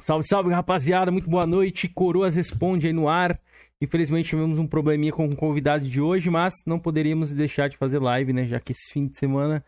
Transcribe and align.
Salve, 0.00 0.26
salve, 0.26 0.50
rapaziada. 0.52 1.10
Muito 1.10 1.28
boa 1.28 1.46
noite. 1.46 1.88
Coroas 1.88 2.34
responde 2.34 2.86
aí 2.86 2.92
no 2.92 3.08
ar. 3.08 3.38
Infelizmente 3.80 4.28
tivemos 4.28 4.58
um 4.58 4.66
probleminha 4.66 5.12
com 5.12 5.26
o 5.26 5.36
convidado 5.36 5.88
de 5.88 6.00
hoje, 6.00 6.28
mas 6.28 6.54
não 6.66 6.78
poderíamos 6.78 7.32
deixar 7.32 7.68
de 7.68 7.76
fazer 7.76 7.98
live, 7.98 8.32
né? 8.32 8.44
Já 8.46 8.60
que 8.60 8.72
esse 8.72 8.92
fim 8.92 9.06
de 9.06 9.18
semana 9.18 9.64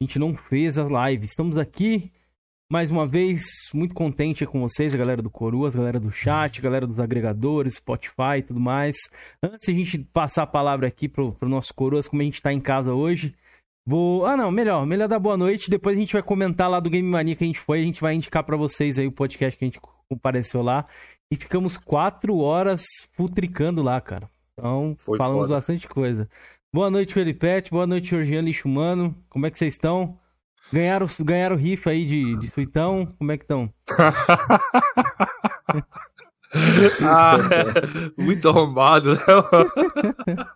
a 0.00 0.04
gente 0.04 0.18
não 0.18 0.34
fez 0.34 0.78
a 0.78 0.84
live. 0.84 1.24
Estamos 1.24 1.56
aqui 1.56 2.10
mais 2.70 2.90
uma 2.90 3.06
vez, 3.06 3.42
muito 3.74 3.94
contente 3.94 4.46
com 4.46 4.60
vocês, 4.60 4.94
a 4.94 4.98
galera 4.98 5.20
do 5.20 5.28
Coroas, 5.28 5.74
a 5.74 5.78
galera 5.78 6.00
do 6.00 6.10
chat, 6.10 6.58
a 6.58 6.62
galera 6.62 6.86
dos 6.86 6.98
agregadores, 6.98 7.74
Spotify 7.74 8.38
e 8.38 8.42
tudo 8.42 8.58
mais. 8.58 8.96
Antes 9.42 9.66
de 9.66 9.72
a 9.72 9.74
gente 9.74 9.98
passar 10.12 10.44
a 10.44 10.46
palavra 10.46 10.86
aqui 10.86 11.08
pro, 11.08 11.32
pro 11.32 11.48
nosso 11.48 11.74
Coroas, 11.74 12.08
como 12.08 12.22
a 12.22 12.24
gente 12.24 12.40
tá 12.40 12.52
em 12.52 12.60
casa 12.60 12.94
hoje, 12.94 13.34
vou... 13.86 14.26
Ah, 14.26 14.36
não, 14.36 14.50
melhor, 14.50 14.86
melhor 14.86 15.08
dar 15.08 15.18
boa 15.18 15.36
noite, 15.36 15.70
depois 15.70 15.96
a 15.96 16.00
gente 16.00 16.12
vai 16.12 16.22
comentar 16.22 16.68
lá 16.70 16.80
do 16.80 16.90
Game 16.90 17.08
Mania 17.08 17.36
que 17.36 17.44
a 17.44 17.46
gente 17.46 17.60
foi, 17.60 17.80
a 17.80 17.84
gente 17.84 18.00
vai 18.00 18.14
indicar 18.14 18.44
para 18.44 18.56
vocês 18.56 18.98
aí 18.98 19.06
o 19.06 19.12
podcast 19.12 19.58
que 19.58 19.64
a 19.64 19.68
gente 19.68 19.80
compareceu 20.08 20.62
lá. 20.62 20.86
E 21.30 21.36
ficamos 21.36 21.78
quatro 21.78 22.36
horas 22.38 22.82
futricando 23.12 23.82
lá, 23.82 24.00
cara. 24.00 24.28
Então, 24.52 24.94
Foi 24.98 25.16
falamos 25.16 25.44
foda. 25.44 25.54
bastante 25.54 25.88
coisa. 25.88 26.28
Boa 26.74 26.90
noite, 26.90 27.14
Felipete. 27.14 27.70
Boa 27.70 27.86
noite, 27.86 28.08
Georgiano 28.08 28.48
Lixo 28.48 28.68
Humano. 28.68 29.16
Como 29.30 29.46
é 29.46 29.50
que 29.50 29.58
vocês 29.58 29.74
estão? 29.74 30.18
Ganharam, 30.72 31.06
ganharam 31.20 31.56
rifa 31.56 31.90
aí 31.90 32.04
de, 32.04 32.36
de 32.38 32.50
suitão? 32.50 33.06
Como 33.18 33.32
é 33.32 33.38
que 33.38 33.44
estão? 33.44 33.72
Ah, 37.02 37.36
muito 38.16 38.48
arrombado, 38.48 39.14
né? 39.14 39.20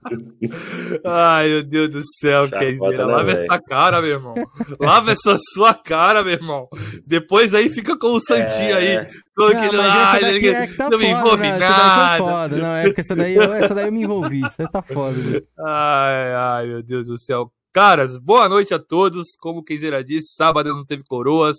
Ai, 1.04 1.48
meu 1.48 1.62
Deus 1.64 1.90
do 1.90 2.00
céu, 2.20 2.48
Kenzeira. 2.50 3.06
né, 3.06 3.12
Lava 3.14 3.30
essa 3.32 3.58
cara, 3.60 4.00
meu 4.00 4.10
irmão. 4.10 4.34
Lava 4.80 5.12
essa 5.12 5.36
sua 5.54 5.74
cara, 5.74 6.22
meu 6.22 6.32
irmão. 6.34 6.68
Depois 7.06 7.54
aí 7.54 7.68
fica 7.70 7.96
com 7.98 8.08
o 8.08 8.20
Santinho 8.20 8.76
É. 8.76 8.98
aí. 8.98 9.06
Não, 9.36 9.46
aquele, 9.48 9.76
mas 9.76 9.86
"Ai, 9.86 10.02
essa 10.02 10.20
daqui 10.20 10.32
ninguém- 10.34 10.54
é 10.54 10.66
que 10.66 10.74
tá 10.76 10.90
não 10.90 10.98
me 10.98 11.06
envolve 11.06 11.42
né? 11.42 11.58
daí 11.58 11.68
foi 11.68 11.76
nada. 11.86 12.18
foda. 12.24 12.56
Não, 12.56 12.72
é 12.76 12.84
porque 12.84 13.00
essa 13.02 13.16
daí, 13.16 13.36
eu- 13.36 13.52
essa 13.54 13.74
daí 13.74 13.86
eu 13.86 13.92
me 13.92 14.02
envolvi. 14.02 14.40
Você 14.40 14.68
tá 14.68 14.82
foda. 14.82 15.16
né? 15.18 15.40
Ai, 15.66 16.34
ai, 16.34 16.66
meu 16.66 16.82
Deus 16.82 17.06
do 17.08 17.18
céu. 17.18 17.50
Caras, 17.72 18.16
boa 18.18 18.48
noite 18.48 18.72
a 18.72 18.78
todos. 18.78 19.24
Como 19.38 19.60
o 19.60 19.64
Kenzeira 19.64 20.02
disse, 20.02 20.34
sábado 20.34 20.70
não 20.74 20.84
teve 20.84 21.02
coroas, 21.04 21.58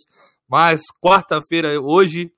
mas 0.49 0.81
quarta-feira, 1.03 1.79
hoje, 1.79 2.31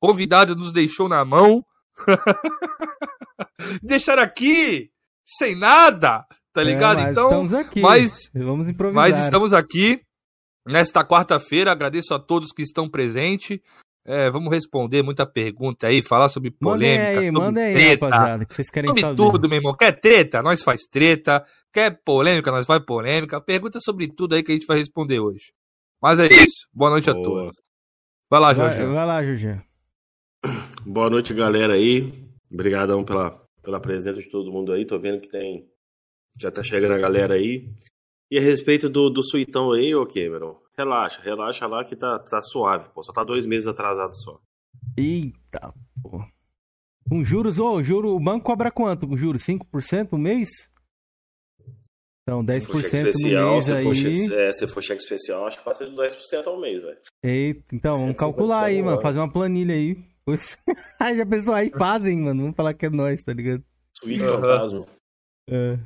convidado 0.00 0.54
nos 0.56 0.72
deixou 0.72 1.08
na 1.08 1.24
mão. 1.24 1.64
Deixaram 3.82 4.22
aqui, 4.22 4.90
sem 5.26 5.54
nada, 5.56 6.24
tá 6.52 6.62
ligado? 6.62 6.98
É, 7.00 7.02
mas 7.02 7.10
então, 7.12 7.28
estamos 7.28 7.52
aqui. 7.52 7.80
mas- 7.80 8.30
Vamos 8.34 8.68
improvisar. 8.68 8.94
mas 9.10 9.18
estamos 9.24 9.52
aqui 9.52 10.00
nesta 10.66 11.04
quarta-feira. 11.04 11.72
Agradeço 11.72 12.14
a 12.14 12.18
todos 12.18 12.52
que 12.52 12.62
estão 12.62 12.88
presentes. 12.88 13.58
É, 14.06 14.30
vamos 14.30 14.50
responder 14.50 15.02
muita 15.02 15.26
pergunta 15.26 15.86
aí, 15.88 16.00
falar 16.02 16.30
sobre 16.30 16.50
polêmica, 16.50 17.20
aí, 17.20 17.26
sobre 17.26 17.30
mandem 17.30 17.62
aí, 17.64 17.74
treta, 17.74 18.06
rapaziada, 18.08 18.46
que 18.46 18.54
vocês 18.54 18.70
querem 18.70 18.88
sobre 18.88 19.00
saber. 19.02 19.16
tudo, 19.16 19.48
meu 19.50 19.58
irmão. 19.58 19.76
Quer 19.76 19.92
treta? 20.00 20.40
Nós 20.42 20.62
faz 20.62 20.82
treta. 20.90 21.44
Quer 21.72 22.00
polêmica? 22.02 22.50
Nós 22.50 22.64
faz 22.64 22.82
polêmica. 22.86 23.38
Pergunta 23.40 23.78
sobre 23.80 24.08
tudo 24.08 24.34
aí 24.34 24.42
que 24.42 24.50
a 24.50 24.54
gente 24.54 24.66
vai 24.66 24.78
responder 24.78 25.20
hoje. 25.20 25.52
Mas 26.00 26.18
é 26.18 26.26
isso. 26.26 26.66
Boa 26.72 26.90
noite 26.90 27.10
a 27.10 27.12
Boa. 27.12 27.24
todos. 27.24 27.56
Vai 28.30 28.40
lá, 28.40 28.52
Vai, 28.54 28.54
Jorge. 28.76 28.84
vai 28.94 29.06
lá, 29.06 29.22
Jorge. 29.22 29.60
Boa 30.86 31.10
noite, 31.10 31.34
galera 31.34 31.74
aí. 31.74 32.12
Obrigadão 32.50 33.04
pela, 33.04 33.42
pela 33.62 33.80
presença 33.80 34.20
de 34.20 34.28
todo 34.28 34.52
mundo 34.52 34.72
aí. 34.72 34.84
Tô 34.84 34.98
vendo 34.98 35.20
que 35.20 35.28
tem. 35.28 35.68
Já 36.40 36.50
tá 36.50 36.62
chegando 36.62 36.94
a 36.94 36.98
galera 36.98 37.34
aí. 37.34 37.68
E 38.30 38.38
a 38.38 38.40
respeito 38.40 38.88
do, 38.88 39.10
do 39.10 39.22
suitão 39.24 39.72
aí, 39.72 39.94
ô 39.94 40.06
Cameron, 40.06 40.60
relaxa, 40.76 41.20
relaxa 41.22 41.66
lá 41.66 41.84
que 41.84 41.96
tá, 41.96 42.18
tá 42.18 42.40
suave, 42.42 42.88
pô. 42.90 43.02
Só 43.02 43.12
tá 43.12 43.24
dois 43.24 43.46
meses 43.46 43.66
atrasado 43.66 44.14
só. 44.14 44.40
Eita, 44.96 45.72
pô. 46.02 46.22
Com 47.08 47.24
juros, 47.24 47.58
ô, 47.58 47.82
juro, 47.82 48.14
o 48.14 48.20
banco 48.20 48.44
cobra 48.44 48.70
quanto 48.70 49.08
com 49.08 49.16
juros? 49.16 49.42
5% 49.42 50.12
no 50.12 50.18
mês? 50.18 50.48
Então, 52.22 52.44
10% 52.44 52.60
Se 52.60 52.66
for 52.66 52.82
cheque 52.82 53.02
no 53.02 53.08
especial, 53.08 53.52
mês 53.52 53.64
se 53.64 53.70
for, 53.70 53.78
aí. 53.78 53.94
cheque, 53.94 54.34
é, 54.34 54.52
se 54.52 54.68
for 54.68 54.82
cheque 54.82 55.02
especial, 55.02 55.46
acho 55.46 55.58
que 55.58 55.64
passa 55.64 55.88
de 55.88 55.96
10% 55.96 56.46
ao 56.46 56.60
mês, 56.60 56.82
velho. 56.82 56.98
Eita, 57.22 57.64
então, 57.74 57.92
vamos 57.94 58.08
150 58.08 58.18
calcular 58.18 58.64
aí, 58.64 58.82
mano. 58.82 58.92
ano. 58.92 59.02
Fazer 59.02 59.18
uma 59.18 59.32
planilha 59.32 59.74
aí. 59.74 59.96
Aí 61.00 61.16
já 61.16 61.26
pensou, 61.26 61.54
aí 61.54 61.70
fazem, 61.70 62.18
mano. 62.18 62.42
Vamos 62.42 62.56
falar 62.56 62.74
que 62.74 62.86
é 62.86 62.90
nós, 62.90 63.22
tá 63.22 63.32
ligado? 63.32 63.62
Suíte 63.94 64.22
Aham. 64.22 64.40
fantasma. 64.40 64.86
É. 65.50 65.78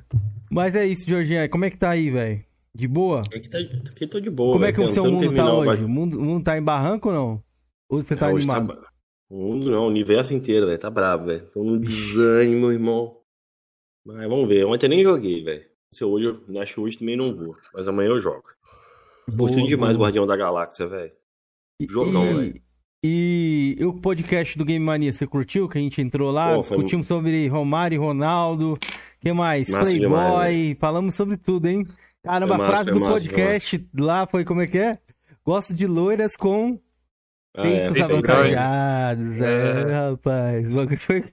Mas 0.51 0.75
é 0.75 0.87
isso, 0.87 1.09
Jorginho. 1.09 1.49
Como 1.51 1.65
é 1.65 1.71
que 1.71 1.77
tá 1.77 1.91
aí, 1.91 2.11
velho? 2.11 2.45
De 2.75 2.89
boa? 2.89 3.21
Aqui, 3.21 3.49
tá, 3.49 3.59
aqui 3.59 4.07
tô 4.07 4.19
de 4.19 4.31
boa, 4.31 4.55
Como 4.55 4.65
é 4.65 4.73
que 4.73 4.81
o 4.81 4.89
seu 4.89 5.05
mundo 5.11 5.35
tá 5.35 5.53
hoje? 5.53 5.85
O 5.85 5.89
mundo, 5.89 6.19
o 6.19 6.23
mundo 6.23 6.45
tá 6.45 6.57
em 6.57 6.63
barranco 6.63 7.09
ou 7.09 7.15
não? 7.15 7.45
Ou 7.89 8.03
você 8.03 8.17
tá 8.17 8.27
É, 8.27 8.31
tá 8.31 8.37
animado? 8.37 8.67
ba- 8.67 8.89
O 9.31 9.37
mundo 9.37 9.71
não, 9.71 9.85
o 9.85 9.89
universo 9.89 10.35
inteiro, 10.35 10.67
velho. 10.67 10.79
Tá 10.79 10.91
bravo, 10.91 11.27
velho. 11.27 11.47
Tô 11.51 11.63
num 11.63 11.79
desânimo, 11.79 12.73
irmão. 12.73 13.19
Mas 14.05 14.29
vamos 14.29 14.49
ver. 14.49 14.65
Ontem 14.67 14.87
eu 14.87 14.91
nem 14.91 15.03
joguei, 15.05 15.45
velho. 15.45 15.65
Se 15.95 16.05
hoje, 16.05 16.27
eu 16.27 16.61
acho 16.61 16.75
que 16.75 16.81
hoje 16.81 16.99
também 16.99 17.17
não 17.17 17.35
vou. 17.35 17.55
Mas 17.75 17.87
amanhã 17.87 18.09
eu 18.09 18.19
jogo. 18.21 18.45
Boa, 19.29 19.51
demais 19.51 19.95
o 19.95 19.99
boa. 19.99 20.07
Guardião 20.09 20.27
da 20.27 20.37
Galáxia, 20.37 20.89
velho. 20.89 21.13
Jogão, 21.89 22.43
e, 22.43 22.51
velho. 22.51 22.63
E 23.05 23.77
o 23.81 23.93
podcast 23.95 24.57
do 24.57 24.65
Game 24.65 24.85
Mania, 24.85 25.13
você 25.13 25.27
curtiu? 25.27 25.69
Que 25.69 25.79
a 25.79 25.81
gente 25.81 26.01
entrou 26.01 26.31
lá, 26.31 26.55
Pô, 26.55 26.63
foi 26.63 26.77
discutimos 26.79 27.09
sobre 27.09 27.49
Romário 27.49 27.97
e 27.97 27.99
Ronaldo. 27.99 28.75
que 29.21 29.33
mais? 29.33 29.69
Massa 29.71 29.85
Playboy. 29.87 30.09
demais, 30.09 30.77
falamos 30.79 31.15
sobre 31.15 31.37
tudo, 31.37 31.67
hein? 31.67 31.87
Caramba, 32.23 32.57
Foi 32.57 32.65
a 32.65 32.69
frase 32.69 32.85
foi 32.85 32.93
do 32.95 33.01
massa, 33.01 33.13
podcast 33.15 33.89
lá 33.99 34.27
foi 34.27 34.45
como 34.45 34.63
é 34.63 34.67
que 34.67 34.79
é? 34.79 34.99
Gosto 35.45 35.75
de 35.75 35.87
loiras 35.87 36.37
com 36.37 36.79
Ah, 37.57 37.67
é. 37.67 37.71
peitos 37.89 37.93
Peito 37.95 38.05
avantajados. 38.13 39.41
É, 39.41 39.81
É. 39.91 39.93
rapaz. 39.93 40.67
O 40.73 40.97
Foi, 40.97 41.25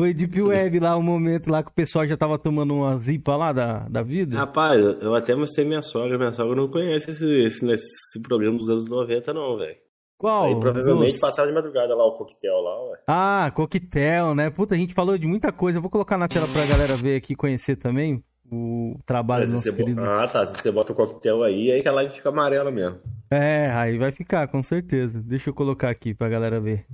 foi 0.00 0.14
Deep 0.14 0.40
Web 0.40 0.78
lá, 0.80 0.96
um 0.96 1.02
momento 1.02 1.50
lá 1.50 1.62
que 1.64 1.70
o 1.70 1.74
pessoal 1.74 2.06
já 2.06 2.16
tava 2.16 2.38
tomando 2.38 2.72
uma 2.74 2.96
zipa 2.98 3.36
lá 3.36 3.52
da, 3.52 3.80
da 3.88 4.02
vida. 4.02 4.36
Rapaz, 4.38 4.78
eu- 4.80 4.92
eu 5.00 5.14
até 5.16 5.34
mostrei 5.34 5.66
minha 5.66 5.82
sogra. 5.82 6.16
Minha 6.16 6.32
sogra 6.32 6.54
não 6.54 6.68
conhece 6.68 7.10
esse, 7.10 7.26
esse, 7.42 7.68
esse 7.68 8.22
programa 8.22 8.56
dos 8.56 8.68
anos 8.68 8.88
90, 8.88 9.34
não, 9.34 9.58
velho. 9.58 9.76
Qual? 10.20 10.44
Aí 10.44 10.54
provavelmente 10.60 11.12
Dos- 11.12 11.20
passava 11.20 11.48
de 11.48 11.54
madrugada 11.54 11.96
lá 11.96 12.04
o 12.04 12.12
coquetel 12.12 12.60
lá, 12.60 12.90
ué. 12.90 12.98
Ah, 13.06 13.50
coquetel, 13.54 14.34
né? 14.34 14.50
Puta, 14.50 14.74
a 14.74 14.78
gente 14.78 14.92
falou 14.92 15.16
de 15.16 15.26
muita 15.26 15.50
coisa. 15.50 15.78
Eu 15.78 15.82
vou 15.82 15.90
colocar 15.90 16.18
na 16.18 16.28
tela 16.28 16.46
pra 16.46 16.66
galera 16.66 16.94
ver 16.94 17.16
aqui, 17.16 17.34
conhecer 17.34 17.76
também 17.76 18.22
o 18.52 18.98
trabalho 19.06 19.44
dos 19.44 19.54
nossos 19.54 19.70
bo- 19.70 19.76
queridos. 19.78 20.04
Ah, 20.06 20.28
tá. 20.28 20.46
Se 20.46 20.60
você 20.60 20.70
bota 20.70 20.92
o 20.92 20.94
coquetel 20.94 21.42
aí, 21.42 21.72
aí 21.72 21.80
que 21.80 21.88
a 21.88 21.92
live 21.92 22.12
fica 22.12 22.28
amarela 22.28 22.70
mesmo. 22.70 23.00
É, 23.30 23.70
aí 23.72 23.96
vai 23.96 24.12
ficar, 24.12 24.46
com 24.48 24.62
certeza. 24.62 25.18
Deixa 25.22 25.48
eu 25.48 25.54
colocar 25.54 25.88
aqui 25.88 26.12
pra 26.12 26.28
galera 26.28 26.60
ver. 26.60 26.84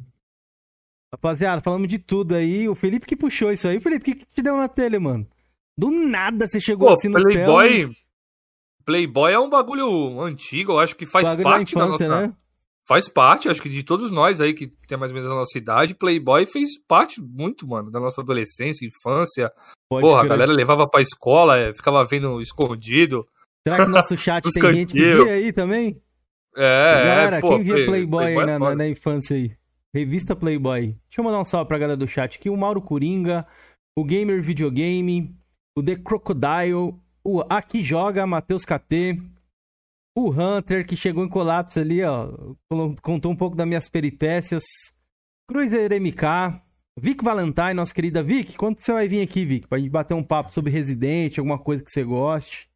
Rapaziada, 1.12 1.60
falamos 1.62 1.88
de 1.88 1.98
tudo 1.98 2.34
aí. 2.36 2.68
O 2.68 2.74
Felipe 2.76 3.06
que 3.06 3.16
puxou 3.16 3.50
isso 3.50 3.66
aí. 3.66 3.80
Felipe, 3.80 4.02
o 4.02 4.14
que, 4.14 4.24
que 4.24 4.32
te 4.32 4.42
deu 4.42 4.56
na 4.56 4.68
telha, 4.68 5.00
mano? 5.00 5.26
Do 5.76 5.90
nada 5.90 6.46
você 6.46 6.60
chegou 6.60 6.86
Pô, 6.88 6.94
assim 6.94 7.08
no 7.08 7.20
Playboy. 7.20 7.68
tela. 7.80 7.94
Playboy 8.84 9.32
é 9.32 9.38
um 9.40 9.50
bagulho 9.50 10.20
antigo, 10.20 10.72
eu 10.72 10.78
acho 10.78 10.94
que 10.94 11.04
faz 11.04 11.26
bagulho 11.26 11.44
da 11.44 11.50
parte 11.50 11.74
da, 11.74 11.84
infância, 11.86 12.08
nossa. 12.08 12.26
né? 12.28 12.34
Faz 12.88 13.08
parte, 13.08 13.48
acho 13.48 13.60
que 13.60 13.68
de 13.68 13.82
todos 13.82 14.12
nós 14.12 14.40
aí 14.40 14.54
que 14.54 14.68
tem 14.86 14.96
mais 14.96 15.10
ou 15.10 15.16
menos 15.16 15.30
a 15.30 15.34
nossa 15.34 15.58
idade, 15.58 15.94
Playboy 15.94 16.46
fez 16.46 16.78
parte 16.86 17.20
muito, 17.20 17.66
mano, 17.66 17.90
da 17.90 17.98
nossa 17.98 18.20
adolescência, 18.20 18.86
infância. 18.86 19.50
Pode 19.90 20.06
Porra, 20.06 20.22
a 20.22 20.26
galera 20.26 20.52
levava 20.52 20.88
pra 20.88 21.00
escola, 21.00 21.58
é, 21.58 21.74
ficava 21.74 22.04
vendo 22.04 22.40
escondido. 22.40 23.26
Será 23.66 23.84
que 23.84 23.90
nosso 23.90 24.16
chat 24.16 24.44
tem 24.52 24.74
gente 24.74 24.92
que 24.92 25.00
via 25.00 25.32
aí 25.32 25.52
também? 25.52 26.00
É, 26.56 27.04
galera, 27.04 27.36
é, 27.36 27.40
pô, 27.40 27.48
quem 27.48 27.64
via 27.64 27.74
Play- 27.74 27.86
Playboy, 27.86 28.24
aí 28.24 28.36
é 28.36 28.46
na, 28.46 28.58
foda. 28.58 28.76
na 28.76 28.88
infância 28.88 29.36
aí? 29.36 29.56
Revista 29.92 30.36
Playboy. 30.36 30.82
Deixa 31.08 31.18
eu 31.18 31.24
mandar 31.24 31.40
um 31.40 31.44
salve 31.44 31.66
pra 31.66 31.78
galera 31.78 31.96
do 31.96 32.06
chat 32.06 32.36
aqui. 32.38 32.48
O 32.48 32.56
Mauro 32.56 32.80
Coringa, 32.80 33.46
o 33.98 34.04
Gamer 34.04 34.40
Videogame, 34.42 35.34
o 35.76 35.82
The 35.82 35.96
Crocodile, 35.96 36.94
o 37.24 37.42
Aqui 37.48 37.82
Joga, 37.82 38.26
Matheus 38.26 38.64
KT, 38.64 39.20
o 40.16 40.30
Hunter, 40.30 40.86
que 40.86 40.96
chegou 40.96 41.22
em 41.22 41.28
colapso 41.28 41.78
ali, 41.78 42.02
ó. 42.02 42.32
Contou 43.02 43.30
um 43.30 43.36
pouco 43.36 43.54
das 43.54 43.68
minhas 43.68 43.86
peripécias. 43.86 44.64
Cruiser 45.46 45.92
MK, 46.00 46.58
Vic 46.98 47.22
Valentine, 47.22 47.74
nossa 47.74 47.92
querida 47.92 48.22
Vic. 48.22 48.56
Quando 48.56 48.80
você 48.80 48.92
vai 48.92 49.06
vir 49.06 49.20
aqui, 49.20 49.44
Vic? 49.44 49.68
Pra 49.68 49.78
gente 49.78 49.90
bater 49.90 50.14
um 50.14 50.22
papo 50.22 50.50
sobre 50.50 50.72
Resident, 50.72 51.36
alguma 51.38 51.58
coisa 51.58 51.84
que 51.84 51.90
você 51.90 52.02
goste. 52.02 52.66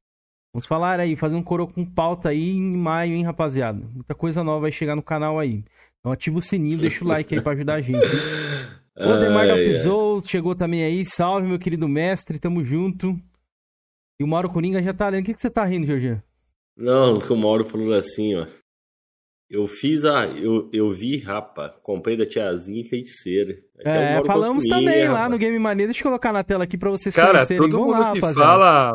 Vamos 0.53 0.67
falar 0.67 1.01
aí, 1.01 1.17
fazer 1.17 1.35
um 1.35 1.43
coro 1.43 1.67
com 1.67 1.85
pauta 1.85 2.29
aí 2.29 2.51
em 2.51 2.77
maio, 2.77 3.15
hein, 3.15 3.25
rapaziada? 3.25 3.81
Muita 3.95 4.15
coisa 4.15 4.45
nova 4.45 4.61
vai 4.61 4.73
chegar 4.73 4.95
no 4.95 5.03
canal 5.03 5.39
aí. 5.39 5.65
Então 5.99 6.13
ativa 6.13 6.37
o 6.37 6.43
sininho, 6.43 6.79
deixa 6.79 7.03
o 7.03 7.09
like 7.09 7.35
aí 7.35 7.41
pra 7.41 7.53
ajudar 7.53 7.75
a 7.75 7.81
gente. 7.81 7.97
O 7.97 9.01
ai. 9.57 9.65
Pisou 9.65 10.23
chegou 10.23 10.55
também 10.55 10.85
aí. 10.85 11.07
Salve, 11.07 11.49
meu 11.49 11.59
querido 11.59 11.89
mestre, 11.89 12.39
tamo 12.39 12.63
junto. 12.63 13.19
E 14.21 14.25
o 14.25 14.27
Mauro 14.27 14.51
Coringa 14.51 14.83
já 14.83 14.93
tá 14.93 15.09
lendo. 15.09 15.23
O 15.23 15.27
que, 15.27 15.35
que 15.35 15.41
você 15.41 15.49
tá 15.49 15.65
rindo, 15.65 15.87
Jorginho? 15.87 16.23
Não, 16.77 17.15
o 17.15 17.21
que 17.21 17.33
o 17.33 17.37
Mauro 17.37 17.65
falou 17.65 17.93
assim, 17.95 18.35
ó. 18.37 18.47
Eu 19.49 19.67
fiz 19.67 20.05
a. 20.05 20.27
Eu, 20.27 20.71
eu 20.73 20.91
vi, 20.93 21.19
rapa. 21.19 21.71
Comprei 21.83 22.17
da 22.17 22.25
tiazinha 22.25 22.83
e 22.83 22.89
feiticeira. 22.89 23.59
Até 23.81 23.91
o 23.91 24.21
É, 24.21 24.25
falamos 24.25 24.65
também 24.65 25.05
lá 25.09 25.15
rapaz. 25.15 25.31
no 25.33 25.39
Game 25.39 25.59
Mania. 25.59 25.87
Deixa 25.87 26.01
eu 26.01 26.05
colocar 26.05 26.33
na 26.33 26.45
tela 26.45 26.63
aqui 26.65 26.79
pra 26.79 26.89
vocês 26.91 27.13
Cara, 27.15 27.33
conhecerem. 27.33 27.61
todo 27.63 27.73
Vamos 27.73 27.87
mundo 27.89 28.01
lá, 28.01 28.13
que 28.13 28.21
rapaziada. 28.21 28.49
fala, 28.49 28.93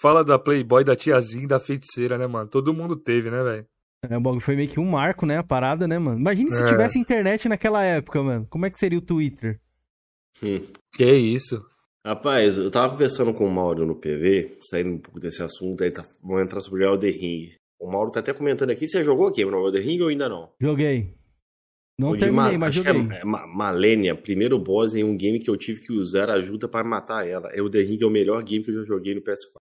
fala 0.00 0.24
da 0.24 0.38
Playboy, 0.38 0.84
da 0.84 0.94
tiazinha, 0.94 1.44
e 1.44 1.48
da 1.48 1.58
feiticeira, 1.58 2.16
né, 2.16 2.28
mano? 2.28 2.48
Todo 2.48 2.72
mundo 2.72 2.94
teve, 2.94 3.28
né, 3.28 3.42
velho? 3.42 3.66
É, 4.08 4.16
o 4.16 4.20
bagulho 4.20 4.40
foi 4.40 4.54
meio 4.54 4.68
que 4.68 4.78
um 4.78 4.88
marco, 4.88 5.26
né? 5.26 5.38
A 5.38 5.42
parada, 5.42 5.88
né, 5.88 5.98
mano? 5.98 6.16
Imagina 6.20 6.50
se 6.52 6.62
É. 6.62 6.66
tivesse 6.68 6.96
internet 6.96 7.48
naquela 7.48 7.82
época, 7.82 8.22
mano. 8.22 8.46
Como 8.48 8.64
é 8.66 8.70
que 8.70 8.78
seria 8.78 8.98
o 9.00 9.02
Twitter? 9.02 9.58
Hum. 10.40 10.60
Que 10.92 11.12
isso? 11.12 11.60
Rapaz, 12.06 12.56
eu 12.56 12.70
tava 12.70 12.90
conversando 12.92 13.34
com 13.34 13.44
o 13.46 13.50
Mauro 13.50 13.84
no 13.86 13.94
PV, 13.96 14.58
saindo 14.62 14.90
um 14.90 14.98
pouco 14.98 15.20
desse 15.20 15.42
assunto, 15.42 15.82
aí 15.84 15.90
tá, 15.92 16.06
vamos 16.22 16.42
entrar 16.44 16.60
sobre 16.60 16.84
o 16.84 16.92
Elder 16.94 17.12
Ring. 17.12 17.50
O 17.80 17.90
Mauro 17.90 18.10
tá 18.10 18.20
até 18.20 18.32
comentando 18.32 18.70
aqui, 18.70 18.86
você 18.86 19.02
jogou 19.04 19.26
aqui 19.28 19.44
no 19.44 19.66
Elder 19.66 19.82
Ring 19.84 20.00
ou 20.00 20.08
ainda 20.08 20.28
não? 20.28 20.50
Joguei. 20.60 21.14
Não 22.00 22.10
O 22.10 22.14
de 22.14 22.20
terminei, 22.20 22.52
Ma- 22.52 22.58
mas 22.58 22.68
acho 22.76 22.84
joguei. 22.84 23.08
Que 23.08 23.14
é, 23.16 23.20
é 23.20 23.24
Ma- 23.24 23.46
Malenia, 23.46 24.14
primeiro 24.16 24.58
boss 24.58 24.94
em 24.94 25.02
um 25.04 25.16
game 25.16 25.40
que 25.40 25.50
eu 25.50 25.56
tive 25.56 25.80
que 25.80 25.92
usar 25.92 26.30
ajuda 26.30 26.68
pra 26.68 26.84
matar 26.84 27.26
ela. 27.28 27.50
Elder 27.54 27.86
Ring 27.86 27.98
é 28.00 28.06
o 28.06 28.10
melhor 28.10 28.42
game 28.44 28.64
que 28.64 28.70
eu 28.70 28.76
já 28.76 28.84
joguei 28.84 29.14
no 29.14 29.20
PS4. 29.20 29.56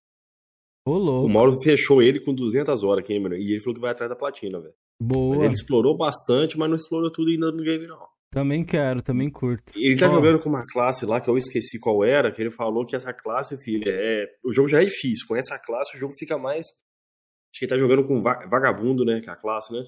Ô, 0.88 0.92
O 0.92 0.98
louco. 0.98 1.30
Mauro 1.30 1.60
fechou 1.64 2.02
ele 2.02 2.20
com 2.24 2.34
200 2.34 2.84
horas, 2.84 3.06
Cameron, 3.06 3.36
e 3.36 3.52
ele 3.54 3.60
falou 3.60 3.74
que 3.76 3.82
vai 3.82 3.92
atrás 3.92 4.10
da 4.10 4.16
platina, 4.16 4.60
velho. 4.62 4.74
Mas 5.02 5.08
Boa. 5.10 5.46
ele 5.46 5.54
explorou 5.54 5.98
bastante, 5.98 6.58
mas 6.58 6.70
não 6.70 6.76
explorou 6.76 7.12
tudo 7.12 7.30
ainda 7.32 7.52
no 7.52 7.64
game, 7.64 7.88
não. 7.88 8.08
Também 8.32 8.64
quero, 8.64 9.02
também 9.02 9.30
curto. 9.30 9.72
E 9.76 9.92
Ele 9.92 10.00
tá 10.00 10.08
jogando 10.10 10.40
com 10.40 10.50
uma 10.50 10.66
classe 10.68 11.06
lá 11.06 11.20
que 11.22 11.30
eu 11.30 11.38
esqueci 11.38 11.80
qual 11.80 12.04
era, 12.04 12.32
que 12.32 12.42
ele 12.42 12.52
falou 12.52 12.86
que 12.86 12.96
essa 12.96 13.14
classe, 13.14 13.58
filho, 13.64 13.86
é. 13.88 14.26
O 14.44 14.54
jogo 14.54 14.68
já 14.68 14.82
é 14.82 14.86
difícil. 14.86 15.26
Com 15.28 15.36
essa 15.36 15.58
classe 15.58 15.96
o 15.96 16.00
jogo 16.00 16.14
fica 16.14 16.38
mais. 16.38 16.68
Acho 16.68 17.60
que 17.60 17.66
ele 17.66 17.70
tá 17.70 17.78
jogando 17.78 18.06
com 18.06 18.22
va- 18.22 18.46
vagabundo, 18.50 19.06
né? 19.06 19.22
Que 19.22 19.30
é 19.30 19.34
a 19.34 19.38
classe, 19.38 19.72
né? 19.72 19.82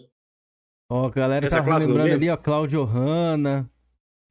Ó, 0.90 1.08
a 1.08 1.12
galera 1.12 1.46
Essa 1.46 1.58
tá 1.58 1.64
classe 1.64 1.86
lembrando 1.86 2.06
lembra? 2.08 2.18
ali, 2.18 2.30
ó, 2.30 2.38
Claudio 2.38 2.84
Hanna. 2.84 3.70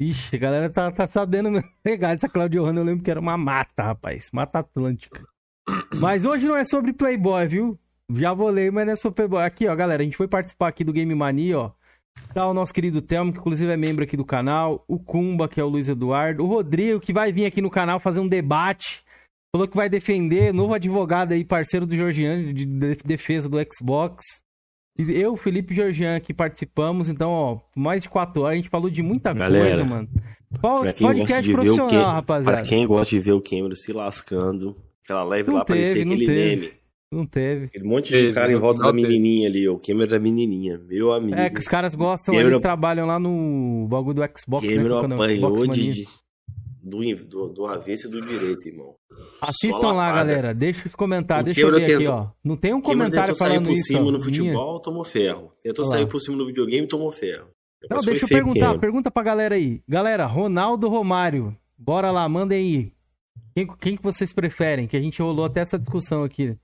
Ixi, 0.01 0.37
a 0.37 0.39
galera 0.39 0.71
tá, 0.71 0.91
tá 0.91 1.09
sabendo 1.09 1.51
pegar 1.83 2.13
essa 2.17 2.29
Claudio 2.29 2.65
Hanna. 2.65 2.81
Eu 2.81 2.85
lembro 2.85 3.05
que 3.05 3.11
era 3.11 3.21
uma 3.21 3.37
mata, 3.37 3.83
rapaz. 3.83 4.31
Mata 4.33 4.61
Atlântica. 4.61 5.23
Mas 6.01 6.25
hoje 6.25 6.47
não 6.47 6.57
é 6.57 6.65
sobre 6.65 6.93
Playboy, 6.95 7.47
viu? 7.47 7.79
Já 8.15 8.33
vou 8.33 8.49
ler, 8.49 8.73
mas 8.73 8.87
não 8.87 8.95
é 8.95 8.97
sobre 8.97 9.17
Playboy. 9.17 9.45
Aqui, 9.45 9.69
ó, 9.69 9.77
galera, 9.77 10.01
a 10.01 10.05
gente 10.05 10.17
foi 10.17 10.27
participar 10.27 10.69
aqui 10.69 10.83
do 10.83 10.95
Game 10.95 11.15
Mania, 11.15 11.59
ó. 11.59 11.73
Tá 12.35 12.47
o 12.47 12.55
nosso 12.55 12.73
querido 12.75 13.01
Telmo, 13.01 13.33
que 13.33 13.39
inclusive 13.39 13.73
é 13.73 13.77
membro 13.77 14.05
aqui 14.05 14.17
do 14.17 14.25
canal. 14.25 14.85
O 14.87 14.99
Kumba, 14.99 15.49
que 15.49 15.61
é 15.61 15.65
o 15.65 15.69
Luiz 15.69 15.89
Eduardo. 15.89 16.45
O 16.45 16.47
Rodrigo, 16.47 17.01
que 17.01 17.13
vai 17.13 17.33
vir 17.33 17.47
aqui 17.47 17.61
no 17.63 17.71
canal 17.71 17.99
fazer 17.99 18.21
um 18.21 18.29
debate. 18.29 19.03
Falou 19.55 19.67
que 19.67 19.77
vai 19.77 19.89
defender, 19.89 20.53
novo 20.53 20.75
advogado 20.75 21.33
aí, 21.33 21.43
parceiro 21.43 21.87
do 21.87 21.97
Georgiano, 21.97 22.53
de 22.53 22.65
de- 22.67 22.97
defesa 23.05 23.49
do 23.49 23.57
Xbox. 23.75 24.23
E 24.99 25.03
eu, 25.19 25.37
Felipe 25.37 25.73
e 25.73 25.77
Georgian 25.77 26.17
aqui 26.17 26.35
participamos, 26.35 27.09
então, 27.09 27.31
ó, 27.31 27.59
mais 27.75 28.03
de 28.03 28.09
quatro 28.11 28.43
horas, 28.43 28.55
a 28.55 28.57
gente 28.57 28.69
falou 28.69 28.91
de 28.91 29.03
muita 29.03 29.33
Galera, 29.33 29.65
coisa, 29.77 29.85
mano. 29.85 30.09
Qual 30.61 30.81
Pra 30.83 30.93
quem 30.93 31.07
gosta 31.07 31.19
podcast 31.19 31.43
de 31.43 31.49
ver 31.49 31.59
o 31.59 31.63
profissional, 31.77 32.13
rapaziada? 32.13 32.59
pra 32.59 32.67
quem 32.69 32.87
gosta 32.87 33.11
de 33.17 33.21
ver 33.21 33.33
o 33.33 33.41
Cameron 33.41 33.75
se 33.75 33.93
lascando, 33.93 34.77
aquela 35.05 35.23
live 35.25 35.49
Não 35.49 35.57
lá 35.59 35.65
parecia 35.65 35.95
teve, 35.95 36.05
não 36.05 36.13
aquele 36.15 36.27
teve. 36.27 36.57
meme. 36.67 36.73
Não 37.11 37.25
teve. 37.27 37.67
Aquele 37.67 37.85
monte 37.85 38.05
de 38.07 38.11
Teve, 38.11 38.33
cara 38.35 38.53
em 38.53 38.57
volta 38.59 38.83
da 38.83 38.93
teve. 38.93 39.03
menininha 39.03 39.49
ali, 39.49 39.67
o 39.69 39.79
Cameron 39.79 40.11
da 40.11 40.19
menininha, 40.19 40.79
meu 40.87 41.13
amigo. 41.13 41.35
É, 41.35 41.49
que 41.49 41.59
os 41.59 41.65
caras 41.67 41.95
gostam, 41.95 42.35
Cameron- 42.35 42.51
eles 42.51 42.61
trabalham 42.61 43.07
lá 43.07 43.19
no 43.19 43.87
bagulho 43.89 44.15
do 44.15 44.23
Xbox, 44.39 44.67
né? 44.67 44.75
Cameron 44.77 44.95
é 44.97 45.01
o 45.01 45.15
apanhou 45.15 45.59
Xbox 45.59 45.79
de, 45.79 45.93
de- 45.93 46.09
do, 46.83 47.25
do, 47.27 47.49
do 47.55 47.67
avesso 47.67 48.09
e 48.09 48.11
do 48.11 48.21
direito, 48.27 48.69
irmão. 48.69 48.95
Assistam 49.41 49.81
Só 49.81 49.93
lá, 49.93 50.09
lapada. 50.09 50.19
galera. 50.27 50.55
Deixa 50.55 50.87
os 50.87 50.95
comentários. 50.95 51.55
Deixa 51.55 51.63
eu 51.63 51.71
ver 51.75 51.83
aqui, 51.85 51.97
tentou- 51.99 52.15
ó. 52.15 52.31
Não 52.45 52.57
tem 52.57 52.75
um 52.75 52.79
O 52.79 52.83
Cameron 52.83 52.99
comentário 52.99 53.33
tentou 53.35 53.37
sair 53.47 53.49
falando 53.57 53.67
por 53.67 53.73
isso. 53.73 53.85
cima 53.87 54.01
ó. 54.01 54.05
no 54.05 54.11
Minha. 54.13 54.25
futebol, 54.25 54.81
tomou 54.81 55.05
ferro. 55.05 55.53
Tentou 55.63 55.85
Olha 55.87 55.91
lá. 55.93 55.97
sair 55.99 56.09
por 56.09 56.21
cima 56.21 56.37
no 56.37 56.47
videogame, 56.47 56.87
tomou 56.87 57.11
ferro. 57.13 57.47
Não, 57.83 57.89
Depois 57.99 58.05
deixa 58.07 58.25
eu 58.25 58.29
perguntar. 58.29 58.61
Cameron. 58.67 58.81
Pergunta 58.81 59.11
pra 59.11 59.23
galera 59.23 59.55
aí. 59.55 59.81
Galera, 59.89 60.27
Ronaldo 60.27 60.89
Romário. 60.89 61.57
Bora 61.77 62.11
lá, 62.11 62.29
mandem 62.29 62.59
aí. 62.59 62.93
Quem, 63.55 63.67
quem 63.81 63.97
que 63.97 64.03
vocês 64.03 64.33
preferem? 64.33 64.87
Que 64.87 64.97
a 64.97 65.01
gente 65.01 65.21
rolou 65.23 65.45
até 65.45 65.61
essa 65.61 65.79
discussão 65.79 66.23
aqui 66.23 66.57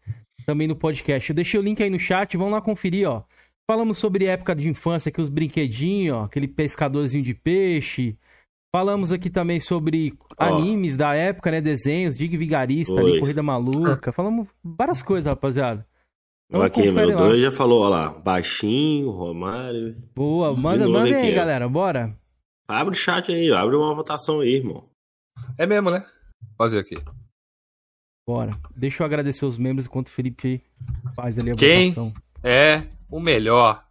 também 0.45 0.69
no 0.69 0.77
podcast. 0.77 1.31
Eu 1.31 1.37
deixei 1.37 1.59
o 1.59 1.63
link 1.63 1.83
aí 1.83 1.91
no 1.91 1.99
chat, 1.99 2.37
vão 2.37 2.51
lá 2.51 2.61
conferir, 2.61 3.09
ó. 3.09 3.23
Falamos 3.71 3.99
sobre 3.99 4.27
época 4.27 4.55
de 4.55 4.69
infância, 4.69 5.09
aqui 5.09 5.21
os 5.21 5.29
brinquedinhos, 5.31 6.17
ó, 6.17 6.25
aquele 6.25 6.47
pescadorzinho 6.47 7.25
de 7.25 7.33
peixe. 7.35 8.17
Falamos 8.75 9.13
aqui 9.13 9.31
também 9.31 9.61
sobre 9.61 10.19
Ó. 10.37 10.45
animes 10.45 10.97
da 10.97 11.15
época, 11.15 11.49
né? 11.53 11.61
Desenhos, 11.61 12.19
Dig 12.19 12.37
Vigarista, 12.37 12.93
ali. 12.99 13.21
Corrida 13.21 13.41
Maluca. 13.41 14.11
Falamos 14.11 14.49
várias 14.65 15.01
coisas, 15.01 15.27
rapaziada. 15.27 15.87
Então, 16.51 16.61
Olha 16.61 16.67
aqui, 16.67 16.91
meu. 16.91 17.17
dois 17.17 17.41
já 17.41 17.53
falou, 17.53 17.83
olha 17.83 17.91
lá. 17.91 18.09
Baixinho, 18.11 19.11
Romário. 19.11 19.97
Boa, 20.15 20.55
manda, 20.57 20.89
manda 20.89 21.05
aí, 21.07 21.15
aqui, 21.15 21.33
ó. 21.33 21.37
galera, 21.37 21.69
bora. 21.69 22.19
Abre 22.67 22.95
o 22.95 22.99
chat 22.99 23.31
aí, 23.33 23.53
abre 23.53 23.77
uma 23.77 23.95
votação 23.95 24.41
aí, 24.41 24.57
irmão. 24.57 24.85
É 25.57 25.67
mesmo, 25.67 25.91
né? 25.91 26.05
Fazer 26.59 26.81
aqui. 26.81 26.97
Bora. 28.27 28.59
Deixa 28.75 29.03
eu 29.03 29.07
agradecer 29.07 29.45
os 29.45 29.59
membros 29.59 29.87
enquanto 29.87 30.07
o 30.09 30.11
Felipe 30.11 30.63
faz 31.15 31.37
ali 31.39 31.51
a 31.51 31.55
Quem? 31.55 31.91
votação. 31.91 32.13
É 32.43 32.89
o 33.11 33.21
melhor. 33.21 33.87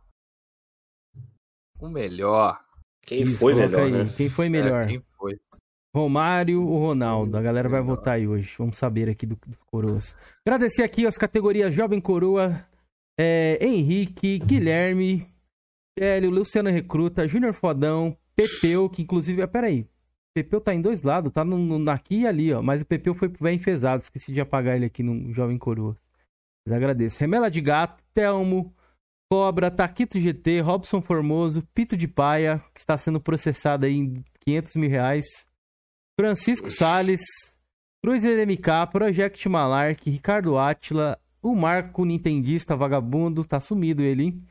O 1.80 1.88
melhor. 1.90 2.64
Quem 3.06 3.24
Isso, 3.24 3.38
foi 3.40 3.54
melhor, 3.54 3.82
aí. 3.82 3.92
né? 3.92 4.14
Quem 4.16 4.30
foi 4.30 4.50
melhor? 4.50 4.84
É, 4.84 4.88
quem 4.88 5.04
foi? 5.18 5.40
Romário 5.96 6.64
ou 6.66 6.80
Ronaldo? 6.80 7.38
A 7.38 7.42
galera 7.42 7.70
vai 7.70 7.82
votar 7.82 8.16
aí 8.16 8.28
hoje. 8.28 8.56
Vamos 8.58 8.78
saber 8.78 9.10
aqui 9.10 9.26
do- 9.26 9.38
dos 9.46 9.60
coroas. 9.72 10.16
Agradecer 10.46 10.82
aqui 10.84 11.06
as 11.06 11.18
categorias 11.18 11.74
Jovem 11.74 12.02
Coroa, 12.02 12.66
é, 13.20 13.58
Henrique, 13.64 14.40
Guilherme, 14.40 15.28
Hélio, 16.00 16.32
Luciano 16.32 16.70
Recruta, 16.70 17.28
Júnior 17.28 17.54
Fodão, 17.54 18.18
Pepeu, 18.36 18.90
que 18.90 19.02
inclusive. 19.04 19.42
ah, 19.44 19.48
Peraí. 19.48 19.86
Pepeu 20.36 20.60
tá 20.60 20.74
em 20.74 20.82
dois 20.82 21.04
lados, 21.04 21.32
tá 21.32 21.44
no, 21.46 21.58
no- 21.58 21.92
aqui 21.92 22.22
e 22.22 22.28
ali, 22.28 22.52
ó. 22.54 22.62
Mas 22.62 22.82
o 22.82 22.86
Pepeu 22.86 23.14
foi 23.14 23.28
bem 23.28 23.58
enfesado. 23.58 24.04
Esqueci 24.04 24.34
de 24.34 24.42
apagar 24.42 24.76
ele 24.76 24.86
aqui 24.86 25.04
no 25.04 25.32
Jovem 25.34 25.58
Coroa. 25.58 25.96
Mas 26.66 26.76
agradeço. 26.76 27.20
Remela 27.20 27.52
de 27.52 27.62
Gato, 27.62 28.04
Telmo, 28.14 28.74
Cobra, 29.32 29.70
Taquito 29.70 30.20
GT, 30.20 30.62
Robson 30.62 31.02
Formoso, 31.02 31.62
Pito 31.74 31.96
de 31.98 32.08
Paia, 32.08 32.60
que 32.74 32.80
está 32.80 32.98
sendo 32.98 33.20
processado 33.20 33.86
aí 33.86 33.94
em 33.94 34.24
500 34.46 34.76
mil 34.76 34.90
reais. 34.90 35.26
Francisco 36.20 36.70
Salles, 36.70 37.22
Cruz 38.04 38.24
LMK, 38.24 38.88
Project 38.92 39.48
Malark, 39.50 40.10
Ricardo 40.10 40.58
Átila, 40.58 41.20
o 41.42 41.56
Marco 41.56 42.06
Nintendista 42.06 42.76
Vagabundo, 42.76 43.44
tá 43.44 43.60
sumido 43.60 44.02
ele, 44.02 44.24
hein? 44.24 44.44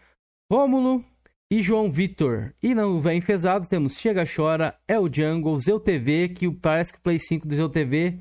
Rômulo 0.50 1.04
e 1.52 1.60
João 1.60 1.92
Vitor. 1.92 2.54
E 2.62 2.74
no 2.74 2.98
Vem 2.98 3.18
Enfesado 3.18 3.68
temos 3.68 3.98
Chega 3.98 4.24
Chora, 4.24 4.74
El 4.88 5.06
Jungle, 5.12 5.60
Zeu 5.60 5.78
TV, 5.78 6.30
que 6.30 6.50
parece 6.50 6.94
que 6.94 6.98
o 6.98 7.02
Play 7.02 7.18
5 7.18 7.46
do 7.46 7.54
Zeu 7.54 7.68
TV 7.68 8.20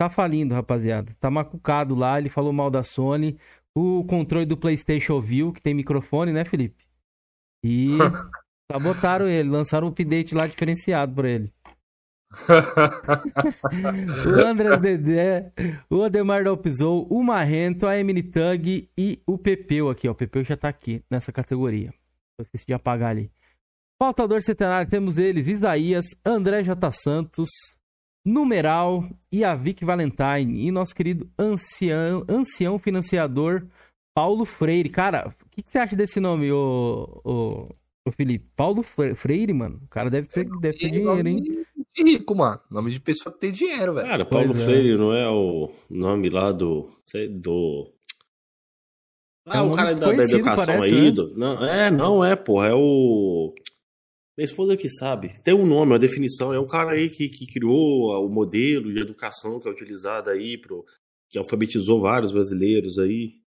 tá 0.00 0.08
falindo, 0.08 0.54
rapaziada. 0.54 1.12
Tá 1.18 1.28
macucado 1.28 1.96
lá, 1.96 2.16
ele 2.16 2.28
falou 2.28 2.52
mal 2.52 2.70
da 2.70 2.84
Sony. 2.84 3.36
O 3.76 4.04
controle 4.04 4.46
do 4.46 4.56
PlayStation 4.56 5.20
View, 5.20 5.52
que 5.52 5.60
tem 5.60 5.74
microfone, 5.74 6.32
né, 6.32 6.44
Felipe? 6.44 6.86
E 7.64 7.98
sabotaram 8.70 9.26
ele, 9.26 9.48
lançaram 9.48 9.88
um 9.88 9.90
update 9.90 10.32
lá 10.32 10.46
diferenciado 10.46 11.12
pra 11.12 11.28
ele. 11.28 11.52
o 14.30 14.46
André 14.46 14.76
Dedé, 14.76 15.52
o 15.90 16.04
Ademar 16.04 16.44
Dalpizou, 16.44 17.04
o 17.10 17.20
Marrento, 17.20 17.88
a 17.88 17.98
Emily 17.98 18.22
Tug 18.22 18.88
e 18.96 19.20
o 19.26 19.36
Pepeu 19.36 19.90
aqui, 19.90 20.06
ó. 20.06 20.12
O 20.12 20.14
Pepeu 20.14 20.44
já 20.44 20.56
tá 20.56 20.68
aqui 20.68 21.02
nessa 21.10 21.32
categoria. 21.32 21.92
Eu 22.40 22.44
esqueci 22.44 22.66
de 22.66 22.72
apagar 22.74 23.10
ali. 23.10 23.30
Faltador 23.98 24.42
Centenário, 24.42 24.88
temos 24.90 25.18
eles, 25.18 25.46
Isaías, 25.46 26.06
André 26.24 26.62
J. 26.64 26.90
Santos, 26.90 27.48
Numeral 28.24 29.08
e 29.32 29.44
a 29.44 29.54
Vic 29.54 29.84
Valentine. 29.84 30.66
E 30.66 30.70
nosso 30.70 30.94
querido 30.94 31.28
ancião, 31.38 32.24
ancião 32.28 32.78
financiador 32.78 33.66
Paulo 34.14 34.44
Freire. 34.44 34.88
Cara, 34.88 35.34
o 35.44 35.48
que, 35.50 35.62
que 35.62 35.70
você 35.70 35.78
acha 35.78 35.96
desse 35.96 36.20
nome, 36.20 36.50
ô, 36.52 37.20
ô, 37.24 37.68
ô 38.06 38.12
Felipe? 38.12 38.46
Paulo 38.56 38.82
Fre- 38.82 39.14
Freire, 39.14 39.52
mano. 39.52 39.80
O 39.84 39.88
cara 39.88 40.10
deve 40.10 40.28
ter, 40.28 40.44
deve 40.60 40.78
ter 40.78 40.86
E 40.86 40.90
dinheiro, 40.92 41.28
hein? 41.28 41.36
nome 41.36 41.66
de 41.94 42.02
rico, 42.02 42.34
mano. 42.34 42.60
Nome 42.70 42.90
de 42.90 43.00
pessoa 43.00 43.32
que 43.32 43.40
tem 43.40 43.52
dinheiro, 43.52 43.94
velho. 43.94 44.06
Cara, 44.06 44.24
Paulo 44.26 44.48
Pois 44.54 44.60
é. 44.60 44.64
Freire 44.64 44.96
não 44.96 45.12
é 45.14 45.28
o 45.28 45.70
nome 45.88 46.28
lá 46.30 46.52
do. 46.52 46.88
sei, 47.06 47.26
do. 47.28 47.90
Ah, 49.46 49.58
É 49.58 49.60
um 49.62 49.64
o 49.64 49.68
nome 49.70 49.76
cara 49.76 49.94
da, 49.94 50.12
da 50.12 50.24
educação 50.24 50.66
parece, 50.66 50.94
aí. 50.94 51.02
né? 51.02 51.10
Do, 51.10 51.34
não, 51.36 51.64
é, 51.64 51.90
não 51.90 52.24
é, 52.24 52.36
porra. 52.36 52.68
É 52.68 52.74
o. 52.74 53.54
Minha 54.36 54.44
esposa 54.44 54.76
que 54.76 54.88
sabe. 54.88 55.40
Tem 55.42 55.54
um 55.54 55.66
nome, 55.66 55.92
uma 55.92 55.98
definição. 55.98 56.52
É 56.54 56.58
um 56.60 56.66
cara 56.66 56.92
aí 56.92 57.10
que, 57.10 57.28
que 57.28 57.46
criou 57.46 58.24
o 58.24 58.28
modelo 58.28 58.92
de 58.92 59.00
educação 59.00 59.60
que 59.60 59.68
é 59.68 59.70
utilizado 59.70 60.30
aí, 60.30 60.56
pro, 60.56 60.84
que 61.28 61.38
alfabetizou 61.38 62.00
vários 62.00 62.32
brasileiros 62.32 62.98
aí. 62.98 63.39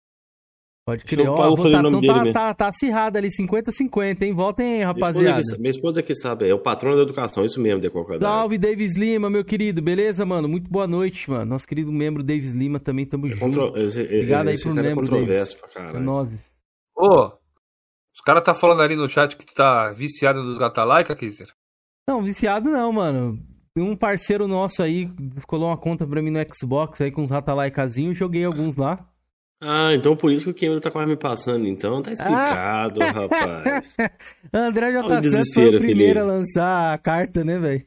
Pode 0.86 1.02
crer. 1.04 1.26
Ó, 1.28 1.42
a 1.42 1.46
é 1.46 1.56
votação 1.56 2.02
tá, 2.02 2.32
tá, 2.32 2.54
tá 2.54 2.68
acirrada 2.68 3.18
ali, 3.18 3.28
50-50, 3.28 4.20
hein? 4.22 4.32
Votem 4.34 4.66
aí, 4.66 4.72
Minha 4.72 4.90
esposa, 4.90 5.06
rapaziada. 5.22 5.42
que, 5.42 5.58
minha 5.58 5.70
esposa 5.70 6.02
que 6.02 6.14
sabe, 6.14 6.46
é 6.48 6.54
o 6.54 6.58
patrão 6.58 6.94
da 6.94 7.02
educação, 7.02 7.42
isso 7.42 7.58
mesmo, 7.58 7.80
de 7.80 7.88
qualquer 7.88 8.18
Salve, 8.18 8.58
Davis 8.58 8.94
Lima, 8.94 9.30
meu 9.30 9.42
querido. 9.42 9.80
Beleza, 9.80 10.26
mano? 10.26 10.46
Muito 10.46 10.70
boa 10.70 10.86
noite, 10.86 11.30
mano. 11.30 11.46
Nosso 11.46 11.66
querido 11.66 11.90
membro 11.90 12.22
Davis 12.22 12.52
Lima 12.52 12.78
também, 12.78 13.06
tamo 13.06 13.26
É 13.26 13.30
junto. 13.30 13.40
contro... 13.60 13.80
esse, 13.80 14.02
Obrigado 14.02 14.48
aí 14.48 14.54
esse 14.54 14.64
pro 14.64 14.74
cara 14.74 14.86
é 14.86 14.94
membro, 14.94 15.08
Davis. 15.26 15.54
pra 15.72 15.82
É 15.90 15.98
nozes. 15.98 16.52
Ô, 16.94 17.28
os 18.14 18.20
caras 18.24 18.42
tá 18.42 18.52
falando 18.52 18.82
ali 18.82 18.94
no 18.94 19.08
chat 19.08 19.38
que 19.38 19.46
tu 19.46 19.54
tá 19.54 19.90
viciado 19.90 20.42
nos 20.42 20.58
Gatalaika, 20.58 21.16
Kizer. 21.16 21.48
Não, 22.06 22.22
viciado 22.22 22.68
não, 22.70 22.92
mano. 22.92 23.38
Tem 23.74 23.82
um 23.82 23.96
parceiro 23.96 24.46
nosso 24.46 24.82
aí, 24.82 25.10
colou 25.46 25.68
uma 25.68 25.78
conta 25.78 26.06
pra 26.06 26.20
mim 26.20 26.30
no 26.30 26.38
Xbox 26.54 27.00
aí 27.00 27.10
com 27.10 27.22
uns 27.22 27.30
ratalaikazinhos, 27.30 28.18
joguei 28.18 28.44
alguns 28.44 28.76
lá. 28.76 29.08
Ah, 29.66 29.94
então 29.94 30.14
por 30.14 30.30
isso 30.30 30.44
que 30.44 30.50
o 30.50 30.54
Cameron 30.54 30.80
tá 30.80 30.90
quase 30.90 31.08
me 31.08 31.16
passando, 31.16 31.66
então 31.66 32.02
tá 32.02 32.12
explicado, 32.12 33.02
ah. 33.02 33.10
rapaz. 33.12 33.96
André 34.52 34.92
J. 34.92 35.22
Santos 35.22 35.54
foi 35.54 35.74
o 35.74 35.80
primeiro 35.80 36.20
a 36.20 36.24
lançar 36.24 36.92
a 36.92 36.98
carta, 36.98 37.42
né, 37.42 37.58
velho? 37.58 37.86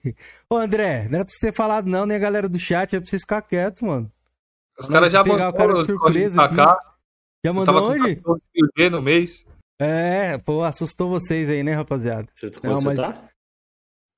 Ô, 0.49 0.57
André, 0.57 1.07
não 1.07 1.17
era 1.17 1.25
pra 1.25 1.33
você 1.33 1.39
ter 1.39 1.53
falado 1.53 1.87
não, 1.87 2.07
nem 2.07 2.17
a 2.17 2.19
galera 2.19 2.49
do 2.49 2.57
chat, 2.57 2.95
é 2.95 2.99
pra 2.99 3.07
você 3.07 3.19
ficar 3.19 3.43
quieto, 3.43 3.85
mano. 3.85 4.11
Os 4.79 4.87
caras 4.87 5.11
já 5.11 5.23
pegar 5.23 5.49
o 5.49 5.53
cara 5.53 5.73
de 5.73 5.85
surpresa 5.85 6.41
aqui. 6.41 6.55
Já 7.45 7.53
mandou 7.53 7.91
onde? 7.91 8.21
No 8.91 9.01
mês. 9.01 9.45
É, 9.79 10.39
pô, 10.39 10.63
assustou 10.63 11.09
vocês 11.09 11.47
aí, 11.47 11.61
né, 11.61 11.73
rapaziada? 11.73 12.27
Você, 12.33 12.51
não, 12.63 12.81
mas... 12.81 12.97
tá? 12.97 13.29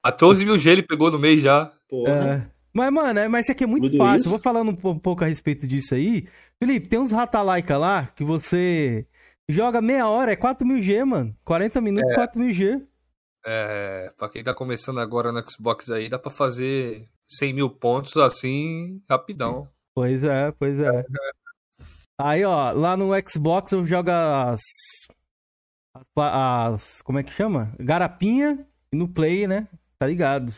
14 0.05 0.45
mil 0.45 0.57
G 0.57 0.69
ele 0.69 0.83
pegou 0.83 1.11
no 1.11 1.19
mês 1.19 1.41
já. 1.41 1.73
Porra. 1.89 2.45
É. 2.45 2.58
Mas, 2.73 2.91
mano, 2.91 3.19
é, 3.19 3.27
mas 3.27 3.45
isso 3.45 3.51
aqui 3.51 3.63
é 3.63 3.67
muito 3.67 3.89
Tudo 3.89 3.97
fácil. 3.97 4.19
Isso? 4.19 4.29
Vou 4.29 4.39
falando 4.39 4.69
um 4.69 4.99
pouco 4.99 5.23
a 5.23 5.27
respeito 5.27 5.67
disso 5.67 5.95
aí. 5.95 6.27
Felipe, 6.61 6.87
tem 6.87 6.99
uns 6.99 7.11
Ratalaika 7.11 7.77
lá 7.77 8.07
que 8.15 8.23
você 8.23 9.07
joga 9.49 9.81
meia 9.81 10.07
hora, 10.07 10.31
é 10.31 10.35
4 10.35 10.65
mil 10.65 10.81
G, 10.81 11.03
mano. 11.03 11.35
40 11.43 11.81
minutos, 11.81 12.11
é. 12.11 12.15
4 12.15 12.39
mil 12.39 12.53
G. 12.53 12.81
É, 13.45 14.11
pra 14.17 14.29
quem 14.29 14.43
tá 14.43 14.53
começando 14.53 14.99
agora 14.99 15.31
no 15.31 15.43
Xbox 15.49 15.89
aí, 15.89 16.09
dá 16.09 16.19
pra 16.19 16.29
fazer 16.29 17.07
100 17.27 17.53
mil 17.53 17.69
pontos 17.69 18.15
assim, 18.17 19.01
rapidão. 19.09 19.67
Pois 19.95 20.23
é, 20.23 20.51
pois 20.51 20.79
é. 20.79 21.05
Aí, 22.21 22.43
ó, 22.43 22.71
lá 22.71 22.97
no 22.97 23.11
Xbox 23.29 23.71
eu 23.71 23.85
jogo 23.85 24.11
as. 24.11 24.59
As. 25.95 26.03
as 26.17 27.01
como 27.01 27.17
é 27.17 27.23
que 27.23 27.31
chama? 27.31 27.73
Garapinha 27.79 28.67
e 28.91 28.97
no 28.97 29.07
Play, 29.07 29.47
né? 29.47 29.69
Tá 29.97 30.05
ligado? 30.05 30.51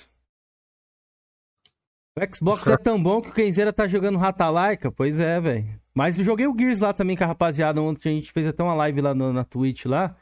O 2.22 2.36
Xbox 2.36 2.68
é 2.68 2.78
tão 2.78 3.02
bom 3.02 3.20
que 3.20 3.30
o 3.30 3.34
Kenzeira 3.34 3.74
tá 3.74 3.88
jogando 3.88 4.20
Ratalaika? 4.20 4.92
Pois 4.92 5.20
é, 5.20 5.42
velho. 5.42 5.66
Mas 5.92 6.20
eu 6.20 6.24
joguei 6.24 6.46
o 6.46 6.56
Gears 6.56 6.80
lá 6.80 6.94
também 6.94 7.18
com 7.18 7.24
a 7.24 7.28
rapaziada. 7.28 7.82
Ontem 7.82 8.10
a 8.10 8.14
gente 8.14 8.32
fez 8.32 8.48
até 8.48 8.62
uma 8.62 8.76
live 8.76 9.02
lá 9.02 9.16
no, 9.16 9.34
na 9.34 9.44
Twitch 9.44 9.86
lá. 9.86 10.16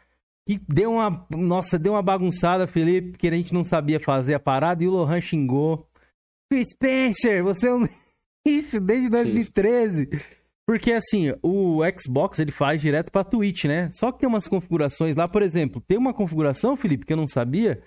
E 0.48 0.58
deu 0.58 0.94
uma. 0.94 1.27
Nossa, 1.29 1.77
deu 1.77 1.94
uma 1.94 2.01
bagunçada, 2.01 2.65
Felipe, 2.65 3.12
porque 3.12 3.27
a 3.27 3.32
gente 3.32 3.53
não 3.53 3.65
sabia 3.65 4.00
fazer 4.00 4.34
a 4.34 4.39
parada 4.39 4.82
e 4.82 4.88
o 4.88 4.91
Lohan 4.91 5.20
xingou. 5.20 5.88
Spencer, 6.51 7.44
você 7.44 7.68
é 7.68 7.74
um 7.74 7.88
lixo 8.48 8.79
desde 8.79 9.10
2013. 9.10 10.10
Porque 10.65 10.94
assim, 10.94 11.34
o 11.44 11.82
Xbox 12.00 12.39
ele 12.39 12.51
faz 12.51 12.82
direto 12.82 13.12
pra 13.12 13.24
Twitch, 13.24 13.65
né? 13.65 13.91
Só 13.91 14.12
que 14.12 14.20
tem 14.20 14.29
umas 14.29 14.48
configurações 14.48 15.15
lá, 15.15 15.27
por 15.27 15.41
exemplo, 15.41 15.82
tem 15.82 15.98
uma 15.98 16.13
configuração, 16.13 16.77
Felipe, 16.77 17.06
que 17.06 17.13
eu 17.13 17.18
não 17.18 17.27
sabia, 17.27 17.82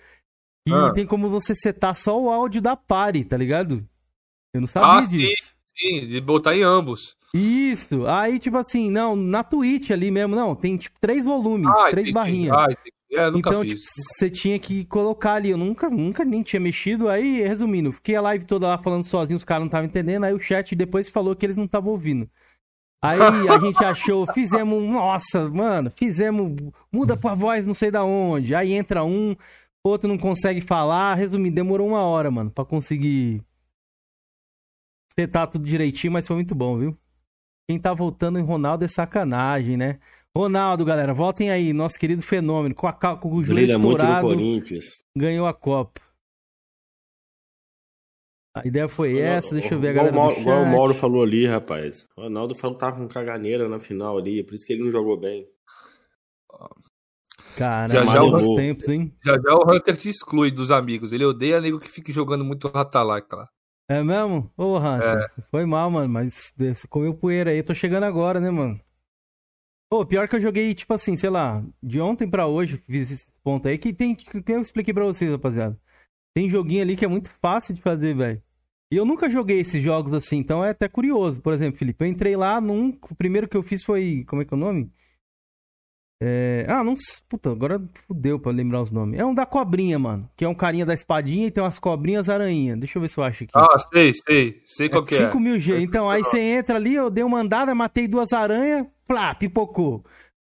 que 0.67 0.75
ah. 0.75 0.93
tem 0.93 1.07
como 1.07 1.31
você 1.31 1.55
setar 1.55 1.95
só 1.97 2.21
o 2.21 2.29
áudio 2.29 2.61
da 2.61 2.77
party, 2.77 3.25
tá 3.25 3.37
ligado? 3.37 3.89
Eu 4.55 4.61
não 4.61 4.69
sabia 4.69 4.89
ah, 4.89 5.01
disso. 5.01 5.55
Sim, 5.77 6.01
sim, 6.01 6.07
de 6.07 6.21
botar 6.21 6.55
em 6.55 6.63
ambos. 6.63 7.17
Isso. 7.35 8.07
Aí, 8.07 8.39
tipo 8.39 8.57
assim, 8.59 8.91
não, 8.91 9.17
na 9.17 9.43
Twitch 9.43 9.91
ali 9.91 10.11
mesmo, 10.11 10.37
não, 10.37 10.55
tem 10.55 10.77
tipo 10.77 10.99
três 11.01 11.25
volumes, 11.25 11.75
ah, 11.75 11.91
três 11.91 12.13
barrinhas. 12.13 12.55
Ah, 12.55 12.69
é, 13.15 13.29
então, 13.29 13.65
tipo, 13.65 13.81
você 13.81 14.31
tinha 14.31 14.59
que 14.59 14.85
colocar 14.87 15.35
ali. 15.35 15.51
Eu 15.51 15.59
nunca, 15.59 15.91
nunca 15.91 16.25
nem 16.25 16.43
tinha 16.43 16.61
mexido. 16.61 17.09
Aí, 17.09 17.43
resumindo, 17.43 17.93
fiquei 17.93 18.17
a 18.17 18.21
live 18.23 18.45
toda 18.47 18.69
lá 18.69 18.79
falando 18.79 19.05
sozinho, 19.05 19.37
os 19.37 19.45
caras 19.45 19.61
não 19.61 19.67
estavam 19.67 19.87
entendendo. 19.87 20.25
Aí 20.25 20.33
o 20.33 20.41
chat 20.41 20.75
depois 20.75 21.09
falou 21.09 21.37
que 21.37 21.45
eles 21.45 21.57
não 21.57 21.65
estavam 21.65 21.93
ouvindo. 21.93 22.29
Aí 23.03 23.19
a 23.21 23.21
gente 23.61 23.85
achou, 23.85 24.27
fizemos, 24.33 24.83
nossa, 24.89 25.49
mano, 25.49 25.91
fizemos, 25.95 26.57
muda 26.91 27.17
pra 27.17 27.35
voz 27.35 27.67
não 27.67 27.75
sei 27.75 27.91
da 27.91 28.05
onde. 28.05 28.55
Aí 28.55 28.73
entra 28.73 29.05
um, 29.05 29.37
outro 29.85 30.09
não 30.09 30.17
consegue 30.17 30.61
falar. 30.63 31.15
Resumindo, 31.15 31.55
demorou 31.55 31.89
uma 31.89 32.03
hora, 32.03 32.31
mano, 32.31 32.51
pra 32.51 32.65
conseguir 32.65 33.43
setar 35.19 35.49
tudo 35.49 35.65
direitinho, 35.65 36.13
mas 36.13 36.27
foi 36.27 36.37
muito 36.37 36.55
bom, 36.55 36.79
viu? 36.79 36.99
Quem 37.69 37.79
tá 37.79 37.93
voltando 37.93 38.39
em 38.39 38.43
Ronaldo 38.43 38.85
é 38.85 38.89
sacanagem, 38.89 39.77
né? 39.77 39.99
Ronaldo, 40.37 40.85
galera, 40.85 41.13
voltem 41.13 41.51
aí, 41.51 41.73
nosso 41.73 41.99
querido 41.99 42.23
fenômeno, 42.23 42.75
com, 42.75 42.87
a, 42.87 42.93
com 42.93 43.35
o 43.35 43.45
joelho 43.45 43.77
estourado, 43.77 44.35
ganhou 45.15 45.47
a 45.47 45.53
Copa. 45.53 46.01
A 48.55 48.67
ideia 48.67 48.87
foi 48.87 49.19
essa, 49.19 49.55
deixa 49.55 49.75
eu 49.75 49.81
ver 49.81 49.89
a 49.89 49.93
galera 49.95 50.15
igual, 50.15 50.33
igual 50.39 50.63
o 50.63 50.67
Mauro 50.67 50.95
falou 50.95 51.23
ali, 51.23 51.47
rapaz. 51.47 52.07
O 52.17 52.23
Ronaldo 52.23 52.55
falou 52.55 52.77
que 52.77 52.81
tava 52.81 52.97
com 52.97 53.09
caganeira 53.09 53.67
na 53.69 53.81
final 53.81 54.19
ali, 54.19 54.45
por 54.45 54.55
isso 54.55 54.67
que 54.67 54.75
ele 54.75 54.85
não 54.85 54.91
jogou 54.91 55.19
bem. 55.19 55.47
Cara, 57.57 57.93
já, 57.93 58.05
já 58.05 58.23
os 58.23 58.47
tempos, 58.55 58.89
hein? 58.89 59.15
Já 59.25 59.33
já 59.35 59.55
o 59.55 59.71
Hunter 59.71 59.97
te 59.97 60.09
exclui 60.09 60.51
dos 60.51 60.71
amigos. 60.71 61.13
Ele 61.13 61.25
odeia 61.25 61.61
nego 61.61 61.81
que 61.81 61.91
fique 61.91 62.13
jogando 62.13 62.45
muito 62.45 62.69
Ratalaika 62.69 63.37
lá. 63.37 63.49
É 63.89 64.03
mesmo? 64.03 64.51
Ô, 64.57 64.79
Hunter, 64.79 65.31
é. 65.39 65.43
foi 65.51 65.67
mal, 65.67 65.91
mano, 65.91 66.09
mas 66.09 66.53
você 66.57 66.87
comeu 66.89 67.15
poeira 67.15 67.51
aí, 67.51 67.59
eu 67.59 67.65
tô 67.65 67.75
chegando 67.75 68.05
agora, 68.05 68.41
né, 68.41 68.51
mano? 68.51 68.81
Pô, 69.91 70.07
pior 70.07 70.27
que 70.27 70.37
eu 70.37 70.41
joguei, 70.41 70.75
tipo 70.75 70.95
assim, 70.95 71.17
sei 71.17 71.29
lá, 71.29 71.63
de 71.83 72.01
ontem 72.01 72.29
pra 72.29 72.47
hoje, 72.47 72.83
fiz 72.87 73.11
esse 73.11 73.27
ponto 73.45 73.69
aí, 73.69 73.77
que 73.77 73.93
tem, 73.93 74.15
que 74.15 74.43
eu 74.51 74.61
expliquei 74.61 74.95
pra 74.95 75.05
vocês, 75.05 75.31
rapaziada. 75.31 75.79
Tem 76.35 76.49
joguinho 76.49 76.81
ali 76.83 76.97
que 76.97 77.05
é 77.05 77.09
muito 77.09 77.29
fácil 77.29 77.75
de 77.75 77.83
fazer, 77.83 78.17
velho. 78.17 78.43
E 78.91 78.97
eu 78.97 79.05
nunca 79.05 79.29
joguei 79.29 79.61
esses 79.61 79.83
jogos 79.83 80.13
assim, 80.13 80.37
então 80.39 80.65
é 80.65 80.71
até 80.71 80.89
curioso. 80.89 81.41
Por 81.41 81.53
exemplo, 81.53 81.79
Felipe, 81.79 82.05
eu 82.05 82.09
entrei 82.09 82.37
lá 82.37 82.61
num. 82.61 82.99
O 83.11 83.15
primeiro 83.15 83.49
que 83.49 83.57
eu 83.57 83.63
fiz 83.63 83.83
foi. 83.83 84.25
Como 84.27 84.43
é 84.43 84.45
que 84.45 84.53
é 84.53 84.57
o 84.57 84.61
nome? 84.61 84.91
É... 86.25 86.65
Ah, 86.69 86.85
não. 86.85 86.95
Puta, 87.29 87.51
agora 87.51 87.83
fudeu 88.07 88.39
pra 88.39 88.53
lembrar 88.53 88.81
os 88.81 88.93
nomes. 88.93 89.19
É 89.19 89.25
um 89.25 89.35
da 89.35 89.45
cobrinha, 89.45 89.99
mano. 89.99 90.31
Que 90.37 90.45
é 90.45 90.49
um 90.49 90.55
carinha 90.55 90.87
da 90.87 90.95
espadinha 90.95 91.49
e 91.49 91.51
tem 91.51 91.63
umas 91.63 91.81
cobrinhas 91.81 92.29
aranha. 92.29 92.77
Deixa 92.77 92.97
eu 92.97 93.03
ver 93.03 93.09
se 93.09 93.19
eu 93.19 93.25
acho 93.25 93.43
aqui. 93.43 93.53
Ah, 93.55 93.77
sei, 93.93 94.13
sei. 94.15 94.63
Sei 94.65 94.89
qual 94.89 95.03
é, 95.03 95.07
que 95.07 95.15
é. 95.17 95.27
5 95.27 95.41
mil 95.41 95.59
G. 95.59 95.81
Então, 95.81 96.09
aí 96.09 96.23
você 96.23 96.39
entra 96.39 96.77
ali, 96.77 96.95
eu 96.95 97.11
dei 97.11 97.25
uma 97.25 97.41
andada, 97.41 97.75
matei 97.75 98.07
duas 98.07 98.33
aranhas, 98.33 98.87
plá, 99.07 99.35
pipocou. 99.35 100.05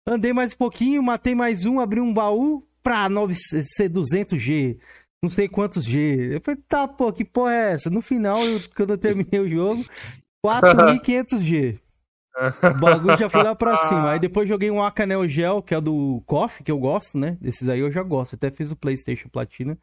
Andei 0.06 0.32
mais 0.32 0.54
um 0.54 0.56
pouquinho, 0.56 1.02
matei 1.02 1.34
mais 1.34 1.66
um, 1.66 1.80
abri 1.80 2.00
um 2.00 2.14
baú, 2.14 2.66
pra 2.82 3.06
9, 3.10 3.34
ser 3.34 3.90
200G. 3.90 4.78
Não 5.22 5.30
sei 5.30 5.48
quantos 5.48 5.84
G. 5.84 6.37
Eu 6.37 6.40
falei, 6.40 6.60
tá, 6.66 6.88
pô, 6.88 7.12
que 7.12 7.25
porra 7.25 7.52
é 7.52 7.72
essa? 7.72 7.90
No 7.90 8.00
final, 8.00 8.42
eu, 8.42 8.60
quando 8.75 8.90
eu 8.90 8.98
terminei 8.98 9.40
o 9.40 9.48
jogo, 9.48 9.84
4.500G. 10.42 11.78
O 12.62 12.78
bagulho 12.78 13.18
já 13.18 13.28
foi 13.28 13.42
lá 13.42 13.54
pra 13.54 13.76
cima. 13.78 14.12
Aí 14.12 14.21
depois 14.21 14.49
joguei 14.49 14.71
um 14.71 14.83
Acanel 14.83 15.26
Gel, 15.28 15.62
que 15.62 15.75
é 15.75 15.80
do 15.80 16.23
KOF, 16.26 16.62
que 16.62 16.71
eu 16.71 16.78
gosto, 16.78 17.18
né? 17.18 17.37
Desses 17.40 17.68
aí 17.68 17.80
eu 17.80 17.90
já 17.90 18.02
gosto. 18.02 18.37
Até 18.37 18.50
fiz 18.50 18.71
o 18.71 18.76
PlayStation 18.76 19.28
Platina. 19.28 19.78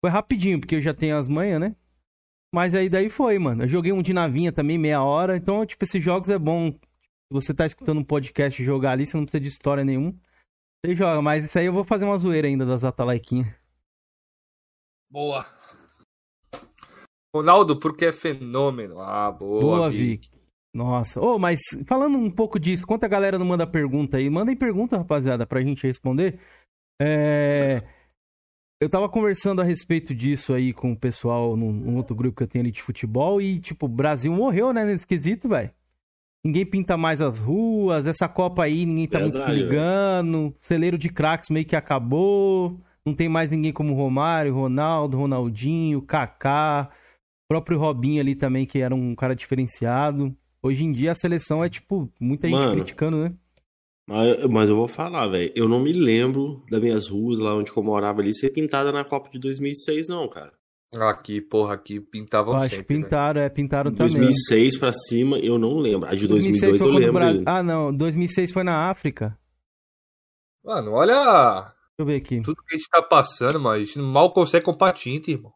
Foi 0.00 0.10
rapidinho, 0.10 0.58
porque 0.58 0.76
eu 0.76 0.80
já 0.80 0.94
tenho 0.94 1.16
as 1.16 1.28
manhas, 1.28 1.60
né? 1.60 1.76
Mas 2.54 2.72
aí 2.74 2.88
daí 2.88 3.10
foi, 3.10 3.38
mano. 3.38 3.64
Eu 3.64 3.68
joguei 3.68 3.92
um 3.92 4.02
de 4.02 4.12
navinha 4.12 4.52
também, 4.52 4.78
meia 4.78 5.02
hora. 5.02 5.36
Então, 5.36 5.64
tipo, 5.66 5.84
esses 5.84 6.02
jogos 6.02 6.28
é 6.28 6.38
bom. 6.38 6.70
Se 6.70 7.32
você 7.32 7.52
tá 7.52 7.66
escutando 7.66 7.98
um 7.98 8.04
podcast 8.04 8.62
jogar 8.64 8.92
ali, 8.92 9.06
você 9.06 9.16
não 9.16 9.24
precisa 9.24 9.40
de 9.42 9.48
história 9.48 9.84
nenhum. 9.84 10.18
Você 10.80 10.94
joga, 10.94 11.20
mas 11.20 11.44
isso 11.44 11.58
aí 11.58 11.66
eu 11.66 11.72
vou 11.72 11.84
fazer 11.84 12.04
uma 12.04 12.16
zoeira 12.16 12.48
ainda 12.48 12.64
das 12.64 12.84
Atalaiquinhas. 12.84 13.52
Boa. 15.10 15.44
Ronaldo, 17.34 17.78
porque 17.78 18.06
é 18.06 18.12
fenômeno. 18.12 19.00
Ah, 19.00 19.30
boa, 19.30 19.60
boa 19.60 19.90
Vic. 19.90 20.28
Vic. 20.28 20.37
Nossa, 20.74 21.20
oh, 21.20 21.38
mas 21.38 21.60
falando 21.86 22.18
um 22.18 22.30
pouco 22.30 22.58
disso, 22.58 22.86
quanto 22.86 23.04
a 23.04 23.08
galera 23.08 23.38
não 23.38 23.46
manda 23.46 23.66
pergunta 23.66 24.16
aí, 24.16 24.28
mandem 24.28 24.54
pergunta, 24.54 24.98
rapaziada, 24.98 25.46
pra 25.46 25.62
gente 25.62 25.86
responder. 25.86 26.38
É... 27.00 27.82
Eu 28.80 28.88
tava 28.88 29.08
conversando 29.08 29.60
a 29.60 29.64
respeito 29.64 30.14
disso 30.14 30.54
aí 30.54 30.72
com 30.72 30.92
o 30.92 30.96
pessoal 30.96 31.56
num, 31.56 31.72
num, 31.72 31.96
outro 31.96 32.14
grupo 32.14 32.36
que 32.36 32.44
eu 32.44 32.46
tenho 32.46 32.62
ali 32.62 32.70
de 32.70 32.82
futebol 32.82 33.42
e, 33.42 33.58
tipo, 33.58 33.86
o 33.86 33.88
Brasil 33.88 34.32
morreu, 34.32 34.72
né, 34.72 34.84
nesse 34.84 35.04
quesito, 35.04 35.48
velho. 35.48 35.70
Ninguém 36.44 36.64
pinta 36.64 36.96
mais 36.96 37.20
as 37.20 37.40
ruas, 37.40 38.06
essa 38.06 38.28
Copa 38.28 38.62
aí 38.62 38.86
ninguém 38.86 39.08
tá 39.08 39.18
Verdade, 39.18 39.46
muito 39.46 39.60
ligando, 39.60 40.54
celeiro 40.60 40.96
de 40.96 41.08
craques 41.08 41.50
meio 41.50 41.66
que 41.66 41.74
acabou, 41.74 42.78
não 43.04 43.12
tem 43.12 43.28
mais 43.28 43.50
ninguém 43.50 43.72
como 43.72 43.94
Romário, 43.94 44.54
Ronaldo, 44.54 45.16
Ronaldinho, 45.16 46.00
Kaká, 46.00 46.88
próprio 47.48 47.78
Robinho 47.78 48.20
ali 48.20 48.36
também, 48.36 48.64
que 48.64 48.78
era 48.78 48.94
um 48.94 49.14
cara 49.16 49.34
diferenciado. 49.34 50.36
Hoje 50.62 50.84
em 50.84 50.92
dia 50.92 51.12
a 51.12 51.14
seleção 51.14 51.64
é, 51.64 51.68
tipo, 51.68 52.10
muita 52.20 52.48
gente 52.48 52.58
Mano, 52.58 52.74
criticando, 52.74 53.16
né? 53.18 53.34
Mas, 54.08 54.44
mas 54.46 54.68
eu 54.70 54.76
vou 54.76 54.88
falar, 54.88 55.28
velho. 55.28 55.52
Eu 55.54 55.68
não 55.68 55.80
me 55.80 55.92
lembro 55.92 56.64
das 56.70 56.80
minhas 56.80 57.08
ruas 57.08 57.38
lá 57.38 57.54
onde 57.54 57.70
eu 57.74 57.82
morava 57.82 58.20
ali 58.20 58.34
ser 58.34 58.50
pintada 58.50 58.90
na 58.90 59.04
Copa 59.04 59.28
de 59.30 59.38
2006, 59.38 60.08
não, 60.08 60.26
cara. 60.28 60.52
Aqui, 60.96 61.42
porra, 61.42 61.74
aqui 61.74 62.00
pintavam 62.00 62.54
eu 62.54 62.60
acho 62.60 62.76
sempre, 62.76 62.96
que 62.96 63.02
pintaram, 63.02 63.40
né? 63.40 63.46
é, 63.46 63.50
pintaram 63.50 63.90
2006 63.92 64.12
também. 64.12 64.30
2006 64.30 64.78
pra 64.78 64.92
cima, 64.92 65.38
eu 65.38 65.58
não 65.58 65.76
lembro. 65.78 66.08
A 66.08 66.14
de 66.14 66.26
2002 66.26 66.80
eu 66.80 66.88
lembro. 66.88 67.12
Bra... 67.12 67.32
Ah, 67.44 67.62
não, 67.62 67.94
2006 67.94 68.52
foi 68.52 68.64
na 68.64 68.88
África. 68.88 69.38
Mano, 70.64 70.92
olha... 70.92 71.14
Deixa 71.14 71.74
eu 71.98 72.06
ver 72.06 72.16
aqui. 72.16 72.40
Tudo 72.40 72.62
que 72.62 72.74
a 72.74 72.78
gente 72.78 72.88
tá 72.88 73.02
passando, 73.02 73.60
mas 73.60 73.74
a 73.74 73.84
gente 73.84 73.98
mal 73.98 74.32
consegue 74.32 74.64
comprar 74.64 74.94
tinta, 74.94 75.30
irmão. 75.30 75.52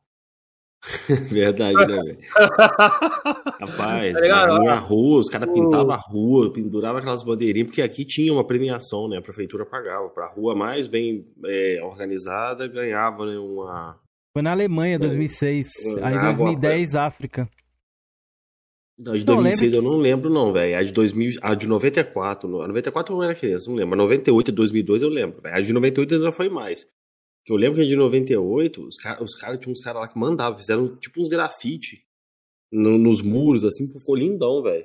Verdade, 1.31 1.77
né, 1.87 2.03
velho? 2.03 2.19
Rapaz, 3.61 4.12
tá 4.21 4.47
na 4.47 4.59
minha 4.59 4.79
rua, 4.79 5.21
os 5.21 5.29
caras 5.29 5.49
pintavam 5.53 5.93
a 5.93 5.97
rua, 5.97 6.53
penduravam 6.53 6.99
aquelas 6.99 7.23
bandeirinhas, 7.23 7.69
porque 7.69 7.83
aqui 7.83 8.05
tinha 8.05 8.33
uma 8.33 8.45
premiação, 8.45 9.09
né? 9.09 9.19
A 9.19 9.23
prefeitura 9.23 9.65
pagava. 9.65 10.09
Pra 10.09 10.27
rua 10.27 10.55
mais 10.55 10.89
bem 10.89 11.25
é, 11.45 11.79
organizada, 11.83 12.67
ganhava 12.67 13.25
né, 13.27 13.39
uma. 13.39 13.97
Foi 14.33 14.43
na 14.43 14.51
Alemanha, 14.51 14.99
2006. 14.99 15.69
É, 15.99 16.05
Aí, 16.05 16.19
2010, 16.21 16.95
uma... 16.95 17.03
África. 17.03 17.49
Não, 18.99 19.15
de 19.17 19.25
Não, 19.25 19.37
2006 19.37 19.73
lembra 19.73 19.77
eu 19.87 19.91
não 19.93 19.99
lembro, 19.99 20.31
não, 20.31 20.53
velho. 20.53 20.79
A 20.79 20.83
de 20.83 20.93
2000, 20.93 21.39
a 21.43 21.55
de 21.55 21.67
94, 21.67 22.49
no- 22.49 22.61
a 22.62 22.69
94 22.69 23.12
eu 23.12 23.17
não 23.19 23.25
era 23.25 23.35
criança, 23.35 23.69
não 23.69 23.77
lembro. 23.77 23.95
A 23.95 23.97
98 23.99 24.49
e 24.51 24.53
2002 24.53 25.03
eu 25.03 25.09
lembro. 25.09 25.41
A 25.45 25.61
de 25.61 25.73
98 25.73 26.15
ainda 26.15 26.33
foi 26.33 26.49
mais. 26.49 26.87
Que 27.45 27.53
eu 27.53 27.57
lembro 27.57 27.77
que 27.77 27.83
a 27.85 27.89
de 27.89 27.97
98, 27.97 28.87
os 28.87 28.97
caras 28.97 29.21
os 29.23 29.35
cara, 29.35 29.59
tinha 29.59 29.73
uns 29.73 29.81
caras 29.81 30.03
lá 30.03 30.09
que 30.09 30.19
mandavam, 30.19 30.59
fizeram 30.59 30.97
tipo 30.97 31.21
uns 31.23 31.29
grafite 31.29 32.05
no- 32.73 32.97
nos 32.99 33.21
muros, 33.21 33.65
assim, 33.65 33.89
ficou 33.93 34.15
lindão, 34.15 34.63
velho. 34.63 34.85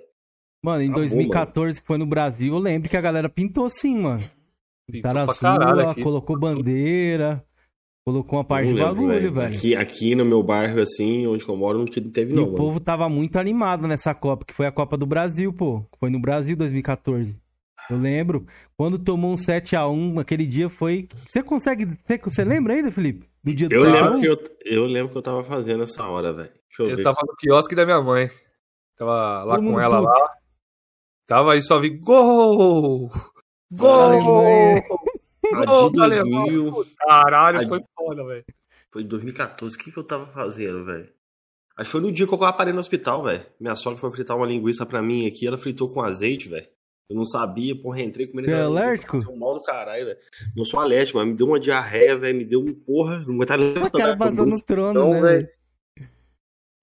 Mano, 0.63 0.81
em 0.81 0.87
Tá 0.87 0.93
bom, 0.93 0.99
2014, 1.01 1.79
que 1.81 1.87
foi 1.87 1.97
no 1.97 2.05
Brasil, 2.05 2.53
eu 2.53 2.59
lembro 2.59 2.89
que 2.89 2.97
a 2.97 3.01
galera 3.01 3.29
pintou 3.29 3.69
sim, 3.69 3.95
mano. 3.99 4.19
Pintou 4.19 5.11
Pintaram 5.11 5.21
as 5.29 5.39
ruas, 5.39 5.85
aqui. 5.87 6.01
colocou 6.01 6.39
bandeira, 6.39 7.45
colocou 8.05 8.39
uma 8.39 8.43
parte 8.43 8.65
Não 8.65 8.73
de 8.73 8.79
lembro, 8.79 8.95
bagulho, 8.95 9.13
velho. 9.13 9.33
velho. 9.33 9.55
Aqui, 9.57 9.75
aqui 9.75 10.15
no 10.15 10.25
meu 10.25 10.41
bairro, 10.41 10.81
assim, 10.81 11.27
onde 11.27 11.47
eu 11.47 11.55
moro, 11.55 11.77
não 11.77 11.85
te- 11.85 12.01
teve 12.09 12.31
E 12.31 12.35
não, 12.35 12.43
o 12.43 12.45
mano. 12.47 12.57
povo 12.57 12.79
tava 12.79 13.07
muito 13.07 13.37
animado 13.37 13.87
nessa 13.87 14.15
Copa, 14.15 14.45
que 14.45 14.53
foi 14.53 14.65
a 14.65 14.71
Copa 14.71 14.97
do 14.97 15.05
Brasil, 15.05 15.53
pô. 15.53 15.85
Foi 15.99 16.09
no 16.09 16.19
Brasil 16.19 16.57
2014. 16.57 17.39
Eu 17.89 17.97
lembro. 17.97 18.45
Quando 18.75 18.99
tomou 18.99 19.31
um 19.31 19.35
7x1, 19.35 20.19
aquele 20.19 20.45
dia 20.45 20.69
foi. 20.69 21.07
Você 21.27 21.41
consegue. 21.41 21.85
Você, 22.05 22.17
você 22.17 22.43
lembra 22.43 22.73
ainda, 22.73 22.91
Felipe? 22.91 23.27
Do 23.43 23.53
dia 23.53 23.69
do 23.69 23.75
Eu 23.75 23.85
7 23.85 23.97
a 23.97 24.01
1? 24.01 24.03
lembro, 24.03 24.19
que 24.19 24.27
eu, 24.27 24.73
eu 24.79 24.85
lembro 24.85 25.11
que 25.11 25.17
eu 25.17 25.21
tava 25.21 25.43
fazendo 25.43 25.83
essa 25.83 26.03
hora, 26.05 26.33
velho. 26.33 26.49
Deixa 26.49 26.81
eu, 26.83 26.89
Eu 26.89 26.95
ver. 26.97 27.03
tava 27.03 27.17
no 27.25 27.35
quiosque 27.35 27.75
da 27.75 27.85
minha 27.85 28.01
mãe. 28.01 28.29
Tava 28.97 29.43
lá 29.43 29.55
Todo 29.55 29.67
com 29.71 29.79
ela 29.79 29.97
puto. 30.01 30.09
lá. 30.09 30.31
Tava 31.27 31.53
aí 31.53 31.61
só 31.61 31.79
vi 31.79 31.89
gol! 31.89 33.09
Gol! 33.71 34.19
Gol! 34.21 35.91
2000, 35.91 36.85
Caralho, 37.07 37.61
A- 37.65 37.67
foi 37.67 37.81
foda, 37.95 38.25
velho. 38.25 38.45
Foi 38.91 39.01
em 39.03 39.07
2014. 39.07 39.75
O 39.75 39.79
que, 39.79 39.91
que 39.91 39.97
eu 39.99 40.03
tava 40.03 40.25
fazendo, 40.27 40.83
velho? 40.85 41.09
Acho 41.77 41.85
que 41.87 41.91
foi 41.91 42.01
no 42.01 42.11
dia 42.11 42.25
que 42.27 42.33
eu 42.33 42.37
parei 42.39 42.73
no 42.73 42.79
hospital, 42.79 43.23
velho. 43.23 43.45
Minha 43.59 43.75
sogra 43.75 43.99
foi 43.99 44.11
fritar 44.11 44.35
uma 44.35 44.47
linguiça 44.47 44.85
pra 44.85 45.01
mim 45.01 45.27
aqui, 45.27 45.45
ela 45.47 45.57
fritou 45.57 45.93
com 45.93 46.01
azeite, 46.01 46.49
velho. 46.49 46.67
Eu 47.09 47.15
não 47.15 47.23
sabia, 47.25 47.73
porra, 47.81 48.01
entrei 48.01 48.27
comendo 48.27 48.49
Você 48.49 48.53
é 48.53 48.59
alérgico? 48.61 49.17
um 49.31 49.37
mal 49.37 49.53
do 49.53 49.61
caralho, 49.63 50.05
velho. 50.07 50.17
Não 50.55 50.65
sou 50.65 50.79
alérgico, 50.79 51.17
mas 51.17 51.27
me 51.27 51.33
deu 51.35 51.47
uma 51.47 51.59
diarreia, 51.59 52.17
velho. 52.17 52.37
Me 52.37 52.43
deu 52.45 52.59
um 52.59 52.73
porra. 52.73 53.19
Não 53.19 53.35
aguentava 53.35 53.61
O 53.63 53.65
levantar. 53.65 53.97
cara 53.97 54.15
velho, 54.15 54.17
passou 54.35 54.45
no 54.45 54.61
trono, 54.61 54.93
Não, 54.99 55.13
né? 55.13 55.21
velho. 55.21 55.49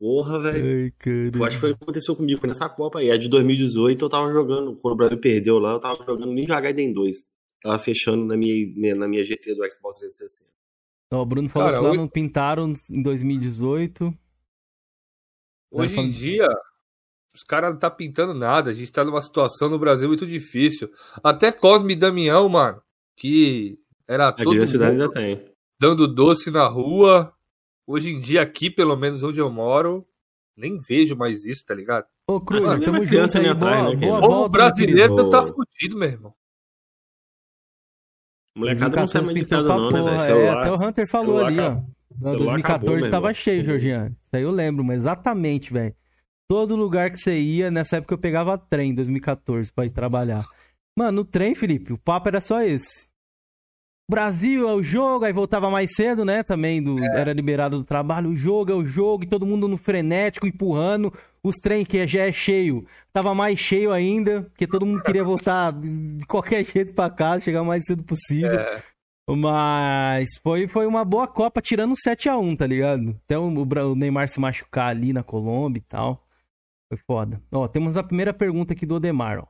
Porra, 0.00 0.40
velho. 0.40 0.85
Ai, 0.85 0.90
cara. 0.99 1.31
Eu 1.35 1.45
acho 1.45 1.57
que 1.57 1.61
foi 1.61 1.71
o 1.73 1.76
que 1.76 1.83
aconteceu 1.85 2.16
comigo, 2.16 2.40
foi 2.40 2.49
nessa 2.49 2.69
Copa 2.69 2.99
aí. 3.00 3.11
A 3.11 3.16
de 3.19 3.28
2018 3.28 4.04
eu 4.04 4.09
tava 4.09 4.33
jogando, 4.33 4.76
quando 4.76 4.95
o 4.95 4.97
Brasil 4.97 5.19
perdeu 5.21 5.59
lá, 5.59 5.73
eu 5.73 5.81
tava 5.81 6.02
jogando 6.04 6.33
Ninja 6.33 6.59
Gaiden 6.61 6.93
2. 6.93 7.19
Tava 7.62 7.78
fechando 7.78 8.25
na 8.25 8.37
minha, 8.37 8.95
na 8.95 9.07
minha 9.09 9.25
GT 9.25 9.54
do 9.54 9.71
Xbox 9.71 9.99
360. 9.99 10.50
Ó, 11.12 11.23
o 11.23 11.26
Bruno 11.26 11.49
falou 11.49 11.69
Cara, 11.69 11.78
que 11.78 11.85
lá 11.85 11.90
hoje- 11.90 11.99
não 12.00 12.09
pintaram 12.09 12.73
em 12.90 13.02
2018. 13.02 14.12
Hoje 15.71 15.95
falando- 15.95 16.09
em 16.11 16.12
dia, 16.12 16.49
os 17.35 17.43
caras 17.43 17.73
não 17.73 17.79
tá 17.79 17.91
pintando 17.91 18.33
nada. 18.33 18.71
A 18.71 18.75
gente 18.75 18.93
tá 18.93 19.05
numa 19.05 19.21
situação 19.21 19.69
no 19.69 19.79
Brasil 19.79 20.07
muito 20.09 20.26
difícil. 20.26 20.88
Até 21.23 21.50
Cosme 21.50 21.93
e 21.93 21.97
Damião, 21.97 22.49
mano, 22.49 22.81
que 23.17 23.79
era 24.07 24.29
A 24.29 24.33
todo 24.33 24.53
diversidade 24.53 24.93
mundo 24.97 25.03
ainda 25.03 25.14
tem. 25.14 25.53
dando 25.81 26.07
doce 26.07 26.50
na 26.50 26.67
rua. 26.67 27.33
Hoje 27.87 28.11
em 28.11 28.21
dia, 28.21 28.41
aqui, 28.41 28.71
pelo 28.71 28.97
menos 28.97 29.23
onde 29.23 29.41
eu 29.41 29.50
moro, 29.50 30.07
nem 30.57 30.79
vejo 30.79 31.14
mais 31.17 31.45
isso, 31.45 31.64
tá 31.67 31.75
ligado? 31.75 32.07
Ô, 32.31 32.41
Cruz, 32.41 32.64
também 32.64 32.87
tamo 32.87 33.07
criança 33.07 33.38
junto 33.38 33.38
aí. 33.38 33.47
ali 33.47 33.57
atrás, 33.57 33.83
Boa, 33.83 33.95
né, 33.95 34.00
boa 34.07 34.21
Kevin? 34.23 34.35
O 34.35 34.49
brasileiro 34.49 35.17
querido. 35.17 35.31
tá 35.31 35.47
fudido, 35.47 35.99
meu 35.99 36.09
irmão. 36.09 36.35
Molecada 38.57 38.97
não 38.97 39.09
sai 39.09 39.23
mais 39.23 39.35
de 39.35 39.45
2014 39.45 39.69
casa, 39.69 39.99
não, 39.99 40.05
né, 40.05 40.11
velho? 40.11 40.21
Celular, 40.25 40.47
é, 40.57 40.61
até 40.61 40.71
o 40.71 40.88
Hunter 40.88 41.09
falou 41.09 41.45
ali, 41.45 41.59
ó. 41.61 41.71
Não, 41.71 42.31
Celular 42.31 42.38
2014 42.38 42.93
acabou, 42.95 43.11
tava 43.11 43.35
cheio, 43.35 43.64
Georgiano. 43.64 44.11
Isso 44.11 44.37
aí 44.37 44.43
eu 44.43 44.50
lembro, 44.53 44.85
mas 44.85 45.00
exatamente, 45.00 45.73
velho. 45.73 45.95
Todo 46.48 46.76
lugar 46.76 47.10
que 47.10 47.18
você 47.18 47.38
ia, 47.38 47.70
nessa 47.70 47.96
época 47.96 48.14
eu 48.14 48.18
pegava 48.18 48.58
trem, 48.58 48.90
em 48.90 48.94
2014, 48.94 49.72
pra 49.72 49.86
ir 49.86 49.90
trabalhar. 49.90 50.44
Mano, 50.96 51.22
no 51.22 51.24
trem, 51.24 51.54
Felipe, 51.54 51.92
o 51.92 51.98
papo 51.98 52.28
era 52.28 52.40
só 52.40 52.62
esse. 52.62 53.08
Brasil 54.08 54.68
é 54.68 54.74
o 54.74 54.82
jogo, 54.82 55.24
aí 55.24 55.32
voltava 55.32 55.70
mais 55.70 55.94
cedo, 55.94 56.24
né? 56.24 56.42
Também 56.42 56.82
do, 56.82 57.02
era 57.02 57.32
liberado 57.32 57.78
do 57.78 57.84
trabalho. 57.84 58.30
O 58.30 58.36
jogo 58.36 58.70
é 58.70 58.74
o 58.74 58.84
jogo, 58.84 59.24
e 59.24 59.26
todo 59.26 59.46
mundo 59.46 59.66
no 59.66 59.78
frenético, 59.78 60.46
empurrando. 60.46 61.12
Os 61.42 61.56
trem 61.56 61.85
que 61.85 62.07
já 62.07 62.22
é 62.22 62.33
cheio, 62.33 62.87
tava 63.12 63.35
mais 63.35 63.59
cheio 63.59 63.92
ainda, 63.92 64.42
porque 64.42 64.66
todo 64.66 64.87
mundo 64.87 65.02
queria 65.02 65.24
voltar 65.24 65.72
de 65.72 66.24
qualquer 66.26 66.64
jeito 66.64 66.94
pra 66.94 67.11
casa, 67.11 67.44
chegar 67.44 67.62
o 67.62 67.66
mais 67.66 67.85
cedo 67.85 68.02
possível. 68.02 68.61
É, 68.61 68.83
Mas 69.28 70.28
foi, 70.42 70.68
foi 70.68 70.87
uma 70.87 71.04
boa 71.04 71.26
Copa, 71.26 71.62
tirando 71.62 71.92
o 71.92 71.96
7x1, 71.96 72.57
tá 72.57 72.66
ligado? 72.66 73.18
Até 73.24 73.38
o, 73.38 73.46
o 73.46 73.94
Neymar 73.94 74.28
se 74.28 74.38
machucar 74.38 74.88
ali 74.88 75.12
na 75.14 75.22
Colômbia 75.22 75.80
e 75.80 75.85
tal. 75.85 76.23
Foi 76.94 76.98
foda. 77.07 77.40
Ó, 77.52 77.66
temos 77.68 77.96
a 77.96 78.02
primeira 78.02 78.33
pergunta 78.33 78.72
aqui 78.72 78.87
do 78.87 78.94
Odemar, 78.96 79.38
ó. 79.40 79.46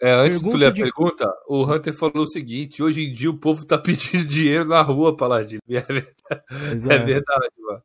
é, 0.00 0.12
antes 0.12 0.38
de 0.40 0.44
tu 0.44 0.50
Pergunta 0.50 0.58
ler 0.58 0.66
a 0.66 0.70
de- 0.70 0.82
pergunta, 0.82 1.32
o 1.48 1.64
Hunter 1.64 1.94
falou 1.94 2.24
o 2.24 2.28
seguinte: 2.28 2.82
hoje 2.82 3.02
em 3.02 3.12
dia 3.12 3.30
o 3.30 3.36
povo 3.38 3.64
tá 3.64 3.76
pedindo 3.78 4.24
dinheiro 4.26 4.64
na 4.64 4.80
rua, 4.82 5.16
Paladino. 5.16 5.60
É, 5.68 5.80
ver- 5.82 6.14
Pois 6.48 6.86
é 6.88 6.94
é. 6.94 6.98
verdade, 6.98 7.50
mano. 7.60 7.82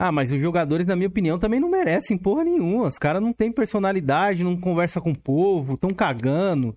Ah, 0.00 0.10
mas 0.10 0.32
os 0.32 0.40
jogadores, 0.40 0.86
na 0.86 0.96
minha 0.96 1.06
opinião, 1.08 1.38
também 1.38 1.60
não 1.60 1.70
merecem 1.70 2.18
porra 2.18 2.42
nenhuma. 2.44 2.86
Os 2.88 2.98
caras 2.98 3.22
não 3.22 3.32
têm 3.32 3.52
personalidade, 3.52 4.42
não 4.42 4.56
conversa 4.60 5.00
com 5.00 5.12
o 5.12 5.18
povo, 5.18 5.76
tão 5.76 5.90
cagando. 5.90 6.76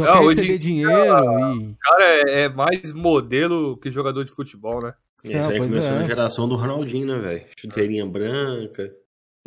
Só 0.00 0.06
Não, 0.06 0.20
quer 0.20 0.28
receber 0.28 0.58
dinheiro 0.58 0.92
e... 0.92 1.70
O 1.72 1.76
cara 1.80 2.04
é, 2.04 2.42
é 2.42 2.48
mais 2.48 2.92
modelo 2.92 3.76
que 3.78 3.90
jogador 3.90 4.22
de 4.24 4.30
futebol, 4.32 4.82
né? 4.82 4.94
Isso 5.24 5.34
aí 5.50 5.56
Ah, 5.56 5.58
pois 5.58 5.72
começou 5.72 5.92
é. 5.92 5.98
na 5.98 6.06
geração 6.06 6.48
do 6.48 6.54
Ronaldinho, 6.56 7.06
né, 7.06 7.18
velho? 7.18 7.46
Chuteirinha 7.58 8.06
branca, 8.06 8.92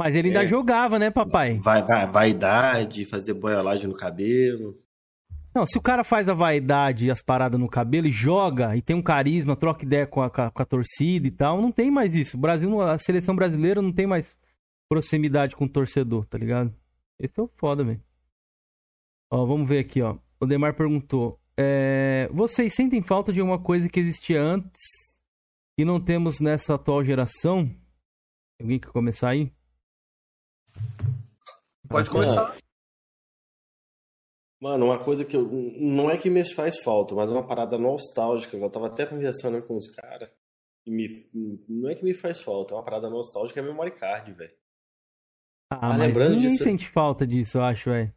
Mas 0.04 0.16
ele 0.16 0.30
ainda 0.30 0.44
É. 0.44 0.48
jogava, 0.48 0.98
né, 0.98 1.12
papai? 1.12 1.60
vai, 1.60 1.84
vai, 1.86 2.08
vaidade, 2.10 3.06
fazer 3.06 3.34
boiolagem 3.36 3.88
no 3.88 3.96
cabelo. 3.96 4.76
Não, 5.54 5.66
se 5.68 5.78
o 5.78 5.82
cara 5.82 6.04
faz 6.04 6.28
a 6.30 6.34
vaidade 6.34 7.06
e 7.06 7.12
as 7.12 7.22
paradas 7.22 7.60
no 7.60 7.68
cabelo 7.68 8.08
e 8.08 8.12
joga 8.12 8.76
e 8.76 8.82
tem 8.82 8.96
um 8.96 9.02
carisma, 9.02 9.56
troca 9.56 9.84
ideia 9.86 10.08
com 10.08 10.22
a, 10.22 10.30
com 10.30 10.62
a- 10.62 10.66
torcida 10.66 11.28
e 11.28 11.32
tal, 11.32 11.62
não 11.62 11.72
tem 11.72 11.92
mais 11.92 12.16
isso. 12.16 12.38
O 12.38 12.40
Brasil, 12.40 12.82
a 12.82 12.98
seleção 12.98 13.36
brasileira 13.36 13.82
não 13.82 13.92
tem 13.92 14.08
mais 14.08 14.40
proximidade 14.90 15.56
com 15.56 15.66
o 15.66 15.70
torcedor, 15.70 16.26
tá 16.26 16.38
ligado? 16.38 16.74
Esse 17.20 17.40
é 17.40 17.44
o 17.44 17.50
foda, 17.58 17.84
velho. 17.84 18.02
Ó, 19.30 19.46
vamos 19.46 19.68
ver 19.68 19.80
aqui, 19.80 20.02
ó. 20.02 20.18
O 20.40 20.46
Demar 20.46 20.74
perguntou: 20.74 21.40
é, 21.58 22.28
Vocês 22.34 22.74
sentem 22.74 23.02
falta 23.04 23.32
de 23.32 23.40
alguma 23.40 23.60
coisa 23.60 23.88
que 23.90 24.00
existia 24.00 24.42
antes 24.42 24.82
e 25.78 25.86
não 25.86 26.00
temos 26.00 26.40
nessa 26.40 26.76
atual 26.76 27.04
geração? 27.04 27.70
Alguém 28.60 28.80
quer 28.80 28.90
começar 28.92 29.30
aí? 29.32 29.52
Pode 31.92 32.10
Ah, 32.10 32.12
começar. 32.12 32.58
Mano, 34.62 34.86
uma 34.86 35.04
coisa 35.04 35.26
que 35.26 35.36
eu. 35.36 35.48
Não 35.48 36.10
é 36.10 36.18
que 36.18 36.30
me 36.30 36.44
faz 36.54 36.78
falta, 36.80 37.16
mas 37.16 37.30
é 37.30 37.34
uma 37.34 37.46
parada 37.48 37.78
nostálgica. 37.78 38.56
Eu 38.56 38.70
tava 38.70 38.88
até 38.88 39.06
conversando 39.06 39.62
com 39.66 39.76
os 39.76 39.88
caras. 39.90 40.30
E 40.86 40.92
me, 40.92 41.30
não 41.70 41.90
é 41.90 41.96
que 41.96 42.04
me 42.04 42.14
faz 42.14 42.42
falta, 42.42 42.74
é 42.74 42.78
uma 42.78 42.84
parada 42.84 43.08
nostálgica, 43.10 43.60
é 43.60 43.64
memory 43.64 43.92
card, 43.92 44.34
velho. 44.34 44.54
Ah, 45.72 45.78
Ah, 45.82 45.90
mas 45.90 46.00
lembrando 46.00 46.36
ninguém 46.36 46.50
disso- 46.52 46.64
sente 46.64 46.90
falta 46.90 47.26
disso, 47.26 47.58
eu 47.60 47.64
acho, 47.64 47.90
velho. 47.90 48.14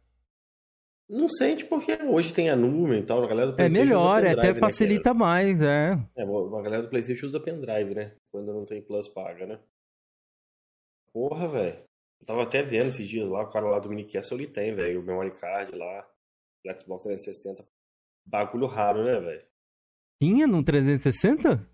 Não 1.07 1.29
sente 1.29 1.63
porque 1.65 1.93
hoje 2.03 2.33
tem 2.33 2.49
a 2.49 2.55
nuvem 2.55 3.01
e 3.01 3.05
tal, 3.05 3.23
a 3.23 3.27
galera 3.27 3.47
do 3.51 3.53
É 3.53 3.55
PlayStation 3.57 3.83
melhor, 3.85 4.17
usa 4.17 4.17
é, 4.17 4.29
pendrive, 4.29 4.39
até 4.39 4.53
né, 4.53 4.59
facilita 4.59 5.13
mais, 5.13 5.61
é. 5.61 5.91
É, 6.15 6.23
a 6.23 6.61
galera 6.63 6.81
do 6.81 6.89
PlayStation 6.89 7.27
usa 7.27 7.39
pendrive, 7.39 7.93
né? 7.93 8.15
Quando 8.31 8.51
não 8.51 8.65
tem 8.65 8.81
Plus 8.81 9.07
paga, 9.07 9.45
né? 9.45 9.59
Porra, 11.13 11.47
velho. 11.47 11.83
Eu 12.19 12.25
tava 12.25 12.43
até 12.43 12.63
vendo 12.63 12.87
esses 12.87 13.07
dias 13.07 13.29
lá, 13.29 13.43
o 13.43 13.49
cara 13.49 13.69
lá 13.69 13.79
do 13.79 13.89
Minicastle 13.89 14.39
ele 14.39 14.47
tem, 14.51 14.73
velho, 14.73 14.99
o 15.01 15.03
memory 15.03 15.31
card 15.31 15.75
lá, 15.75 16.07
o 16.65 16.79
Xbox 16.79 17.03
360. 17.03 17.67
Bagulho 18.25 18.65
raro, 18.67 19.03
né, 19.03 19.19
velho? 19.19 19.45
Tinha 20.21 20.47
no 20.47 20.63
360? 20.63 21.69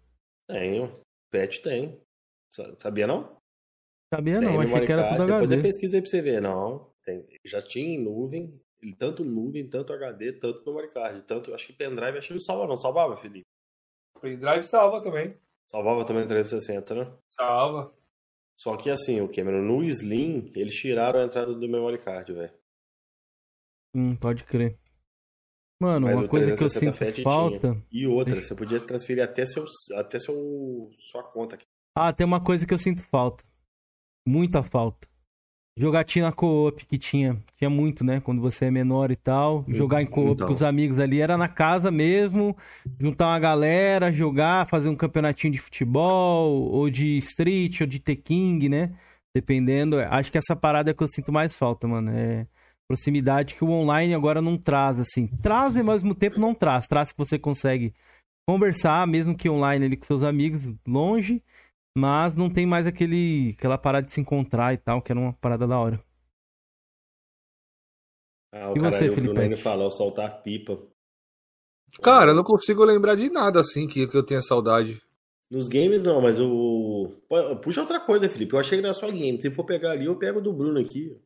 Tenho. 0.49 1.01
Pet 1.31 1.61
tem. 1.61 2.01
Sa- 2.53 2.75
Sabia 2.79 3.07
não? 3.07 3.37
Sabia 4.13 4.39
Tem 4.39 4.43
não, 4.49 4.55
achei 4.59 4.65
memory 4.65 4.85
que 4.85 4.91
era 4.91 5.01
card. 5.03 5.15
tudo 5.17 5.27
Depois 5.27 5.43
HD. 5.51 5.55
eu 5.59 5.63
pesquisa 5.63 5.95
aí 5.97 6.01
pra 6.01 6.09
você 6.11 6.21
ver. 6.21 6.41
Não, 6.41 6.91
tem. 7.05 7.25
Já 7.45 7.61
tinha 7.61 7.95
em 7.95 8.03
nuvem, 8.03 8.61
ele- 8.81 8.95
tanto 8.95 9.23
nuvem, 9.23 9.69
tanto 9.69 9.93
HD, 9.93 10.33
tanto 10.33 10.65
memory 10.65 10.91
card. 10.91 11.21
Tanto, 11.23 11.53
acho 11.55 11.67
que 11.67 11.73
pendrive, 11.73 12.17
acho 12.17 12.27
que 12.27 12.33
não 12.33 12.41
salva 12.41 12.67
não. 12.67 12.75
Salvava, 12.77 13.15
Felipe? 13.15 13.45
Pendrive 14.19 14.63
salva 14.65 15.01
também. 15.01 15.37
Salvava 15.71 16.03
também 16.05 16.27
360, 16.27 16.93
né? 16.93 17.17
Salva. 17.29 17.93
Só 18.61 18.77
que 18.77 18.91
assim, 18.91 19.19
o 19.21 19.27
Cameron, 19.27 19.63
no 19.63 19.83
Slim, 19.83 20.51
eles 20.55 20.75
tiraram 20.75 21.19
a 21.19 21.23
entrada 21.23 21.51
do 21.51 21.67
memory 21.67 21.97
card, 21.97 22.31
velho. 22.31 22.53
Hum, 23.95 24.15
pode 24.15 24.43
crer. 24.43 24.77
Mano, 25.81 26.05
Mas 26.05 26.15
uma 26.15 26.27
coisa 26.27 26.45
que 26.55 26.63
eu 26.63 26.69
360 26.69 27.15
sinto 27.15 27.23
falta. 27.23 27.83
E 27.91 28.05
outra, 28.05 28.39
você 28.39 28.53
podia 28.53 28.79
transferir 28.79 29.23
até, 29.23 29.47
seu, 29.47 29.65
até 29.95 30.19
seu, 30.19 30.35
sua 30.95 31.23
conta 31.31 31.55
aqui. 31.55 31.65
Ah, 31.97 32.13
tem 32.13 32.23
uma 32.23 32.39
coisa 32.39 32.67
que 32.67 32.71
eu 32.71 32.77
sinto 32.77 33.01
falta. 33.09 33.43
Muita 34.27 34.61
falta. 34.61 35.07
Jogatina 35.77 36.31
co-op 36.31 36.85
que 36.85 36.97
tinha. 36.97 37.37
Tinha 37.57 37.69
muito, 37.69 38.03
né? 38.03 38.19
Quando 38.19 38.41
você 38.41 38.65
é 38.65 38.71
menor 38.71 39.09
e 39.09 39.15
tal. 39.15 39.63
Jogar 39.67 40.01
em 40.01 40.05
co-op 40.05 40.33
Então. 40.33 40.47
com 40.47 40.53
os 40.53 40.61
amigos 40.61 40.99
ali 40.99 41.21
era 41.21 41.37
na 41.37 41.47
casa 41.47 41.89
mesmo. 41.89 42.55
Juntar 42.99 43.27
uma 43.27 43.39
galera, 43.39 44.11
jogar, 44.11 44.67
fazer 44.67 44.89
um 44.89 44.95
campeonatinho 44.95 45.53
de 45.53 45.59
futebol, 45.59 46.51
ou 46.71 46.89
de 46.89 47.17
street, 47.17 47.81
ou 47.81 47.87
de 47.87 47.99
T-King, 47.99 48.67
né? 48.67 48.91
Dependendo, 49.33 49.97
acho 49.97 50.29
que 50.31 50.37
essa 50.37 50.55
parada 50.55 50.91
é 50.91 50.93
que 50.93 51.01
eu 51.01 51.07
sinto 51.07 51.31
mais 51.31 51.55
falta, 51.55 51.87
mano. 51.87 52.11
É 52.13 52.45
proximidade 52.89 53.55
que 53.55 53.63
o 53.63 53.69
online 53.69 54.13
agora 54.13 54.41
não 54.41 54.57
traz, 54.57 54.99
assim. 54.99 55.27
Traz 55.41 55.77
e 55.77 55.79
ao 55.79 55.85
mesmo 55.85 56.13
tempo 56.13 56.37
não 56.41 56.53
traz. 56.53 56.85
Traz 56.85 57.13
que 57.13 57.17
você 57.17 57.39
consegue 57.39 57.93
conversar, 58.45 59.07
mesmo 59.07 59.33
que 59.33 59.49
online 59.49 59.85
ali 59.85 59.95
com 59.95 60.03
seus 60.03 60.21
amigos, 60.23 60.69
longe, 60.85 61.41
mas 61.97 62.35
não 62.35 62.49
tem 62.49 62.65
mais 62.65 62.85
aquele, 62.87 63.55
aquela 63.57 63.77
parada 63.77 64.07
de 64.07 64.13
se 64.13 64.21
encontrar 64.21 64.73
e 64.73 64.77
tal, 64.77 65.01
que 65.01 65.11
era 65.11 65.19
uma 65.19 65.33
parada 65.33 65.67
da 65.67 65.77
hora. 65.79 66.03
Ah, 68.53 68.69
o 68.69 68.77
E 68.77 68.79
cara 68.79 68.91
você, 68.91 69.03
aí, 69.05 69.09
o 69.09 69.13
Felipe? 69.13 69.39
Ainda 69.39 69.57
falou 69.57 69.89
soltar 69.91 70.41
pipa. 70.43 70.77
Cara, 72.01 72.31
eu 72.31 72.35
não 72.35 72.43
consigo 72.43 72.83
lembrar 72.83 73.15
de 73.15 73.29
nada 73.29 73.59
assim 73.59 73.87
que, 73.87 74.07
que 74.07 74.15
eu 74.17 74.25
tenha 74.25 74.41
saudade. 74.41 75.01
Nos 75.49 75.67
games 75.67 76.01
não, 76.01 76.21
mas 76.21 76.39
o. 76.39 77.11
Puxa 77.61 77.81
outra 77.81 77.99
coisa, 77.99 78.29
Felipe. 78.29 78.53
Eu 78.53 78.59
achei 78.59 78.79
que 78.79 78.85
era 78.85 78.93
só 78.93 79.11
game. 79.11 79.41
Se 79.41 79.51
for 79.51 79.65
pegar 79.65 79.91
ali, 79.91 80.05
eu 80.05 80.15
pego 80.17 80.39
do 80.39 80.53
Bruno 80.53 80.79
aqui. 80.79 81.17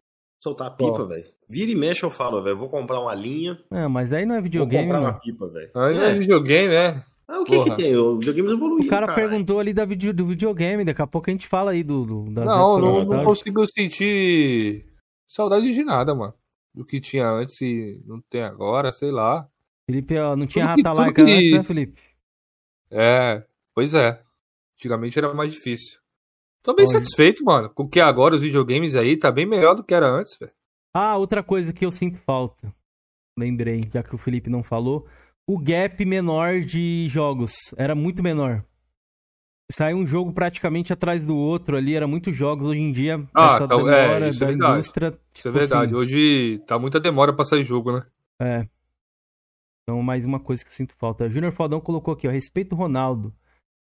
Soltar 0.43 0.75
pipa, 0.75 1.05
velho. 1.07 1.25
Vira 1.47 1.71
e 1.71 1.75
mexe, 1.75 2.03
eu 2.03 2.09
falo, 2.09 2.41
velho. 2.43 2.57
Vou 2.57 2.69
comprar 2.69 2.99
uma 2.99 3.13
linha. 3.13 3.59
É, 3.71 3.87
mas 3.87 4.11
aí 4.11 4.25
não 4.25 4.33
é 4.35 4.37
Vou 4.39 4.43
videogame, 4.43 4.83
comprar 4.85 5.01
mano. 5.01 5.13
uma 5.13 5.19
pipa, 5.19 5.47
velho. 5.47 5.71
Ainda 5.75 6.07
é. 6.07 6.09
É. 6.09 6.19
videogame, 6.19 6.73
é. 6.73 7.03
Ah, 7.27 7.39
o 7.39 7.43
que 7.43 7.55
Porra. 7.55 7.75
que 7.75 7.81
tem? 7.83 7.95
O 7.97 8.17
videogame 8.19 8.51
evoluiu. 8.51 8.85
O 8.85 8.89
cara 8.89 9.07
caralho. 9.07 9.29
perguntou 9.29 9.59
ali 9.59 9.73
da 9.73 9.83
video, 9.85 10.13
do 10.13 10.27
videogame, 10.27 10.85
daqui 10.85 11.01
a 11.01 11.07
pouco 11.07 11.29
a 11.29 11.33
gente 11.33 11.47
fala 11.47 11.71
aí 11.71 11.83
do, 11.83 12.05
do 12.05 12.23
das 12.31 12.45
Não, 12.45 12.77
não, 12.79 13.03
não 13.05 13.23
consigo 13.25 13.65
sentir 13.65 14.85
saudade 15.27 15.71
de 15.73 15.83
nada, 15.83 16.13
mano. 16.13 16.33
Do 16.73 16.85
que 16.85 16.99
tinha 17.01 17.27
antes 17.29 17.59
e 17.61 18.01
não 18.05 18.21
tem 18.29 18.43
agora, 18.43 18.91
sei 18.91 19.09
lá. 19.11 19.47
Felipe, 19.89 20.17
ó, 20.17 20.35
não 20.35 20.45
tinha 20.45 20.75
Tudo 20.75 21.13
que- 21.13 21.21
antes, 21.21 21.51
né, 21.51 21.63
Felipe? 21.63 22.01
É, 22.91 23.43
pois 23.73 23.93
é. 23.93 24.21
Antigamente 24.77 25.17
era 25.17 25.33
mais 25.33 25.53
difícil. 25.53 25.99
Tô 26.61 26.73
bem 26.75 26.85
Olha. 26.85 26.93
satisfeito, 26.93 27.43
mano. 27.45 27.69
Com 27.69 27.87
que 27.87 27.99
agora 27.99 28.35
os 28.35 28.41
videogames 28.41 28.95
aí 28.95 29.15
tá 29.17 29.31
bem 29.31 29.45
melhor 29.45 29.73
do 29.75 29.83
que 29.83 29.93
era 29.93 30.07
antes, 30.07 30.37
velho. 30.37 30.51
Ah, 30.93 31.17
outra 31.17 31.41
coisa 31.43 31.71
que 31.73 31.85
eu 31.85 31.91
sinto 31.91 32.17
falta. 32.19 32.73
Lembrei, 33.37 33.81
já 33.93 34.01
que 34.03 34.13
o 34.15 34.17
Felipe 34.17 34.49
não 34.49 34.63
falou. 34.63 35.07
O 35.47 35.59
gap 35.59 36.03
menor 36.05 36.61
de 36.61 37.07
jogos. 37.09 37.53
Era 37.77 37.93
muito 37.93 38.23
menor. 38.23 38.63
Saiu 39.71 39.97
um 39.97 40.05
jogo 40.05 40.31
praticamente 40.31 40.93
atrás 40.93 41.25
do 41.25 41.35
outro 41.35 41.75
ali, 41.75 41.95
era 41.95 42.07
muitos 42.07 42.35
jogos. 42.35 42.67
Hoje 42.67 42.79
em 42.81 42.91
dia, 42.91 43.15
Ah, 43.33 43.55
essa 43.55 43.63
é, 43.63 43.67
demora 43.67 44.29
isso 44.29 44.37
é 44.43 44.45
da 44.47 44.51
verdade. 44.51 44.73
indústria. 44.73 45.07
Isso 45.33 45.47
é 45.47 45.51
tipo 45.51 45.59
verdade. 45.59 45.85
assim, 45.91 45.95
Hoje 45.95 46.59
tá 46.67 46.77
muita 46.79 46.99
demora 46.99 47.33
pra 47.33 47.45
sair 47.45 47.63
jogo, 47.63 47.91
né? 47.91 48.05
É. 48.41 48.67
Então, 49.83 50.01
mais 50.01 50.25
uma 50.25 50.39
coisa 50.39 50.63
que 50.63 50.69
eu 50.69 50.73
sinto 50.73 50.95
falta. 50.97 51.29
Júnior 51.29 51.51
Faldão 51.53 51.79
colocou 51.79 52.13
aqui, 52.13 52.27
ó. 52.27 52.31
Respeito 52.31 52.73
o 52.73 52.77
Ronaldo. 52.77 53.33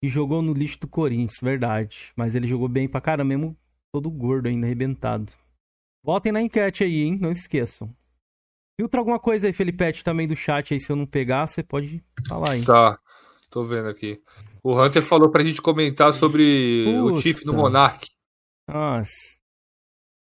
Que 0.01 0.09
jogou 0.09 0.41
no 0.41 0.53
lixo 0.53 0.79
do 0.79 0.87
Corinthians, 0.87 1.39
verdade. 1.41 2.11
Mas 2.15 2.35
ele 2.35 2.45
jogou 2.47 2.67
bem 2.67 2.87
pra 2.87 3.01
caramba, 3.01 3.29
mesmo 3.29 3.57
todo 3.93 4.09
gordo 4.09 4.47
ainda, 4.47 4.67
arrebentado. 4.67 5.31
Votem 6.03 6.31
na 6.31 6.41
enquete 6.41 6.83
aí, 6.83 7.01
hein? 7.03 7.17
Não 7.19 7.31
esqueçam. 7.31 7.89
Filtra 8.79 8.99
alguma 8.99 9.19
coisa 9.19 9.47
aí, 9.47 9.53
Felipete, 9.53 10.03
também 10.03 10.27
do 10.27 10.35
chat 10.35 10.73
aí. 10.73 10.79
Se 10.79 10.91
eu 10.91 10.95
não 10.95 11.05
pegar, 11.05 11.47
você 11.47 11.63
pode 11.63 12.03
falar 12.27 12.51
aí. 12.51 12.63
Tá, 12.63 12.99
tô 13.49 13.63
vendo 13.63 13.89
aqui. 13.89 14.21
O 14.63 14.79
Hunter 14.79 15.01
falou 15.01 15.31
pra 15.31 15.43
gente 15.43 15.61
comentar 15.61 16.13
sobre 16.13 16.85
o 16.87 17.09
Puta. 17.09 17.21
Tiff 17.21 17.45
no 17.45 17.53
Monark. 17.53 18.07
Nossa. 18.67 19.11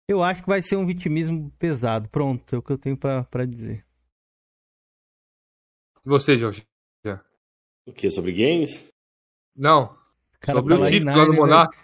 Eu 0.08 0.22
acho 0.22 0.42
que 0.42 0.48
vai 0.48 0.62
ser 0.62 0.76
um 0.76 0.86
vitimismo 0.86 1.50
pesado. 1.58 2.08
Pronto, 2.08 2.54
é 2.54 2.58
o 2.58 2.62
que 2.62 2.72
eu 2.72 2.78
tenho 2.78 2.96
pra, 2.96 3.24
pra 3.24 3.44
dizer. 3.44 3.84
E 6.04 6.08
você, 6.08 6.38
Jorge? 6.38 6.66
O 7.86 7.92
que? 7.92 8.10
Sobre 8.10 8.32
games? 8.32 8.86
Não, 9.56 9.84
O 9.84 10.40
cara 10.40 10.58
sobre 10.58 10.74
tá 10.76 10.80
o 10.80 10.84
Tiff 10.84 11.04
lá 11.04 11.12
no 11.12 11.18
Narnia, 11.18 11.36
Monark. 11.40 11.78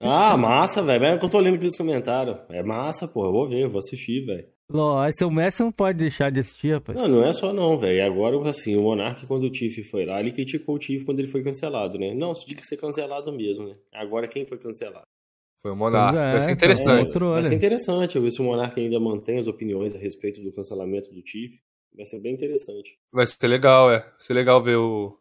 Ah, 0.00 0.36
massa, 0.36 0.80
velho. 0.82 1.04
É 1.04 1.14
o 1.14 1.18
que 1.18 1.24
eu 1.24 1.30
tô 1.30 1.40
lendo 1.40 1.56
aqui 1.56 1.64
nos 1.64 1.76
comentários. 1.76 2.38
É 2.50 2.62
massa, 2.62 3.08
pô. 3.08 3.26
Eu 3.26 3.32
vou 3.32 3.48
ver, 3.48 3.64
eu 3.64 3.70
vou 3.70 3.78
assistir, 3.78 4.24
velho. 4.24 4.53
Ló, 4.70 5.06
seu 5.12 5.30
Messi 5.30 5.62
não 5.62 5.70
pode 5.70 5.98
deixar 5.98 6.30
de 6.30 6.40
assistir, 6.40 6.72
rapaz. 6.72 6.98
Não, 6.98 7.08
não 7.08 7.26
é 7.26 7.32
só 7.32 7.52
não, 7.52 7.78
velho. 7.78 8.04
Agora, 8.04 8.48
assim, 8.48 8.76
o 8.76 8.82
Monark, 8.82 9.26
quando 9.26 9.44
o 9.44 9.50
Tiff 9.50 9.82
foi 9.84 10.06
lá, 10.06 10.20
ele 10.20 10.32
criticou 10.32 10.76
o 10.76 10.78
Tiff 10.78 11.04
quando 11.04 11.20
ele 11.20 11.28
foi 11.28 11.42
cancelado, 11.42 11.98
né? 11.98 12.14
Não, 12.14 12.32
isso 12.32 12.46
tinha 12.46 12.56
que 12.56 12.66
ser 12.66 12.76
cancelado 12.78 13.30
mesmo, 13.32 13.68
né? 13.68 13.76
Agora, 13.92 14.26
quem 14.26 14.46
foi 14.46 14.58
cancelado? 14.58 15.06
Foi 15.62 15.72
o 15.72 15.76
Monark. 15.76 16.16
É, 16.16 16.32
Vai 16.32 16.40
ser 16.40 16.44
foi 16.44 16.52
interessante. 16.52 17.06
outro, 17.06 17.30
vai 17.30 17.42
ser 17.42 17.54
interessante. 17.54 18.16
Eu 18.16 18.22
ver 18.22 18.30
se 18.30 18.40
o 18.40 18.44
Monark 18.44 18.78
ainda 18.78 18.98
mantém 19.00 19.38
as 19.38 19.46
opiniões 19.46 19.94
a 19.94 19.98
respeito 19.98 20.42
do 20.42 20.52
cancelamento 20.52 21.12
do 21.12 21.22
Tiff. 21.22 21.58
Vai 21.94 22.06
ser 22.06 22.20
bem 22.20 22.34
interessante. 22.34 22.98
Vai 23.12 23.26
ser 23.26 23.46
legal, 23.46 23.90
é. 23.90 24.00
Vai 24.00 24.12
ser 24.18 24.34
legal 24.34 24.62
ver 24.62 24.76
o 24.76 25.16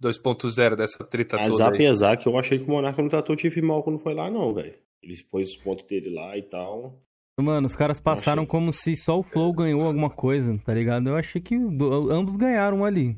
2.0 0.00 0.76
dessa 0.76 1.04
treta 1.04 1.36
Mas 1.36 1.50
toda 1.50 1.64
aí. 1.64 1.74
apesar 1.74 2.16
que 2.16 2.28
eu 2.28 2.38
achei 2.38 2.58
que 2.58 2.64
o 2.64 2.70
Monark 2.70 3.00
não 3.00 3.08
tratou 3.08 3.34
o 3.34 3.36
Tiff 3.36 3.60
mal 3.62 3.82
quando 3.82 3.98
foi 3.98 4.14
lá, 4.14 4.30
não, 4.30 4.52
velho. 4.52 4.74
Ele 5.02 5.14
pôs 5.30 5.48
os 5.50 5.56
pontos 5.56 5.84
dele 5.86 6.10
lá 6.10 6.36
e 6.36 6.42
tal. 6.42 7.00
Mano, 7.40 7.66
os 7.66 7.76
caras 7.76 8.00
passaram 8.00 8.42
achei. 8.42 8.50
como 8.50 8.72
se 8.72 8.96
só 8.96 9.18
o 9.18 9.22
Flow 9.22 9.52
ganhou 9.52 9.86
alguma 9.86 10.10
coisa, 10.10 10.58
tá 10.64 10.74
ligado? 10.74 11.08
Eu 11.08 11.16
achei 11.16 11.40
que 11.40 11.54
ambos 11.54 12.36
ganharam 12.36 12.84
ali. 12.84 13.16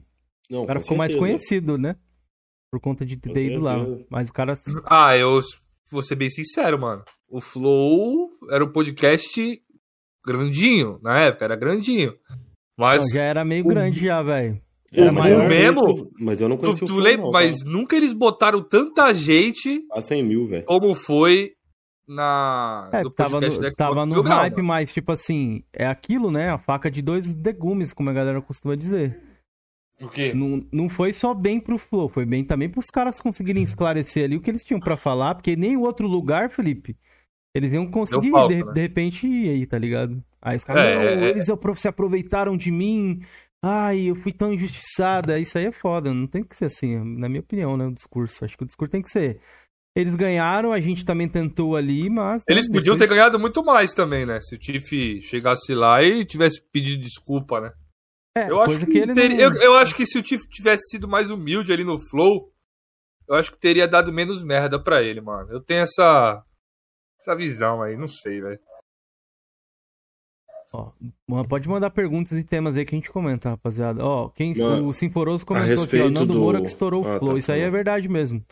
Não, 0.50 0.64
O 0.64 0.66
cara 0.66 0.80
ficou 0.83 0.96
mais 0.96 1.12
certeza. 1.12 1.26
conhecido, 1.33 1.78
né? 1.78 1.96
Por 2.70 2.80
conta 2.80 3.04
de 3.06 3.16
ter 3.16 3.33
Com 3.33 3.38
ido 3.38 3.61
lá. 3.61 3.76
Mas 4.11 4.28
o 4.28 4.33
cara. 4.33 4.54
Ah, 4.85 5.16
eu 5.16 5.40
vou 5.90 6.02
ser 6.02 6.16
bem 6.16 6.28
sincero, 6.30 6.78
mano. 6.78 7.02
O 7.28 7.40
Flow 7.40 8.28
era 8.50 8.64
um 8.64 8.70
podcast 8.72 9.61
grandinho, 10.26 10.98
na 11.02 11.18
época, 11.20 11.44
era 11.44 11.56
grandinho. 11.56 12.14
Mas 12.78 13.02
Não, 13.04 13.11
já 13.16 13.22
era 13.22 13.44
meio 13.44 13.64
o- 13.64 13.68
grande 13.68 14.00
já, 14.04 14.22
velho. 14.22 14.61
É, 14.92 15.02
Era 15.02 15.12
mas 15.12 15.24
maior 15.37 15.48
mesmo? 15.48 15.83
conheci- 15.83 16.11
Mas 16.20 16.40
eu 16.40 16.48
não 16.48 16.56
tu, 16.56 16.61
conheci 16.62 16.83
o 16.85 16.87
tu 16.87 16.92
Flow, 16.94 17.02
lembra, 17.04 17.22
não, 17.26 17.30
mas 17.30 17.62
tá? 17.62 17.70
nunca 17.70 17.96
eles 17.96 18.12
botaram 18.12 18.61
tanta 18.62 19.14
gente 19.14 19.87
Quase 19.88 20.09
100 20.09 20.24
mil, 20.24 20.48
velho. 20.48 20.64
como 20.64 20.94
foi 20.96 21.52
na 22.11 22.90
É, 22.92 23.03
no 23.03 23.11
tava 23.11 23.31
podcast 23.31 23.57
no, 23.57 23.62
da 23.62 23.68
Xbox 23.68 23.77
tava 23.77 24.07
no 24.07 24.23
Grau, 24.23 24.38
hype, 24.38 24.62
mas 24.62 24.92
tipo 24.92 25.12
assim, 25.12 25.62
é 25.73 25.87
aquilo, 25.87 26.31
né? 26.31 26.51
A 26.51 26.59
faca 26.59 26.90
de 26.90 27.01
dois 27.01 27.33
legumes, 27.35 27.92
como 27.92 28.11
a 28.11 28.12
galera 28.12 28.42
costuma 28.42 28.75
dizer. 28.75 29.18
O 30.01 30.09
quê? 30.09 30.33
Não, 30.35 30.66
não 30.73 30.88
foi 30.88 31.12
só 31.12 31.33
bem 31.33 31.61
pro 31.61 31.79
Flow, 31.79 32.09
foi 32.09 32.25
bem 32.25 32.42
também 32.44 32.68
pros 32.68 32.87
caras 32.87 33.20
conseguirem 33.20 33.62
esclarecer 33.62 34.25
ali 34.25 34.37
o 34.37 34.40
que 34.40 34.51
eles 34.51 34.64
tinham 34.64 34.81
pra 34.81 34.96
falar, 34.96 35.35
porque 35.35 35.55
nem 35.55 35.77
o 35.77 35.83
outro 35.83 36.09
lugar, 36.09 36.51
Felipe, 36.51 36.96
eles 37.55 37.73
iam 37.73 37.88
conseguir, 37.90 38.31
palco, 38.31 38.49
de, 38.49 38.64
né? 38.64 38.73
de 38.73 38.81
repente, 38.81 39.27
ir 39.27 39.51
aí, 39.51 39.66
tá 39.66 39.79
ligado? 39.79 40.23
Aí 40.42 40.57
os 40.57 40.64
caras, 40.64 40.83
É, 40.83 40.94
não, 40.94 41.03
é, 41.03 41.29
é. 41.29 41.31
eles 41.31 41.46
se 41.77 41.88
aproveitaram 41.88 42.57
de 42.57 42.70
mim, 42.70 43.23
ai, 43.62 44.05
eu 44.05 44.16
fui 44.16 44.33
tão 44.33 44.53
injustiçada, 44.53 45.38
isso 45.38 45.59
aí 45.59 45.66
é 45.66 45.73
foda, 45.73 46.12
não 46.12 46.27
tem 46.27 46.42
que 46.42 46.57
ser 46.57 46.64
assim, 46.64 46.99
na 47.18 47.29
minha 47.29 47.40
opinião, 47.40 47.77
né, 47.77 47.87
o 47.87 47.92
discurso. 47.92 48.44
Acho 48.44 48.57
que 48.57 48.64
o 48.64 48.66
discurso 48.66 48.90
tem 48.90 49.03
que 49.03 49.11
ser, 49.11 49.38
eles 49.96 50.14
ganharam, 50.14 50.72
a 50.72 50.81
gente 50.81 51.05
também 51.05 51.29
tentou 51.29 51.74
ali, 51.76 52.09
mas... 52.09 52.42
né, 52.42 52.44
Eles 52.55 52.68
podiam 52.70 52.96
ter 52.96 53.09
ganhado 53.09 53.38
muito 53.38 53.62
mais 53.64 53.92
também, 53.92 54.24
né? 54.24 54.40
Se 54.40 54.55
o 54.55 54.59
Tiff 54.59 55.20
chegasse 55.22 55.74
lá 55.74 56.03
e 56.03 56.24
tivesse 56.24 56.62
pedido 56.70 57.03
desculpa, 57.03 57.61
né? 57.61 57.72
É, 58.37 58.48
Eu 58.50 58.61
acho 58.61 58.79
que, 58.87 58.92
que 58.92 58.98
ele 58.98 59.12
teria- 59.12 59.50
não... 59.50 59.57
eu, 59.57 59.62
eu 59.62 59.74
acho 59.76 59.94
que 59.94 60.07
se 60.07 60.16
o 60.18 60.22
Tiff 60.22 60.48
tivesse 60.48 60.88
sido 60.90 61.09
mais 61.09 61.31
humilde 61.31 61.72
ali 61.72 61.83
no 61.85 61.98
Flow, 62.09 62.53
eu 63.29 63.35
acho 63.35 63.50
que 63.53 63.59
teria 63.59 63.88
dado 63.88 64.12
menos 64.12 64.42
merda 64.44 64.81
pra 64.83 65.03
ele, 65.03 65.20
mano. 65.20 65.50
Eu 65.50 65.61
tenho 65.61 65.81
essa 65.83 66.44
essa 67.20 67.35
visão 67.37 67.83
aí, 67.83 67.96
não 67.96 68.09
sei, 68.09 68.40
velho. 68.40 68.59
Ó, 70.72 70.92
pode 71.48 71.68
mandar 71.68 71.90
perguntas 71.90 72.38
e 72.38 72.44
temas 72.44 72.76
aí 72.76 72.85
que 72.85 72.94
a 72.94 72.98
gente 72.98 73.11
comenta, 73.11 73.50
rapaziada. 73.50 74.05
Ó, 74.05 74.29
quem, 74.29 74.57
Mano, 74.57 74.87
o 74.88 74.94
Sinforoso 74.94 75.44
comentou 75.44 75.83
aqui, 75.85 76.00
ó, 76.00 76.09
Nando 76.09 76.33
do- 76.33 76.38
Moura 76.38 76.61
que 76.61 76.66
estourou 76.66 77.05
Ah, 77.05 77.16
o 77.16 77.18
Flow. 77.18 77.33
tá, 77.33 77.38
Isso 77.38 77.50
aí 77.53 77.61
tá. 77.61 77.66
é 77.66 77.70
verdade 77.70 78.09
mesmo. 78.09 78.44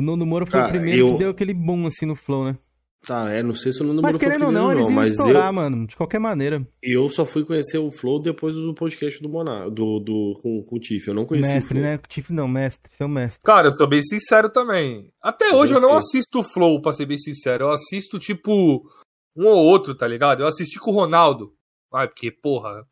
O 0.00 0.02
Nando 0.02 0.26
Moura 0.26 0.46
foi 0.46 0.60
o 0.60 0.68
primeiro 0.68 0.98
eu- 1.00 1.12
que 1.12 1.18
deu 1.18 1.30
aquele 1.30 1.54
boom 1.54 1.86
assim 1.86 2.06
no 2.06 2.14
Flow, 2.16 2.44
né? 2.44 2.58
Tá, 3.06 3.30
é, 3.30 3.42
não 3.42 3.54
sei 3.54 3.72
se 3.72 3.80
o 3.80 3.84
número 3.84 4.02
Mas 4.02 4.12
foi 4.16 4.20
querendo 4.20 4.42
ou 4.42 4.48
primeiro, 4.48 4.68
não, 4.68 4.72
eles 4.78 4.90
iam 4.90 5.02
estourar, 5.04 5.46
eu, 5.46 5.52
mano, 5.54 5.86
de 5.86 5.96
qualquer 5.96 6.18
maneira. 6.18 6.66
eu 6.82 7.08
só 7.08 7.24
fui 7.24 7.46
conhecer 7.46 7.78
o 7.78 7.90
Flow 7.90 8.18
depois 8.20 8.54
do 8.54 8.74
podcast 8.74 9.22
do 9.22 9.28
Monar, 9.30 9.70
do, 9.70 9.98
do, 10.00 10.38
com, 10.42 10.62
com 10.64 10.76
o 10.76 10.78
Tiff. 10.78 11.08
Eu 11.08 11.14
não 11.14 11.24
conheci 11.24 11.48
mestre, 11.50 11.78
o 11.78 11.80
Flow. 11.80 11.90
né? 11.92 11.98
Tiff 12.08 12.30
não, 12.30 12.46
mestre, 12.46 12.92
seu 12.94 13.08
mestre. 13.08 13.42
Cara, 13.42 13.68
eu 13.68 13.76
tô 13.76 13.86
bem 13.86 14.02
sincero 14.02 14.50
também. 14.50 15.10
Até 15.22 15.54
hoje 15.54 15.72
eu 15.72 15.78
Eu 15.78 15.80
não 15.80 15.88
sei. 16.02 16.20
assisto 16.20 16.40
o 16.40 16.44
Flow, 16.44 16.82
pra 16.82 16.92
ser 16.92 17.06
bem 17.06 17.16
sincero. 17.18 17.64
Eu 17.64 17.70
assisto, 17.70 18.18
tipo, 18.18 18.52
um 19.34 19.46
ou 19.46 19.64
outro, 19.64 19.94
tá 19.94 20.06
ligado? 20.06 20.42
Eu 20.42 20.46
assisti 20.46 20.78
com 20.78 20.90
o 20.90 20.94
Ronaldo. 20.94 21.54
Ai, 21.94 22.06
porque, 22.06 22.30
porra, 22.30 22.86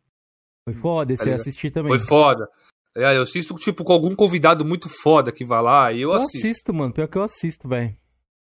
Foi 0.64 0.72
foda 0.74 1.12
esse 1.12 1.22
Tá 1.22 1.24
ligado? 1.26 1.40
assistir 1.40 1.70
também. 1.70 1.90
foi 1.98 2.06
foda. 2.06 2.48
É, 2.98 3.16
Eu 3.16 3.22
assisto, 3.22 3.54
tipo, 3.56 3.84
com 3.84 3.92
algum 3.92 4.14
convidado 4.14 4.64
muito 4.64 4.88
foda 4.88 5.30
que 5.32 5.44
vai 5.44 5.62
lá 5.62 5.92
e 5.92 6.02
eu 6.02 6.10
Eu 6.10 6.16
assisto. 6.16 6.38
assisto, 6.38 6.74
mano. 6.74 6.92
Pior 6.92 7.06
que 7.08 7.16
eu 7.16 7.22
assisto, 7.22 7.68
velho. 7.68 7.94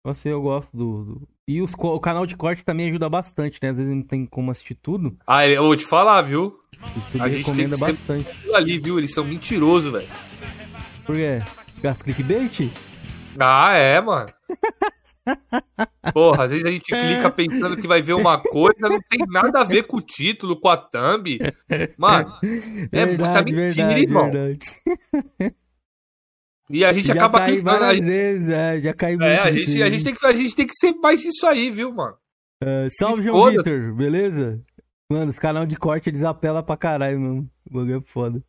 Eu 0.04 0.14
sei, 0.14 0.32
eu 0.32 0.40
gosto 0.42 0.68
do. 0.76 1.04
do- 1.04 1.28
E 1.48 1.60
os 1.62 1.72
o 1.76 1.98
canal 2.00 2.26
de 2.26 2.36
corte 2.36 2.62
também 2.64 2.88
ajuda 2.88 3.08
bastante, 3.08 3.58
né? 3.62 3.70
Às 3.70 3.76
vezes 3.78 3.92
não 3.94 4.02
tem 4.02 4.24
como 4.26 4.50
assistir 4.50 4.74
tudo. 4.74 5.16
Ah, 5.26 5.46
eu 5.46 5.62
vou 5.62 5.76
te 5.76 5.84
falar, 5.86 6.20
viu? 6.22 6.58
Isso 6.96 7.22
A 7.22 7.28
gente 7.28 7.38
recomenda 7.38 7.76
bastante. 7.78 8.28
Ali, 8.54 8.78
viu? 8.78 8.98
Eles 8.98 9.12
são 9.14 9.24
mentirosos, 9.24 9.90
velho. 9.92 10.08
Por 11.06 11.16
quê? 11.16 11.40
Gasta 11.82 12.04
clickbait? 12.04 12.70
Ah, 13.38 13.72
é, 13.76 14.00
mano. 14.00 14.28
Porra, 16.12 16.44
às 16.44 16.50
vezes 16.50 16.66
a 16.66 16.70
gente 16.70 16.84
clica 16.84 17.30
pensando 17.30 17.76
que 17.76 17.86
vai 17.86 18.02
ver 18.02 18.14
uma 18.14 18.38
coisa, 18.38 18.88
não 18.88 19.00
tem 19.00 19.20
nada 19.28 19.60
a 19.60 19.64
ver 19.64 19.84
com 19.84 19.96
o 19.96 20.02
título, 20.02 20.60
com 20.60 20.68
a 20.68 20.76
thumb. 20.76 21.38
Mano, 21.96 22.38
é 22.92 23.06
muita 23.06 23.42
mentira, 23.42 23.98
irmão. 23.98 24.30
verdade. 24.30 24.58
E 26.70 26.84
a 26.84 26.92
gente 26.92 27.08
já 27.08 27.14
acaba 27.14 27.40
acreditando. 27.40 27.78
várias 27.78 28.00
vezes, 28.00 28.48
é, 28.50 28.80
já 28.80 28.94
muito. 29.08 29.22
É, 29.22 29.38
a 29.38 29.52
gente, 29.52 29.82
a, 29.82 29.90
gente 29.90 30.04
tem 30.04 30.14
que, 30.14 30.26
a 30.26 30.32
gente 30.32 30.56
tem 30.56 30.66
que 30.66 30.74
ser 30.74 30.92
mais 30.94 31.20
disso 31.20 31.46
aí, 31.46 31.70
viu, 31.70 31.92
mano? 31.92 32.16
É, 32.62 32.88
salve, 32.98 33.22
João 33.22 33.42
foda. 33.42 33.62
Vitor, 33.62 33.94
beleza? 33.94 34.62
Mano, 35.10 35.30
os 35.30 35.38
canal 35.38 35.66
de 35.66 35.76
corte 35.76 36.08
eles 36.08 36.22
apelam 36.22 36.62
pra 36.62 36.76
caralho, 36.76 37.20
mano. 37.20 37.50
O 37.70 37.74
bagulho 37.74 37.98
é 37.98 38.10
foda. 38.10 38.42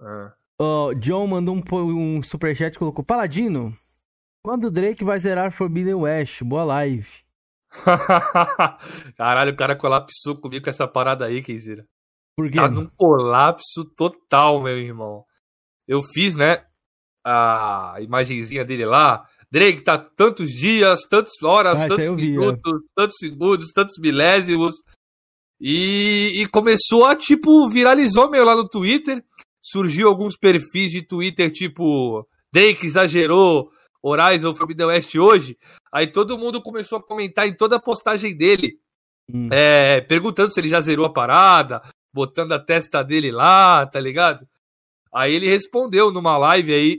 É. 0.00 0.32
Ó, 0.60 0.92
John 0.92 1.26
mandou 1.26 1.56
um, 1.56 2.16
um 2.18 2.22
superchat 2.22 2.74
e 2.74 2.78
colocou: 2.78 3.02
Paladino, 3.02 3.74
quando 4.42 4.64
o 4.64 4.70
Drake 4.70 5.04
vai 5.04 5.18
zerar 5.18 5.52
Forbidden 5.52 5.94
West? 5.94 6.42
Boa 6.42 6.64
live. 6.64 7.08
Caralho, 9.16 9.52
o 9.52 9.56
cara 9.56 9.76
colapsou 9.76 10.36
comigo 10.36 10.64
com 10.64 10.70
essa 10.70 10.88
parada 10.88 11.26
aí, 11.26 11.42
Keizira. 11.42 11.86
Por 12.36 12.50
quê? 12.50 12.56
Tá 12.56 12.68
num 12.68 12.88
colapso 12.96 13.84
total, 13.96 14.62
meu 14.62 14.78
irmão. 14.78 15.24
Eu 15.86 16.02
fiz, 16.02 16.34
né, 16.34 16.64
a 17.24 17.96
imagenzinha 18.00 18.64
dele 18.64 18.84
lá. 18.84 19.24
Drake 19.50 19.82
tá 19.82 19.98
tantos 19.98 20.50
dias, 20.50 21.02
tantas 21.08 21.42
horas, 21.42 21.82
Ah, 21.82 21.88
tantos 21.88 22.10
minutos, 22.12 22.82
tantos 22.94 23.16
segundos, 23.18 23.72
tantos 23.72 23.98
milésimos. 23.98 24.76
E, 25.60 26.40
e 26.40 26.46
começou 26.46 27.04
a, 27.04 27.14
tipo, 27.14 27.68
viralizou 27.68 28.30
meio 28.30 28.44
lá 28.44 28.56
no 28.56 28.68
Twitter. 28.68 29.22
Surgiu 29.62 30.08
alguns 30.08 30.36
perfis 30.36 30.90
de 30.90 31.02
Twitter, 31.02 31.50
tipo, 31.50 32.26
Drake 32.52 32.86
exagerou, 32.86 33.70
Horizon 34.02 34.54
Forbidden 34.54 34.86
West 34.86 35.14
hoje. 35.16 35.56
Aí 35.92 36.06
todo 36.06 36.38
mundo 36.38 36.62
começou 36.62 36.98
a 36.98 37.02
comentar 37.02 37.46
em 37.46 37.54
toda 37.54 37.76
a 37.76 37.80
postagem 37.80 38.36
dele 38.36 38.78
Hum. 39.32 39.48
é, 39.50 40.00
perguntando 40.00 40.52
se 40.52 40.58
ele 40.58 40.68
já 40.68 40.80
zerou 40.80 41.06
a 41.06 41.12
parada, 41.12 41.82
botando 42.12 42.52
a 42.52 42.58
testa 42.58 43.02
dele 43.02 43.30
lá, 43.30 43.86
tá 43.86 44.00
ligado? 44.00 44.46
Aí 45.12 45.34
ele 45.34 45.48
respondeu 45.48 46.10
numa 46.10 46.36
live 46.36 46.72
aí 46.72 46.98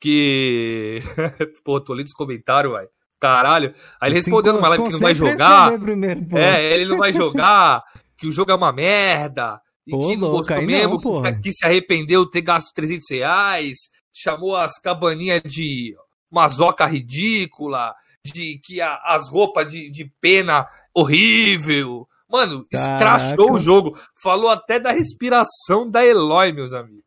que. 0.00 1.00
Pô, 1.64 1.80
tô 1.80 1.92
lendo 1.94 2.06
os 2.06 2.12
comentários, 2.12 2.72
vai. 2.72 2.86
Caralho. 3.20 3.72
Aí 4.00 4.10
ele 4.10 4.16
respondeu 4.16 4.52
numa 4.52 4.68
live 4.68 4.84
que 4.84 4.92
não 4.92 4.98
vai 4.98 5.14
jogar. 5.14 5.64
responder 5.70 5.84
Primeiro, 5.84 6.24
pô. 6.26 6.38
É, 6.38 6.74
ele 6.74 6.86
não 6.86 6.98
vai 6.98 7.12
jogar, 7.12 7.84
que 8.16 8.26
o 8.26 8.32
jogo 8.32 8.50
é 8.50 8.54
uma 8.54 8.72
merda. 8.72 9.60
E 9.86 9.94
Ô, 9.94 10.00
que 10.08 10.16
não 10.16 10.28
louco, 10.28 10.48
gostou 10.48 10.62
mesmo, 10.62 10.94
não, 10.94 10.98
que, 10.98 11.14
se, 11.14 11.22
porra. 11.22 11.40
que 11.40 11.52
se 11.52 11.64
arrependeu 11.64 12.24
de 12.24 12.30
ter 12.32 12.40
gasto 12.42 12.72
300 12.74 13.10
reais, 13.10 13.78
chamou 14.12 14.56
as 14.56 14.78
cabaninhas 14.80 15.42
de 15.42 15.94
mazoca 16.30 16.86
ridícula, 16.86 17.94
de 18.24 18.58
que 18.64 18.80
a- 18.80 19.00
as 19.06 19.28
roupas 19.28 19.70
de, 19.70 19.90
de 19.90 20.10
pena 20.20 20.66
horrível. 20.94 22.06
Mano, 22.30 22.64
escrachou 22.72 23.36
Caraca. 23.36 23.52
o 23.52 23.58
jogo. 23.58 23.98
Falou 24.22 24.48
até 24.48 24.80
da 24.80 24.90
respiração 24.92 25.90
da 25.90 26.04
Eloy, 26.04 26.52
meus 26.52 26.72
amigos. 26.72 27.02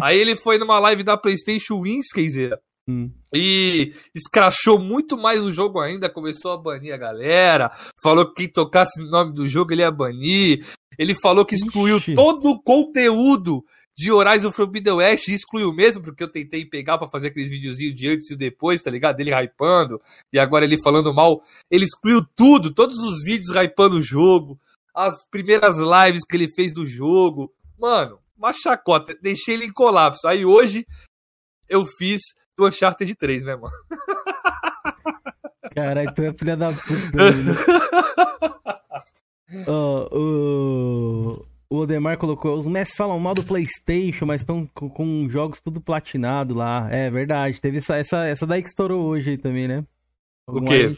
Aí 0.00 0.18
ele 0.18 0.36
foi 0.36 0.58
numa 0.58 0.78
live 0.78 1.02
da 1.02 1.16
PlayStation 1.16 1.82
Wins, 1.82 2.12
Keizeira, 2.12 2.60
Hum. 2.88 3.12
e 3.32 3.92
escrachou 4.14 4.76
muito 4.78 5.16
mais 5.16 5.40
o 5.42 5.52
jogo 5.52 5.78
ainda, 5.80 6.10
começou 6.10 6.50
a 6.50 6.56
banir 6.58 6.92
a 6.92 6.96
galera, 6.96 7.70
falou 8.02 8.26
que 8.26 8.34
quem 8.42 8.48
tocasse 8.52 9.00
o 9.00 9.06
nome 9.06 9.32
do 9.32 9.46
jogo 9.46 9.72
ele 9.72 9.82
ia 9.82 9.90
banir, 9.90 10.66
ele 10.98 11.14
falou 11.14 11.44
que 11.44 11.54
excluiu 11.54 11.98
Ixi. 11.98 12.14
todo 12.14 12.50
o 12.50 12.60
conteúdo 12.60 13.64
de 13.96 14.10
Horizon 14.10 14.50
Forbidden 14.50 14.94
West, 14.94 15.28
e 15.28 15.34
excluiu 15.34 15.72
mesmo, 15.72 16.02
porque 16.02 16.22
eu 16.22 16.30
tentei 16.30 16.64
pegar 16.64 16.98
pra 16.98 17.08
fazer 17.08 17.28
aqueles 17.28 17.50
videozinhos 17.50 17.94
de 17.94 18.08
antes 18.08 18.30
e 18.30 18.36
depois, 18.36 18.82
tá 18.82 18.90
ligado? 18.90 19.20
Ele 19.20 19.30
hypando, 19.34 20.00
e 20.32 20.38
agora 20.38 20.64
ele 20.64 20.82
falando 20.82 21.12
mal, 21.12 21.42
ele 21.70 21.84
excluiu 21.84 22.24
tudo, 22.34 22.72
todos 22.72 22.98
os 22.98 23.22
vídeos 23.22 23.54
hypando 23.54 23.96
o 23.96 24.02
jogo, 24.02 24.58
as 24.94 25.24
primeiras 25.26 25.76
lives 25.78 26.24
que 26.24 26.36
ele 26.36 26.48
fez 26.48 26.72
do 26.72 26.86
jogo, 26.86 27.52
mano, 27.78 28.18
uma 28.36 28.52
chacota, 28.52 29.16
deixei 29.20 29.54
ele 29.54 29.66
em 29.66 29.72
colapso, 29.72 30.26
aí 30.26 30.44
hoje 30.44 30.86
eu 31.68 31.86
fiz 31.86 32.20
do 32.56 32.66
Uncharted 32.66 33.14
3, 33.14 33.44
né, 33.44 33.56
mano? 33.56 33.74
Caralho, 35.74 36.12
tu 36.14 36.22
é 36.22 36.32
filha 36.34 36.56
da 36.56 36.72
puta. 36.72 37.18
Ó, 39.66 40.08
o... 40.12 41.46
o 41.72 41.78
Odemar 41.78 42.18
colocou: 42.18 42.54
os 42.56 42.66
mestres 42.66 42.96
falam 42.96 43.18
mal 43.18 43.32
do 43.32 43.42
PlayStation, 43.42 44.26
mas 44.26 44.42
estão 44.42 44.68
com, 44.74 44.90
com 44.90 45.26
jogos 45.28 45.58
tudo 45.58 45.80
platinado 45.80 46.54
lá. 46.54 46.86
É 46.90 47.10
verdade. 47.10 47.60
Teve 47.60 47.78
essa, 47.78 47.96
essa, 47.96 48.26
essa 48.26 48.46
daí 48.46 48.62
que 48.62 48.68
estourou 48.68 49.02
hoje 49.06 49.30
aí 49.30 49.38
também, 49.38 49.66
né? 49.66 49.82
O 50.46 50.60
quê? 50.60 50.94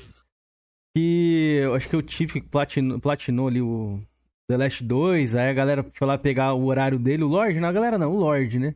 Que 0.96 1.60
eu 1.62 1.74
acho 1.74 1.88
que 1.88 1.96
o 1.96 2.02
Tiff 2.02 2.40
platinou, 2.40 2.98
platinou 2.98 3.46
ali 3.46 3.62
o 3.62 4.00
The 4.48 4.56
Last 4.56 4.82
2. 4.82 5.36
Aí 5.36 5.48
a 5.48 5.52
galera 5.52 5.86
foi 5.94 6.08
lá 6.08 6.18
pegar 6.18 6.54
o 6.54 6.66
horário 6.66 6.98
dele. 6.98 7.22
O 7.22 7.28
Lorde? 7.28 7.60
Não, 7.60 7.68
a 7.68 7.72
galera 7.72 7.96
não, 7.96 8.12
o 8.12 8.18
Lorde, 8.18 8.58
né? 8.58 8.74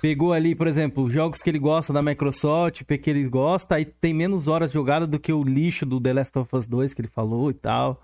Pegou 0.00 0.32
ali, 0.32 0.54
por 0.54 0.68
exemplo, 0.68 1.10
jogos 1.10 1.42
que 1.42 1.50
ele 1.50 1.58
gosta 1.58 1.92
da 1.92 2.02
Microsoft, 2.02 2.82
que 2.84 3.10
ele 3.10 3.28
gosta, 3.28 3.76
aí 3.76 3.84
tem 3.84 4.14
menos 4.14 4.48
horas 4.48 4.72
jogadas 4.72 5.08
do 5.08 5.18
que 5.18 5.32
o 5.32 5.44
lixo 5.44 5.84
do 5.84 6.00
The 6.00 6.12
Last 6.12 6.38
of 6.38 6.56
Us 6.56 6.66
2 6.66 6.94
que 6.94 7.00
ele 7.02 7.08
falou 7.08 7.50
e 7.50 7.54
tal. 7.54 8.00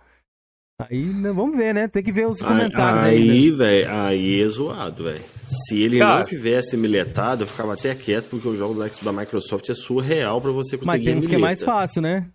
Aí, 0.81 1.03
né, 1.07 1.33
vamos 1.33 1.57
ver, 1.57 1.75
né? 1.75 1.89
Tem 1.89 2.03
que 2.05 2.13
ver 2.13 2.29
os 2.29 2.41
comentários 2.41 3.05
aí. 3.05 3.27
né? 3.27 3.33
Aí, 3.33 3.51
velho, 3.51 3.91
aí 3.91 4.41
é 4.43 4.49
zoado, 4.49 5.05
velho. 5.05 5.25
Se 5.49 5.83
ele 5.83 5.99
Cara. 5.99 6.21
não 6.21 6.25
tivesse 6.25 6.77
miletado, 6.77 7.43
eu 7.43 7.47
ficava 7.49 7.73
até 7.73 7.93
quieto, 7.97 8.27
porque 8.31 8.47
o 8.47 8.55
jogo 8.57 8.75
da 8.79 8.89
da 9.03 9.13
Microsoft 9.13 9.69
é 9.69 9.75
surreal 9.75 10.41
pra 10.41 10.53
você 10.53 10.77
conseguir 10.79 10.87
Mas 10.87 11.05
temos 11.05 11.27
que 11.27 11.35
é 11.35 11.39
mais 11.39 11.65
fácil, 11.65 12.01
né? 12.01 12.29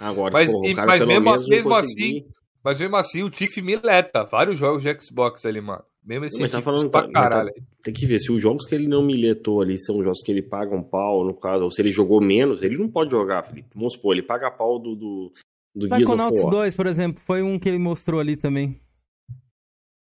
Agora, 0.00 0.32
Mas- 0.32 0.50
porra, 0.50 0.66
e- 0.68 0.72
o 0.72 0.74
cara 0.76 0.86
mas 0.88 0.98
pelo 0.98 1.08
mesmo- 1.10 1.24
menos 1.30 1.48
não 1.48 1.56
mesmo 1.56 1.70
conseguir- 1.70 2.26
Mas 2.64 2.80
mesmo 2.80 2.96
assim, 2.96 3.22
o 3.22 3.30
Tiff 3.30 3.62
mileta 3.62 4.24
vários 4.24 4.58
jogos 4.58 4.82
de 4.82 4.92
Xbox 5.00 5.46
ali, 5.46 5.60
mano. 5.60 5.84
Mesmo 6.04 6.24
esse 6.24 6.40
Mas 6.40 6.50
tá 6.50 6.60
falando 6.60 6.90
pra 6.90 7.02
mas 7.02 7.12
tá- 7.12 7.20
caralho. 7.20 7.52
Tem 7.84 7.94
que 7.94 8.04
ver, 8.06 8.18
se 8.18 8.32
os 8.32 8.42
jogos 8.42 8.66
que 8.66 8.74
ele 8.74 8.88
não 8.88 9.04
miletou 9.04 9.60
ali 9.62 9.78
são 9.78 10.02
jogos 10.02 10.22
que 10.24 10.32
ele 10.32 10.42
paga 10.42 10.74
um 10.74 10.82
pau, 10.82 11.24
no 11.24 11.34
caso, 11.34 11.62
ou 11.64 11.70
se 11.70 11.80
ele 11.80 11.92
jogou 11.92 12.20
menos, 12.20 12.62
ele 12.62 12.76
não 12.76 12.88
pode 12.88 13.10
jogar, 13.12 13.44
Felipe. 13.44 13.68
Vamos 13.74 13.92
supor, 13.94 14.14
ele 14.16 14.26
paga 14.26 14.50
pau 14.50 14.78
do, 14.80 14.96
do, 14.96 15.32
do 15.76 15.88
Psychonauts 15.88 16.42
War. 16.42 16.50
2, 16.50 16.76
por 16.76 16.86
exemplo, 16.86 17.22
foi 17.26 17.42
um 17.42 17.58
que 17.58 17.68
ele 17.68 17.78
mostrou 17.78 18.18
ali 18.20 18.36
também. 18.36 18.80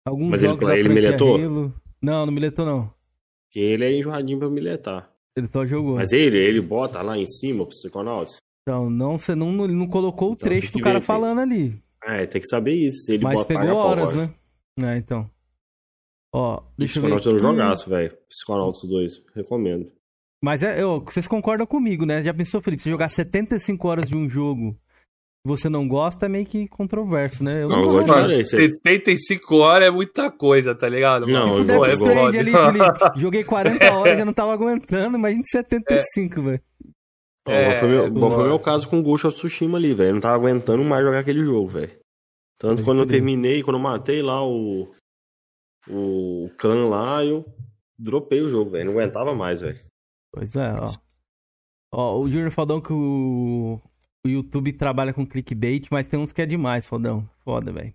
Alguns 0.05 0.29
Mas 0.31 0.41
ele- 0.43 0.51
jogos 0.53 0.67
da 0.67 0.77
ele 0.77 0.89
miletou? 0.89 1.35
Halo. 1.35 1.73
Não, 2.01 2.25
não 2.25 2.33
miletou 2.33 2.65
não. 2.65 2.93
Porque 3.45 3.59
ele 3.59 3.85
é 3.85 3.97
enjoadinho 3.97 4.39
pra 4.39 4.49
miletar. 4.49 5.11
Ele 5.35 5.47
só 5.47 5.65
jogou. 5.65 5.95
Mas 5.95 6.11
ele, 6.11 6.37
ele 6.37 6.61
bota 6.61 7.01
lá 7.01 7.17
em 7.17 7.27
cima 7.27 7.63
o 7.63 7.67
Psychonauts. 7.67 8.37
Então, 8.63 8.89
não, 8.89 9.17
você 9.17 9.35
não, 9.35 9.63
ele 9.63 9.73
não 9.73 9.87
colocou 9.87 10.29
o 10.29 10.33
Então, 10.33 10.47
trecho 10.47 10.71
tem 10.71 10.81
do 10.81 10.83
cara 10.83 10.99
ver, 10.99 11.05
tem- 11.05 11.07
falando 11.07 11.39
ali. 11.39 11.81
É, 12.03 12.25
tem 12.25 12.41
que 12.41 12.47
saber 12.47 12.73
isso. 12.73 13.05
Se 13.05 13.13
ele 13.13 13.23
mas 13.23 13.35
bota 13.35 13.47
pegou 13.47 13.75
horas, 13.75 14.13
né? 14.13 14.33
É, 14.81 14.97
então. 14.97 15.29
Ó, 16.33 16.61
deixa 16.77 16.99
eu 16.99 17.01
ver. 17.03 17.07
Psychonauts 17.15 17.25
não 17.43 17.49
Hum, 17.51 17.53
jogaço, 17.55 17.89
velho. 17.89 18.17
Psychonauts 18.29 18.81
2, 18.87 19.13
recomendo. 19.35 19.91
Mas 20.41 20.63
é, 20.63 20.81
eu, 20.81 21.01
vocês 21.01 21.27
concordam 21.27 21.65
comigo, 21.67 22.05
né? 22.05 22.23
Já 22.23 22.33
pensou, 22.33 22.61
Felipe, 22.61 22.81
você 22.83 22.89
jogar 22.89 23.09
75 23.09 23.87
horas 23.87 24.07
de 24.09 24.15
um 24.15 24.29
jogo 24.29 24.77
você 25.45 25.69
não 25.69 25.87
gosta 25.87 26.25
é 26.25 26.29
meio 26.29 26.45
que 26.45 26.67
controverso, 26.67 27.43
né? 27.43 27.63
Eu 27.63 27.69
Não, 27.69 27.77
não, 27.77 27.77
eu 27.77 27.83
gosto. 27.85 27.95
vou 27.95 28.03
te 28.03 28.07
não. 28.07 28.13
falar 28.15 28.33
isso. 28.33 28.49
75 28.51 29.55
horas 29.57 29.87
é 29.87 29.91
muita 29.91 30.29
coisa, 30.31 30.75
tá 30.75 30.87
ligado? 30.87 31.25
Não, 31.27 31.47
mano? 31.47 31.59
eu 31.71 31.75
vou- 31.77 31.85
é 31.85 31.93
eu 31.93 31.97
vou- 31.97 32.27
ali. 32.27 32.37
Felipe. 32.37 32.53
Joguei 33.19 33.43
40 33.43 33.93
horas, 33.93 34.17
já 34.17 34.25
não 34.25 34.33
tava 34.33 34.53
aguentando, 34.53 35.17
imagina 35.17 35.43
75, 35.45 36.41
velho. 36.43 36.61
Ó, 37.47 37.51
É, 37.51 37.69
igual 37.69 37.79
foi 37.79 37.89
meu, 37.89 38.31
foi 38.31 38.43
meu 38.47 38.59
caso 38.59 38.87
com 38.87 38.99
o 38.99 39.03
Ghost 39.03 39.25
of 39.27 39.37
Tsushima 39.37 39.77
ali, 39.77 39.93
velho. 39.93 40.09
Eu 40.09 40.13
não 40.15 40.21
tava 40.21 40.35
aguentando 40.35 40.83
mais 40.83 41.03
jogar 41.03 41.19
aquele 41.19 41.43
jogo, 41.43 41.69
velho. 41.69 41.97
Tanto 42.59 42.75
Pode 42.75 42.83
quando 42.83 42.99
eu 42.99 43.07
terminei, 43.07 43.63
quando 43.63 43.77
eu 43.77 43.81
matei 43.83 44.21
lá 44.21 44.45
o. 44.45 44.91
O 45.89 46.49
clã 46.57 46.87
lá, 46.87 47.23
eu 47.23 47.45
dropei 47.97 48.41
o 48.41 48.49
jogo, 48.49 48.71
velho. 48.71 48.85
Não 48.85 48.91
aguentava 48.99 49.33
mais, 49.33 49.61
velho. 49.61 49.77
Pois 50.33 50.55
é, 50.55 50.73
ó. 50.73 50.91
Ó, 51.91 52.19
o 52.19 52.29
Júnior 52.29 52.51
falou 52.51 52.81
que 52.81 52.93
o, 52.93 53.79
o 54.25 54.29
YouTube 54.29 54.73
trabalha 54.73 55.13
com 55.13 55.25
clickbait, 55.25 55.87
mas 55.89 56.07
tem 56.07 56.19
uns 56.19 56.31
que 56.31 56.41
é 56.41 56.45
demais, 56.45 56.85
fodão. 56.87 57.27
Foda, 57.43 57.71
velho. 57.71 57.93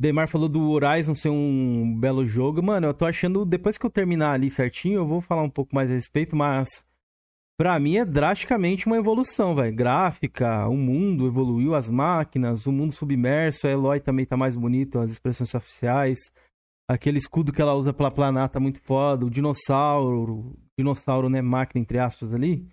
Demar 0.00 0.28
falou 0.28 0.48
do 0.48 0.70
Horizon 0.70 1.14
ser 1.14 1.28
um 1.28 1.96
belo 1.98 2.26
jogo. 2.26 2.60
Mano, 2.60 2.88
eu 2.88 2.94
tô 2.94 3.04
achando, 3.04 3.44
depois 3.44 3.78
que 3.78 3.86
eu 3.86 3.90
terminar 3.90 4.32
ali 4.32 4.50
certinho, 4.50 4.96
eu 4.96 5.06
vou 5.06 5.20
falar 5.20 5.42
um 5.42 5.50
pouco 5.50 5.74
mais 5.74 5.90
a 5.90 5.94
respeito, 5.94 6.34
mas 6.34 6.84
pra 7.56 7.78
mim 7.78 7.96
é 7.96 8.04
drasticamente 8.04 8.86
uma 8.86 8.96
evolução, 8.96 9.54
velho. 9.54 9.74
Gráfica, 9.74 10.66
o 10.66 10.76
mundo 10.76 11.28
evoluiu, 11.28 11.76
as 11.76 11.88
máquinas, 11.88 12.66
o 12.66 12.72
mundo 12.72 12.92
submerso, 12.92 13.68
a 13.68 13.70
Eloy 13.70 14.00
também 14.00 14.26
tá 14.26 14.36
mais 14.36 14.56
bonito, 14.56 14.98
as 14.98 15.12
expressões 15.12 15.54
oficiais. 15.54 16.18
Aquele 16.88 17.18
escudo 17.18 17.52
que 17.52 17.62
ela 17.62 17.74
usa 17.74 17.92
pela 17.92 18.10
planata 18.10 18.58
muito 18.58 18.80
foda, 18.80 19.24
o 19.24 19.30
dinossauro, 19.30 20.58
dinossauro, 20.76 21.28
né, 21.28 21.40
máquina 21.40 21.80
entre 21.80 22.00
aspas 22.00 22.34
ali, 22.34 22.66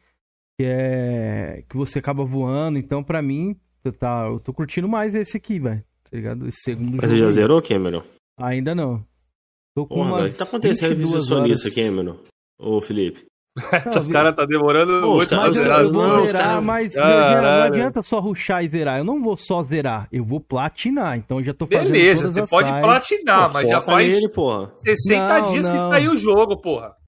que 0.60 0.66
é 0.66 1.64
que 1.70 1.78
você 1.78 2.00
acaba 2.00 2.26
voando, 2.26 2.78
então 2.78 3.02
pra 3.02 3.22
mim, 3.22 3.56
eu 3.82 3.94
tá, 3.94 4.26
eu 4.28 4.42
tô 4.42 4.52
curtindo 4.52 4.90
mais 4.90 5.16
esse 5.16 5.38
aqui, 5.38 5.58
velho. 5.58 5.82
Tá 6.04 6.18
ligado? 6.18 6.46
Esse 6.48 6.64
segundo 6.64 6.98
Mas 6.98 7.10
jogo. 7.10 7.14
você 7.14 7.18
já 7.18 7.26
aí. 7.28 7.32
zerou, 7.32 7.62
Cameron? 7.62 8.04
Ainda 8.38 8.76
não. 8.76 9.02
Tô 9.74 9.88
com 9.88 9.96
Porra, 9.96 10.10
umas 10.18 10.34
que 10.34 10.38
tá 10.38 10.44
acontecendo 10.44 10.90
22 10.98 11.14
exibicionista, 11.24 11.68
horas. 11.68 11.76
Cameron? 11.76 12.18
Ô, 12.60 12.82
Felipe. 12.82 13.26
Os 13.98 14.08
caras 14.10 14.36
tá 14.36 14.46
demorando 14.46 15.00
Pô, 15.02 15.16
muito 15.16 15.30
pra 15.30 15.50
zerar. 15.52 15.82
eu 15.82 15.94
vou 15.94 16.28
zerar, 16.28 16.62
mas 16.62 16.94
não 16.96 17.62
adianta 17.64 18.04
só 18.04 18.20
ruxar 18.20 18.64
e 18.64 18.68
zerar. 18.68 18.98
Eu 18.98 19.06
não 19.06 19.22
vou 19.24 19.38
só 19.38 19.64
zerar, 19.64 20.10
eu 20.12 20.26
vou 20.26 20.42
platinar. 20.42 21.18
Então 21.18 21.38
eu 21.40 21.44
já 21.44 21.54
tô 21.54 21.66
fazendo 21.68 21.92
Beleza, 21.92 22.22
todas 22.24 22.36
você 22.36 22.42
as 22.42 22.50
pode 22.50 22.68
sides. 22.68 22.84
platinar, 22.84 23.48
Pô, 23.48 23.54
mas 23.54 23.70
já 23.70 23.82
faz 23.82 24.28
porra. 24.32 24.72
60 24.76 25.40
Não, 25.42 25.54
dias 25.54 25.70
que 25.70 25.80
saiu 25.80 26.12
o 26.12 26.18
jogo, 26.18 26.58
porra. 26.58 26.99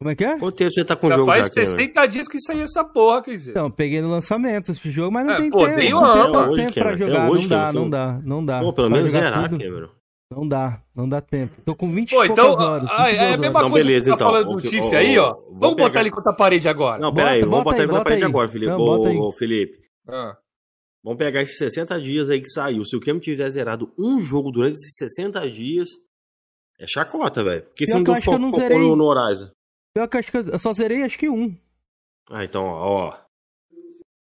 Como 0.00 0.10
é 0.12 0.14
que 0.14 0.24
é? 0.24 0.38
Quanto 0.38 0.54
tempo 0.54 0.72
você 0.72 0.84
tá 0.84 0.94
com 0.94 1.08
o 1.08 1.10
jogo 1.10 1.26
faz 1.26 1.46
já, 1.46 1.52
Cameron? 1.54 1.70
60 1.72 2.06
dias 2.06 2.28
que 2.28 2.40
saiu 2.40 2.62
essa 2.62 2.84
porra, 2.84 3.20
quer 3.22 3.32
dizer. 3.32 3.50
Então, 3.50 3.68
peguei 3.68 4.00
no 4.00 4.08
lançamento 4.10 4.70
esse 4.70 4.90
jogo, 4.90 5.10
mas 5.12 5.26
não 5.26 5.32
É, 5.32 5.36
tem 5.40 5.50
pô, 5.50 5.64
tempo. 5.64 5.76
nem 5.76 5.90
não 5.90 5.98
uma 5.98 6.12
tem 6.12 6.22
ama. 6.22 6.42
tempo 6.44 6.52
Hoje, 6.52 6.72
pra 6.74 6.96
jogar. 6.96 7.30
hoje, 7.30 7.42
não 7.42 7.48
dá, 7.48 7.72
não 7.72 7.90
dá, 7.90 8.20
não 8.24 8.44
dá. 8.44 8.60
Pô, 8.60 8.72
pelo 8.72 8.88
Pra 8.88 8.96
menos 8.96 9.10
zerar, 9.12 9.48
tudo, 9.50 9.58
Cameron. 9.64 9.88
Não 10.30 10.46
dá, 10.46 10.82
não 10.96 11.08
dá 11.08 11.20
tempo. 11.20 11.60
Tô 11.64 11.74
com 11.74 11.90
20 11.90 12.10
Pô, 12.10 12.22
e 12.22 12.28
então, 12.28 12.46
poucas 12.48 12.66
horas. 12.66 12.90
ah, 12.92 13.08
é 13.08 13.12
22 13.12 13.18
a 13.18 13.24
horas. 13.24 13.40
mesma 13.40 13.58
Então, 13.58 13.70
coisa 13.70 13.86
beleza, 13.88 14.04
que 14.04 14.10
tá 14.10 14.14
então. 14.14 14.28
falando 14.28 14.52
do 14.52 14.62
Tiff 14.68 14.94
aí, 14.96 15.18
ó. 15.18 15.32
Vamos 15.32 15.58
vamos 15.58 15.76
botar 15.76 15.84
pegar- 15.90 16.00
ele 16.02 16.10
contra 16.10 16.30
a 16.30 16.34
parede 16.36 16.68
agora. 16.68 16.98
Não, 17.00 17.14
pera 17.14 17.30
aí, 17.30 17.40
vamos 17.40 17.50
bota 17.56 17.64
botar 17.64 17.76
ele 17.78 17.86
na 17.86 17.92
bota 17.92 18.04
parede 18.04 18.22
aí. 18.22 18.28
agora, 18.28 18.48
Felipe. 18.48 18.70
Não. 18.70 18.80
Ô, 19.20 19.32
Felipe. 19.32 19.78
Ah. 20.06 20.36
Vamos 21.02 21.18
pegar 21.18 21.42
esses 21.42 21.56
60 21.58 22.00
dias 22.00 22.28
aí 22.30 22.40
que 22.40 22.50
saiu. 22.50 22.84
Se 22.84 22.94
o 22.94 23.00
Cameron 23.00 23.20
tiver 23.20 23.50
zerado 23.50 23.90
um 23.98 24.20
jogo 24.20 24.50
durante 24.52 24.74
esses 24.74 24.94
60 24.96 25.50
dias, 25.50 25.88
é 26.78 26.86
chacota, 26.86 27.42
velho. 27.42 27.62
Porque 27.62 27.84
você 27.86 27.92
Pior 27.92 27.98
não 27.98 28.04
deu 28.04 28.14
acho 28.14 28.22
que 28.22 28.28
eu 28.28 28.32
foco 28.34 28.42
não 28.78 28.96
no 28.96 29.04
Horizon. 29.04 29.48
Pior 29.94 30.06
que 30.08 30.16
eu 30.16 30.20
acho 30.20 30.30
que 30.30 30.36
eu 30.38 30.58
só 30.58 30.72
zerei 30.72 31.02
acho 31.02 31.18
que 31.18 31.28
um. 31.28 31.54
Ah, 32.30 32.44
então, 32.44 32.64
ó. 32.64 33.14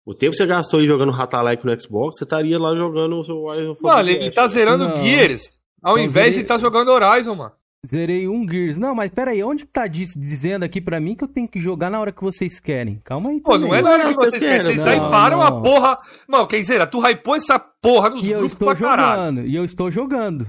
O 0.07 0.13
tempo 0.15 0.33
que 0.33 0.37
você 0.39 0.47
gastou 0.47 0.81
aí 0.81 0.87
jogando 0.87 1.11
Ratalike 1.11 1.65
no 1.65 1.81
Xbox, 1.81 2.19
você 2.19 2.25
estaria 2.25 2.59
lá 2.59 2.75
jogando 2.77 3.19
o 3.19 3.25
seu 3.25 3.37
Horizon 3.43 3.75
Mano, 3.81 4.09
ele 4.11 4.31
tá 4.31 4.47
zerando 4.47 4.87
Não. 4.89 5.03
Gears. 5.03 5.51
Ao 5.83 5.97
Não, 5.97 6.03
invés 6.03 6.29
zerei- 6.35 6.43
de 6.43 6.45
tá 6.49 6.59
jogando 6.59 6.89
Horizon, 6.91 7.35
mano. 7.35 7.53
Zerei 7.91 8.29
um 8.29 8.47
Gears. 8.49 8.77
Não, 8.77 8.95
mas 8.95 9.11
pera 9.11 9.31
aí, 9.31 9.43
onde 9.43 9.65
que 9.65 9.73
tá 9.73 9.87
diz- 9.87 10.15
dizendo 10.15 10.63
aqui 10.65 10.81
pra 10.81 11.01
mim 11.01 11.15
que 11.15 11.25
eu 11.25 11.29
tenho 11.29 11.49
que 11.49 11.59
jogar 11.59 11.91
na 11.91 12.01
hora 12.01 12.13
que 12.13 12.23
vocês 12.23 12.61
querem? 12.61 13.01
Calma 13.05 13.31
aí 13.31 13.41
Pô, 13.41 13.53
também. 13.53 13.69
não 13.69 13.75
é 13.75 13.83
na 13.83 13.91
hora 13.93 14.05
que 14.09 14.15
vocês 14.15 14.31
vocês 14.31 14.43
querem. 14.43 14.63
Vocês 14.63 14.83
não, 14.83 14.93
hyparam 15.09 15.43
a 15.43 15.61
porra. 15.63 15.99
Mano, 16.29 16.47
quer 16.47 16.61
dizer, 16.61 16.87
tu 16.89 17.01
hypou 17.07 17.35
essa 17.37 17.59
porra 17.59 18.11
nos 18.11 18.25
E 18.27 18.31
eu 18.31 18.39
grupos 18.39 18.53
estou 18.55 18.69
pra 18.69 18.77
caralho. 18.77 19.11
jogando, 19.37 19.47
e 19.49 19.55
eu 19.55 19.65
estou 19.65 19.91
jogando. 19.91 20.47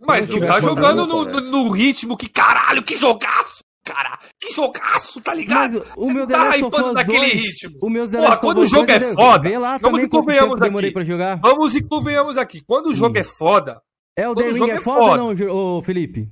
Mas 0.00 0.26
tu 0.28 0.40
tá 0.40 0.60
jogando 0.60 1.06
no, 1.06 1.24
cara. 1.26 1.40
no- 1.40 1.50
no 1.64 1.70
ritmo 1.70 2.16
que 2.16 2.28
caralho, 2.28 2.82
que 2.82 2.96
jogaço, 2.96 3.62
cara. 3.84 4.18
Que 4.40 4.52
jogaço, 4.54 5.20
tá 5.20 5.34
ligado? 5.34 5.84
Mas 5.84 5.96
o 5.96 6.06
Você 6.06 6.12
meu 6.12 6.20
não 6.22 6.26
The 6.28 6.34
tá 6.34 6.56
hypando 6.56 6.92
naquele 6.92 7.18
2, 7.18 7.32
ritmo. 7.32 7.78
o 7.82 8.08
The 8.08 8.18
Porra, 8.18 8.36
quando 8.38 8.58
o 8.58 8.66
jogo 8.66 8.86
2, 8.86 9.02
é 9.02 9.14
foda, 9.14 9.50
vamos 9.80 10.00
tempo 10.00 10.16
convenhamos 10.18 10.62
aqui. 10.62 10.90
pra 10.92 11.04
jogar. 11.04 11.40
Vamos 11.40 11.74
e 11.74 11.82
convenhamos 11.82 12.36
aqui. 12.38 12.60
Quando 12.66 12.86
o 12.86 12.94
jogo 12.94 13.16
Hum. 13.18 13.20
é 13.20 13.24
foda, 13.24 13.82
Quando 14.16 14.38
o 14.40 14.42
Ring 14.52 14.58
jogo 14.58 14.70
é 14.72 14.74
é 14.76 14.80
foda 14.80 15.00
foda. 15.06 15.22
ou 15.24 15.34
não, 15.34 15.76
ô 15.78 15.82
Felipe? 15.82 16.28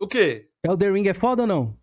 o 0.00 0.06
quê? 0.06 0.46
Elden 0.64 0.92
Ring 0.92 1.08
é 1.08 1.14
foda 1.14 1.42
ou 1.42 1.48
não? 1.48 1.74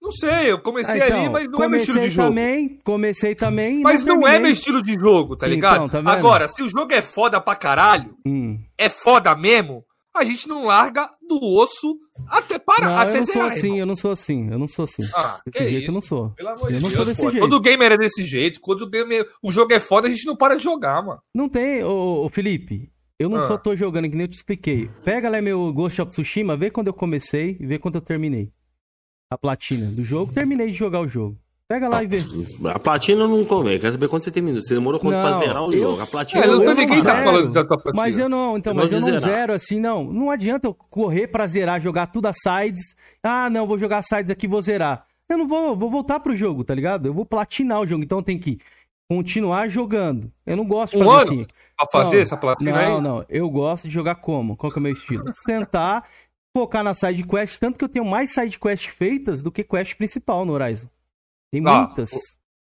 Não 0.00 0.10
sei, 0.10 0.50
eu 0.50 0.58
comecei 0.60 1.00
Ah, 1.00 1.06
então, 1.06 1.20
ali, 1.20 1.28
mas 1.28 1.48
não 1.48 1.62
é 1.62 1.68
meu 1.68 1.78
estilo 1.80 2.00
de 2.00 2.08
jogo. 2.10 2.28
também, 2.28 2.78
comecei 2.82 3.34
também. 3.36 3.78
e 3.78 3.82
Mas 3.82 4.02
não 4.02 4.16
é 4.16 4.20
terminei. 4.20 4.38
meu 4.40 4.50
estilo 4.50 4.82
de 4.82 4.94
jogo, 4.94 5.36
tá 5.36 5.46
Então, 5.46 5.54
ligado? 5.54 5.88
tá 5.88 5.98
vendo? 5.98 6.08
Agora, 6.10 6.48
se 6.48 6.60
o 6.60 6.68
jogo 6.68 6.92
é 6.92 7.00
foda 7.00 7.40
pra 7.40 7.54
caralho, 7.54 8.16
Hum. 8.26 8.58
é 8.76 8.88
foda 8.88 9.32
mesmo, 9.36 9.84
a 10.14 10.24
gente 10.24 10.46
não 10.48 10.64
larga 10.66 11.08
do 11.26 11.38
osso 11.42 11.96
até 12.28 12.58
parar, 12.58 12.88
Não, 12.90 12.98
até 12.98 13.16
eu 13.16 13.20
não 13.20 13.26
sou 13.26 13.42
assim, 13.42 13.66
irmão. 13.66 13.78
eu 13.78 13.86
não 13.86 13.96
sou 13.96 14.10
assim, 14.10 14.50
eu 14.50 14.58
não 14.58 14.66
sou 14.66 14.82
assim. 14.84 15.02
Ah, 15.14 15.40
Desse 15.46 15.58
jeito 15.70 15.78
isso? 15.82 15.90
eu 15.90 15.94
não 15.94 16.02
sou. 16.02 16.30
Pelo 16.30 16.48
amor 16.50 16.70
Eu 16.70 16.76
de 16.78 16.82
não 16.82 16.90
Deus, 16.90 16.94
sou 16.94 17.04
desse 17.04 17.22
pô. 17.22 17.30
jeito. 17.30 17.42
Quando 17.42 17.52
o 17.54 17.60
gamer 17.60 17.92
é 17.92 17.96
desse 17.98 18.24
jeito, 18.24 18.60
quando 18.60 18.82
o, 18.82 18.90
gamer, 18.90 19.28
o 19.42 19.50
jogo 19.50 19.72
é 19.72 19.80
foda, 19.80 20.06
a 20.06 20.10
gente 20.10 20.26
não 20.26 20.36
para 20.36 20.56
de 20.56 20.62
jogar, 20.62 21.02
mano. 21.02 21.20
Não 21.34 21.48
tem, 21.48 21.82
ô, 21.82 22.24
ô, 22.24 22.28
Felipe. 22.28 22.90
Eu 23.18 23.28
não 23.28 23.38
Ah. 23.38 23.42
só 23.46 23.56
tô 23.56 23.74
jogando, 23.76 24.08
que 24.10 24.16
nem 24.16 24.24
eu 24.24 24.28
te 24.30 24.36
expliquei. 24.36 24.90
Pega 25.04 25.28
lá 25.30 25.40
meu 25.40 25.72
Ghost 25.72 26.00
of 26.02 26.10
Tsushima, 26.10 26.56
vê 26.56 26.70
quando 26.70 26.88
eu 26.88 26.94
comecei 26.94 27.56
e 27.60 27.66
vê 27.66 27.78
quando 27.78 27.94
eu 27.96 28.00
terminei. 28.00 28.50
A 29.30 29.38
platina 29.38 29.86
do 29.90 30.02
jogo, 30.02 30.32
terminei 30.32 30.66
de 30.66 30.72
jogar 30.74 31.00
o 31.00 31.08
jogo. 31.08 31.38
Pega 31.72 31.88
lá 31.88 32.02
e 32.02 32.06
vê. 32.06 32.18
A 32.68 32.78
platina 32.78 33.26
não 33.26 33.46
convém. 33.46 33.78
Quero 33.80 33.92
saber 33.92 34.06
quando 34.08 34.22
você 34.24 34.30
terminou. 34.30 34.60
Você 34.60 34.74
demorou 34.74 35.00
quanto 35.00 35.14
pra 35.14 35.30
Não, 35.30 35.38
zerar 35.38 35.62
o 35.64 35.72
eu- 35.72 35.78
jogo? 35.78 36.02
A 36.02 36.06
platina 36.06 36.44
É, 36.44 36.46
não, 36.46 36.52
eu 36.54 36.58
tô- 36.60 36.64
não 36.66 36.74
ninguém 36.74 37.02
tá 37.02 37.24
falando 37.24 37.50
da 37.50 37.64
tua 37.64 37.78
platina. 37.78 38.02
Mas 38.02 38.18
eu 38.18 38.28
não, 38.28 38.58
então, 38.58 38.72
Eu 38.72 38.76
mas 38.76 38.90
não 38.90 38.98
eu 38.98 39.00
não 39.00 39.06
zerar. 39.20 39.22
zero 39.22 39.52
assim, 39.54 39.80
não. 39.80 40.04
Não 40.04 40.30
adianta 40.30 40.66
eu 40.68 40.74
correr 40.74 41.28
pra 41.28 41.46
zerar, 41.46 41.80
jogar 41.80 42.08
tudo 42.08 42.26
as 42.26 42.36
sides. 42.42 42.94
Ah, 43.22 43.48
não, 43.48 43.66
vou 43.66 43.78
jogar 43.78 44.02
sides 44.02 44.30
aqui, 44.30 44.46
vou 44.46 44.60
zerar. 44.60 45.06
Eu 45.30 45.38
não 45.38 45.48
vou, 45.48 45.74
vou 45.74 45.90
voltar 45.90 46.20
pro 46.20 46.36
jogo, 46.36 46.62
tá 46.62 46.74
ligado? 46.74 47.06
Eu 47.06 47.14
vou 47.14 47.24
platinar 47.24 47.80
o 47.80 47.86
jogo, 47.86 48.04
então 48.04 48.22
tem 48.22 48.38
que 48.38 48.58
continuar 49.10 49.68
jogando. 49.68 50.30
Eu 50.46 50.56
não 50.58 50.66
gosto 50.66 50.96
de 50.96 51.02
Um 51.02 51.06
fazer 51.06 51.32
ano? 51.32 51.42
assim. 51.42 51.46
Pra 51.78 51.88
fazer 51.90 52.16
Não, 52.16 52.22
essa 52.22 52.36
platina 52.36 52.70
Não, 52.72 52.96
aí? 52.96 53.00
não. 53.02 53.24
Eu 53.30 53.48
gosto 53.48 53.88
de 53.88 53.94
jogar 53.94 54.16
como? 54.16 54.56
Qual 54.56 54.70
que 54.70 54.78
é 54.78 54.80
o 54.80 54.82
meu 54.82 54.92
estilo? 54.92 55.24
Sentar, 55.46 56.04
focar 56.54 56.84
na 56.84 56.92
side 56.92 57.22
quest, 57.24 57.58
tanto 57.58 57.78
que 57.78 57.84
eu 57.84 57.88
tenho 57.88 58.04
mais 58.04 58.30
side 58.32 58.58
quest 58.58 58.88
feitas 58.88 59.42
do 59.42 59.50
que 59.50 59.64
quest 59.64 59.96
principal 59.96 60.44
no 60.44 60.52
Horizon. 60.52 60.86
Tem 61.52 61.62
Ah, 61.66 61.84
muitas. 61.86 62.10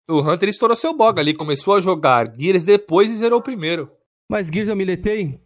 O 0.09 0.21
Hunter 0.21 0.49
estourou 0.51 0.77
seu 0.77 0.95
bog 0.97 1.19
ali, 1.19 1.33
começou 1.35 1.75
a 1.77 1.81
jogar 1.81 2.31
Gears 2.39 2.65
depois 2.65 3.09
e 3.11 3.15
zerou 3.15 3.39
o 3.39 3.43
primeiro. 3.43 3.91
Mas 4.31 4.49
Gears 4.49 4.69
eu 4.69 4.77
miletei. 4.77 5.41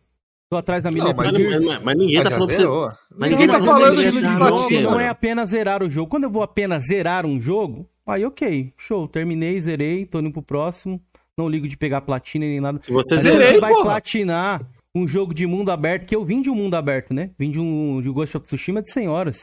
Tô 0.51 0.57
atrás 0.57 0.83
da 0.83 0.91
mileta 0.91 1.15
Mas, 1.15 1.33
mas- 1.39 1.83
mas 1.83 1.99
ninguém 1.99 2.23
tá 2.23 2.29
Ah, 2.29 2.31
falando 2.33 2.47
pra 2.49 2.57
você. 2.57 2.61
zerou? 2.63 2.89
Mas 3.17 3.31
Ninguém 3.31 3.47
ninguém 3.47 3.49
tá 3.49 3.59
tá 3.59 3.65
falando 3.65 3.97
de 3.97 4.11
jogo 4.11 4.91
não 4.91 4.99
é 5.01 5.09
apenas 5.09 5.51
zerar 5.51 5.83
o 5.83 5.91
jogo. 5.91 6.09
Quando 6.11 6.25
eu 6.25 6.31
vou 6.31 6.43
apenas 6.43 6.85
zerar 6.87 7.27
um 7.27 7.39
jogo, 7.41 7.89
aí 8.07 8.25
ok, 8.25 8.73
show, 8.77 9.07
terminei, 9.07 9.61
zerei, 9.61 10.07
tô 10.07 10.19
indo 10.21 10.33
pro 10.33 10.43
próximo. 10.43 11.01
Não 11.37 11.49
ligo 11.49 11.69
de 11.69 11.77
pegar 11.77 12.01
platina 12.01 12.47
nem 12.47 12.61
nada. 12.61 12.81
Se 12.83 12.91
você 12.91 13.15
Mas 13.17 13.23
Zerei, 13.25 13.47
você 13.47 13.61
vai 13.61 13.73
porra. 13.73 13.85
platinar 13.85 14.61
um 14.95 15.07
jogo 15.07 15.33
de 15.35 15.47
mundo 15.47 15.71
aberto, 15.71 16.05
que 16.07 16.17
eu 16.17 16.25
vim 16.25 16.41
de 16.43 16.51
um 16.51 16.55
mundo 16.55 16.75
aberto, 16.75 17.13
né? 17.15 17.31
Vim 17.39 17.51
de 17.53 17.61
um 17.61 18.01
de 18.03 18.09
Ghost 18.11 18.37
of 18.39 18.47
Tsushima 18.47 18.83
de 18.83 18.91
100 18.91 19.07
horas, 19.07 19.39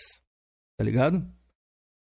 tá 0.78 0.84
ligado? 0.84 1.24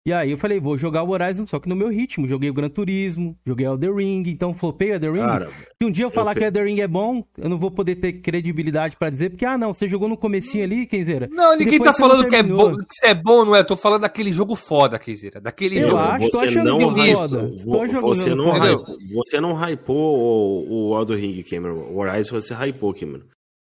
E 0.05 0.11
aí 0.11 0.31
eu 0.31 0.37
falei, 0.37 0.59
vou 0.59 0.77
jogar 0.77 1.01
o 1.03 1.11
Horizon 1.11 1.45
só 1.47 1.61
que 1.61 1.69
no 1.69 1.77
meu 1.77 1.87
ritmo. 1.87 2.27
Joguei 2.27 2.49
o 2.49 2.53
Gran 2.53 2.67
Turismo, 2.67 3.37
joguei 3.45 3.65
o 3.69 3.77
The 3.77 3.87
Ring, 3.89 4.23
então 4.27 4.53
flopei 4.53 4.93
o 4.93 4.99
The 4.99 5.09
Ring. 5.09 5.19
Cara, 5.19 5.49
Se 5.81 5.87
um 5.87 5.91
dia 5.91 6.03
eu 6.03 6.11
falar 6.11 6.31
eu 6.35 6.41
que 6.41 6.45
o 6.45 6.51
The 6.51 6.61
Ring 6.63 6.81
é 6.81 6.87
bom, 6.89 7.23
eu 7.37 7.47
não 7.49 7.57
vou 7.57 7.71
poder 7.71 7.95
ter 7.95 8.11
credibilidade 8.13 8.97
pra 8.97 9.09
dizer, 9.09 9.29
porque, 9.29 9.45
ah, 9.45 9.57
não, 9.57 9.73
você 9.73 9.87
jogou 9.87 10.09
no 10.09 10.17
comecinho 10.17 10.61
ali, 10.65 10.85
Kenzeira. 10.85 11.29
Não, 11.31 11.55
ninguém 11.57 11.79
tá 11.79 11.93
falando 11.93 12.27
que 12.27 12.35
é, 12.35 12.43
bom, 12.43 12.75
que 12.75 13.05
é 13.07 13.13
bom, 13.13 13.45
não 13.45 13.55
é? 13.55 13.63
Tô 13.63 13.77
falando 13.77 14.01
daquele 14.01 14.33
jogo 14.33 14.57
foda, 14.57 14.99
Keizera. 14.99 15.39
Daquele 15.39 15.77
Eu 15.79 15.83
jogo. 15.91 15.97
acho, 15.97 16.29
tô 16.29 16.37
você 16.39 16.45
achando 16.47 16.65
não 16.69 16.81
jogo 16.81 16.97
hypou- 16.99 17.15
foda. 17.15 17.41
vo- 17.63 17.71
Tô 17.77 17.87
jogando 17.87 18.15
Você 18.15 18.35
não, 18.35 18.51
hypou, 18.51 18.97
você 19.25 19.39
não 19.39 19.53
hypou 19.55 20.19
o, 20.19 20.89
o 20.91 20.99
Elden 20.99 21.15
Ring, 21.17 21.43
Cameron. 21.43 21.75
O 21.79 21.97
Horizon 21.99 22.41
você 22.41 22.53
hypou, 22.53 22.93
Cameron. 22.93 23.23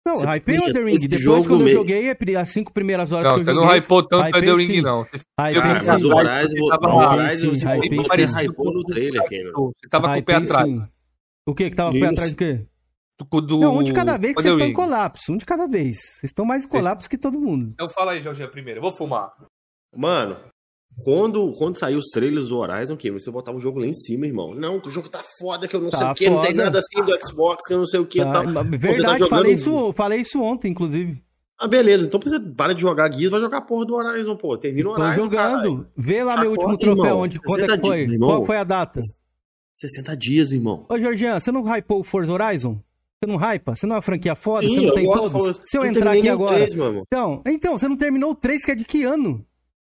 Não, 0.08 0.14
Você 0.14 0.26
hypei 0.26 0.58
o 0.58 0.72
The 0.72 0.80
Ring. 0.80 0.98
Depois, 1.00 1.22
jogo 1.22 1.48
quando 1.48 1.68
eu 1.68 1.74
joguei, 1.74 2.08
é 2.08 2.36
as 2.38 2.48
cinco 2.48 2.72
primeiras 2.72 3.12
horas 3.12 3.26
Não, 3.26 3.34
que 3.34 3.40
eu 3.40 3.44
você 3.44 3.52
joguei... 3.52 3.66
não 3.68 3.76
hypou 3.76 4.02
tanto 4.02 4.38
o 4.38 4.40
The 4.40 4.54
Ring, 4.54 4.66
sim. 4.66 4.80
não. 4.80 5.02
Hypei 5.02 5.20
sim. 5.20 5.86
mas 5.86 6.02
o 6.02 6.08
Horizon, 6.08 7.50
Você 7.50 7.96
você, 7.96 8.26
você 8.26 8.46
hypou 8.46 8.72
no 8.72 8.84
trailer, 8.84 9.22
Cameron. 9.22 9.72
Você 9.76 9.88
tava 9.90 10.08
com 10.14 10.18
o 10.18 10.24
pé 10.24 10.34
atrás. 10.36 10.66
sim. 10.66 10.82
O 11.46 11.54
quê? 11.54 11.68
Que 11.68 11.76
tava 11.76 11.90
com 11.90 11.98
o 11.98 12.00
pé 12.00 12.06
atrás 12.06 12.30
do 12.30 12.36
quê? 12.36 12.66
Do, 13.18 13.58
Não, 13.58 13.78
um 13.78 13.82
de 13.82 13.92
cada 13.92 14.16
vez 14.16 14.34
que 14.34 14.42
vocês 14.42 14.54
estão 14.54 14.68
em 14.68 14.72
colapso. 14.72 15.32
Um 15.32 15.36
de 15.36 15.44
cada 15.44 15.66
vez. 15.66 15.96
Vocês 15.96 16.30
estão 16.30 16.44
mais 16.44 16.64
em 16.64 16.68
colapso 16.68 17.10
que 17.10 17.18
todo 17.18 17.38
mundo. 17.38 17.72
Então 17.74 17.88
fala 17.88 18.12
aí, 18.12 18.22
Jorge, 18.22 18.46
primeiro. 18.48 18.78
Eu 18.78 18.82
vou 18.82 18.92
fumar. 18.92 19.32
Mano, 19.94 20.38
quando, 21.04 21.52
quando 21.52 21.78
saiu 21.78 21.98
os 21.98 22.06
trailers 22.10 22.48
do 22.48 22.56
Horizon, 22.58 22.96
Cameron, 22.96 23.18
você 23.20 23.30
botava 23.30 23.56
o 23.56 23.60
jogo 23.60 23.78
lá 23.78 23.86
em 23.86 23.92
cima, 23.92 24.26
irmão. 24.26 24.54
Não, 24.54 24.80
que 24.80 24.88
o 24.88 24.90
jogo 24.90 25.08
tá 25.08 25.22
foda, 25.38 25.66
que 25.68 25.74
eu 25.76 25.80
não 25.80 25.90
sei 25.90 26.00
Tá 26.00 26.12
o 26.12 26.14
que, 26.14 26.28
não 26.30 26.40
tem 26.40 26.54
nada 26.54 26.78
assim 26.80 27.04
do 27.04 27.16
Xbox, 27.24 27.66
que 27.66 27.72
eu 27.74 27.78
não 27.78 27.86
sei 27.86 28.00
o 28.00 28.06
que 28.06 28.18
Tá, 28.22 28.42
você 28.42 28.54
tá 28.54 28.62
verdade, 28.62 29.18
jogando- 29.18 29.28
falei, 29.28 29.52
isso, 29.54 29.92
falei 29.94 30.20
isso 30.20 30.40
ontem, 30.42 30.70
inclusive. 30.70 31.22
Ah, 31.60 31.66
beleza, 31.66 32.06
então 32.06 32.20
você 32.22 32.38
para 32.38 32.72
de 32.74 32.82
jogar 32.82 33.10
Gears, 33.12 33.30
vai 33.30 33.40
jogar 33.40 33.58
a 33.58 33.62
porra 33.62 33.84
do 33.84 33.94
Horizon, 33.94 34.36
pô. 34.36 34.56
Termina 34.56 34.90
o 34.90 34.92
Estou 34.92 35.04
Horizon, 35.06 35.28
caralho. 35.28 35.70
jogando. 35.70 35.88
Vê 35.96 36.22
lá 36.22 36.34
Tá 36.36 36.40
meu 36.42 36.50
último 36.52 36.76
troféu, 36.76 37.04
irmão. 37.04 37.18
onde, 37.20 37.38
quando 37.40 37.58
é 37.60 37.62
60 37.62 37.80
que 37.80 37.86
foi? 37.88 38.06
dias. 38.06 38.18
Qual 38.20 38.46
foi 38.46 38.56
a 38.56 38.64
data? 38.64 39.00
60 39.74 40.16
dias, 40.16 40.52
irmão. 40.52 40.86
Ô, 40.88 40.98
Georgian, 40.98 41.38
você 41.40 41.50
não 41.52 41.62
hypou 41.62 42.00
o 42.00 42.04
Forza 42.04 42.32
Horizon? 42.32 42.78
Você 43.20 43.28
não 43.32 43.36
hypa? 43.36 43.74
Você 43.74 43.86
não 43.86 43.94
é 43.94 43.96
uma 43.96 44.02
franquia 44.02 44.36
foda? 44.36 44.66
Sim, 44.68 44.74
você 44.74 44.86
não 44.86 44.94
tem 44.94 45.10
todos? 45.10 45.60
Se 45.64 45.76
eu 45.76 45.84
eu 45.84 45.90
entrar 45.90 46.12
aqui 46.16 46.28
agora... 46.28 46.54
três, 46.56 46.74
meu 46.74 46.86
irmão. 46.86 47.02
Então, 47.06 47.42
então, 47.46 47.76
você 47.78 47.88
não 47.88 47.96
terminou 47.96 48.30
o 48.30 48.34
3, 48.36 48.64
que 48.64 48.70
é 48.70 48.74
de 48.76 48.84
que 48.84 49.02
ano? 49.02 49.44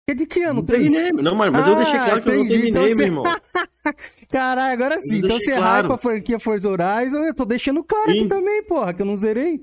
É 0.07 0.13
de 0.13 0.25
que 0.25 0.41
ano 0.43 0.63
3? 0.63 0.81
terminei, 0.91 1.11
não, 1.23 1.35
mas, 1.35 1.51
mas 1.51 1.67
eu 1.67 1.73
Ah, 1.73 1.77
deixei 1.77 1.99
claro 1.99 2.21
que 2.21 2.29
eu 2.29 2.33
não 2.33 2.41
entendi, 2.41 2.71
terminei, 2.71 2.71
então 2.71 2.83
meu 2.83 2.95
você- 2.95 3.03
irmão. 3.03 3.23
Caralho, 4.29 4.73
agora 4.73 5.01
sim. 5.01 5.19
Eu 5.19 5.25
Então 5.25 5.39
você 5.39 5.55
claro. 5.55 5.83
hypa 5.83 5.95
a 5.95 5.97
franquia 5.97 6.39
Forza 6.39 6.67
Horizon, 6.69 7.17
eu 7.23 7.33
tô 7.33 7.45
deixando 7.45 7.83
claro 7.83 8.09
aqui 8.09 8.25
também, 8.27 8.63
porra, 8.63 8.93
que 8.93 9.01
eu 9.01 9.05
não 9.05 9.15
zerei. 9.15 9.61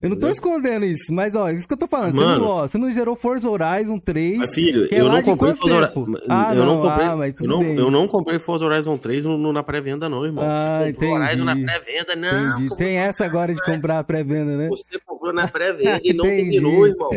Eu 0.00 0.10
não 0.10 0.16
tô 0.16 0.26
Entendeu? 0.26 0.30
escondendo 0.32 0.84
isso, 0.84 1.12
mas 1.14 1.34
ó, 1.36 1.48
isso 1.50 1.66
que 1.66 1.74
eu 1.74 1.78
tô 1.78 1.86
falando. 1.86 2.10
Você 2.16 2.24
Mano. 2.24 2.40
não, 2.40 2.48
ó, 2.50 2.66
você 2.66 2.76
não 2.76 2.92
gerou 2.92 3.14
Forza 3.14 3.48
Horizon 3.48 4.00
3. 4.00 4.36
Mas, 4.38 4.52
filho, 4.52 4.88
é 4.90 5.00
eu 5.00 5.08
não 5.08 5.22
comprei 5.22 5.54
Forza? 5.54 5.74
Horizon. 5.76 6.06
Ah, 6.28 6.54
eu 6.54 6.64
não, 6.64 6.66
não 6.66 6.82
comprei, 6.82 7.06
ah, 7.06 7.34
eu, 7.40 7.46
não, 7.48 7.62
eu 7.62 7.90
não 7.90 8.08
comprei 8.08 8.38
Forza 8.40 8.64
Horizon 8.64 8.96
3 8.96 9.22
no, 9.24 9.38
no- 9.38 9.52
na 9.52 9.62
pré-venda, 9.62 10.08
não, 10.08 10.24
irmão. 10.26 10.44
Ah, 10.44 10.80
você 10.84 10.92
comprou 10.92 11.10
entendi. 11.10 11.24
Horizon 11.24 11.44
na 11.44 11.54
pré-venda, 11.56 12.16
não. 12.16 12.58
Entendi. 12.58 12.76
Tem 12.76 12.96
essa 12.96 13.24
agora 13.24 13.54
de 13.54 13.62
comprar 13.64 14.00
a 14.00 14.04
pré-venda, 14.04 14.56
né? 14.56 14.68
Você 14.70 14.98
comprou 15.06 15.32
na 15.32 15.46
pré-venda 15.46 16.00
e 16.02 16.12
não 16.12 16.24
terminou, 16.24 16.84
irmão. 16.86 17.10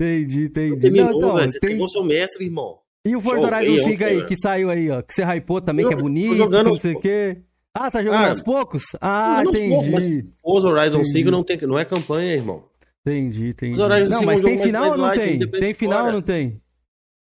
Entendi, 0.00 0.44
entendi. 0.44 0.80
terminou, 0.80 1.10
Não, 1.10 1.18
então. 1.18 1.52
Você 1.52 1.58
tem- 1.60 1.70
pegou 1.70 1.88
seu 1.88 2.04
mestre, 2.04 2.44
irmão. 2.44 2.78
E 3.04 3.16
o 3.16 3.20
Forza 3.20 3.40
Horizon 3.46 3.60
feião, 3.64 3.78
5 3.90 4.04
aí, 4.04 4.26
que 4.26 4.36
saiu 4.36 4.70
aí, 4.70 4.90
ó, 4.90 5.02
que 5.02 5.14
você 5.14 5.22
hypou 5.24 5.60
também, 5.60 5.82
Eu- 5.84 5.88
que 5.88 5.94
é 5.94 5.98
bonito, 5.98 6.36
jogando 6.36 6.66
não 6.68 6.74
sei 6.76 6.92
o 6.94 7.00
quê. 7.00 7.38
Ah, 7.74 7.90
tá 7.90 8.02
jogando 8.02 8.24
Ah, 8.24 8.28
aos 8.28 8.42
poucos? 8.42 8.82
Ah, 9.00 9.42
entendi. 9.46 9.68
não, 9.70 9.90
mas 9.90 10.04
Forza 10.42 10.68
Horizon 10.68 10.98
Entendi. 10.98 11.12
5 11.12 11.30
não, 11.30 11.44
tem, 11.44 11.56
não 11.62 11.78
é 11.78 11.84
campanha, 11.84 12.32
irmão. 12.34 12.64
Entendi, 13.06 13.48
entendi. 13.48 13.78
Não, 13.78 13.88
5 14.18 14.26
mas 14.26 14.40
tem 14.42 14.58
final 14.58 14.90
ou 14.90 14.96
não 14.98 15.10
tem? 15.10 15.38
Tem 15.38 15.74
final 15.74 16.06
ou 16.06 16.12
não 16.12 16.22
tem? 16.22 16.60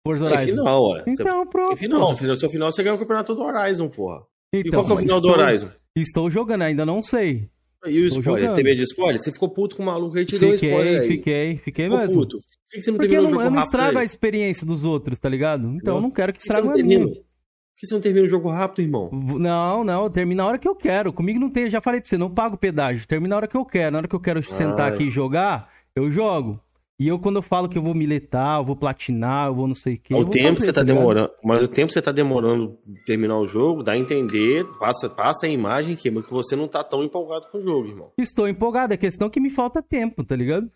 Forza 0.07 0.25
Tem 0.25 0.33
Horizon. 0.37 0.51
final, 0.57 0.83
ué. 0.89 0.99
Você- 1.03 1.09
Então, 1.11 1.47
pronto. 1.47 1.69
Tem 1.69 1.77
final. 1.77 2.11
No 2.21 2.35
seu 2.37 2.49
final 2.49 2.71
você 2.71 2.83
ganha 2.83 2.95
o 2.95 2.99
campeonato 2.99 3.33
do 3.35 3.41
Horizon, 3.43 3.89
porra. 3.89 4.21
e 4.53 4.59
Então, 4.59 4.83
qual 4.83 4.85
que 4.85 4.91
é 4.91 4.95
o 4.95 4.99
final 4.99 5.21
do 5.21 5.27
estou- 5.29 5.43
Horizon? 5.45 5.67
Estou 5.95 6.29
jogando, 6.29 6.61
ainda 6.61 6.85
não 6.85 7.01
sei. 7.01 7.49
E 7.87 7.99
o 8.01 8.07
spoiler? 8.07 8.55
medo 8.55 8.75
de 8.75 8.81
spoiler? 8.83 9.21
Você 9.21 9.31
ficou 9.31 9.49
puto 9.49 9.75
com 9.75 9.83
o 9.83 9.85
maluco 9.85 10.17
aí, 10.17 10.25
te 10.25 10.37
deu 10.37 10.49
um 10.49 10.53
spoiler 10.53 11.01
Fiquei, 11.03 11.11
aí. 11.11 11.17
fiquei, 11.17 11.57
fiquei 11.57 11.85
Ficou 11.85 11.99
mesmo. 11.99 12.21
puto. 12.21 12.37
Por 12.39 12.45
que 12.71 12.81
você 12.81 12.91
não 12.91 12.97
Porque 12.97 13.15
eu 13.15 13.23
não, 13.23 13.41
eu 13.41 13.51
não 13.51 13.61
estrago 13.61 13.97
a 13.97 14.01
aí? 14.01 14.05
experiência 14.05 14.65
dos 14.65 14.83
outros, 14.83 15.17
tá 15.19 15.29
ligado? 15.29 15.67
Então 15.75 15.93
Não. 15.93 15.97
eu 15.97 16.01
não 16.01 16.11
quero 16.11 16.33
que 16.33 16.39
estrague 16.39 16.67
a 16.67 16.73
minha. 16.83 17.05
Por 17.07 17.79
que 17.79 17.87
você 17.87 17.93
não 17.93 18.01
termina 18.01 18.25
o 18.25 18.29
jogo 18.29 18.49
rápido, 18.49 18.81
irmão? 18.81 19.09
Não, 19.11 19.83
não, 19.83 20.09
termina 20.09 20.43
a 20.43 20.47
hora 20.47 20.57
que 20.57 20.67
eu 20.67 20.75
quero. 20.75 21.11
Comigo 21.11 21.39
não 21.39 21.49
tem, 21.49 21.69
já 21.69 21.81
falei 21.81 21.99
pra 21.99 22.09
você, 22.09 22.17
não 22.17 22.29
pago 22.29 22.55
pedágio. 22.57 23.05
Termina 23.07 23.35
a 23.35 23.37
hora 23.37 23.47
que 23.47 23.57
eu 23.57 23.65
quero. 23.65 23.91
Na 23.91 23.97
hora 23.99 24.07
que 24.07 24.15
eu 24.15 24.19
quero 24.19 24.41
sentar 24.41 24.87
Ai. 24.87 24.93
aqui 24.93 25.03
e 25.05 25.09
jogar, 25.11 25.69
eu 25.95 26.09
jogo. 26.09 26.59
E 26.97 27.09
eu, 27.09 27.19
quando 27.19 27.35
eu 27.35 27.41
falo 27.41 27.67
que 27.67 27.77
eu 27.77 27.81
vou 27.81 27.93
miletar, 27.93 28.59
eu 28.61 28.65
vou 28.65 28.75
platinar, 28.75 29.47
eu 29.47 29.55
vou 29.55 29.67
não 29.67 29.75
sei 29.75 29.95
o 29.95 29.99
que. 29.99 30.13
o 30.13 30.23
tempo 30.23 30.55
que 30.55 30.63
você 30.63 30.71
tá 30.71 30.81
demorando, 30.81 31.29
mas 31.43 31.61
o 31.61 31.67
tempo 31.67 31.87
que 31.87 31.93
você 31.93 32.01
tá 32.01 32.11
demorando 32.13 32.79
pra 32.85 33.03
terminar 33.05 33.37
o 33.37 33.45
jogo, 33.45 33.83
dá 33.83 33.91
a 33.91 33.97
entender, 33.97 34.65
passa, 34.79 35.09
passa 35.09 35.45
a 35.45 35.49
imagem 35.49 35.97
que, 35.97 36.09
que 36.09 36.31
você 36.31 36.55
não 36.55 36.69
tá 36.69 36.83
tão 36.85 37.03
empolgado 37.03 37.47
com 37.51 37.57
o 37.57 37.61
jogo, 37.61 37.89
irmão. 37.89 38.11
Estou 38.17 38.47
empolgado, 38.47 38.93
é 38.93 38.97
questão 38.97 39.29
que 39.29 39.41
me 39.41 39.49
falta 39.49 39.81
tempo, 39.83 40.23
tá 40.23 40.37
ligado? 40.37 40.71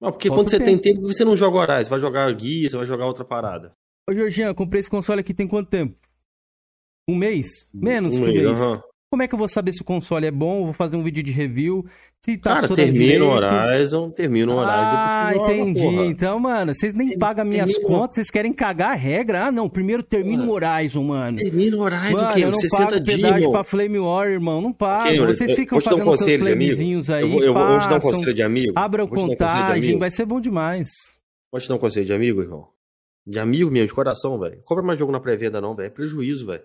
Não, 0.00 0.10
porque 0.10 0.28
Falta 0.28 0.40
quando 0.44 0.50
você 0.50 0.58
tempo. 0.58 0.80
tem 0.82 0.94
tempo, 0.94 1.06
você 1.06 1.26
não 1.26 1.36
joga 1.36 1.58
horário, 1.58 1.84
você 1.84 1.90
vai 1.90 2.00
jogar 2.00 2.32
guia, 2.32 2.70
você 2.70 2.76
vai 2.78 2.86
jogar 2.86 3.04
outra 3.04 3.24
parada. 3.24 3.74
Ô, 4.08 4.14
Jorginho, 4.14 4.46
eu 4.48 4.54
comprei 4.54 4.80
esse 4.80 4.88
console 4.88 5.20
aqui 5.20 5.34
tem 5.34 5.46
quanto 5.46 5.68
tempo? 5.68 5.94
Um 7.06 7.14
mês? 7.14 7.48
Menos 7.72 8.16
Um 8.16 8.22
um 8.22 8.24
mês. 8.24 8.46
aham. 8.46 8.82
Como 9.10 9.22
é 9.22 9.28
que 9.28 9.34
eu 9.34 9.38
vou 9.38 9.48
saber 9.48 9.72
se 9.72 9.82
o 9.82 9.84
console 9.84 10.24
é 10.24 10.30
bom? 10.30 10.60
Eu 10.60 10.64
vou 10.66 10.72
fazer 10.72 10.96
um 10.96 11.02
vídeo 11.02 11.22
de 11.22 11.32
review. 11.32 11.84
Se 12.22 12.36
tá 12.36 12.60
Cara, 12.60 12.74
termina 12.74 13.24
o. 13.24 13.28
Horizon, 13.30 14.10
termina 14.10 14.52
o 14.52 14.56
Horizon. 14.56 14.74
Ah, 14.76 15.32
entendi. 15.34 15.80
porra. 15.80 16.04
Então, 16.04 16.38
mano, 16.38 16.74
vocês 16.74 16.92
nem 16.92 17.18
pagam 17.18 17.46
minhas 17.46 17.70
termina. 17.72 17.88
contas, 17.88 18.16
vocês 18.16 18.30
querem 18.30 18.52
cagar 18.52 18.90
a 18.90 18.94
regra. 18.94 19.46
Ah, 19.46 19.50
não, 19.52 19.70
primeiro 19.70 20.02
termina 20.02 20.44
o 20.44 20.50
Horizon, 20.50 21.02
mano. 21.02 21.38
Termina 21.38 21.76
o 21.78 21.80
Horizon, 21.80 22.20
Mano, 22.20 22.32
que 22.34 22.40
eu 22.42 22.50
não 22.50 22.58
60 22.60 22.84
pago 22.90 23.00
dias, 23.00 23.16
pedágio 23.16 23.38
irmão. 23.38 23.52
pra 23.52 23.64
Flame 23.64 23.98
War, 23.98 24.28
irmão. 24.28 24.60
Não 24.60 24.70
pago. 24.72 25.06
Ok, 25.08 25.18
mano, 25.20 25.32
Vocês 25.32 25.50
eu- 25.50 25.56
ficam 25.56 25.78
te 25.80 25.88
dar 25.88 25.94
um 25.94 25.98
pagando 26.00 26.16
seus 26.18 26.36
flamezinhos 26.36 27.08
aí, 27.08 27.22
Eu 27.22 27.30
vou, 27.30 27.42
eu 27.42 27.54
vou- 27.54 27.66
vou 27.66 27.78
te 27.78 27.88
dar 27.88 27.94
um 27.94 27.94
passam, 28.00 28.10
conselho 28.12 28.34
de 28.34 28.42
amigo. 28.42 28.72
abram 28.76 29.06
contagem, 29.08 29.98
vai 29.98 30.10
ser 30.10 30.26
bom 30.26 30.40
demais. 30.42 30.88
Vou 31.50 31.58
te 31.58 31.68
dar 31.70 31.74
um 31.76 31.78
conselho 31.78 32.04
de 32.04 32.12
amigo, 32.12 32.42
irmão. 32.42 32.68
De 33.26 33.38
amigo 33.38 33.70
mesmo, 33.70 33.88
de 33.88 33.94
coração, 33.94 34.38
velho. 34.38 34.60
Compra 34.66 34.84
mais 34.84 34.98
jogo 34.98 35.10
na 35.10 35.20
pré-venda, 35.20 35.58
não, 35.58 35.74
velho. 35.74 35.86
É 35.86 35.90
prejuízo, 35.90 36.44
velho. 36.46 36.62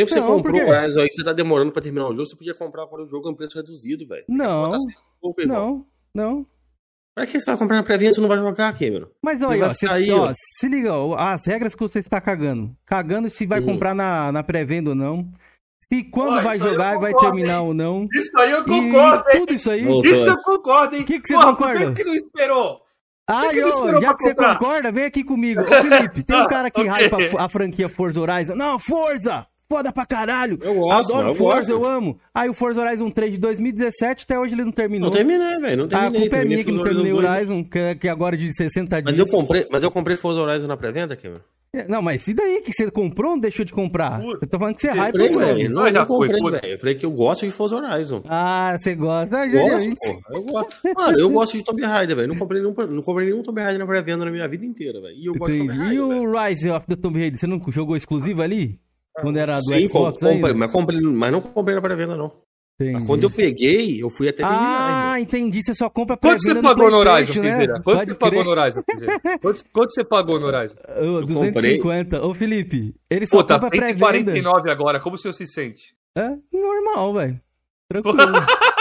Tempo 0.00 0.08
que 0.08 0.14
você 0.14 0.20
comprou 0.20 0.42
por 0.42 0.50
o 0.50 0.54
quê? 0.54 0.70
Horizon 0.70 1.00
aí, 1.00 1.06
que 1.08 1.14
você 1.14 1.24
tá 1.24 1.32
demorando 1.32 1.72
pra 1.72 1.80
terminar 1.82 2.06
o 2.08 2.14
jogo, 2.14 2.26
você 2.26 2.36
podia 2.36 2.54
comprar 2.54 2.86
para 2.86 3.02
o 3.02 3.06
jogo 3.06 3.28
a 3.28 3.30
um 3.30 3.34
preço 3.34 3.56
reduzido, 3.56 4.06
velho. 4.06 4.24
Não, 4.28 4.76
não, 5.46 5.86
não. 6.14 6.46
Pra 7.14 7.26
que 7.26 7.40
você 7.40 7.46
tá 7.46 7.56
comprando 7.56 7.78
na 7.78 7.84
pré-venda 7.84 8.12
se 8.12 8.16
você 8.16 8.20
não 8.20 8.28
vai 8.28 8.36
jogar, 8.36 8.78
Cameron? 8.78 9.06
Mas 9.22 9.40
olha, 9.40 9.58
vai 9.60 9.68
ó, 9.70 9.72
você- 9.74 9.86
sair, 9.86 10.10
ó, 10.10 10.28
ó. 10.28 10.32
se 10.34 10.68
liga, 10.68 10.92
ó, 10.92 11.16
as 11.16 11.46
regras 11.46 11.74
que 11.74 11.80
você 11.80 12.00
está 12.00 12.20
cagando. 12.20 12.76
Cagando 12.84 13.30
se 13.30 13.46
vai 13.46 13.60
Uhum. 13.60 13.66
comprar 13.66 13.94
na, 13.94 14.30
na 14.30 14.42
pré-venda 14.42 14.90
ou 14.90 14.94
não. 14.96 15.26
Se 15.82 16.02
quando 16.04 16.38
Ó, 16.38 16.42
vai 16.42 16.58
jogar 16.58 16.96
e 16.96 16.98
vai 17.00 17.14
terminar 17.14 17.60
hein? 17.60 17.66
ou 17.68 17.72
não. 17.72 18.06
Isso 18.12 18.38
aí 18.38 18.50
eu 18.50 18.60
E 18.62 18.64
concordo, 18.64 19.30
hein? 19.30 19.40
tudo 19.40 19.54
isso 19.54 19.70
aí. 19.70 19.84
Voltou. 19.84 20.12
Isso 20.12 20.28
eu 20.28 20.36
concordo, 20.42 20.96
hein? 20.96 21.04
Que 21.04 21.20
que 21.20 21.28
você 21.28 21.34
Porra, 21.34 21.46
concorda? 21.56 21.86
Por 21.86 21.94
que 21.94 22.04
não 22.04 22.14
esperou? 22.14 22.80
Ah, 23.28 23.48
que 23.48 23.56
eu- 23.58 24.00
já 24.00 24.14
que 24.14 24.22
você 24.22 24.34
comprar? 24.34 24.58
concorda, 24.58 24.92
vem 24.92 25.04
aqui 25.04 25.24
comigo. 25.24 25.62
Ô, 25.62 25.66
Felipe, 25.66 26.22
tem 26.22 26.36
um 26.36 26.46
cara 26.48 26.70
que 26.70 26.82
hypa 26.82 27.16
a, 27.38 27.44
a 27.44 27.48
franquia 27.48 27.88
Forza 27.88 28.20
Horizon. 28.20 28.54
Não, 28.54 28.78
Forza! 28.78 29.46
Foda 29.68 29.90
pra 29.92 30.06
caralho! 30.06 30.58
Eu 30.62 30.74
gosto, 30.74 31.12
Adoro 31.12 31.30
eu 31.30 31.34
Forza, 31.34 31.56
gosto. 31.56 31.70
eu 31.72 31.84
amo. 31.84 32.18
Aí 32.32 32.48
o 32.48 32.54
Forza 32.54 32.80
Horizon 32.80 33.10
3 33.10 33.32
de 33.32 33.38
2017, 33.38 34.22
até 34.24 34.38
hoje 34.38 34.54
ele 34.54 34.62
não 34.64 34.70
terminou. 34.70 35.08
Não 35.10 35.16
terminei, 35.16 35.58
velho. 35.58 35.76
Não 35.76 35.84
Ah, 35.92 35.98
a 35.98 36.00
terminei. 36.02 36.20
culpa 36.28 36.36
é 36.36 36.44
minha 36.44 36.64
que 36.64 36.70
não 36.72 36.82
terminei 36.84 37.12
o. 37.12 37.16
Horizon, 37.16 37.64
que, 37.64 37.94
que 37.96 38.08
agora 38.08 38.36
é 38.36 38.38
de 38.38 38.54
60 38.54 39.02
dias. 39.02 39.04
Mas 39.04 39.18
eu 39.18 39.26
comprei, 39.26 39.66
mas 39.70 39.82
eu 39.82 39.90
comprei 39.90 40.16
Forza 40.16 40.40
Horizon 40.40 40.68
na 40.68 40.76
pré-venda, 40.76 41.16
Cameron? 41.16 41.40
É, 41.74 41.86
Não, 41.88 42.00
mas 42.00 42.26
e 42.28 42.32
daí? 42.32 42.62
Que 42.62 42.72
você 42.72 42.88
comprou 42.90 43.32
ou 43.32 43.40
deixou 43.40 43.64
de 43.64 43.72
comprar? 43.72 44.20
Puta. 44.20 44.46
Eu 44.46 44.48
tô 44.48 44.56
falando 44.58 44.76
que 44.76 44.80
você 44.82 44.88
hypa 44.88 45.06
Comprei, 45.06 45.28
o 45.34 45.38
velho. 45.40 45.60
jogo. 45.64 45.74
Não, 45.74 45.86
eu 45.88 45.92
já 45.92 46.06
comprei, 46.06 46.38
foi. 46.40 46.60
Eu 46.72 46.78
falei 46.78 46.94
que 46.94 47.04
eu 47.04 47.10
gosto 47.10 47.44
de 47.44 47.52
Forza 47.52 47.76
Horizon. 47.76 48.22
Ah, 48.28 48.76
você 48.78 48.94
gosta. 48.94 49.36
Ah, 49.36 49.44
gente, 49.46 49.58
a 49.58 49.62
Gosto, 49.62 49.80
gente- 49.80 49.96
pô. 50.22 50.34
Eu 50.36 50.42
gosto. 50.44 50.76
Mano, 50.96 51.18
eu 51.18 51.28
gosto 51.30 51.56
de 51.58 51.64
Tomb 51.64 51.82
Raider, 51.84 52.16
velho. 52.16 52.28
Não 52.28 52.36
comprei 52.38 52.62
nenhum, 52.62 52.72
não 52.88 53.02
comprei 53.02 53.26
nenhum 53.28 53.42
Tomb 53.42 53.60
Raider 53.60 53.80
na 53.80 53.86
pré-venda 53.86 54.24
na 54.24 54.30
minha 54.30 54.46
vida 54.48 54.64
inteira, 54.64 55.00
velho. 55.02 55.16
E 55.16 55.26
eu 55.26 55.34
gosto 55.34 55.52
de 55.52 55.58
Tomb 55.58 55.70
Entendi. 55.74 55.84
Raider, 55.84 55.98
E 55.98 56.00
o 56.00 56.32
Rise 56.44 56.70
of 56.70 56.86
the 56.86 56.96
Tomb 56.96 57.18
Raider, 57.18 57.38
você 57.38 57.46
não 57.48 57.60
jogou 57.68 57.96
exclusivo 57.96 58.40
ali? 58.40 58.78
Quando 59.20 59.36
era 59.38 59.58
do 59.58 59.64
Sim, 59.64 59.88
Xbox 59.88 60.20
comprei, 60.20 60.34
ainda? 60.36 60.54
mas, 60.54 60.70
comprei, 60.72 61.00
mas 61.00 61.32
não 61.32 61.40
comprei 61.40 61.74
na 61.74 61.80
pré-venda, 61.82 62.16
não. 62.16 62.30
Entendi. 62.78 63.06
Quando 63.06 63.22
eu 63.22 63.30
peguei, 63.30 64.02
eu 64.02 64.10
fui 64.10 64.28
até 64.28 64.38
terminar. 64.42 65.12
Ah, 65.14 65.18
entendi. 65.20 65.62
Você 65.62 65.74
só 65.74 65.88
compra 65.88 66.14
Quanto 66.18 66.42
você 66.42 66.54
pagou 66.60 66.90
no 66.90 66.98
Horizon, 66.98 67.40
né? 67.40 67.66
Quanto 67.66 67.82
Pode 67.82 68.10
você 68.10 68.14
pagou 68.14 68.30
crer. 68.30 68.44
no 68.44 68.50
Horizon? 68.50 68.82
Quanto, 69.40 69.64
quanto 69.72 69.92
você 69.94 70.04
pagou 70.04 70.38
no 70.38 70.46
Horizon? 70.46 70.76
Ô, 70.98 71.20
250. 71.22 72.22
Ô, 72.26 72.34
Felipe, 72.34 72.94
ele 73.08 73.26
só 73.26 73.38
Pô, 73.38 73.44
tá 73.44 73.54
compra 73.54 73.70
pré-venda. 73.70 74.12
149 74.12 74.70
agora. 74.70 75.00
Como 75.00 75.16
o 75.16 75.18
senhor 75.18 75.32
se 75.32 75.46
sente? 75.46 75.94
É 76.14 76.28
normal, 76.52 77.14
velho. 77.14 77.40
Tranquilo. 77.88 78.18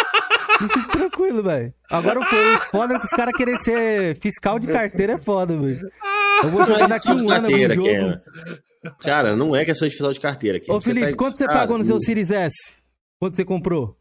Isso 0.61 0.87
tranquilo, 0.89 1.43
velho. 1.43 1.73
Agora 1.89 2.19
o- 2.19 2.55
os 2.55 2.65
foda 2.65 2.95
é 2.95 2.99
que 2.99 3.05
os 3.05 3.11
caras 3.11 3.33
querem 3.37 3.57
ser 3.59 4.17
fiscal 4.19 4.59
de 4.59 4.67
carteira 4.67 5.13
é 5.13 5.17
foda, 5.17 5.55
velho. 5.57 5.79
Eu 6.43 6.49
vou 6.49 6.65
jogar 6.65 6.87
daqui 6.89 7.11
um 7.11 7.29
ano 7.29 7.47
algum 7.47 7.73
jogo. 7.73 8.19
Cara. 8.99 9.35
Não 9.35 9.55
é 9.55 9.65
questão 9.65 9.87
de 9.87 9.93
fiscal 9.93 10.13
de 10.13 10.19
carteira. 10.19 10.59
Ô, 10.69 10.79
Felipe, 10.81 11.11
tá- 11.11 11.17
quanto 11.17 11.37
você 11.37 11.45
pagou 11.45 11.77
no 11.77 11.85
seu 11.85 11.99
Series 11.99 12.29
S? 12.31 12.55
Quanto 13.19 13.35
você 13.35 13.45
comprou? 13.45 13.97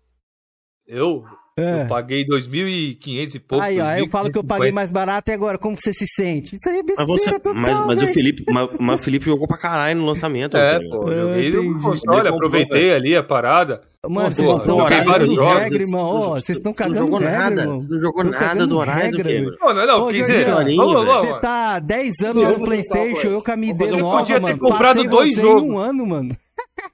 Eu? 0.87 1.25
É. 1.57 1.83
Eu 1.83 1.87
paguei 1.87 2.27
2.500 2.27 3.35
e 3.37 3.39
pouco. 3.39 3.65
aí, 3.65 3.79
ó, 3.79 3.85
aí 3.87 4.01
eu 4.01 4.09
falo 4.09 4.31
que 4.31 4.37
eu 4.37 4.43
paguei 4.43 4.73
2.550. 4.73 4.75
mais 4.75 4.91
barato 4.91 5.31
e 5.31 5.35
agora, 5.35 5.57
como 5.57 5.77
você 5.81 5.95
se 5.95 6.05
sente? 6.07 6.57
Isso 6.57 6.69
aí 6.69 6.79
é 6.79 6.83
Mas, 6.83 6.97
besteira 7.07 7.07
você, 7.07 7.39
total, 7.39 7.55
mas, 7.55 7.79
mas 7.87 7.99
o 7.99 8.01
velho. 8.01 8.13
Felipe, 8.13 8.45
mas, 8.53 8.77
mas 8.79 9.01
o 9.01 9.03
Felipe 9.05 9.27
jogou 9.27 9.47
pra 9.47 9.57
caralho 9.57 10.01
no 10.01 10.07
lançamento. 10.07 10.57
É, 10.57 10.81
pô, 10.81 11.13
eu 11.13 11.33
É, 11.35 11.81
console, 11.81 12.21
Ele 12.21 12.29
aproveitei 12.29 12.93
ali 12.93 13.17
a 13.17 13.23
parada. 13.23 13.83
Mano, 14.09 14.29
Pô, 14.29 14.35
vocês 14.35 14.51
pô, 14.51 14.57
estão 14.59 14.87
cagando 14.87 15.41
regra, 15.45 15.83
irmão. 15.83 16.07
Ó, 16.07 16.29
vocês 16.31 16.59
estão 16.59 16.73
Você 16.73 16.83
não 16.83 16.89
cagando 16.89 16.97
jogou 16.99 17.19
regra, 17.19 17.39
nada, 17.39 17.61
irmão. 17.63 17.87
não 17.89 17.99
jogou 18.01 18.25
nada 18.25 18.67
do 18.67 18.77
Horizon, 18.77 18.99
regra, 18.99 19.25
velho. 19.25 19.57
Não, 19.61 19.75
não, 19.75 19.87
não, 19.87 20.03
Ô, 20.05 20.07
Piseira. 20.09 20.51
Jorginho, 20.51 20.77
Vamos, 20.77 20.95
velho. 20.95 21.07
vamos, 21.07 21.23
Você 21.23 21.29
mano. 21.31 21.41
tá 21.41 21.79
10 21.79 22.21
anos 22.21 22.43
no 22.59 22.65
Playstation, 22.65 23.29
eu 23.29 23.43
com 23.45 23.51
a 23.51 23.55
Vou 23.55 23.65
MD 23.65 23.85
fazer 23.85 23.97
um 23.97 24.01
nova, 24.01 24.19
Podia 24.19 24.35
ter 24.37 24.43
mano. 24.43 24.59
comprado 24.59 25.05
dois 25.05 25.35
jogos. 25.37 25.63
em 25.63 25.71
um 25.71 25.79
ano, 25.79 26.07
mano. 26.07 26.37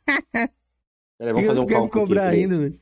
Peraí, 1.18 1.32
vamos 1.34 1.46
fazer 1.48 1.60
um 1.60 1.66
cálculo 1.66 1.90
cobrar 1.90 2.28
aqui. 2.28 2.36
ainda, 2.36 2.58
velho. 2.58 2.80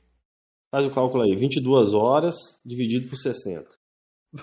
Faz 0.71 0.87
o 0.87 0.91
cálculo 0.91 1.23
aí. 1.25 1.35
22 1.35 1.95
horas 1.95 2.35
dividido 2.65 3.09
por 3.09 3.17
60. 3.17 3.65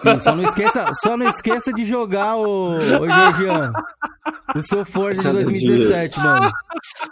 Sim, 0.01 0.19
Só 0.19 0.35
não 0.35 0.43
esqueça, 0.43 0.91
só 0.95 1.15
não 1.15 1.29
esqueça 1.29 1.71
de 1.71 1.85
jogar 1.85 2.35
o, 2.37 2.77
o 2.77 2.79
Georgian. 2.81 3.71
O 4.55 4.61
seu 4.63 4.83
Forza 4.83 5.21
de 5.21 5.27
Santa 5.27 5.43
2017, 5.43 6.19
mano. 6.19 6.51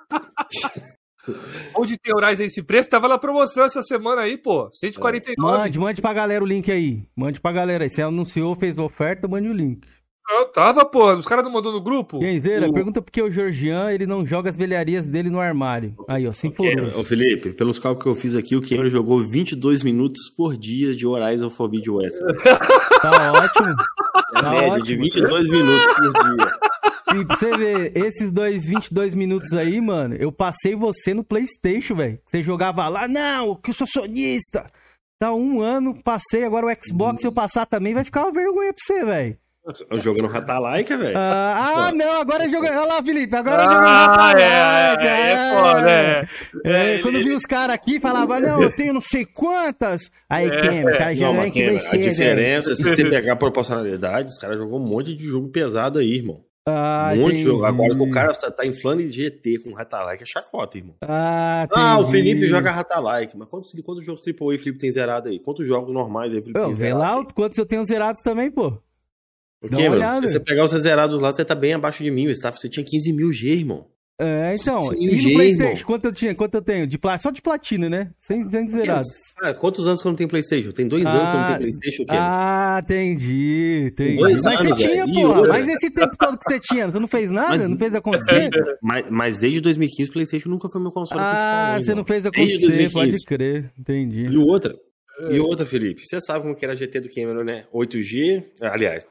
Onde 1.75 1.97
tem 1.97 2.13
Horizon 2.15 2.43
esse 2.43 2.61
preço? 2.63 2.89
Tava 2.89 3.07
na 3.07 3.17
promoção 3.17 3.63
essa 3.65 3.81
semana 3.81 4.21
aí, 4.21 4.37
pô. 4.37 4.69
149. 4.73 5.57
Mande, 5.57 5.79
mande 5.79 6.01
pra 6.01 6.13
galera 6.13 6.43
o 6.43 6.47
link 6.47 6.71
aí. 6.71 7.03
Mande 7.15 7.39
pra 7.39 7.51
galera 7.51 7.83
aí. 7.83 7.89
Você 7.89 8.01
anunciou, 8.01 8.55
fez 8.55 8.77
oferta, 8.77 9.27
mande 9.27 9.47
o 9.47 9.53
link. 9.53 9.81
Não, 10.25 10.49
tava, 10.51 10.85
pô. 10.85 11.13
Os 11.15 11.25
caras 11.25 11.43
não 11.43 11.51
mandou 11.51 11.71
no 11.73 11.81
grupo? 11.81 12.19
Genzeira, 12.21 12.69
O- 12.69 12.73
pergunta 12.73 13.01
por 13.01 13.11
que 13.11 13.21
o 13.21 13.29
Georgian 13.29 13.91
ele 13.91 14.05
não 14.05 14.25
joga 14.25 14.49
as 14.49 14.55
velharias 14.55 15.05
dele 15.05 15.29
no 15.29 15.39
armário. 15.39 15.95
Aí, 16.07 16.25
ó, 16.25 16.31
Cameron, 16.31 16.33
simporoso. 16.33 16.99
Ô 16.99 17.03
Felipe, 17.03 17.49
pelos 17.51 17.77
cálculos 17.77 18.03
que 18.03 18.09
eu 18.09 18.21
fiz 18.21 18.33
aqui, 18.35 18.55
o 18.55 18.61
Cameron 18.61 18.89
jogou 18.89 19.21
22 19.27 19.83
minutos 19.83 20.29
por 20.37 20.55
dia 20.55 20.95
de 20.95 21.05
Horizon 21.05 21.49
Forbidden 21.49 21.93
West. 21.95 22.17
Tá 23.01 23.33
ótimo. 23.33 23.75
A 24.35 24.41
Tá 24.41 24.49
média 24.51 24.67
ótimo. 24.69 24.85
de 24.85 24.95
22 24.95 25.49
minutos 25.49 25.85
por 25.93 26.13
dia. 26.35 26.51
E 27.19 27.25
pra 27.25 27.35
você 27.35 27.57
ver, 27.57 27.91
esses 27.97 28.31
dois 28.31 28.65
22 28.65 29.13
minutos 29.13 29.53
aí, 29.53 29.79
mano, 29.81 30.15
eu 30.15 30.31
passei 30.31 30.75
você 30.75 31.13
no 31.13 31.23
Playstation, 31.23 31.95
velho. 31.95 32.19
Você 32.27 32.41
jogava 32.41 32.87
lá, 32.87 33.07
não, 33.07 33.55
que 33.55 33.69
eu 33.69 33.73
sou 33.73 33.87
sonista. 33.87 34.65
Tá 35.19 35.33
um 35.33 35.61
ano, 35.61 36.01
passei, 36.03 36.43
agora 36.43 36.65
o 36.65 36.75
Xbox, 36.85 37.21
se 37.21 37.27
eu 37.27 37.31
passar 37.31 37.65
também, 37.65 37.93
vai 37.93 38.03
ficar 38.03 38.23
uma 38.23 38.31
vergonha 38.31 38.73
pra 38.73 38.81
você, 38.83 39.05
velho. 39.05 39.37
Jogando 40.01 40.27
Ratalaika, 40.27 40.97
velho. 40.97 41.17
Ah, 41.17 41.85
ah, 41.87 41.91
não, 41.93 42.19
agora 42.19 42.49
joga. 42.49 42.67
Olha 42.69 42.83
lá, 42.95 43.01
Felipe, 43.03 43.33
agora. 43.33 43.63
Ah, 43.65 44.33
é, 44.37 45.05
é, 45.07 45.31
é 45.31 45.53
foda, 45.53 45.89
é. 45.89 46.21
É, 46.65 46.95
É, 46.97 47.01
quando 47.01 47.15
ele- 47.15 47.29
vi 47.29 47.35
os 47.35 47.45
caras 47.45 47.73
aqui, 47.73 47.97
falava, 47.97 48.41
não, 48.41 48.61
eu 48.61 48.75
tenho 48.75 48.93
não 48.93 48.99
sei 48.99 49.25
quantas. 49.25 50.01
Aí, 50.29 50.49
quem? 50.49 50.81
O 50.85 50.97
cara 50.97 51.15
Não, 51.15 51.33
mas 51.33 51.45
aí 51.45 51.51
que 51.51 51.65
vai 51.65 51.75
a 51.77 51.79
ser, 51.79 51.97
velho. 51.97 52.11
diferença, 52.11 52.75
se 52.75 52.83
você 52.83 53.05
pegar 53.09 53.33
a 53.33 53.37
proporcionalidade, 53.37 54.31
os 54.31 54.37
caras 54.37 54.57
jogou 54.57 54.81
um 54.81 54.85
monte 54.85 55.15
de 55.15 55.23
jogo 55.25 55.47
pesado 55.47 55.97
aí, 55.99 56.11
irmão. 56.17 56.41
Ah, 56.65 57.11
de 57.13 57.19
entendi. 57.21 57.43
jogo. 57.43 57.65
Agora 57.65 57.93
que 57.93 58.01
o 58.01 58.09
cara 58.09 58.33
tá, 58.33 58.49
tá 58.49 58.65
inflando 58.65 59.01
em 59.01 59.09
GT 59.09 59.59
com 59.59 59.73
Ratalaika 59.73 60.23
é 60.23 60.25
chacota, 60.25 60.77
irmão. 60.77 60.95
Ah, 61.01 61.67
Ah, 61.71 61.99
o. 61.99 62.05
Felipe 62.07 62.45
joga 62.45 62.71
Ratalaika. 62.71 63.33
Mas 63.37 63.49
quantos, 63.49 63.71
quantos 63.83 64.05
jogos 64.05 64.21
AAA 64.25 64.55
o 64.55 64.59
Felipe 64.59 64.79
tem 64.79 64.91
zerado 64.91 65.27
aí? 65.27 65.39
Quantos 65.39 65.67
jogos 65.67 65.93
normais 65.93 66.31
aí 66.31 66.39
o 66.39 66.41
Felipe 66.41 66.59
Ô, 66.59 66.65
tem 66.65 66.73
vê 66.73 66.83
zerado? 66.85 66.99
lá 66.99 67.17
aí? 67.19 67.27
quantos 67.33 67.57
eu 67.57 67.65
tenho 67.65 67.83
zerados 67.85 68.21
também, 68.21 68.49
pô. 68.49 68.67
O 69.61 69.69
dá 69.69 69.77
uma 69.77 69.83
Cameron, 69.83 69.93
olhada. 69.95 70.27
se 70.27 70.33
você 70.33 70.39
pegar 70.39 70.63
os 70.63 70.71
zerados 70.71 71.19
lá, 71.21 71.31
você 71.33 71.43
tá 71.43 71.55
bem 71.55 71.73
abaixo 71.73 72.01
de 72.03 72.11
mim. 72.11 72.27
Você, 72.27 72.41
tá, 72.41 72.51
você 72.51 72.69
tinha 72.69 72.85
15 72.85 73.11
mil 73.13 73.31
G, 73.33 73.49
irmão. 73.49 73.87
É, 74.19 74.55
então. 74.55 74.83
Sim, 74.83 74.95
E 74.99 75.23
no 75.23 75.33
Playstation, 75.33 75.85
quanto 75.85 76.05
eu 76.05 76.13
tinha? 76.13 76.35
Quanto 76.35 76.53
eu 76.53 76.61
tenho? 76.61 76.85
De 76.85 76.97
pla... 76.99 77.17
Só 77.17 77.31
de 77.31 77.41
platina, 77.41 77.89
né? 77.89 78.11
Sem, 78.19 78.47
sem 78.49 78.71
zerados. 78.71 79.07
Cara, 79.39 79.55
quantos 79.55 79.87
anos 79.87 80.01
que 80.01 80.07
eu 80.07 80.11
não 80.11 80.15
tenho 80.15 80.29
Playstation? 80.29 80.71
Tem 80.71 80.87
dois 80.87 81.03
anos 81.05 81.21
que 81.21 81.27
eu 81.27 81.33
não 81.33 81.39
Ah, 81.41 81.47
tenho 81.47 81.59
Playstation, 81.59 82.05
Cameron. 82.05 82.23
Ah, 82.25 82.79
entendi, 82.83 83.83
entendi. 83.87 84.17
Dois 84.17 84.43
Mas 84.43 84.61
anos, 84.61 84.77
você 84.79 84.87
tinha, 84.87 85.05
velho. 85.05 85.13
Porra. 85.21 85.37
outra? 85.39 85.53
Mas 85.53 85.67
esse 85.67 85.89
tempo 85.89 86.15
todo 86.17 86.37
que 86.37 86.43
você 86.47 86.59
tinha, 86.59 86.91
você 86.91 86.99
não 86.99 87.07
fez 87.07 87.31
nada? 87.31 87.49
Mas- 87.57 87.69
não 87.69 87.77
fez 87.77 87.95
acontecer? 87.95 88.49
mas, 88.81 89.05
mas 89.09 89.37
desde 89.39 89.59
2015, 89.61 90.11
Playstation 90.11 90.49
nunca 90.49 90.69
foi 90.71 90.81
meu 90.81 90.91
console 90.91 91.19
principal. 91.19 91.43
Ah, 91.75 91.81
você 91.81 91.95
não 91.95 92.05
fez 92.05 92.25
acontecer, 92.25 92.67
2015. 92.67 92.93
pode 92.93 93.17
crer. 93.25 93.71
Entendi. 93.79 94.25
E 94.27 94.37
outra, 94.37 94.75
E 95.31 95.39
outra, 95.39 95.65
Felipe, 95.65 96.01
você 96.05 96.19
sabe 96.21 96.43
como 96.43 96.55
que 96.55 96.63
era 96.63 96.73
a 96.73 96.77
GT 96.77 97.01
do 97.01 97.09
Cameron, 97.13 97.43
né? 97.43 97.65
8G, 97.73 98.43
aliás, 98.61 99.05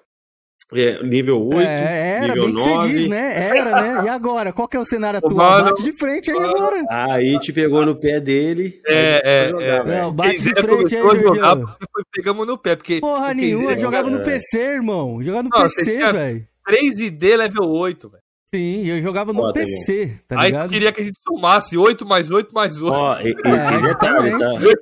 é, 0.75 1.03
nível 1.03 1.47
8, 1.47 1.61
É, 1.69 2.17
era, 2.25 2.27
nível 2.35 2.45
bem 2.47 2.55
que 2.55 2.61
você 2.63 2.69
9. 2.75 2.93
diz, 2.93 3.09
né? 3.09 3.49
Era, 3.59 3.81
né? 3.83 4.03
E 4.05 4.09
agora? 4.09 4.53
Qual 4.53 4.67
que 4.69 4.77
é 4.77 4.81
o 4.81 4.85
cenário 4.85 5.19
atual? 5.25 5.35
Mano, 5.35 5.65
Bate 5.71 5.83
de 5.83 5.93
frente 5.93 6.31
aí 6.31 6.37
agora. 6.39 6.85
Aí 6.91 7.39
te 7.41 7.53
pegou 7.53 7.85
no 7.87 7.95
pé 7.97 8.21
dele. 8.21 8.81
É, 8.87 8.95
aí 8.95 9.21
é, 9.25 9.45
é. 9.45 9.51
jogar. 9.51 9.85
Não, 9.87 10.13
bate 10.13 10.39
de 10.39 10.55
frente 10.61 10.97
aí, 10.97 11.03
jogar 11.03 11.19
Jorginho. 11.21 11.67
porque 11.69 11.87
foi- 11.93 12.05
pegamos 12.13 12.47
no 12.47 12.59
pé, 12.59 12.77
porque 12.77 13.01
Porra 13.01 13.27
porque 13.27 13.35
nenhuma, 13.41 13.79
jogava 13.79 14.11
no 14.11 14.19
é. 14.19 14.23
PC, 14.23 14.59
irmão. 14.59 15.23
Jogava 15.23 15.43
no 15.45 15.51
Não, 15.51 15.63
PC, 15.63 16.13
velho. 16.13 16.47
3D 16.69 17.37
level 17.37 17.69
8, 17.71 18.09
velho. 18.09 18.23
Sim, 18.55 18.87
eu 18.87 19.01
jogava 19.01 19.33
no 19.33 19.39
Foda, 19.41 19.55
PC, 19.55 20.19
tá 20.29 20.39
Aí 20.39 20.51
ligado? 20.51 20.69
queria 20.69 20.93
que 20.93 21.01
a 21.01 21.05
gente 21.05 21.19
somasse 21.27 21.79
8 21.79 22.05
mais 22.05 22.29
8 22.31 22.55
mais 22.55 22.83
8. 22.83 22.93
Ó, 22.95 23.15
e, 23.25 23.29
e, 23.29 23.29
É, 23.29 23.75
e 23.79 23.83
detalhe, 23.83 24.31
tá? 24.31 24.37
exatamente. 24.37 24.79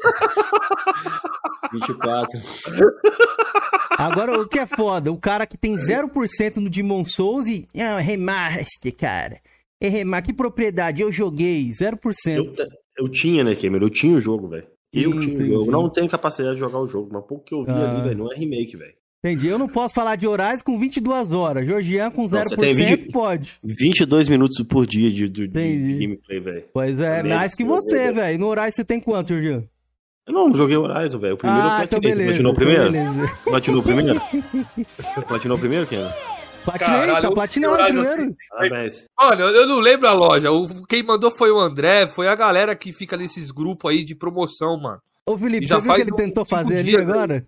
24. 1.72 2.40
Agora, 3.90 4.40
o 4.40 4.48
que 4.48 4.58
é 4.58 4.66
foda? 4.66 5.10
O 5.12 5.16
cara 5.18 5.46
que 5.46 5.56
tem 5.58 5.76
0% 5.76 6.56
no 6.56 6.70
Demon 6.70 7.04
Souls 7.04 7.46
e... 7.46 7.66
É 7.74 7.94
um 7.94 7.98
remaster, 7.98 8.94
cara. 8.96 9.40
É 9.80 9.88
remaster. 9.88 10.26
Que 10.26 10.32
propriedade? 10.32 11.02
Eu 11.02 11.10
joguei 11.10 11.68
0%. 11.70 11.96
Eu, 12.36 12.52
eu 12.98 13.08
tinha, 13.08 13.42
né, 13.44 13.54
Cameron? 13.54 13.86
Eu 13.86 13.90
tinha 13.90 14.16
o 14.16 14.20
jogo, 14.20 14.48
velho. 14.48 14.66
Eu 14.92 15.10
Hum, 15.10 15.20
tinha 15.20 15.38
o 15.40 15.44
jogo. 15.44 15.70
Não 15.70 15.88
tenho 15.88 16.08
capacidade 16.08 16.54
de 16.54 16.60
jogar 16.60 16.78
o 16.80 16.86
jogo, 16.86 17.10
mas 17.12 17.24
pouco 17.24 17.44
que 17.44 17.54
eu 17.54 17.64
vi 17.64 17.70
Ah. 17.70 17.90
ali, 17.92 18.02
velho, 18.02 18.18
não 18.18 18.32
é 18.32 18.36
remake, 18.36 18.76
velho. 18.76 18.94
Entendi. 19.22 19.48
Eu 19.48 19.58
não 19.58 19.68
posso 19.68 19.94
falar 19.94 20.16
de 20.16 20.26
Horizon 20.26 20.64
com 20.64 20.78
22 20.78 21.30
horas. 21.30 21.66
Georgian 21.66 22.10
com 22.10 22.26
0% 22.26 22.48
você 22.48 22.56
tem 22.56 22.74
vídeo- 22.74 23.12
pode. 23.12 23.52
22 23.62 24.28
minutos 24.30 24.64
por 24.66 24.86
dia 24.86 25.10
de, 25.12 25.28
de, 25.28 25.46
de 25.46 25.98
gameplay, 25.98 26.40
velho. 26.40 26.64
Pois 26.72 26.98
é, 26.98 27.22
mais 27.22 27.54
que 27.54 27.62
você, 27.62 28.10
velho. 28.12 28.38
No 28.38 28.46
Horizon 28.46 28.72
você 28.72 28.84
tem 28.84 28.98
quanto, 28.98 29.28
Georgian? 29.28 29.64
Eu 30.30 30.34
não 30.34 30.54
joguei 30.54 30.76
Horizon, 30.76 31.18
velho. 31.18 31.34
O 31.34 31.36
primeiro 31.36 31.68
ah, 31.68 31.80
eu 31.80 31.84
então 31.84 32.00
platinei. 32.00 32.12
Você 32.12 32.18
beleza. 32.18 32.52
platinou 32.52 32.52
o 32.52 32.54
então 32.54 32.54
primeiro? 32.54 32.92
beleza. 32.92 33.44
Platinou 33.44 33.80
o 33.80 33.82
primeiro? 33.82 34.20
Platinou 35.26 35.56
o 35.56 35.60
primeiro, 35.60 35.86
Cameron? 35.86 36.10
Platinei, 36.64 37.00
Caralho, 37.00 37.22
tá 37.22 37.32
platinando 37.32 37.76
primeiro. 37.84 38.36
Parabéns. 38.50 39.06
Mano, 39.18 39.42
eu 39.42 39.66
não 39.66 39.80
lembro 39.80 40.08
a 40.08 40.12
loja. 40.12 40.52
O, 40.52 40.86
quem 40.86 41.02
mandou 41.02 41.32
foi 41.32 41.50
o 41.50 41.58
André, 41.58 42.06
foi 42.06 42.28
a 42.28 42.34
galera 42.36 42.76
que 42.76 42.92
fica 42.92 43.16
nesses 43.16 43.50
grupos 43.50 43.90
aí 43.90 44.04
de 44.04 44.14
promoção, 44.14 44.80
mano. 44.80 45.00
Ô, 45.26 45.36
Felipe, 45.36 45.64
E 45.64 45.68
já 45.68 45.80
você 45.80 45.82
viu 45.82 45.90
o 45.90 45.94
que 45.94 46.02
faz 46.02 46.06
ele 46.06 46.16
tentou 46.16 46.44
fazer 46.44 46.78
ali 46.78 46.90
dias, 46.90 47.06
agora? 47.06 47.46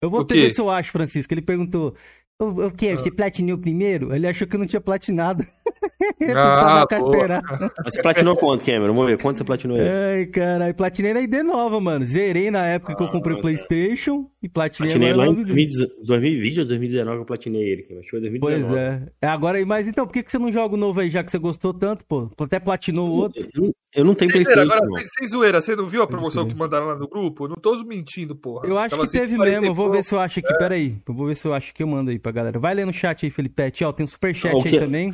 Eu 0.00 0.08
vou 0.08 0.24
ter 0.24 0.34
ver 0.34 0.50
se 0.50 0.60
eu 0.60 0.70
acho, 0.70 0.92
Francisco. 0.92 1.34
Ele 1.34 1.42
perguntou: 1.42 1.94
O, 2.38 2.66
o 2.66 2.70
que? 2.70 2.96
Você 2.96 3.10
platinou 3.10 3.58
primeiro? 3.58 4.14
Ele 4.14 4.26
achou 4.26 4.46
que 4.46 4.56
eu 4.56 4.60
não 4.60 4.66
tinha 4.66 4.80
platinado. 4.80 5.46
Ah, 6.36 6.86
carteira. 6.88 7.42
Mas 7.84 7.94
você 7.94 8.02
platinou 8.02 8.36
quanto, 8.36 8.64
Cameron? 8.64 8.88
Vamos 8.94 9.06
ver. 9.06 9.18
Quanto 9.20 9.38
você 9.38 9.44
platinou 9.44 9.76
ele? 9.78 9.88
Ai, 9.88 10.26
caralho. 10.26 10.74
Platinei 10.74 11.14
na 11.14 11.20
ID 11.20 11.34
nova, 11.42 11.80
mano. 11.80 12.04
Zerei 12.04 12.50
na 12.50 12.64
época 12.66 12.94
que 12.94 13.02
eu 13.02 13.06
Ah, 13.06 13.10
comprei 13.10 13.34
o 13.34 13.36
tá. 13.36 13.42
PlayStation 13.42 14.26
e 14.42 14.48
platinei, 14.48 14.92
Platinei 14.92 15.12
lá 15.14 15.24
em 15.26 15.28
no 15.30 15.34
vídeo. 15.36 15.54
2019 15.54 16.06
2020 16.06 16.58
ou 16.60 16.64
2019 16.66 17.16
que 17.16 17.22
eu 17.22 17.26
platinei 17.26 17.62
ele, 17.62 17.82
Cameron. 17.82 18.00
Acho 18.00 18.04
que 18.06 18.10
foi 18.10 18.20
2019. 18.20 18.66
Pois 18.72 18.76
é. 18.82 19.02
é. 19.22 19.26
Agora 19.28 19.58
aí, 19.58 19.64
mas 19.64 19.88
então, 19.88 20.06
por 20.06 20.12
que 20.12 20.22
que 20.22 20.30
você 20.30 20.38
não 20.38 20.52
joga 20.52 20.74
o 20.74 20.78
novo 20.78 21.00
aí, 21.00 21.10
já 21.10 21.22
que 21.24 21.30
você 21.30 21.38
gostou 21.38 21.72
tanto, 21.74 22.04
pô? 22.06 22.30
Até 22.40 22.58
platinou 22.60 23.08
o 23.10 23.12
outro. 23.12 23.42
Eu 23.54 23.62
não- 23.62 23.72
Eu 23.96 24.04
não 24.04 24.14
tenho 24.14 24.32
Playstation, 24.32 24.60
agora, 24.60 24.80
sem, 24.98 25.06
sem 25.06 25.28
zoeira, 25.28 25.60
você 25.60 25.76
não 25.76 25.86
viu 25.86 26.02
a 26.02 26.06
promoção 26.06 26.46
que 26.48 26.54
mandaram 26.54 26.86
lá 26.86 26.96
no 26.96 27.06
grupo? 27.08 27.46
Não 27.46 27.54
tô 27.56 27.74
mentindo, 27.84 28.34
porra. 28.34 28.66
Eu 28.66 28.76
acho 28.76 28.90
Tava 28.90 29.04
que 29.06 29.12
teve 29.12 29.28
140 29.36 29.60
mesmo. 29.60 29.66
Eu 29.70 29.74
vou 29.74 29.88
ver 29.90 30.02
se 30.02 30.14
eu 30.14 30.18
acho 30.20 30.40
aqui. 30.40 30.52
Peraí. 30.58 30.96
Eu 31.06 31.14
vou 31.14 31.26
ver 31.26 31.36
se 31.36 31.46
eu 31.46 31.54
acho 31.54 31.72
que 31.72 31.80
eu 31.82 31.86
mando 31.86 32.10
aí 32.10 32.18
pra 32.18 32.32
galera. 32.32 32.58
Vai 32.58 32.74
ler 32.74 32.84
no 32.86 32.92
chat 32.92 33.24
aí, 33.24 33.30
Felipete. 33.30 33.84
Ó, 33.84 33.92
tem 33.92 34.02
um 34.02 34.08
superchat 34.08 34.52
O 34.52 34.62
aí 34.66 34.78
também. 34.80 35.12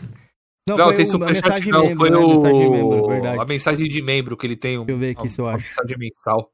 Não, 0.70 0.76
Não, 0.76 0.84
foi 0.86 0.94
tem 0.96 1.04
o- 1.04 1.08
a 1.08 1.10
superchat 1.10 1.42
mensagem 1.44 1.72
não, 1.72 1.82
membro, 1.86 1.98
foi 1.98 2.10
né? 2.10 2.16
A 2.16 2.20
mensagem 2.28 2.70
membro, 2.70 3.12
é 3.12 3.36
o... 3.36 3.40
a 3.40 3.44
mensagem 3.44 3.88
de 3.88 4.02
membro 4.02 4.36
que 4.36 4.46
ele 4.46 4.56
tem. 4.56 4.78
Um, 4.78 4.84
Deixa 4.84 4.92
eu 4.96 4.98
ver 5.00 5.10
aqui 5.16 5.28
se 5.28 5.40
eu 5.40 5.44
uma 5.44 5.54
acho. 5.54 5.66
mensagem 5.66 5.98
mensal. 5.98 6.52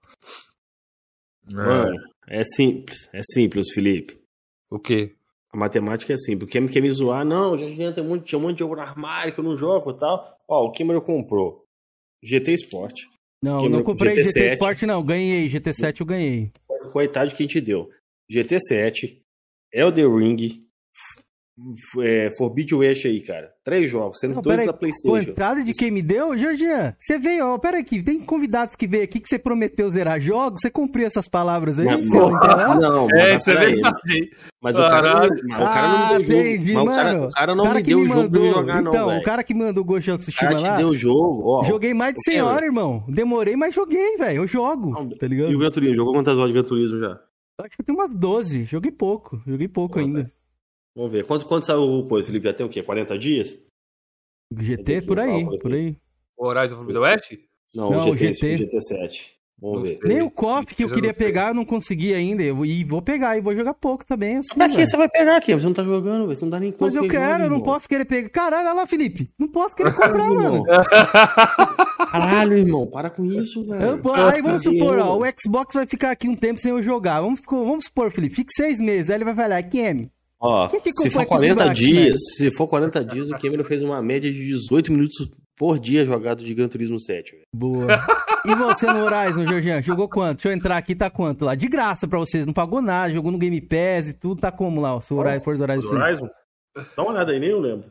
É, 1.51 1.55
Mano, 1.55 1.97
é 2.29 2.43
simples. 2.45 3.09
É 3.13 3.21
simples, 3.23 3.67
Felipe. 3.73 4.19
o 4.71 4.79
quê? 4.79 5.13
A 5.53 5.57
matemática 5.57 6.13
é 6.13 6.17
simples. 6.17 6.49
O 6.49 6.53
Cameron 6.53 6.73
quer 6.73 6.81
me 6.81 6.91
zoar. 6.91 7.25
Não, 7.25 7.57
já 7.57 7.67
tinha, 7.67 7.93
tem 7.93 8.03
um 8.05 8.09
monte, 8.09 8.25
tinha 8.27 8.39
um 8.39 8.43
monte 8.43 8.55
de 8.55 8.59
jogo 8.61 8.75
no 8.75 8.83
armário 8.83 9.33
que 9.33 9.39
eu 9.41 9.45
não 9.45 9.57
jogo 9.57 9.91
e 9.93 9.99
tal. 9.99 10.37
Ó, 10.49 10.67
o 10.67 10.73
Cameron 10.73 11.01
comprou 11.01 11.65
GT 12.23 12.53
Sport. 12.55 12.95
Não, 13.43 13.59
Que 13.61 13.69
não 13.69 13.83
comprei 13.83 14.15
GT, 14.17 14.41
GT7. 14.41 14.53
Sport, 14.55 14.83
não. 14.83 15.03
Ganhei. 15.05 15.49
GT7 15.49 16.01
eu 16.01 16.07
ganhei. 16.07 16.51
Com 16.93 16.99
a 16.99 17.05
idade 17.05 17.35
que 17.35 17.43
a 17.43 17.47
gente 17.47 17.61
deu. 17.61 17.89
GT7, 18.31 19.19
Elder 19.73 20.13
Ring, 20.13 20.66
é, 22.03 22.31
Forbidden 22.37 22.79
West 22.79 23.05
aí, 23.07 23.21
cara. 23.23 23.51
Três 23.65 23.91
jogos, 23.91 24.19
sendo 24.21 24.35
Não, 24.35 24.43
peraí, 24.43 24.67
da 24.67 24.73
Playstation. 24.75 25.31
entrada 25.31 25.65
de 25.65 25.73
quem 25.73 25.91
me 25.91 26.03
deu, 26.03 26.37
Georgian, 26.37 26.95
você 26.99 27.19
veio, 27.19 27.47
ó, 27.47 27.59
pera 27.59 27.79
aqui, 27.79 28.03
tem 28.03 28.21
convidados 28.21 28.77
que 28.77 28.87
veio 28.87 29.05
aqui 29.05 29.19
que 29.19 29.29
você 29.29 29.39
prometeu 29.39 29.91
zerar 29.91 30.21
jogos, 30.21 30.61
você 30.61 30.71
cumpriu 30.71 31.07
essas 31.07 31.29
palavras 31.29 31.79
aí, 31.79 31.87
Mas- 31.87 32.09
você 32.09 32.17
não 32.19 32.31
não, 32.81 33.07
mas 33.09 33.19
É, 33.23 33.35
isso 33.37 33.51
é 33.51 33.55
verdade. 33.57 34.31
Mas 34.63 34.77
o 34.77 34.79
cara, 34.83 35.29
não- 35.29 35.57
o 35.57 35.65
cara 35.65 35.89
não 35.89 35.97
Ah, 35.97 36.19
me 36.19 36.25
deu 36.27 36.37
jogo. 36.37 36.49
entendi, 36.49 36.73
mas 36.75 36.83
o 36.83 36.87
cara, 36.87 37.13
mano. 37.13 37.27
o 37.27 37.31
cara 37.31 37.55
não 37.55 37.65
O 37.65 37.67
cara 37.67 37.79
me 37.79 37.83
que 37.85 37.89
deu 37.91 37.99
me 37.99 38.05
o 38.05 38.09
jogo 38.09 38.21
mandou, 38.21 38.53
jogar, 38.53 38.81
então, 38.81 38.93
não, 39.11 39.19
o 39.19 39.23
cara 39.23 39.43
que 39.45 39.55
mandou 39.55 39.83
o 39.83 39.87
Ghost 39.87 40.11
of 40.11 40.23
Tsushima 40.23 40.61
lá, 40.61 40.77
deu 40.77 40.89
o 40.89 40.97
jogo, 40.97 41.43
ó. 41.47 41.65
joguei 41.65 41.95
mais 41.95 42.15
de 42.15 42.21
o 42.21 42.23
100 42.25 42.35
Cameron. 42.39 42.53
horas, 42.55 42.67
irmão. 42.67 43.05
Demorei, 43.09 43.57
mas 43.57 43.75
joguei, 43.75 44.17
velho, 44.19 44.43
eu 44.43 44.47
jogo, 44.47 44.91
Não, 44.91 45.09
tá 45.09 45.17
E 45.23 45.27
o 45.27 45.29
ligado? 45.29 45.59
Gran 45.59 45.71
Turismo? 45.71 45.97
Jogou 45.97 46.13
quantas 46.15 46.37
horas 46.37 46.49
de 46.49 46.53
Gran 46.55 46.63
Turismo 46.65 46.99
já? 47.01 47.19
Acho 47.59 47.71
que 47.75 47.81
eu 47.81 47.87
tenho 47.87 47.99
umas 47.99 48.13
12, 48.13 48.65
joguei 48.65 48.91
pouco, 48.93 49.41
joguei 49.47 49.67
pouco 49.69 49.95
Pô, 49.95 50.01
ainda. 50.01 50.31
Vamos 50.97 51.13
ver. 51.13 51.27
Quanto, 51.27 51.45
quanto 51.47 51.67
saiu 51.67 51.83
o 51.83 52.09
coisa, 52.09 52.27
Felipe? 52.27 52.47
Já 52.49 52.55
tem 52.55 52.65
o 52.67 52.71
quê? 52.71 52.83
40 52.83 53.19
dias? 53.19 53.57
GT, 54.59 55.03
por 55.03 55.21
aí, 55.21 55.45
por 55.61 55.73
aí. 55.73 55.97
O 56.39 56.47
Horizon 56.47 56.77
Forbidden 56.77 57.03
West? 57.03 57.33
Não, 57.75 57.91
Não, 57.91 58.09
o 58.09 58.13
o 58.13 58.17
GT, 58.17 58.57
GT. 58.59 58.65
o 58.65 58.69
GT7. 58.81 59.37
Vamos 59.59 59.79
Não 59.79 59.83
ver. 59.85 59.99
Nem 60.05 60.23
o 60.23 60.31
KOF 60.31 60.75
que 60.75 60.85
eu 60.85 60.89
queria 60.89 61.15
pegar, 61.15 61.49
eu 61.49 61.55
não 61.55 61.65
consegui 61.65 62.13
ainda, 62.13 62.43
e 62.43 62.85
vou 62.85 63.01
pegar, 63.01 63.39
e 63.39 63.41
vou 63.41 63.57
jogar 63.57 63.73
pouco 63.73 64.05
também, 64.05 64.37
assim, 64.37 64.55
Pra 64.55 64.69
que 64.69 64.87
você 64.87 64.97
vai 64.99 65.09
pegar 65.09 65.39
aqui? 65.39 65.55
Você 65.55 65.65
não 65.65 65.73
tá 65.73 65.83
jogando. 65.83 66.27
Você 66.27 66.45
não 66.45 66.51
dá 66.51 66.61
nem 66.61 66.71
conta. 66.71 66.85
Mas 66.85 66.95
eu 66.95 67.03
que 67.05 67.09
quero, 67.09 67.45
eu 67.45 67.49
não 67.51 67.57
irmão. 67.57 67.63
posso 67.63 67.89
querer 67.89 68.05
pegar. 68.05 68.29
Caralho, 68.29 68.69
olha 68.69 68.75
lá, 68.75 68.87
Felipe. 68.87 69.29
Não 69.39 69.49
posso 69.49 69.75
querer 69.75 69.95
comprar, 69.95 70.31
mano. 70.31 70.63
Caralho, 72.11 72.59
irmão. 72.59 72.87
Para 72.87 73.11
com 73.11 73.25
isso, 73.25 73.61
Eu- 73.61 73.67
velho. 73.99 74.15
aí 74.15 74.43
vamos 74.43 74.63
supor, 74.63 74.99
ó, 74.99 75.19
o 75.19 75.23
Xbox 75.41 75.75
vai 75.75 75.87
ficar 75.87 76.11
aqui 76.11 76.29
um 76.29 76.37
tempo 76.37 76.61
sem 76.61 76.71
eu 76.71 76.83
jogar. 76.83 77.21
Vamos, 77.23 77.41
vamos 77.51 77.87
supor, 77.87 78.11
Felipe, 78.13 78.37
fique 78.37 78.53
seis 78.53 78.79
meses. 78.79 79.09
Aí 79.11 79.17
ele 79.17 79.25
vai 79.25 79.35
falar, 79.35 79.63
QM. 79.63 80.11
Ó, 80.41 80.69
Quem 80.69 80.81
que 80.81 80.93
se 80.93 81.11
for 81.11 81.21
aqui 81.21 81.29
40 81.29 81.63
embaixo, 81.63 81.83
dias, 81.83 82.21
se 82.37 82.51
for 82.57 82.69
40 82.69 83.05
dias, 83.05 83.31
o 83.31 83.39
Cameron 83.39 83.65
fez 83.65 83.83
uma 83.83 84.03
média 84.03 84.31
de 84.31 84.39
18 84.39 84.93
minutos 84.93 85.31
por 85.57 85.79
dia 85.79 86.05
jogado 86.05 86.45
de 86.45 86.53
Gran 86.55 86.69
Turismo 86.69 87.01
7, 87.01 87.33
velho. 87.33 87.45
Boa. 87.55 87.87
E 88.45 88.55
você 88.55 88.87
no 88.87 89.03
Horizon, 89.05 89.49
Georgian? 89.49 89.83
Jogou 89.83 90.09
quanto? 90.09 90.37
Deixa 90.37 90.49
eu 90.51 90.53
entrar 90.53 90.77
aqui, 90.77 90.95
tá 90.95 91.09
quanto 91.11 91.45
lá? 91.45 91.55
De 91.55 91.67
graça 91.67 92.07
pra 92.07 92.19
vocês, 92.19 92.45
não 92.45 92.53
pagou 92.53 92.83
nada, 92.83 93.13
jogou 93.13 93.33
no 93.33 93.39
Game 93.39 93.61
Pass 93.61 94.11
e 94.11 94.13
tudo, 94.13 94.41
tá 94.41 94.53
como 94.53 94.81
lá, 94.81 94.95
o 94.95 95.01
seu 95.01 95.17
Horizon, 95.17 95.43
Forza 95.43 95.63
Horizon 95.65 95.89
5? 95.89 95.95
Horizon? 95.95 96.29
Dá 96.97 97.03
uma 97.03 97.13
olhada 97.13 97.33
aí, 97.33 97.39
nem 97.41 97.51
eu 97.51 97.59
lembro. 97.61 97.85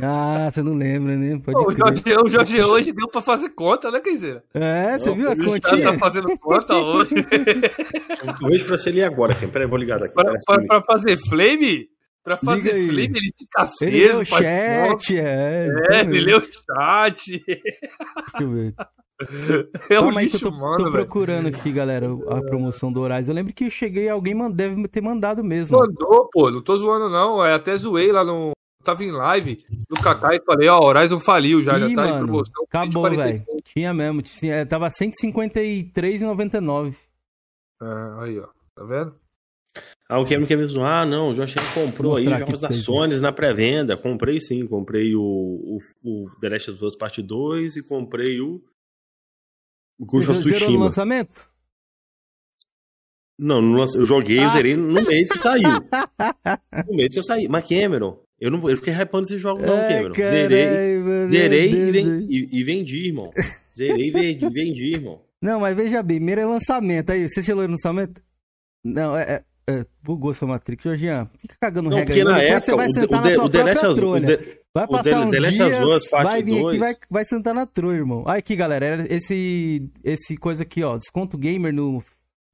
Ah, 0.00 0.50
você 0.52 0.62
não 0.62 0.74
lembra, 0.74 1.16
né? 1.16 1.40
Pô, 1.44 1.52
Pode 1.52 1.74
o. 1.74 1.86
Jorge, 1.86 2.02
o 2.24 2.28
Jorge 2.28 2.62
hoje 2.62 2.92
deu 2.92 3.08
pra 3.08 3.20
fazer 3.20 3.50
conta, 3.50 3.90
né, 3.90 4.00
Kenzeira? 4.00 4.42
É, 4.54 4.98
você 4.98 5.08
Não, 5.10 5.16
viu 5.16 5.30
as 5.30 5.38
cara 5.38 5.50
continhas? 5.50 5.92
tá 5.92 5.98
fazendo 5.98 6.38
conta 6.38 6.74
hoje. 6.76 7.14
Eu 8.42 8.48
vejo 8.48 8.64
pra 8.66 8.78
você 8.78 8.90
ler 8.90 9.04
agora, 9.04 9.34
Cameron. 9.34 9.52
Peraí, 9.52 9.66
vou 9.68 9.78
ligar 9.78 9.98
daqui. 9.98 10.14
pra, 10.14 10.32
pra- 10.46 10.62
pra 10.66 10.82
fazer 10.82 11.16
flame? 11.28 11.88
Pra 12.22 12.36
fazer 12.36 12.70
flame, 12.86 13.14
ele 13.16 13.32
fica 13.38 13.66
Ele 13.82 13.98
leu 13.98 14.20
aceso. 14.20 14.22
o 14.22 14.26
chat, 14.26 15.18
é. 15.18 15.68
É, 15.90 16.00
ele 16.00 16.20
leu 16.20 16.38
o 16.38 16.42
chat. 16.42 17.42
Deixa 17.46 17.70
eu 18.40 18.50
ver. 18.50 18.74
É 19.90 20.00
um 20.00 20.16
aí 20.16 20.28
que 20.28 20.36
eu 20.36 20.38
lixo, 20.38 20.40
tô, 20.40 20.50
mano, 20.50 20.84
tô 20.84 20.90
procurando 20.92 21.48
aqui, 21.48 21.70
galera, 21.72 22.06
a 22.28 22.40
promoção 22.42 22.90
do 22.92 23.00
Horizon. 23.00 23.32
Eu 23.32 23.34
lembro 23.34 23.52
que 23.52 23.64
eu 23.64 23.70
cheguei, 23.70 24.08
alguém 24.08 24.34
deve 24.52 24.86
ter 24.88 25.00
mandado 25.02 25.42
mesmo. 25.44 25.78
Mandou, 25.78 26.28
pô, 26.32 26.50
não 26.50 26.62
tô 26.62 26.76
zoando, 26.76 27.08
não. 27.10 27.44
É, 27.44 27.52
até 27.54 27.76
zoei 27.76 28.12
lá 28.12 28.24
no. 28.24 28.52
Tava 28.82 29.04
em 29.04 29.10
live 29.10 29.62
no 29.90 30.02
Kaká 30.02 30.34
e 30.34 30.40
falei, 30.42 30.66
ó, 30.68 30.80
Horizon 30.80 31.20
faliu 31.20 31.62
já, 31.62 31.76
Ih, 31.76 31.80
já 31.80 31.86
tá 31.86 31.92
em 32.08 32.12
mano, 32.12 32.24
promoção. 32.26 32.64
acabou, 32.66 33.04
145. 33.10 33.44
velho. 33.52 33.62
Tinha 33.62 33.92
mesmo, 33.92 34.22
tinha, 34.22 34.54
é, 34.54 34.64
tava 34.64 34.88
153,99. 34.88 36.94
É, 37.82 38.22
aí, 38.24 38.40
ó. 38.40 38.46
Tá 38.74 38.84
vendo? 38.84 39.14
Ah, 40.08 40.18
o 40.18 40.24
Cameron 40.24 40.46
quer 40.46 40.56
me 40.56 40.66
zoar. 40.66 41.02
Ah, 41.02 41.06
não, 41.06 41.30
o 41.30 41.34
Josh 41.34 41.54
comprou 41.72 42.16
aí 42.16 42.26
jogos 42.26 42.58
da 42.60 42.72
Sony 42.72 43.20
na 43.20 43.32
pré-venda. 43.32 43.96
Comprei 43.96 44.40
sim, 44.40 44.66
comprei 44.66 45.14
o, 45.14 45.20
o, 45.22 45.78
o 46.02 46.30
The 46.40 46.48
Last 46.48 46.70
of 46.72 46.84
Us 46.84 46.96
Part 46.96 47.22
2 47.22 47.76
e 47.76 47.82
comprei 47.82 48.40
o 48.40 48.60
Ghost 50.00 50.30
of 50.30 50.40
Zerou 50.42 50.50
no 50.52 50.58
Tsushima. 50.58 50.84
lançamento? 50.86 51.48
Não, 53.38 53.62
no 53.62 53.82
eu 53.94 54.04
joguei, 54.04 54.38
eu 54.38 54.44
Ah. 54.44 54.52
zerei 54.52 54.76
no 54.76 55.02
mês 55.02 55.30
que 55.30 55.38
saiu. 55.38 55.62
No 56.88 56.94
mês 56.94 57.12
que 57.12 57.18
eu 57.20 57.24
saí. 57.24 57.48
Mas 57.48 57.66
Cameron, 57.68 58.20
eu 58.40 58.50
não 58.50 58.68
eu 58.68 58.76
fiquei 58.76 58.92
hypando 58.92 59.24
esses 59.26 59.40
jogos 59.40 59.64
não, 59.64 59.76
Ai, 59.76 59.88
Cameron. 59.88 60.12
caralho, 60.12 60.48
Zerei, 60.50 61.28
zerei 61.28 61.72
e, 61.72 61.90
ven- 61.92 62.26
e- 62.28 62.48
e 62.52 62.64
vendi, 62.64 63.06
irmão. 63.06 63.30
Zerei 63.76 64.08
e 64.08 64.10
vendi, 64.10 64.48
vendi, 64.50 64.90
irmão. 64.96 65.22
Não, 65.40 65.60
mas 65.60 65.74
veja 65.74 66.02
bem, 66.02 66.18
primeiro 66.18 66.40
é 66.42 66.44
lançamento. 66.46 67.10
Aí, 67.10 67.28
você 67.30 67.42
chegou 67.42 67.62
no 67.62 67.70
lançamento? 67.70 68.20
Não, 68.84 69.16
é. 69.16 69.42
É, 69.70 69.80
é 69.80 69.86
bugou 70.02 70.32
sua 70.34 70.48
Matrix. 70.48 70.82
Georgian, 70.82 71.28
fica 71.38 71.54
cagando 71.60 71.90
Não, 71.90 71.96
regra 71.98 72.14
porque 72.14 72.24
na 72.24 72.38
Depois 72.38 72.50
época, 72.52 72.60
você 72.66 72.76
vai 72.76 72.90
sentar 72.92 73.20
o, 73.20 73.24
na 73.24 73.34
sua 73.34 73.44
o 73.44 73.50
própria 73.50 73.94
trolha. 73.94 74.38
The- 74.38 74.60
Vai 74.72 74.86
passar 74.86 75.26
um 75.26 75.30
Parte 76.10 76.24
vai 76.30 76.42
vir 76.44 76.52
aqui 76.52 76.60
dois. 76.62 76.78
vai, 76.78 76.96
vai 77.10 77.24
sentar 77.24 77.52
na 77.54 77.66
trua, 77.66 77.92
irmão. 77.94 78.22
Olha 78.24 78.38
aqui, 78.38 78.54
galera, 78.54 78.86
era 78.86 79.12
esse, 79.14 79.90
esse 80.04 80.36
coisa 80.36 80.62
aqui, 80.62 80.84
ó, 80.84 80.96
desconto 80.96 81.36
gamer 81.36 81.72
no 81.74 82.00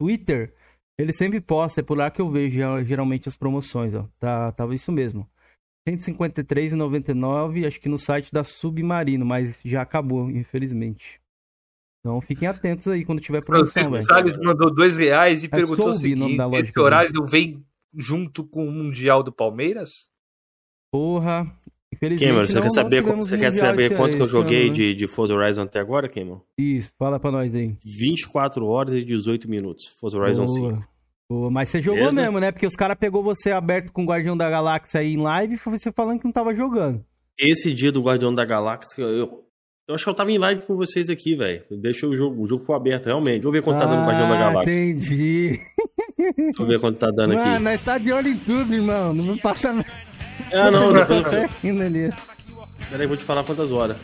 Twitter, 0.01 0.55
ele 0.99 1.13
sempre 1.13 1.43
posta, 1.43 1.81
é 1.81 1.85
por 1.85 1.95
lá 1.99 2.11
que 2.11 2.21
eu 2.23 2.31
vejo 2.31 2.59
geralmente 2.85 3.29
as 3.29 3.37
promoções, 3.37 3.95
ó. 3.95 4.07
Tá, 4.19 4.51
tava 4.53 4.75
isso 4.75 4.91
mesmo. 4.91 5.29
153,99, 5.87 7.67
acho 7.67 7.81
que 7.81 7.89
no 7.89 7.99
site 7.99 8.33
da 8.33 8.43
Submarino, 8.43 9.25
mas 9.25 9.57
já 9.65 9.83
acabou, 9.83 10.31
infelizmente. 10.31 11.21
Então 12.07 12.21
fiquem 12.21 12.47
atentos 12.47 12.87
aí 12.87 13.05
quando 13.05 13.21
tiver 13.21 13.45
promoção, 13.45 13.91
velho. 13.91 14.05
Salles 14.05 14.37
mandou 14.37 14.73
dois 14.73 14.97
reais 14.97 15.43
e 15.43 15.47
é 15.47 15.49
perguntou 15.49 15.89
o 15.89 15.95
seguinte, 15.97 16.37
da 16.37 16.49
esse 16.61 16.79
horário 16.79 17.11
não 17.13 17.27
vem 17.27 17.65
junto 17.93 18.45
com 18.45 18.65
o 18.65 18.71
Mundial 18.71 19.25
do 19.25 19.33
Palmeiras? 19.33 20.09
Porra, 20.93 21.53
infelizmente 21.93 22.29
Cameron, 22.29 22.47
você 22.47 22.55
não, 22.55 22.63
quer 22.63 22.71
saber, 22.71 23.03
você 23.03 23.37
quer 23.37 23.51
saber 23.51 23.97
quanto 23.97 24.17
que 24.17 24.23
eu 24.23 24.27
joguei 24.27 24.69
ano, 24.69 24.69
né? 24.69 24.75
de, 24.75 24.95
de 24.95 25.09
Forza 25.09 25.35
Horizon 25.35 25.63
até 25.63 25.81
agora, 25.81 26.09
Cameron? 26.09 26.41
Isso, 26.57 26.93
fala 26.97 27.19
pra 27.19 27.33
nós 27.33 27.53
aí. 27.53 27.77
24 27.85 28.65
horas 28.65 28.95
e 28.95 29.05
18 29.05 29.51
minutos, 29.51 29.89
Forza 29.99 30.17
Horizon 30.17 30.47
Boa. 30.47 30.75
5. 30.75 30.89
Boa, 31.29 31.51
mas 31.51 31.71
você 31.71 31.83
jogou 31.83 31.99
Beleza? 31.99 32.23
mesmo, 32.23 32.39
né? 32.39 32.53
Porque 32.53 32.69
os 32.69 32.77
caras 32.77 32.97
pegou 32.97 33.21
você 33.21 33.51
aberto 33.51 33.91
com 33.91 34.05
o 34.05 34.07
Guardião 34.07 34.37
da 34.37 34.49
Galáxia 34.49 35.01
aí 35.01 35.15
em 35.15 35.17
live 35.17 35.55
e 35.55 35.71
você 35.71 35.91
falando 35.91 36.21
que 36.21 36.25
não 36.25 36.33
tava 36.33 36.55
jogando. 36.55 37.05
Esse 37.37 37.75
dia 37.75 37.91
do 37.91 38.01
Guardião 38.01 38.33
da 38.33 38.45
Galáxia, 38.45 39.03
eu, 39.03 39.45
eu 39.89 39.95
acho 39.95 40.05
que 40.05 40.11
eu 40.11 40.15
tava 40.15 40.33
em 40.33 40.39
live 40.39 40.63
com 40.63 40.77
vocês 40.77 41.09
aqui, 41.09 41.37
velho. 41.37 41.65
Deixa 41.71 42.07
o 42.07 42.17
jogo, 42.17 42.43
o 42.43 42.47
jogo 42.47 42.65
foi 42.65 42.75
aberto, 42.75 43.07
realmente. 43.07 43.43
Vou 43.43 43.53
ver 43.53 43.63
quanto 43.63 43.79
tá 43.79 43.87
dando 43.87 44.03
o 44.03 44.07
Guardião 44.07 44.29
da 44.29 44.35
ah, 44.35 44.39
Galáxia. 44.39 44.73
Entendi. 44.73 45.61
Deixa 46.37 46.63
eu 46.63 46.67
ver 46.67 46.81
quanto 46.81 46.99
tá 46.99 47.11
dando 47.11 47.35
Mano, 47.35 47.41
aqui. 47.41 47.51
Mano, 47.51 47.65
nós 47.65 47.85
tá 47.85 47.99
de 47.99 48.13
olho 48.13 48.29
em 48.29 48.37
tudo, 48.39 48.75
irmão. 48.75 49.15
Não 49.15 49.25
me 49.25 49.41
passa 49.41 49.73
nada. 49.73 49.87
Ah, 50.53 50.71
não, 50.71 50.91
depois 50.93 51.23
eu... 51.95 52.13
Peraí, 52.91 53.07
vou 53.07 53.17
te 53.17 53.25
falar 53.25 53.45
quantas 53.45 53.71
horas. 53.71 53.97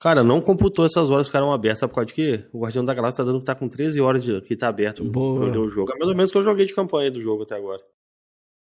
Cara, 0.00 0.24
não 0.24 0.40
computou 0.40 0.86
essas 0.86 1.10
horas 1.10 1.26
que 1.26 1.30
ficaram 1.30 1.52
abertas. 1.52 1.80
Sabe 1.80 1.90
por 1.90 1.96
causa 1.96 2.06
de 2.06 2.14
quê? 2.14 2.44
O 2.52 2.60
Guardião 2.60 2.84
da 2.84 2.94
Galáxia 2.94 3.24
tá 3.24 3.30
dando 3.30 3.40
que 3.40 3.46
tá 3.46 3.54
com 3.54 3.68
13 3.68 4.00
horas 4.00 4.22
de, 4.22 4.40
que 4.42 4.56
tá 4.56 4.68
aberto 4.68 5.04
Boa. 5.04 5.46
o 5.58 5.68
jogo. 5.68 5.92
É 5.92 5.98
mais 5.98 6.08
ou 6.08 6.16
menos 6.16 6.30
que 6.30 6.38
eu 6.38 6.42
joguei 6.42 6.66
de 6.66 6.74
campanha 6.74 7.10
do 7.10 7.20
jogo 7.20 7.42
até 7.42 7.56
agora. 7.56 7.82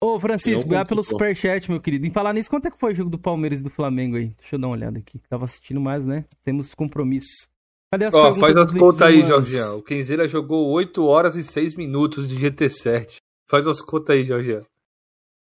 Ô, 0.02 0.18
Francisco, 0.18 0.62
obrigado 0.62 0.88
pelo 0.88 1.04
superchat, 1.04 1.70
meu 1.70 1.78
querido. 1.78 2.06
Em 2.06 2.10
falar 2.10 2.32
nisso, 2.32 2.48
quanto 2.48 2.66
é 2.66 2.70
que 2.70 2.78
foi 2.78 2.92
o 2.92 2.96
jogo 2.96 3.10
do 3.10 3.18
Palmeiras 3.18 3.60
e 3.60 3.62
do 3.62 3.68
Flamengo 3.68 4.16
aí? 4.16 4.28
Deixa 4.38 4.56
eu 4.56 4.58
dar 4.58 4.68
uma 4.68 4.76
olhada 4.76 4.98
aqui. 4.98 5.20
Tava 5.28 5.44
assistindo 5.44 5.78
mais, 5.78 6.06
né? 6.06 6.24
Temos 6.42 6.74
compromissos. 6.74 7.50
Cadê 7.92 8.06
as 8.06 8.14
Ó, 8.14 8.32
faz 8.34 8.56
as 8.56 8.72
contas 8.72 9.08
aí, 9.08 9.22
Jorginho. 9.22 9.76
O 9.76 9.82
Kenzeira 9.82 10.26
jogou 10.26 10.70
8 10.70 11.04
horas 11.04 11.36
e 11.36 11.42
6 11.42 11.74
minutos 11.74 12.26
de 12.26 12.36
GT7. 12.36 13.16
Faz 13.46 13.66
as 13.66 13.82
contas 13.82 14.16
aí, 14.16 14.24
Jorginho. 14.24 14.64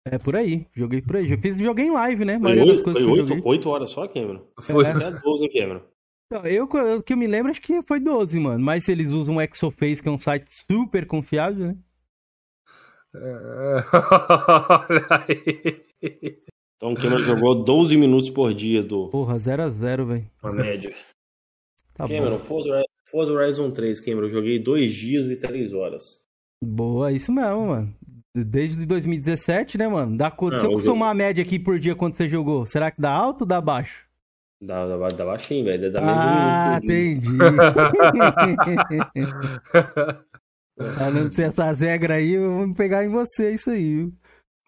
É 0.04 0.18
por 0.18 0.34
aí, 0.34 0.66
joguei 0.74 1.02
por 1.02 1.16
aí. 1.16 1.28
Já 1.28 1.36
fiz, 1.36 1.56
joguei 1.56 1.86
em 1.86 1.92
live, 1.92 2.24
né? 2.24 2.40
Foi 2.40 2.58
8, 2.58 2.82
foi 2.82 3.04
8, 3.04 3.40
8 3.44 3.68
horas 3.68 3.90
só, 3.90 4.08
Cameron? 4.08 4.42
Foi. 4.60 4.84
É. 4.84 4.90
Até 4.90 5.10
12, 5.20 5.48
Cameron. 5.50 5.82
Então, 6.26 6.46
eu, 6.46 6.64
o 6.64 7.02
que 7.02 7.12
eu 7.12 7.16
me 7.16 7.26
lembro, 7.26 7.50
acho 7.50 7.62
que 7.62 7.80
foi 7.82 8.00
12, 8.00 8.38
mano. 8.40 8.64
Mas 8.64 8.84
se 8.84 8.92
eles 8.92 9.08
usam 9.08 9.36
o 9.36 9.40
Exoface, 9.40 10.02
que 10.02 10.08
é 10.08 10.12
um 10.12 10.18
site 10.18 10.46
super 10.50 11.06
confiável, 11.06 11.68
né? 11.68 11.76
É... 13.14 13.18
Olha 14.90 15.06
aí. 15.10 16.38
Então 16.76 16.92
o 16.92 16.94
Cameron 16.94 17.18
jogou 17.18 17.54
12 17.64 17.96
minutos 17.96 18.30
por 18.30 18.54
dia 18.54 18.82
do. 18.82 19.08
Porra, 19.08 19.36
0x0, 19.36 20.04
velho. 20.06 20.30
A 20.42 20.52
média. 20.52 20.94
Tá 21.94 22.06
Cameron, 22.06 22.38
Forza, 22.38 22.84
Forza 23.10 23.32
Horizon 23.32 23.72
3, 23.72 24.00
Cameron, 24.00 24.26
eu 24.28 24.32
joguei 24.32 24.58
2 24.60 24.94
dias 24.94 25.30
e 25.30 25.36
3 25.36 25.72
horas. 25.72 26.22
Boa, 26.62 27.10
isso 27.10 27.32
mesmo, 27.32 27.66
mano. 27.66 27.92
Desde 28.34 28.86
2017, 28.86 29.76
né, 29.76 29.88
mano? 29.88 30.16
Dá, 30.16 30.32
Não, 30.40 30.58
se 30.58 30.64
eu 30.66 30.80
somar 30.80 31.10
a 31.10 31.14
média 31.14 31.42
aqui 31.42 31.58
por 31.58 31.80
dia 31.80 31.96
quanto 31.96 32.16
você 32.16 32.28
jogou, 32.28 32.64
será 32.66 32.90
que 32.92 33.00
dá 33.00 33.10
alto 33.10 33.40
ou 33.40 33.46
dá 33.46 33.60
baixo? 33.60 34.06
Dá, 34.62 34.86
dá, 34.86 35.08
dá 35.08 35.24
baixinho, 35.24 35.64
velho. 35.64 35.90
Dá 35.90 36.00
ah, 36.02 36.78
entendi. 36.82 37.28
Falando 40.96 41.40
essas 41.40 41.80
regras 41.80 42.18
aí, 42.18 42.34
eu 42.34 42.52
vou 42.58 42.74
pegar 42.74 43.04
em 43.04 43.08
você 43.08 43.52
isso 43.52 43.70
aí, 43.70 43.96
viu? 43.96 44.12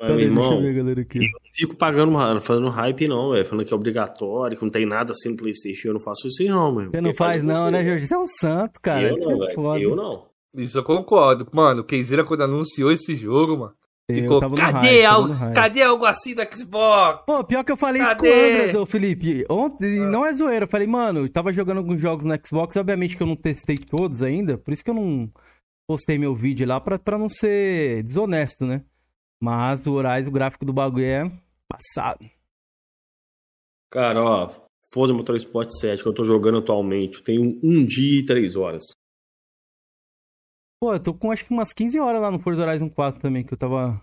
Mas, 0.00 0.10
Cadê? 0.10 0.22
irmão, 0.22 0.48
Deixa 0.48 0.54
eu 0.54 0.62
ver, 0.62 0.74
galera, 0.74 1.00
aqui. 1.02 1.18
Eu 1.18 1.22
não 1.22 1.54
fico 1.54 1.76
pagando, 1.76 2.40
fazendo 2.40 2.70
hype, 2.70 3.06
não, 3.06 3.30
velho. 3.32 3.46
Falando 3.46 3.66
que 3.66 3.72
é 3.72 3.76
obrigatório, 3.76 4.56
que 4.56 4.64
não 4.64 4.70
tem 4.70 4.86
nada 4.86 5.12
assim 5.12 5.28
no 5.28 5.36
Playstation. 5.36 5.88
Eu 5.88 5.94
não 5.94 6.00
faço 6.00 6.26
isso, 6.26 6.42
não, 6.44 6.74
meu. 6.74 6.90
Você 6.90 7.00
não 7.00 7.14
faz, 7.14 7.42
não, 7.42 7.66
você, 7.66 7.70
né, 7.70 7.84
Jorge? 7.84 8.06
Você 8.06 8.14
é 8.14 8.18
um 8.18 8.26
santo, 8.26 8.80
cara. 8.80 9.08
Eu 9.08 9.18
não, 9.18 9.44
é 9.44 9.54
velho. 9.54 9.90
Eu 9.90 9.96
não. 9.96 10.26
Isso 10.54 10.78
eu 10.78 10.82
concordo. 10.82 11.46
Mano, 11.52 11.82
o 11.82 11.84
Keizera, 11.84 12.24
quando 12.24 12.42
anunciou 12.42 12.90
esse 12.90 13.14
jogo, 13.14 13.58
mano. 13.58 13.74
Ficou, 14.10 14.40
cadê, 14.56 15.04
algo, 15.04 15.32
cadê 15.54 15.82
algo 15.82 16.04
assim 16.04 16.34
da 16.34 16.44
Xbox? 16.44 17.22
Pô, 17.24 17.44
pior 17.44 17.62
que 17.62 17.70
eu 17.70 17.76
falei 17.76 18.02
cadê? 18.02 18.28
isso 18.28 18.34
com 18.34 18.40
o 18.40 18.60
Andres, 18.60 18.74
ô 18.74 18.86
Felipe. 18.86 19.44
Ontem, 19.48 20.00
ah. 20.00 20.06
não 20.06 20.26
é 20.26 20.32
zoeira. 20.32 20.64
Eu 20.64 20.68
falei, 20.68 20.88
mano, 20.88 21.20
eu 21.20 21.32
tava 21.32 21.52
jogando 21.52 21.78
alguns 21.78 22.00
jogos 22.00 22.24
no 22.24 22.34
Xbox. 22.44 22.76
Obviamente 22.76 23.16
que 23.16 23.22
eu 23.22 23.26
não 23.26 23.36
testei 23.36 23.78
todos 23.78 24.24
ainda. 24.24 24.58
Por 24.58 24.72
isso 24.72 24.82
que 24.82 24.90
eu 24.90 24.94
não 24.94 25.30
postei 25.90 26.16
meu 26.16 26.36
vídeo 26.36 26.68
lá 26.68 26.80
pra, 26.80 27.00
pra 27.00 27.18
não 27.18 27.28
ser 27.28 28.04
desonesto, 28.04 28.64
né? 28.64 28.84
Mas 29.42 29.84
o 29.88 29.94
Horizon, 29.94 30.28
o 30.28 30.32
gráfico 30.32 30.64
do 30.64 30.72
bagulho 30.72 31.04
é 31.04 31.32
passado. 31.66 32.30
Cara, 33.90 34.22
ó, 34.22 34.50
Forza 34.94 35.12
Motorsport 35.12 35.68
7 35.68 36.00
que 36.00 36.08
eu 36.08 36.14
tô 36.14 36.22
jogando 36.22 36.58
atualmente, 36.58 37.24
tem 37.24 37.40
um, 37.40 37.58
um 37.60 37.84
dia 37.84 38.20
e 38.20 38.24
três 38.24 38.54
horas. 38.54 38.84
Pô, 40.80 40.94
eu 40.94 41.00
tô 41.00 41.12
com 41.12 41.32
acho 41.32 41.44
que 41.44 41.52
umas 41.52 41.72
15 41.72 41.98
horas 41.98 42.22
lá 42.22 42.30
no 42.30 42.38
Forza 42.38 42.62
Horizon 42.62 42.88
4 42.88 43.20
também, 43.20 43.42
que 43.42 43.52
eu 43.52 43.58
tava. 43.58 44.00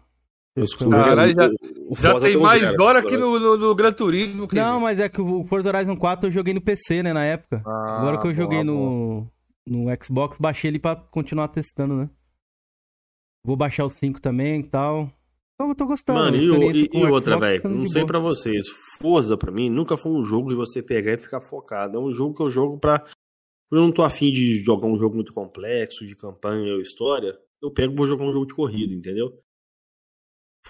Caralho, 0.92 1.34
já, 1.34 1.50
já 1.92 2.20
tem 2.20 2.36
mais 2.36 2.70
hora 2.82 3.02
que 3.02 3.16
no, 3.16 3.40
no, 3.40 3.58
no, 3.58 3.76
Gran 3.76 3.94
Turismo. 3.94 4.46
Não, 4.52 4.82
mas 4.82 5.00
é 5.00 5.08
que 5.08 5.22
o 5.22 5.46
Forza 5.46 5.70
Horizon 5.70 5.96
4 5.96 6.28
eu 6.28 6.32
joguei 6.34 6.54
no 6.54 6.60
PC, 6.60 7.02
né, 7.02 7.14
na 7.14 7.24
época. 7.24 7.62
Ah, 7.66 8.00
Agora 8.02 8.20
que 8.20 8.28
eu 8.28 8.34
joguei 8.34 8.62
no, 8.62 9.32
no 9.68 9.86
Xbox, 10.04 10.38
baixei 10.40 10.72
ele 10.72 10.80
pra 10.80 10.96
continuar 10.96 11.50
testando, 11.50 11.96
né? 11.96 12.10
Vou 13.46 13.56
baixar 13.56 13.86
o 13.86 13.90
5 13.90 14.22
também 14.22 14.62
e 14.62 14.64
tal. 14.64 15.12
Eu 15.60 15.76
tô 15.76 15.88
gostando. 15.88 16.20
Mano, 16.20 16.38
e, 16.38 16.84
e, 16.84 16.90
e 16.94 17.06
outra, 17.06 17.40
velho, 17.40 17.70
não 17.70 17.88
sei 17.88 18.06
para 18.06 18.20
vocês. 18.20 18.68
Forza 19.00 19.36
para 19.36 19.52
mim 19.52 19.70
nunca 19.70 19.98
foi 19.98 20.12
um 20.12 20.24
jogo 20.24 20.50
de 20.50 20.56
você 20.56 20.84
pegar 20.84 21.14
e 21.14 21.18
ficar 21.18 21.42
focado. 21.42 21.98
É 21.98 22.00
um 22.00 22.12
jogo 22.12 22.36
que 22.36 22.44
eu 22.44 22.50
jogo 22.50 22.80
pra 22.80 23.04
eu 23.72 23.82
não 23.82 23.92
tô 23.92 24.02
afim 24.02 24.32
de 24.32 24.64
jogar 24.64 24.88
um 24.88 24.98
jogo 24.98 25.16
muito 25.16 25.34
complexo, 25.34 26.06
de 26.06 26.16
campanha 26.16 26.74
ou 26.74 26.82
história, 26.82 27.38
eu 27.62 27.72
pego 27.72 27.94
e 27.94 27.96
vou 27.96 28.08
jogar 28.08 28.24
um 28.24 28.32
jogo 28.32 28.46
de 28.46 28.54
corrida, 28.54 28.94
entendeu? 28.94 29.34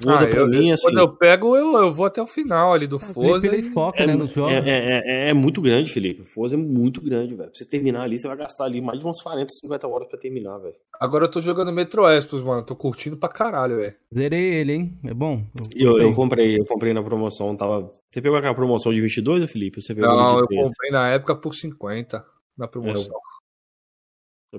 Forza 0.02 0.26
ah, 0.26 0.28
pra 0.28 0.40
eu, 0.42 0.48
mim, 0.48 0.72
assim. 0.72 0.84
Quando 0.84 1.00
eu 1.00 1.10
pego, 1.10 1.56
eu, 1.56 1.76
eu 1.76 1.94
vou 1.94 2.06
até 2.06 2.22
o 2.22 2.28
final 2.28 2.74
ali 2.74 2.86
do 2.86 3.00
Forza. 3.00 3.48
Ele 3.48 3.64
foca, 3.64 4.04
é, 4.04 4.08
né, 4.08 4.16
nos 4.16 4.32
jogos. 4.32 4.68
É, 4.68 4.70
é, 4.70 5.04
é, 5.06 5.30
é, 5.30 5.34
muito 5.34 5.60
grande, 5.62 5.92
Felipe. 5.92 6.24
Forza 6.24 6.56
é 6.56 6.58
muito 6.58 7.02
grande, 7.02 7.34
velho. 7.34 7.50
Pra 7.50 7.58
você 7.58 7.66
terminar 7.66 8.04
ali, 8.04 8.20
você 8.20 8.28
vai 8.28 8.38
gastar 8.38 8.66
ali 8.66 8.80
mais 8.80 9.00
de 9.00 9.06
umas 9.06 9.22
40, 9.22 9.52
50 9.52 9.88
horas 9.88 10.08
pra 10.08 10.20
terminar, 10.20 10.58
velho. 10.60 10.76
Agora 11.00 11.26
eu 11.26 11.32
tô 11.32 11.42
jogando 11.42 11.72
Metro 11.72 12.08
Exodus, 12.08 12.44
mano. 12.44 12.64
Tô 12.64 12.76
curtindo 12.76 13.18
pra 13.18 13.30
caralho, 13.30 13.78
velho. 13.78 13.96
Zerei 14.14 14.54
ele, 14.56 14.74
hein? 14.74 15.00
É 15.04 15.14
bom. 15.14 15.44
Eu, 15.76 15.98
eu, 16.00 16.14
comprei, 16.14 16.60
eu 16.60 16.66
comprei 16.66 16.94
na 16.94 17.02
promoção. 17.02 17.56
Tava... 17.56 17.92
Você 18.12 18.22
pegou 18.22 18.38
aquela 18.38 18.56
promoção 18.56 18.94
de 18.94 19.02
22, 19.02 19.50
Felipe? 19.52 19.82
Você 19.82 19.96
pegou 19.96 20.10
Não, 20.10 20.40
eu 20.40 20.48
comprei 20.48 20.92
na 20.92 21.08
época 21.10 21.36
por 21.36 21.54
50 21.54 22.24
na 22.58 22.68
promoção. 22.68 23.04
É, 23.04 23.08
eu 23.08 23.37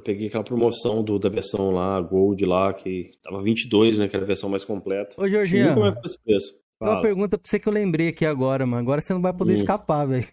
peguei 0.01 0.28
aquela 0.28 0.44
promoção 0.44 1.03
do, 1.03 1.18
da 1.18 1.28
versão 1.28 1.70
lá, 1.70 2.01
Gold 2.01 2.44
lá, 2.44 2.72
que 2.72 3.12
tava 3.22 3.42
22, 3.42 3.99
né? 3.99 4.09
Que 4.09 4.16
era 4.16 4.24
a 4.24 4.28
versão 4.28 4.49
mais 4.49 4.64
completa. 4.64 5.20
Ô, 5.20 5.28
Jorginho. 5.28 5.74
Como 5.74 5.86
é 5.86 5.92
que 5.92 6.07
esse 6.07 6.22
preço? 6.22 6.53
Uma 6.80 7.03
pergunta 7.03 7.36
pra 7.36 7.49
você 7.49 7.59
que 7.59 7.68
eu 7.68 7.72
lembrei 7.72 8.09
aqui 8.09 8.24
agora, 8.24 8.64
mano. 8.64 8.82
Agora 8.82 9.01
você 9.01 9.12
não 9.12 9.20
vai 9.20 9.32
poder 9.32 9.55
hum. 9.55 9.57
escapar, 9.57 10.07
velho. 10.07 10.28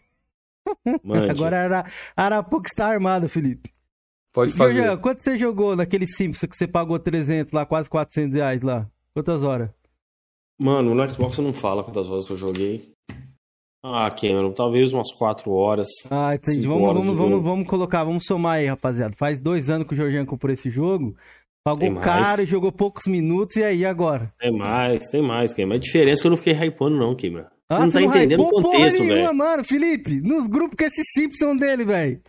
Agora 1.30 1.58
era, 1.58 1.86
era 2.18 2.44
pouco 2.44 2.66
está 2.66 2.88
armado, 2.88 3.30
Felipe. 3.30 3.72
Pode 4.34 4.52
fazer. 4.52 4.76
Jorginho, 4.76 5.00
quanto 5.00 5.24
você 5.24 5.38
jogou 5.38 5.76
naquele 5.76 6.08
Simpson 6.08 6.48
que 6.48 6.58
você 6.58 6.68
pagou 6.68 7.00
300 7.00 7.54
lá, 7.54 7.66
quase 7.66 7.90
400 7.90 8.34
reais 8.34 8.62
lá? 8.62 8.90
Quantas 9.14 9.44
horas? 9.44 9.70
Mano, 10.58 10.96
no 10.96 11.10
Xbox 11.10 11.36
você 11.36 11.42
não 11.42 11.54
fala 11.54 11.84
quantas 11.84 12.10
horas 12.10 12.26
que 12.26 12.34
eu 12.34 12.38
joguei. 12.38 12.95
Ah, 13.88 14.10
Cameron, 14.10 14.52
talvez 14.52 14.92
umas 14.92 15.12
4 15.12 15.52
horas. 15.52 15.88
Ah, 16.10 16.34
entendi. 16.34 16.66
Vamos, 16.66 16.92
vamos, 16.92 17.16
vamos, 17.16 17.44
vamos 17.44 17.68
colocar, 17.68 18.04
vamos 18.04 18.24
somar 18.26 18.54
aí, 18.54 18.66
rapaziada. 18.66 19.14
Faz 19.16 19.40
dois 19.40 19.70
anos 19.70 19.88
que 19.88 19.94
o 19.94 19.96
Jorginho 19.96 20.26
comprou 20.26 20.52
esse 20.52 20.72
jogo. 20.72 21.16
Pagou 21.64 21.94
caro 21.98 22.42
e 22.42 22.48
jogou 22.48 22.72
poucos 22.72 23.06
minutos, 23.06 23.58
e 23.58 23.64
aí 23.64 23.86
agora? 23.86 24.34
Tem 24.40 24.52
mais, 24.52 25.08
tem 25.08 25.22
mais, 25.22 25.54
Cameron. 25.54 25.76
A 25.76 25.80
diferença 25.80 26.20
é 26.20 26.24
que 26.24 26.28
eu 26.28 26.32
não 26.32 26.38
fiquei 26.38 26.54
hypando, 26.54 26.98
não, 26.98 27.16
Cameron. 27.16 27.46
Ah, 27.70 27.76
você 27.76 27.84
não 27.84 27.92
tá 27.92 28.00
não 28.00 28.08
entendendo 28.08 28.42
o 28.42 28.50
contexto, 28.50 29.04
velho. 29.04 29.36
mano, 29.36 29.64
Felipe, 29.64 30.20
nos 30.20 30.48
grupos 30.48 30.76
com 30.78 30.84
esse 30.84 31.04
Simpson 31.14 31.56
dele, 31.56 31.86
velho. 31.86 32.22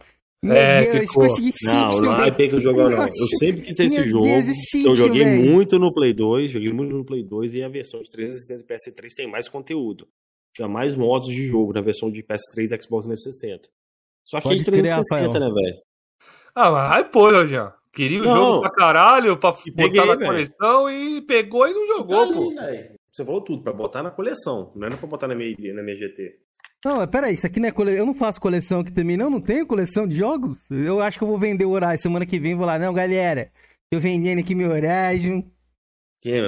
É, 0.44 0.84
Deus, 0.84 1.10
ficou... 1.10 1.26
Não, 1.64 2.00
não 2.02 2.22
é 2.22 2.30
que 2.30 2.42
eu 2.42 2.60
jogo 2.60 2.82
não. 2.82 3.02
Eu 3.02 3.12
sempre 3.38 3.62
quis 3.62 3.76
ter 3.76 3.84
esse 3.84 4.06
jogo. 4.06 4.26
Deus, 4.26 4.44
Simpson, 4.70 4.90
eu 4.90 4.96
joguei 4.96 5.24
véio. 5.24 5.42
muito 5.52 5.78
no 5.78 5.92
Play 5.92 6.12
2, 6.12 6.50
joguei 6.50 6.72
muito 6.72 6.94
no 6.94 7.04
Play 7.04 7.24
2 7.24 7.54
e 7.54 7.62
a 7.62 7.68
versão 7.68 8.02
de 8.02 8.10
360 8.10 8.62
PS3 8.62 9.08
tem 9.16 9.26
mais 9.26 9.48
conteúdo 9.48 10.06
tinha 10.56 10.68
mais 10.68 10.96
modos 10.96 11.28
de 11.28 11.46
jogo 11.46 11.72
na 11.72 11.82
versão 11.82 12.10
de 12.10 12.22
PS3 12.22 12.72
e 12.72 12.82
Xbox 12.82 13.06
360. 13.06 13.68
Só 14.24 14.38
que 14.38 14.48
Pode 14.48 14.64
360, 14.64 15.30
criar, 15.30 15.40
né, 15.40 15.54
velho? 15.54 15.82
Ah, 16.54 16.70
mas 16.70 16.92
aí 16.92 17.04
pô, 17.04 17.46
já. 17.46 17.74
Queria 17.92 18.22
o 18.22 18.24
não, 18.24 18.36
jogo 18.36 18.60
pra 18.62 18.70
caralho, 18.70 19.36
pra 19.36 19.52
botar 19.52 19.72
peguei, 19.74 20.04
na 20.04 20.14
véio. 20.14 20.26
coleção 20.26 20.90
e 20.90 21.20
pegou 21.22 21.68
e 21.68 21.72
não 21.72 21.86
jogou, 21.86 22.26
tá 22.26 22.32
pô. 22.34 22.52
Você 23.12 23.24
falou 23.24 23.40
tudo, 23.40 23.62
pra 23.62 23.72
botar 23.72 24.02
na 24.02 24.10
coleção, 24.10 24.72
não 24.74 24.86
era 24.86 24.96
pra 24.96 25.06
botar 25.06 25.28
na 25.28 25.34
minha, 25.34 25.54
na 25.74 25.82
minha 25.82 25.96
GT. 25.96 26.38
Não, 26.84 27.06
peraí, 27.08 27.34
isso 27.34 27.46
aqui 27.46 27.58
não 27.58 27.68
é 27.68 27.72
coleção. 27.72 27.98
Eu 27.98 28.06
não 28.06 28.14
faço 28.14 28.40
coleção 28.40 28.80
aqui 28.80 28.92
também, 28.92 29.16
não. 29.16 29.30
Não 29.30 29.40
tenho 29.40 29.66
coleção 29.66 30.06
de 30.06 30.14
jogos. 30.14 30.58
Eu 30.70 31.00
acho 31.00 31.18
que 31.18 31.24
eu 31.24 31.28
vou 31.28 31.38
vender 31.38 31.64
o 31.64 31.70
Horizon 31.70 31.98
semana 31.98 32.26
que 32.26 32.38
vem. 32.38 32.54
Vou 32.54 32.66
lá, 32.66 32.78
não, 32.78 32.92
galera. 32.92 33.50
Eu 33.90 33.98
vendendo 33.98 34.40
aqui 34.40 34.54
meu 34.54 34.70
horário. 34.70 35.44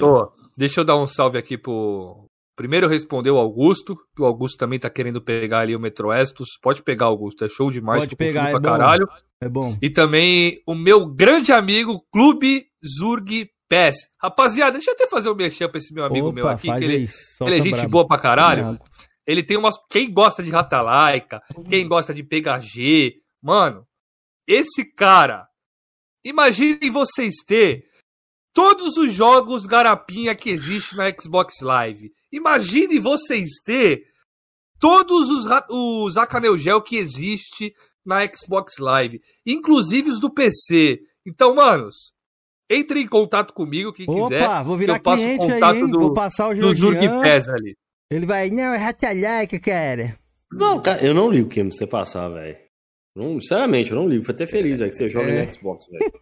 Ó, 0.03 0.29
deixa 0.57 0.81
eu 0.81 0.85
dar 0.85 0.97
um 0.97 1.07
salve 1.07 1.39
aqui 1.39 1.57
pro. 1.57 2.28
Primeiro 2.59 2.89
respondeu 2.89 3.37
o 3.37 3.39
Augusto, 3.39 3.97
que 4.17 4.21
o 4.21 4.25
Augusto 4.25 4.59
também 4.59 4.81
tá 4.81 4.91
querendo 4.91 5.23
pegar 5.23 5.61
ali 5.61 5.77
o 5.77 5.79
Metro 5.79 6.13
Estos. 6.13 6.59
Pode 6.61 6.83
pegar, 6.83 7.07
Augusto, 7.07 7.45
é 7.45 7.49
show 7.49 7.71
demais. 7.71 8.01
Pode 8.01 8.17
pegar, 8.17 8.49
é 8.49 8.51
pra 8.51 8.59
bom. 8.59 8.69
caralho. 8.69 9.09
É 9.41 9.49
bom. 9.49 9.79
E 9.81 9.89
também 9.89 10.61
o 10.67 10.75
meu 10.75 11.07
grande 11.07 11.53
amigo, 11.53 12.05
Clube 12.11 12.67
Zurg 12.85 13.49
PES. 13.69 14.09
Rapaziada, 14.21 14.73
deixa 14.73 14.91
eu 14.91 14.95
até 14.95 15.07
fazer 15.07 15.31
um 15.31 15.37
merchan 15.37 15.69
pra 15.69 15.79
esse 15.79 15.95
meu 15.95 16.05
amigo 16.05 16.31
Opa, 16.31 16.35
meu 16.35 16.49
aqui, 16.49 16.67
que 16.67 16.85
ele, 16.85 17.09
ele 17.43 17.59
é 17.59 17.61
gente 17.61 17.87
boa 17.87 18.05
pra 18.09 18.19
caralho. 18.19 18.77
Ele 19.25 19.45
tem 19.45 19.57
umas. 19.57 19.77
Quem 19.89 20.13
gosta 20.13 20.43
de 20.43 20.51
Rata 20.51 20.81
Laica, 20.81 21.41
quem 21.71 21.87
gosta 21.87 22.13
de 22.13 22.25
PHG, 22.25 23.21
mano, 23.41 23.87
esse 24.49 24.85
cara. 24.85 25.47
Imaginem 26.25 26.91
vocês 26.91 27.37
ter 27.47 27.85
todos 28.53 28.97
os 28.97 29.13
jogos 29.13 29.65
garapinha 29.65 30.35
que 30.35 30.51
existe 30.51 30.97
na 30.97 31.05
Xbox 31.09 31.61
Live. 31.63 32.13
Imagine 32.33 32.99
vocês 32.99 33.49
ter 33.65 34.03
todos 34.79 35.29
os, 35.31 35.45
os 35.71 36.17
Acanel 36.17 36.57
Gel 36.59 36.81
que 36.83 36.97
existe 36.97 37.73
na 38.05 38.21
Xbox 38.27 38.79
Live, 38.79 39.21
inclusive 39.45 40.11
os 40.11 40.21
do 40.21 40.33
PC. 40.33 41.01
Então, 41.27 41.55
manos, 41.55 42.13
entre 42.71 43.01
em 43.01 43.09
contato 43.09 43.53
comigo, 43.53 43.93
quem 43.93 44.07
quiser. 44.07 44.43
Opa, 44.45 44.63
vou 44.63 44.75
que 44.77 44.81
virar 44.81 44.97
eu 44.97 45.03
passo 45.03 45.23
o 45.23 45.25
cliente 45.27 45.43
aí, 45.45 45.53
contato 45.55 45.77
hein? 45.77 45.91
do- 45.91 46.01
Vou 46.01 46.13
passar 46.15 46.49
o 46.49 46.55
Do 46.55 46.75
Zurg 46.75 47.01
Georgian. 47.01 47.21
PES 47.23 47.49
ali. 47.49 47.77
Ele 48.11 48.25
vai, 48.27 48.51
não, 48.51 48.73
é 48.75 48.79
ratalaica, 48.79 49.59
cara. 49.61 50.19
Não, 50.51 50.81
cara, 50.81 51.05
eu 51.05 51.13
não 51.15 51.31
ligo, 51.31 51.49
Cameron, 51.51 51.69
pra 51.71 51.79
você 51.79 51.87
passar, 51.87 52.29
velho. 52.31 52.57
Não, 53.19 53.41
sinceramente, 53.41 53.91
eu 53.91 53.97
não 53.97 54.09
ligo. 54.09 54.23
Fico 54.23 54.33
até 54.33 54.47
feliz 54.47 54.79
velho, 54.79 54.91
que 54.91 54.97
você 54.97 55.09
joga 55.11 55.29
É. 55.31 55.45
no 55.45 55.53
Xbox, 55.53 55.87
velho. 55.89 56.13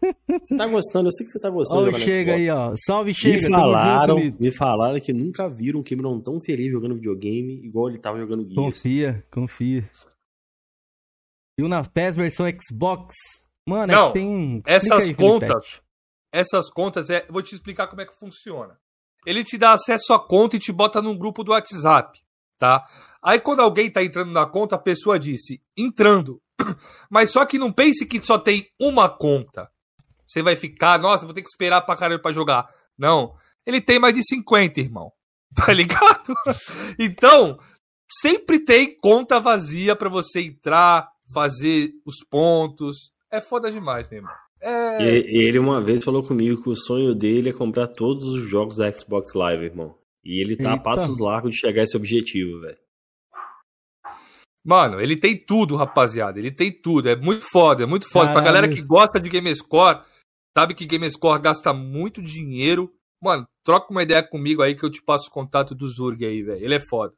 Você 0.45 0.57
tá 0.57 0.67
gostando, 0.67 1.09
eu 1.09 1.13
sei 1.13 1.27
que 1.27 1.33
você 1.33 1.41
tá 1.41 1.51
gostando 1.51 1.81
Ó, 1.81 1.83
de 1.85 1.89
o 1.89 1.93
jogar 1.93 2.05
no 2.07 2.11
chega 2.13 2.35
aí, 2.35 2.51
ó. 2.51 2.75
Salve, 2.87 3.15
chega. 3.15 3.35
Me 3.37 3.43
junto, 3.43 3.53
falaram, 3.53 4.19
Lito. 4.19 4.43
me 4.43 4.57
falaram 4.57 5.01
que 5.01 5.13
nunca 5.13 5.49
viram 5.49 5.81
um 5.81 5.83
Cameron 5.83 6.21
tão 6.21 6.41
feliz 6.41 6.71
jogando 6.71 6.95
videogame 6.95 7.61
igual 7.65 7.89
ele 7.91 7.99
tava 7.99 8.19
jogando 8.19 8.43
Gears. 8.43 8.55
Confia, 8.57 9.25
confia. 9.31 9.91
Viu 11.59 11.69
na 11.69 11.83
PES 11.85 12.17
versão 12.17 12.47
Xbox? 12.61 13.15
Mano, 13.69 13.93
Não, 13.93 14.09
é 14.09 14.13
que 14.13 14.19
tem. 14.19 14.63
essas 14.67 15.13
contas- 15.13 15.81
Essas 16.33 16.71
contas, 16.71 17.09
é, 17.09 17.27
vou 17.31 17.41
te 17.43 17.55
explicar 17.55 17.87
como 17.87 18.03
é 18.03 18.07
que 18.07 18.19
funciona. 18.19 18.77
Ele 19.25 19.43
te 19.43 19.57
dá 19.57 19.73
acesso 19.73 20.13
à 20.13 20.21
conta 20.21 20.57
e 20.57 20.59
te 20.59 20.71
bota 20.71 21.01
num 21.01 21.17
grupo 21.17 21.43
do 21.43 21.51
WhatsApp, 21.53 22.21
tá? 22.59 22.85
Aí 23.23 23.41
quando 23.41 23.61
alguém 23.61 23.91
tá 23.91 24.05
entrando 24.05 24.31
na 24.33 24.45
conta, 24.47 24.77
a 24.77 24.79
pessoa 24.79 25.19
disse, 25.19 25.61
entrando. 25.77 26.39
Mas 27.11 27.31
só 27.31 27.45
que 27.45 27.59
não 27.59 27.73
pense 27.73 28.07
que 28.07 28.23
só 28.23 28.39
tem 28.39 28.69
uma 28.81 29.09
conta. 29.09 29.71
Você 30.27 30.43
vai 30.43 30.57
ficar, 30.57 30.99
nossa, 30.99 31.25
vou 31.25 31.35
ter 31.35 31.43
que 31.43 31.49
esperar 31.49 31.83
pra 31.83 31.97
caralho 31.97 32.21
pra 32.21 32.33
jogar. 32.33 32.69
Não. 32.99 33.35
Ele 33.65 33.81
tem 33.81 33.99
mais 33.99 34.15
de 34.15 34.25
50, 34.25 34.81
irmão. 34.81 35.13
Tá 35.55 35.73
ligado? 35.73 36.35
Então, 36.99 37.59
sempre 38.09 38.59
tem 38.59 38.97
conta 38.97 39.41
vazia 39.41 39.97
pra 39.97 40.09
você 40.09 40.43
entrar, 40.43 41.09
fazer 41.33 41.93
os 42.05 42.17
pontos. 42.29 43.13
É 43.31 43.41
foda 43.41 43.71
demais, 43.71 44.09
meu 44.09 44.19
irmão. 44.19 44.35
É... 44.61 45.03
E, 45.03 45.47
ele 45.47 45.59
uma 45.59 45.83
vez 45.83 46.05
falou 46.05 46.23
comigo 46.23 46.63
que 46.63 46.69
o 46.69 46.77
sonho 46.77 47.15
dele 47.15 47.51
é 47.51 47.53
comprar 47.53 47.89
todos 47.89 48.25
os 48.35 48.49
jogos 48.49 48.77
da 48.77 48.93
Xbox 48.93 49.33
Live, 49.35 49.65
irmão. 49.65 49.97
E 50.25 50.41
ele 50.43 50.57
tá 50.57 50.71
a 50.71 50.73
Eita. 50.73 50.83
passos 50.83 51.19
largos 51.19 51.53
de 51.53 51.59
chegar 51.59 51.83
a 51.83 51.85
esse 51.85 51.97
objetivo, 51.97 52.61
velho. 52.61 52.79
Mano, 54.67 55.01
ele 55.01 55.17
tem 55.17 55.37
tudo, 55.37 55.77
rapaziada. 55.77 56.39
Ele 56.41 56.51
tem 56.51 56.73
tudo. 56.73 57.09
É 57.09 57.15
muito 57.15 57.45
foda, 57.49 57.85
é 57.85 57.87
muito 57.87 58.09
foda. 58.11 58.27
Pra 58.33 58.43
Caralho. 58.43 58.47
galera 58.63 58.69
que 58.69 58.83
gosta 58.83 59.21
de 59.21 59.29
Gamescore, 59.29 60.01
sabe 60.57 60.75
que 60.75 60.85
Gamescore 60.87 61.41
gasta 61.41 61.73
muito 61.73 62.21
dinheiro. 62.21 62.91
Mano, 63.23 63.47
troca 63.65 63.91
uma 63.93 64.03
ideia 64.03 64.23
comigo 64.23 64.63
aí 64.63 64.75
que 64.75 64.85
eu 64.85 64.91
te 64.91 65.01
passo 65.03 65.29
o 65.29 65.33
contato 65.33 65.75
do 65.75 65.87
Zurg 65.89 66.25
aí, 66.27 66.43
velho. 66.43 66.65
Ele 66.65 66.75
é 66.75 66.81
foda. 66.81 67.15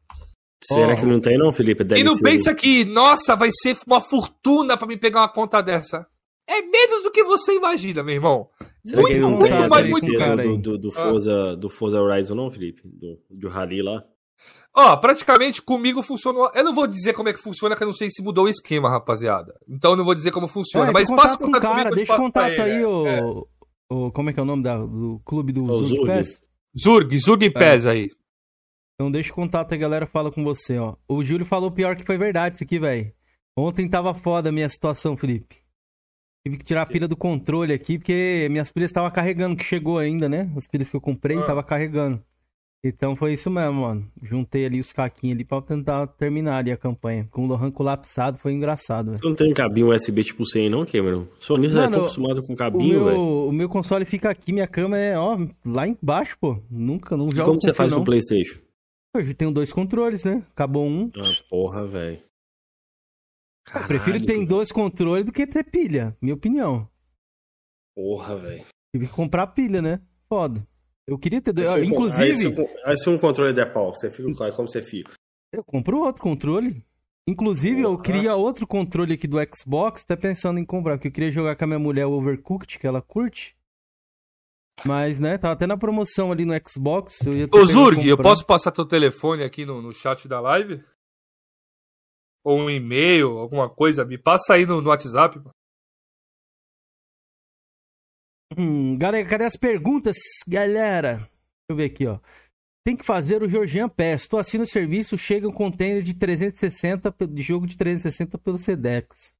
Será 0.62 0.92
Ó. 0.92 0.96
que 0.96 1.06
não 1.06 1.20
tem, 1.20 1.38
não, 1.38 1.52
Felipe? 1.52 1.84
Deve 1.84 2.00
e 2.00 2.04
não 2.04 2.16
ser- 2.16 2.22
pensa 2.24 2.54
que, 2.54 2.84
nossa, 2.84 3.34
vai 3.34 3.48
ser 3.52 3.76
uma 3.86 4.00
fortuna 4.00 4.76
pra 4.76 4.86
me 4.88 4.96
pegar 4.96 5.20
uma 5.20 5.28
conta 5.32 5.62
dessa. 5.62 6.06
É 6.48 6.60
menos 6.62 7.02
do 7.02 7.10
que 7.10 7.22
você 7.24 7.54
imagina, 7.56 8.02
meu 8.02 8.14
irmão. 8.14 8.48
Será 8.84 9.02
que 9.04 9.12
ele 9.12 9.20
não 9.20 9.30
muito 9.32 9.44
tem 9.46 9.56
a 9.64 9.68
mais, 9.68 9.88
muito 9.90 10.18
cara 10.18 10.42
do, 10.42 10.56
do, 10.58 10.78
do, 10.78 10.88
Ah. 10.96 11.02
Forza, 11.10 11.56
do 11.56 11.68
Forza 11.70 12.00
Horizon, 12.00 12.34
não, 12.34 12.50
Felipe? 12.50 12.82
Do, 12.84 13.18
do 13.30 13.48
Rally 13.48 13.82
lá? 13.82 14.02
Ó, 14.80 14.96
praticamente 14.96 15.60
comigo 15.60 16.02
funcionou. 16.02 16.50
Eu 16.54 16.62
não 16.62 16.72
vou 16.74 16.86
dizer 16.86 17.12
como 17.12 17.28
é 17.28 17.32
que 17.32 17.40
funciona, 17.42 17.74
que 17.74 17.82
eu 17.82 17.86
não 17.88 17.94
sei 17.94 18.08
se 18.10 18.22
mudou 18.22 18.44
o 18.44 18.48
esquema, 18.48 18.88
rapaziada. 18.88 19.52
Então 19.68 19.90
eu 19.92 19.96
não 19.96 20.04
vou 20.04 20.14
dizer 20.14 20.30
como 20.30 20.46
funciona. 20.46 20.90
É, 20.90 20.92
mas 20.92 21.10
passa 21.10 21.34
o 21.34 21.38
com 21.38 21.44
o 21.44 21.46
contato 21.48 21.62
cara, 21.62 21.74
comigo, 21.74 21.88
eu 21.90 21.96
deixa 21.96 22.14
o 22.14 22.16
contato 22.16 22.60
aí, 22.62 22.70
é. 22.82 22.86
o, 22.86 23.06
É. 23.08 23.22
o- 23.92 24.12
Como 24.12 24.30
é 24.30 24.32
que 24.32 24.38
é 24.38 24.42
o 24.42 24.46
nome 24.46 24.62
da- 24.62 24.78
do 24.78 25.20
clube 25.24 25.52
do 25.52 25.64
Ó, 25.64 25.70
o 25.72 25.84
Zurg 25.84 25.88
Zurg. 25.96 26.06
PES? 26.06 26.42
Zurg, 26.78 27.18
Zurg 27.18 27.50
PES 27.50 27.86
aí. 27.86 28.10
Então 28.94 29.10
deixa 29.10 29.32
o 29.32 29.34
contato 29.34 29.72
aí, 29.72 29.78
a 29.78 29.80
galera 29.80 30.06
fala 30.06 30.30
com 30.30 30.44
você, 30.44 30.78
ó. 30.78 30.94
O 31.08 31.24
Júlio 31.24 31.46
falou 31.46 31.70
pior 31.72 31.96
que 31.96 32.04
foi 32.04 32.16
verdade 32.18 32.56
isso 32.56 32.64
aqui, 32.64 32.78
velho. 32.78 33.12
Ontem 33.58 33.88
tava 33.88 34.14
foda 34.14 34.50
a 34.50 34.52
minha 34.52 34.68
situação, 34.68 35.16
Felipe. 35.16 35.56
Tive 36.46 36.58
que 36.58 36.64
tirar 36.64 36.82
a 36.82 36.86
pilha 36.86 37.08
do 37.08 37.16
controle 37.16 37.72
aqui, 37.72 37.98
porque 37.98 38.46
minhas 38.50 38.70
pilhas 38.70 38.90
estavam 38.90 39.10
carregando, 39.10 39.56
que 39.56 39.64
chegou 39.64 39.98
ainda, 39.98 40.28
né? 40.28 40.48
As 40.56 40.66
pilhas 40.68 40.88
que 40.88 40.94
eu 40.96 41.00
comprei 41.00 41.36
Ah. 41.36 41.46
tava 41.46 41.62
carregando. 41.64 42.22
Então 42.84 43.16
foi 43.16 43.32
isso 43.32 43.50
mesmo, 43.50 43.82
mano. 43.82 44.08
Juntei 44.22 44.64
ali 44.64 44.78
os 44.78 44.92
caquinhos 44.92 45.34
ali 45.34 45.44
pra 45.44 45.60
tentar 45.60 46.06
terminar 46.06 46.58
ali 46.58 46.70
a 46.70 46.76
campanha. 46.76 47.26
Com 47.30 47.44
o 47.44 47.46
Lohan 47.48 47.72
colapsado, 47.72 48.38
foi 48.38 48.52
engraçado, 48.52 49.06
velho. 49.06 49.18
Você 49.18 49.28
não 49.28 49.34
tem 49.34 49.52
cabinho 49.52 49.92
USB 49.92 50.22
tipo 50.22 50.46
100, 50.46 50.70
não, 50.70 50.86
Cameron? 50.86 51.26
Sou 51.40 51.58
nisso, 51.58 51.76
é 51.76 51.80
Mano, 51.80 51.92
tão 51.92 52.00
acostumado 52.02 52.42
com 52.42 52.54
cabinho, 52.54 53.04
velho. 53.06 53.18
o 53.18 53.52
meu 53.52 53.68
console 53.68 54.04
fica 54.04 54.30
aqui, 54.30 54.52
minha 54.52 54.68
cama 54.68 54.96
é, 54.96 55.18
ó, 55.18 55.36
lá 55.64 55.88
embaixo, 55.88 56.38
pô. 56.40 56.62
Nunca, 56.70 57.16
não 57.16 57.28
E 57.28 57.32
jogo 57.32 57.48
Como 57.48 57.60
você 57.60 57.74
faz 57.74 57.92
com 57.92 58.00
o 58.00 58.04
Playstation? 58.04 58.60
Hoje 59.16 59.34
tenho 59.34 59.50
dois 59.50 59.72
controles, 59.72 60.22
né? 60.22 60.44
Acabou 60.52 60.86
um. 60.86 61.10
Ah, 61.16 61.34
porra, 61.50 61.84
velho. 61.84 62.22
Eu 63.74 63.86
prefiro 63.86 64.24
ter 64.24 64.46
dois 64.46 64.70
controles 64.70 65.26
do 65.26 65.32
que 65.32 65.46
ter 65.46 65.64
pilha, 65.64 66.16
minha 66.22 66.34
opinião. 66.34 66.88
Porra, 67.96 68.36
velho. 68.36 68.64
Tive 68.94 69.08
que 69.08 69.12
comprar 69.12 69.48
pilha, 69.48 69.82
né? 69.82 70.00
Foda. 70.28 70.64
Eu 71.08 71.18
queria 71.18 71.40
ter 71.40 71.52
dois. 71.54 71.68
Aí 71.68 71.86
Inclusive, 71.86 72.22
Aí 72.22 72.34
se, 72.36 72.46
um- 72.46 72.68
aí 72.84 72.98
se 72.98 73.08
um 73.08 73.18
controle 73.18 73.54
der 73.54 73.72
pau, 73.72 73.94
você 73.94 74.10
fica 74.10 74.28
com 74.34 74.52
como 74.52 74.68
você 74.68 74.82
fica? 74.82 75.12
eu 75.52 75.64
compro 75.64 76.00
outro 76.00 76.22
controle. 76.22 76.84
Inclusive, 77.26 77.80
eu 77.82 77.92
Porra. 77.92 78.02
queria 78.02 78.34
outro 78.36 78.66
controle 78.66 79.14
aqui 79.14 79.26
do 79.26 79.36
Xbox, 79.54 80.02
até 80.02 80.16
pensando 80.16 80.58
em 80.58 80.64
comprar, 80.64 80.96
porque 80.96 81.08
eu 81.08 81.12
queria 81.12 81.30
jogar 81.30 81.56
com 81.56 81.64
a 81.64 81.66
minha 81.66 81.78
mulher 81.78 82.06
o 82.06 82.12
Overcooked, 82.12 82.78
que 82.78 82.86
ela 82.86 83.02
curte. 83.02 83.56
Mas, 84.84 85.18
né, 85.18 85.36
tava 85.36 85.54
até 85.54 85.66
na 85.66 85.76
promoção 85.76 86.30
ali 86.30 86.44
no 86.44 86.54
Xbox. 86.68 87.20
Eu 87.26 87.36
ia 87.36 87.48
Ô, 87.52 87.66
Zurg, 87.66 88.06
eu 88.06 88.16
posso 88.16 88.46
passar 88.46 88.70
teu 88.70 88.86
telefone 88.86 89.42
aqui 89.42 89.66
no, 89.66 89.82
no 89.82 89.92
chat 89.92 90.28
da 90.28 90.40
live? 90.40 90.82
Ou 92.44 92.60
um 92.60 92.70
e-mail, 92.70 93.38
alguma 93.38 93.68
coisa? 93.68 94.04
Me 94.04 94.16
passa 94.16 94.54
aí 94.54 94.64
no, 94.64 94.80
no 94.80 94.88
WhatsApp. 94.90 95.40
pô. 95.40 95.50
Hum, 98.56 98.96
galera, 98.96 99.28
cadê 99.28 99.44
as 99.44 99.56
perguntas, 99.56 100.16
galera? 100.46 101.16
Deixa 101.18 101.30
eu 101.70 101.76
ver 101.76 101.84
aqui, 101.86 102.06
ó. 102.06 102.18
Tem 102.84 102.96
que 102.96 103.04
fazer 103.04 103.42
o 103.42 103.48
Georgian 103.48 103.88
Pass. 103.88 104.26
Tô 104.26 104.38
assinando 104.38 104.66
o 104.68 104.72
serviço, 104.72 105.18
chega 105.18 105.46
um 105.46 105.52
container 105.52 106.02
de 106.02 106.14
360, 106.14 107.12
pe- 107.12 107.26
de 107.26 107.42
jogo 107.42 107.66
de 107.66 107.76
360 107.76 108.38
pelo 108.38 108.58
Sedex. 108.58 109.32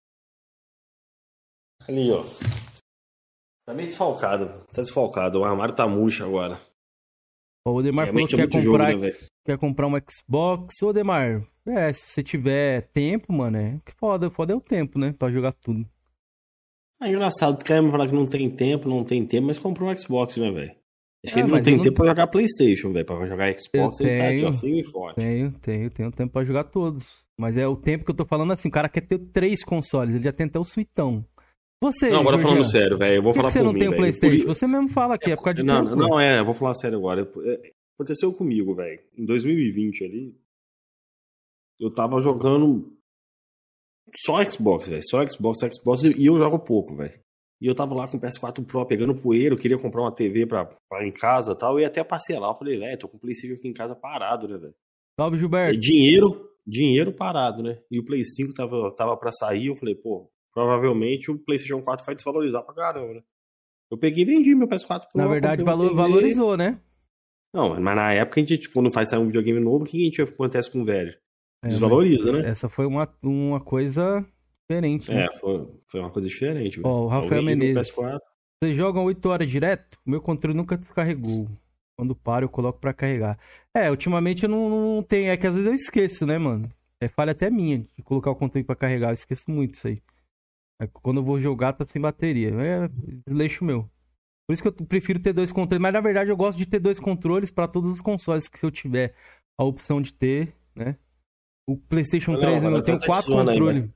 Ali, 1.86 2.10
ó. 2.10 2.22
Tá 3.66 3.72
meio 3.72 3.88
desfalcado. 3.88 4.66
Tá 4.72 4.82
desfalcado. 4.82 5.40
O 5.40 5.44
armário 5.44 5.74
tá 5.74 5.86
murcho 5.88 6.24
agora. 6.24 6.60
Ó, 7.66 7.72
O 7.72 7.82
Demar 7.82 8.06
falou 8.08 8.26
que 8.28 8.34
é 8.34 8.36
quer 8.36 8.42
muito 8.42 8.60
jogo, 8.60 8.78
comprar, 8.78 8.96
né, 8.98 9.10
quer 9.46 9.58
comprar 9.58 9.86
um 9.86 9.92
Xbox. 10.10 10.82
Ô, 10.82 10.92
Demar, 10.92 11.42
é, 11.66 11.92
se 11.94 12.02
você 12.02 12.22
tiver 12.22 12.82
tempo, 12.92 13.32
mano, 13.32 13.56
é 13.56 13.80
que 13.84 13.92
foda. 13.92 14.30
Foda 14.30 14.52
é 14.52 14.56
o 14.56 14.60
tempo, 14.60 14.98
né? 14.98 15.12
Pra 15.14 15.30
jogar 15.30 15.52
tudo. 15.52 15.88
É 17.00 17.08
engraçado, 17.08 17.60
o 17.60 17.64
cara 17.64 17.80
me 17.82 17.90
falar 17.90 18.08
que 18.08 18.14
não 18.14 18.26
tem 18.26 18.50
tempo, 18.50 18.88
não 18.88 19.04
tem 19.04 19.24
tempo, 19.26 19.46
mas 19.46 19.58
comprou 19.58 19.88
um 19.90 19.96
Xbox, 19.96 20.36
né, 20.36 20.50
velho? 20.50 20.72
Acho 21.24 21.34
que 21.34 21.40
É, 21.40 21.42
ele 21.42 21.52
não 21.52 21.62
tem 21.62 21.76
não- 21.76 21.82
tempo 21.84 21.96
pra 21.96 22.06
jogar 22.08 22.26
Playstation, 22.28 22.92
velho. 22.92 23.04
Pra 23.06 23.26
jogar 23.26 23.52
Xbox, 23.54 24.00
Eu 24.00 24.06
ele 24.06 24.18
tá 24.18 24.28
aqui, 24.28 24.44
ó, 24.44 24.52
firme 24.52 24.80
e 24.80 24.84
forte. 24.84 25.16
Tenho, 25.16 25.52
tenho, 25.60 25.90
tenho 25.90 26.12
tempo 26.12 26.32
pra 26.32 26.44
jogar 26.44 26.64
todos. 26.64 27.26
Mas 27.38 27.56
é 27.56 27.66
o 27.66 27.76
tempo 27.76 28.04
que 28.04 28.10
eu 28.10 28.16
tô 28.16 28.24
falando 28.24 28.52
assim, 28.52 28.68
o 28.68 28.72
cara 28.72 28.88
quer 28.88 29.00
ter 29.02 29.18
três 29.18 29.64
consoles, 29.64 30.14
ele 30.14 30.24
já 30.24 30.32
tem 30.32 30.46
até 30.46 30.58
o 30.58 30.64
suitão. 30.64 31.24
Você, 31.82 32.10
Não, 32.10 32.20
agora 32.20 32.40
falando 32.40 32.68
sério, 32.68 32.98
velho. 32.98 33.14
Eu 33.16 33.22
vou 33.22 33.32
que, 33.32 33.36
falar 33.36 33.48
que 33.48 33.52
você 33.52 33.62
não 33.62 33.72
mim, 33.72 33.78
tem 33.78 33.88
o. 33.88 33.94
Playstation? 33.96 34.46
Por- 34.46 34.54
Você 34.54 34.66
mesmo 34.66 34.88
fala 34.88 35.16
que 35.16 35.30
é 35.30 35.36
por 35.36 35.44
causa 35.44 35.56
de 35.56 35.62
Não, 35.64 35.84
tempo. 35.84 35.96
não, 35.96 36.18
é, 36.20 36.40
eu 36.40 36.44
vou 36.44 36.54
falar 36.54 36.74
sério 36.74 36.98
agora. 36.98 37.22
É, 37.44 37.72
Aconteceu 37.94 38.32
comigo, 38.32 38.74
velho. 38.76 39.00
Em 39.16 39.24
2020 39.24 40.04
ali, 40.04 40.34
eu 41.80 41.90
tava 41.92 42.20
jogando 42.20 42.96
só 44.16 44.42
Xbox, 44.44 44.88
velho. 44.88 45.02
Só 45.04 45.26
Xbox, 45.26 45.58
Xbox, 45.74 46.02
e 46.02 46.26
eu 46.26 46.36
jogo 46.36 46.58
pouco, 46.58 46.96
velho. 46.96 47.18
E 47.60 47.66
eu 47.66 47.74
tava 47.74 47.94
lá 47.94 48.06
com 48.06 48.16
o 48.16 48.20
PS4 48.20 48.64
Pro 48.64 48.86
pegando 48.86 49.14
poeira, 49.16 49.54
eu 49.54 49.58
queria 49.58 49.78
comprar 49.78 50.02
uma 50.02 50.14
TV 50.14 50.46
pra, 50.46 50.64
pra 50.88 51.04
em 51.06 51.10
casa 51.12 51.52
e 51.52 51.58
tal, 51.58 51.80
e 51.80 51.84
até 51.84 52.00
lá. 52.38 52.48
Eu 52.50 52.54
falei, 52.56 52.78
velho, 52.78 52.98
tô 52.98 53.08
com 53.08 53.16
o 53.16 53.20
Playstation 53.20 53.54
aqui 53.56 53.68
em 53.68 53.72
casa 53.72 53.96
parado, 53.96 54.46
né, 54.46 54.56
velho? 54.58 54.74
Salve, 55.18 55.36
E 55.36 55.40
Gilberto. 55.40 55.80
dinheiro, 55.80 56.48
dinheiro 56.64 57.12
parado, 57.12 57.62
né? 57.62 57.80
E 57.90 57.98
o 57.98 58.04
Play 58.04 58.24
5 58.24 58.54
tava, 58.54 58.94
tava 58.94 59.16
pra 59.16 59.32
sair, 59.32 59.66
eu 59.66 59.76
falei, 59.76 59.96
pô, 59.96 60.30
provavelmente 60.54 61.30
o 61.32 61.38
PlayStation 61.38 61.82
4 61.82 62.06
vai 62.06 62.14
desvalorizar 62.14 62.62
pra 62.64 62.74
caramba, 62.74 63.14
né? 63.14 63.22
Eu 63.90 63.98
peguei 63.98 64.22
e 64.22 64.26
vendi 64.26 64.54
meu 64.54 64.68
PS4 64.68 65.08
Pro. 65.10 65.20
Na 65.20 65.26
verdade, 65.26 65.64
valor, 65.64 65.92
valorizou, 65.94 66.56
né? 66.56 66.80
Não, 67.52 67.70
mas 67.80 67.96
na 67.96 68.12
época 68.12 68.38
a 68.40 68.44
gente, 68.44 68.58
tipo, 68.58 68.74
quando 68.74 68.92
faz 68.92 69.08
sair 69.08 69.18
um 69.18 69.26
videogame 69.26 69.58
novo, 69.58 69.84
o 69.84 69.86
que 69.86 70.00
a 70.00 70.04
gente 70.04 70.22
acontece 70.22 70.70
com 70.70 70.82
o 70.82 70.84
velho? 70.84 71.12
É, 71.64 71.68
Desvaloriza, 71.68 72.32
né? 72.32 72.48
Essa 72.48 72.68
foi 72.68 72.86
uma, 72.86 73.08
uma 73.22 73.60
coisa 73.60 74.24
diferente, 74.68 75.10
né? 75.12 75.24
É, 75.24 75.38
foi, 75.38 75.68
foi 75.88 76.00
uma 76.00 76.10
coisa 76.10 76.28
diferente. 76.28 76.80
Ó, 76.84 77.04
o 77.04 77.06
Rafael 77.06 77.42
Menezes. 77.42 77.90
PS4. 77.90 78.18
Vocês 78.62 78.76
jogam 78.76 79.04
8 79.04 79.28
horas 79.28 79.48
direto? 79.48 79.98
O 80.04 80.10
meu 80.10 80.20
controle 80.20 80.56
nunca 80.56 80.76
descarregou. 80.76 81.48
Quando 81.96 82.14
paro, 82.14 82.44
eu 82.44 82.48
coloco 82.48 82.78
pra 82.78 82.92
carregar. 82.92 83.38
É, 83.74 83.90
ultimamente 83.90 84.44
eu 84.44 84.48
não, 84.48 84.68
não 84.68 85.02
tenho. 85.02 85.30
É 85.30 85.36
que 85.36 85.46
às 85.46 85.52
vezes 85.52 85.66
eu 85.66 85.74
esqueço, 85.74 86.26
né, 86.26 86.38
mano? 86.38 86.64
É 87.00 87.08
falha 87.08 87.32
até 87.32 87.48
minha 87.50 87.78
de 87.78 88.02
colocar 88.02 88.30
o 88.30 88.36
controle 88.36 88.64
pra 88.64 88.76
carregar. 88.76 89.10
Eu 89.10 89.14
esqueço 89.14 89.50
muito 89.50 89.74
isso 89.74 89.88
aí. 89.88 90.02
É, 90.80 90.86
quando 90.86 91.18
eu 91.18 91.24
vou 91.24 91.40
jogar, 91.40 91.72
tá 91.72 91.84
sem 91.86 92.00
bateria. 92.00 92.50
É 92.50 92.88
desleixo 93.26 93.64
meu. 93.64 93.88
Por 94.46 94.54
isso 94.54 94.62
que 94.62 94.68
eu 94.68 94.72
prefiro 94.72 95.20
ter 95.20 95.32
dois 95.32 95.52
controles. 95.52 95.82
Mas 95.82 95.92
na 95.92 96.00
verdade 96.00 96.30
eu 96.30 96.36
gosto 96.36 96.58
de 96.58 96.66
ter 96.66 96.78
dois 96.78 96.98
controles 96.98 97.50
pra 97.50 97.68
todos 97.68 97.92
os 97.92 98.00
consoles. 98.00 98.48
Que 98.48 98.58
se 98.58 98.66
eu 98.66 98.70
tiver 98.70 99.14
a 99.58 99.64
opção 99.64 100.00
de 100.00 100.12
ter, 100.12 100.54
né? 100.74 100.96
O 101.68 101.76
PlayStation 101.76 102.32
Não, 102.32 102.40
3, 102.40 102.62
mas 102.62 102.72
eu 102.72 102.82
tenho 102.82 102.98
tá 102.98 103.06
quatro 103.06 103.30
zoando 103.32 103.50
aí, 103.50 103.58
controles. 103.58 103.90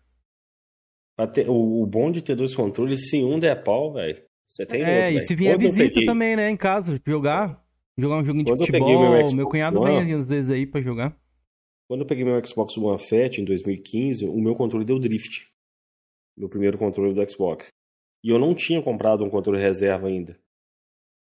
Ter- 1.32 1.48
o, 1.48 1.82
o 1.82 1.86
bom 1.86 2.10
de 2.10 2.20
ter 2.20 2.34
dois 2.34 2.54
controles, 2.54 3.08
se 3.08 3.22
um 3.22 3.38
der 3.38 3.62
pau, 3.62 3.92
velho, 3.92 4.22
você 4.46 4.66
tem 4.66 4.82
é, 4.82 5.06
outro, 5.06 5.18
e 5.18 5.26
se 5.26 5.34
vier 5.34 5.54
Quando 5.54 5.62
eu 5.62 5.68
visita 5.70 5.88
peguei- 5.94 6.06
também, 6.06 6.36
né, 6.36 6.50
em 6.50 6.56
casa, 6.56 7.00
jogar. 7.06 7.62
Jogar 7.96 8.16
um 8.18 8.24
joguinho 8.24 8.44
de 8.44 8.50
Quando 8.50 8.66
futebol. 8.66 8.88
meu 9.02 9.10
Meu, 9.12 9.26
Xbox 9.26 9.50
cunhado 9.50 9.80
One- 9.80 10.04
vem 10.04 10.14
às 10.14 10.26
vezes 10.26 10.50
aí 10.50 10.66
pra 10.66 10.80
jogar. 10.80 11.16
Quando 11.88 12.00
eu 12.00 12.06
peguei 12.06 12.24
meu 12.24 12.44
Xbox 12.46 12.76
One 12.76 12.98
Fat 12.98 13.38
em 13.38 13.44
2015, 13.44 14.24
o 14.26 14.38
meu 14.40 14.54
controle 14.54 14.84
deu 14.84 14.98
drift. 14.98 15.46
Meu 16.36 16.48
primeiro 16.48 16.78
controle 16.78 17.12
do 17.14 17.30
Xbox. 17.30 17.68
E 18.24 18.30
eu 18.30 18.38
não 18.38 18.54
tinha 18.54 18.82
comprado 18.82 19.22
um 19.24 19.28
controle 19.30 19.60
reserva 19.60 20.08
ainda. 20.08 20.38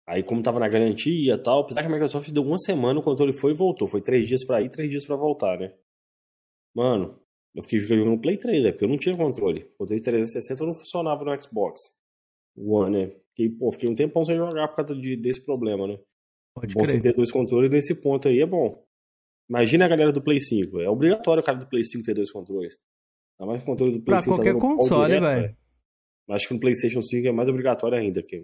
Aí, 0.06 0.22
como 0.22 0.42
tava 0.42 0.58
na 0.60 0.68
garantia 0.68 1.34
e 1.34 1.38
tal, 1.38 1.60
apesar 1.60 1.80
que 1.82 1.86
a 1.88 1.90
Microsoft 1.90 2.30
deu 2.30 2.42
uma 2.42 2.58
semana, 2.58 2.98
o 3.00 3.02
controle 3.02 3.32
foi 3.32 3.52
e 3.52 3.56
voltou. 3.56 3.88
Foi 3.88 4.02
três 4.02 4.26
dias 4.28 4.44
pra 4.44 4.60
ir, 4.60 4.68
três 4.70 4.90
dias 4.90 5.06
pra 5.06 5.16
voltar, 5.16 5.58
né? 5.58 5.72
Mano, 6.74 7.20
eu 7.54 7.62
fiquei 7.62 7.80
jogando 7.80 8.10
no 8.10 8.20
Play 8.20 8.36
3, 8.36 8.62
né? 8.62 8.72
Porque 8.72 8.84
eu 8.84 8.88
não 8.88 8.98
tinha 8.98 9.16
controle. 9.16 9.64
O 9.74 9.78
controle 9.78 10.02
360 10.02 10.64
não 10.64 10.74
funcionava 10.74 11.24
no 11.24 11.40
Xbox 11.40 11.80
One, 12.56 13.06
né? 13.06 13.16
Fiquei, 13.30 13.48
pô, 13.50 13.72
fiquei 13.72 13.88
um 13.88 13.94
tempão 13.94 14.24
sem 14.24 14.36
jogar 14.36 14.68
por 14.68 14.76
causa 14.76 14.94
de, 14.94 15.16
desse 15.16 15.44
problema, 15.44 15.86
né? 15.86 15.98
Pode 16.54 16.74
bom 16.74 16.80
você 16.80 16.92
crer. 16.92 17.02
ter 17.02 17.16
dois 17.16 17.30
controles 17.30 17.70
nesse 17.70 17.94
ponto 17.94 18.28
aí 18.28 18.40
é 18.40 18.46
bom. 18.46 18.84
Imagina 19.48 19.84
a 19.84 19.88
galera 19.88 20.12
do 20.12 20.22
Play 20.22 20.40
5. 20.40 20.80
É 20.80 20.88
obrigatório 20.88 21.42
o 21.42 21.44
cara 21.44 21.58
do 21.58 21.68
Play 21.68 21.82
5 21.84 22.04
ter 22.04 22.14
dois 22.14 22.30
controles. 22.30 22.76
Ainda 23.38 23.50
mais 23.50 23.62
o 23.62 23.66
controle 23.66 23.92
do 23.92 24.04
Play 24.04 24.14
Pra 24.14 24.22
5 24.22 24.36
qualquer 24.36 24.52
tá 24.52 24.58
dando 24.58 24.60
pau 24.60 24.76
console, 24.76 25.20
velho. 25.20 25.56
Acho 26.30 26.48
que 26.48 26.54
no 26.54 26.60
PlayStation 26.60 27.02
5 27.02 27.26
é 27.26 27.32
mais 27.32 27.48
obrigatório 27.48 27.98
ainda. 27.98 28.22
Que, 28.22 28.42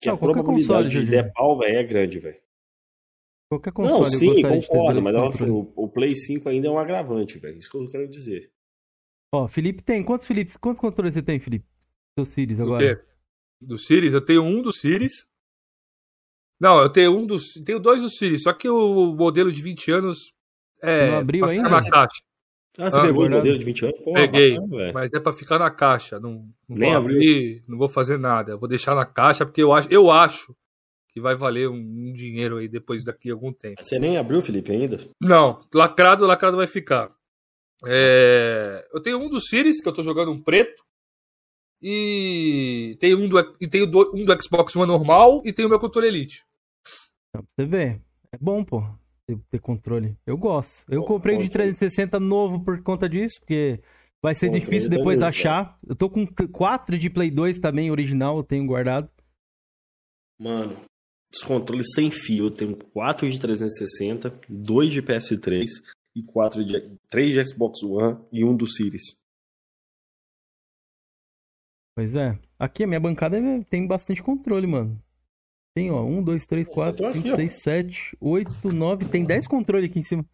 que 0.00 0.08
Não, 0.08 0.14
a 0.14 0.18
qualquer 0.18 0.42
probabilidade 0.42 0.84
console, 0.84 1.04
de 1.04 1.10
der 1.10 1.32
pau, 1.32 1.58
velho, 1.58 1.76
é 1.76 1.84
grande, 1.84 2.18
velho. 2.18 2.40
Qualquer 3.50 3.72
console 3.72 3.98
Não, 3.98 4.04
eu 4.04 4.10
sim, 4.10 4.26
gostaria 4.26 4.60
de 4.60 4.66
ter 4.66 4.68
concordo, 4.72 5.00
dois 5.00 5.14
mas 5.14 5.36
que 5.36 5.42
o, 5.42 5.72
o 5.74 5.88
Play 5.88 6.14
5 6.14 6.48
ainda 6.48 6.68
é 6.68 6.70
um 6.70 6.78
agravante, 6.78 7.36
velho. 7.36 7.58
Isso 7.58 7.68
que 7.68 7.76
eu 7.76 7.88
quero 7.88 8.08
dizer. 8.08 8.48
Ó, 9.34 9.48
Felipe 9.48 9.82
tem. 9.82 10.04
Quantos 10.04 10.28
Felipe? 10.28 10.56
Quantos 10.58 10.80
controles 10.80 11.14
você 11.14 11.22
tem, 11.22 11.40
Felipe? 11.40 11.66
Seu 12.16 12.24
Sirius 12.24 12.58
Do 12.58 12.62
agora. 12.64 12.96
quê? 12.96 13.02
Do 13.60 13.76
Sirius? 13.76 14.14
Eu 14.14 14.20
tenho 14.20 14.44
um 14.44 14.62
do 14.62 14.72
Sirius. 14.72 15.26
Não, 16.60 16.80
eu 16.80 16.88
tenho 16.90 17.16
um 17.16 17.26
dos. 17.26 17.54
Tenho 17.64 17.80
dois 17.80 18.00
do 18.00 18.08
Sirius, 18.08 18.42
só 18.44 18.52
que 18.52 18.68
o 18.68 19.14
modelo 19.16 19.50
de 19.52 19.60
20 19.60 19.90
anos 19.90 20.32
é. 20.80 21.10
Não 21.10 21.18
abriu 21.18 21.44
ainda? 21.46 21.68
Na 21.68 21.82
caixa. 21.82 22.22
Ah, 22.78 22.88
você 22.88 22.96
Ah, 22.98 23.02
pegou 23.02 23.26
o 23.26 23.30
modelo 23.30 23.58
de 23.58 23.64
20 23.64 23.84
anos? 23.84 24.00
Pô, 24.00 24.12
Peguei, 24.12 24.58
bacana, 24.60 24.92
mas 24.92 25.12
é 25.12 25.18
pra 25.18 25.32
ficar 25.32 25.58
na 25.58 25.70
caixa. 25.72 26.20
Não, 26.20 26.48
não 26.68 26.76
Nem 26.76 26.90
vou 26.90 26.98
abriu. 26.98 27.16
abrir, 27.16 27.64
não 27.66 27.76
vou 27.78 27.88
fazer 27.88 28.16
nada. 28.16 28.52
Eu 28.52 28.58
vou 28.60 28.68
deixar 28.68 28.94
na 28.94 29.04
caixa 29.04 29.44
porque 29.44 29.60
eu 29.62 29.72
acho, 29.72 29.88
eu 29.92 30.08
acho 30.08 30.54
que 31.12 31.20
vai 31.20 31.34
valer 31.34 31.68
um, 31.68 31.74
um 31.76 32.12
dinheiro 32.12 32.56
aí 32.58 32.68
depois 32.68 33.04
daqui 33.04 33.30
a 33.30 33.32
algum 33.32 33.52
tempo. 33.52 33.82
Você 33.82 33.98
nem 33.98 34.16
abriu, 34.16 34.40
Felipe, 34.40 34.70
ainda? 34.72 35.00
Não, 35.20 35.64
lacrado, 35.74 36.26
lacrado 36.26 36.56
vai 36.56 36.66
ficar. 36.66 37.10
É, 37.86 38.86
eu 38.92 39.00
tenho 39.02 39.18
um 39.18 39.28
do 39.28 39.40
Sirius, 39.40 39.80
que 39.80 39.88
eu 39.88 39.92
tô 39.92 40.02
jogando 40.02 40.30
um 40.30 40.40
preto. 40.42 40.82
E 41.82 42.96
tenho 43.00 43.18
um 43.18 43.26
do, 43.28 43.38
e 43.60 43.66
tenho 43.66 43.86
do- 43.86 44.12
um 44.14 44.24
do 44.24 44.42
Xbox 44.42 44.76
One 44.76 44.86
normal 44.86 45.40
e 45.46 45.52
tenho 45.52 45.66
o 45.66 45.70
meu 45.70 45.80
controle 45.80 46.08
Elite. 46.08 46.44
Pra 47.32 47.42
você 47.42 47.64
ver. 47.66 48.02
É 48.32 48.36
bom, 48.38 48.62
pô. 48.62 48.82
Ter, 49.26 49.38
ter 49.50 49.60
controle. 49.60 50.14
Eu 50.26 50.36
gosto. 50.36 50.84
Eu 50.92 51.00
Bom, 51.00 51.06
comprei 51.06 51.36
o 51.36 51.38
de 51.42 51.48
controle. 51.48 51.70
360 51.74 52.20
novo 52.20 52.62
por 52.62 52.82
conta 52.82 53.08
disso, 53.08 53.40
porque 53.40 53.80
vai 54.22 54.34
ser 54.34 54.46
Controle 54.48 54.64
difícil 54.66 54.90
depois 54.90 55.22
achar. 55.22 55.78
Eu 55.88 55.96
tô 55.96 56.10
com 56.10 56.26
4 56.26 56.98
de 56.98 57.08
Play 57.08 57.30
2 57.30 57.58
também, 57.58 57.90
original, 57.90 58.36
eu 58.36 58.44
tenho 58.44 58.66
guardado. 58.66 59.08
Mano, 60.38 60.76
os 61.32 61.42
controles 61.42 61.92
sem 61.94 62.10
fio, 62.10 62.46
eu 62.46 62.50
tenho 62.50 62.76
4 62.76 63.30
de 63.30 63.38
360, 63.40 64.30
2 64.48 64.90
de 64.92 65.02
PS3 65.02 65.66
e 66.16 66.22
4 66.22 66.64
de 66.64 66.96
3 67.08 67.32
de 67.32 67.46
Xbox 67.52 67.82
One 67.82 68.24
e 68.32 68.44
um 68.44 68.56
do 68.56 68.66
Series. 68.66 69.18
Pois 71.96 72.14
é. 72.14 72.38
Aqui 72.58 72.84
a 72.84 72.86
minha 72.86 73.00
bancada 73.00 73.38
é- 73.38 73.62
tem 73.64 73.86
bastante 73.86 74.22
controle, 74.22 74.66
mano. 74.66 75.00
Tem, 75.74 75.90
ó, 75.90 76.02
1, 76.02 76.22
2, 76.22 76.46
3, 76.46 76.66
4, 76.66 76.96
tô 77.02 77.06
aqui, 77.08 77.20
5, 77.22 77.32
ó. 77.32 77.36
6, 77.36 77.62
7, 77.62 78.16
8, 78.20 78.72
9. 78.72 79.08
Tem 79.08 79.24
10 79.24 79.46
controles 79.46 79.88
aqui 79.88 80.00
em 80.00 80.04
cima. 80.04 80.24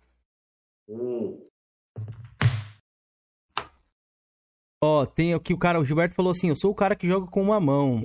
Hum, 0.88 1.42
Ó, 4.82 5.04
tem 5.06 5.34
aqui 5.34 5.52
o 5.54 5.58
cara, 5.58 5.80
o 5.80 5.84
Gilberto 5.84 6.14
falou 6.14 6.30
assim: 6.30 6.48
Eu 6.48 6.56
sou 6.56 6.70
o 6.70 6.74
cara 6.74 6.94
que 6.94 7.08
joga 7.08 7.26
com 7.30 7.42
uma 7.42 7.58
mão. 7.58 8.02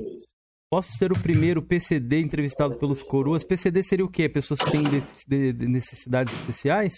Posso 0.72 0.93
ser 0.93 1.11
o 1.11 1.19
primeiro 1.22 1.61
PCD 1.61 2.22
entrevistado 2.22 2.76
pelos 2.78 3.03
coroas? 3.03 3.43
PCD 3.43 3.84
seria 3.84 4.05
o 4.05 4.09
quê? 4.09 4.30
Pessoas 4.30 4.61
que 4.61 4.72
têm 4.72 4.84
de- 4.84 5.03
de- 5.28 5.51
de 5.53 5.67
necessidades 5.67 6.34
especiais? 6.34 6.93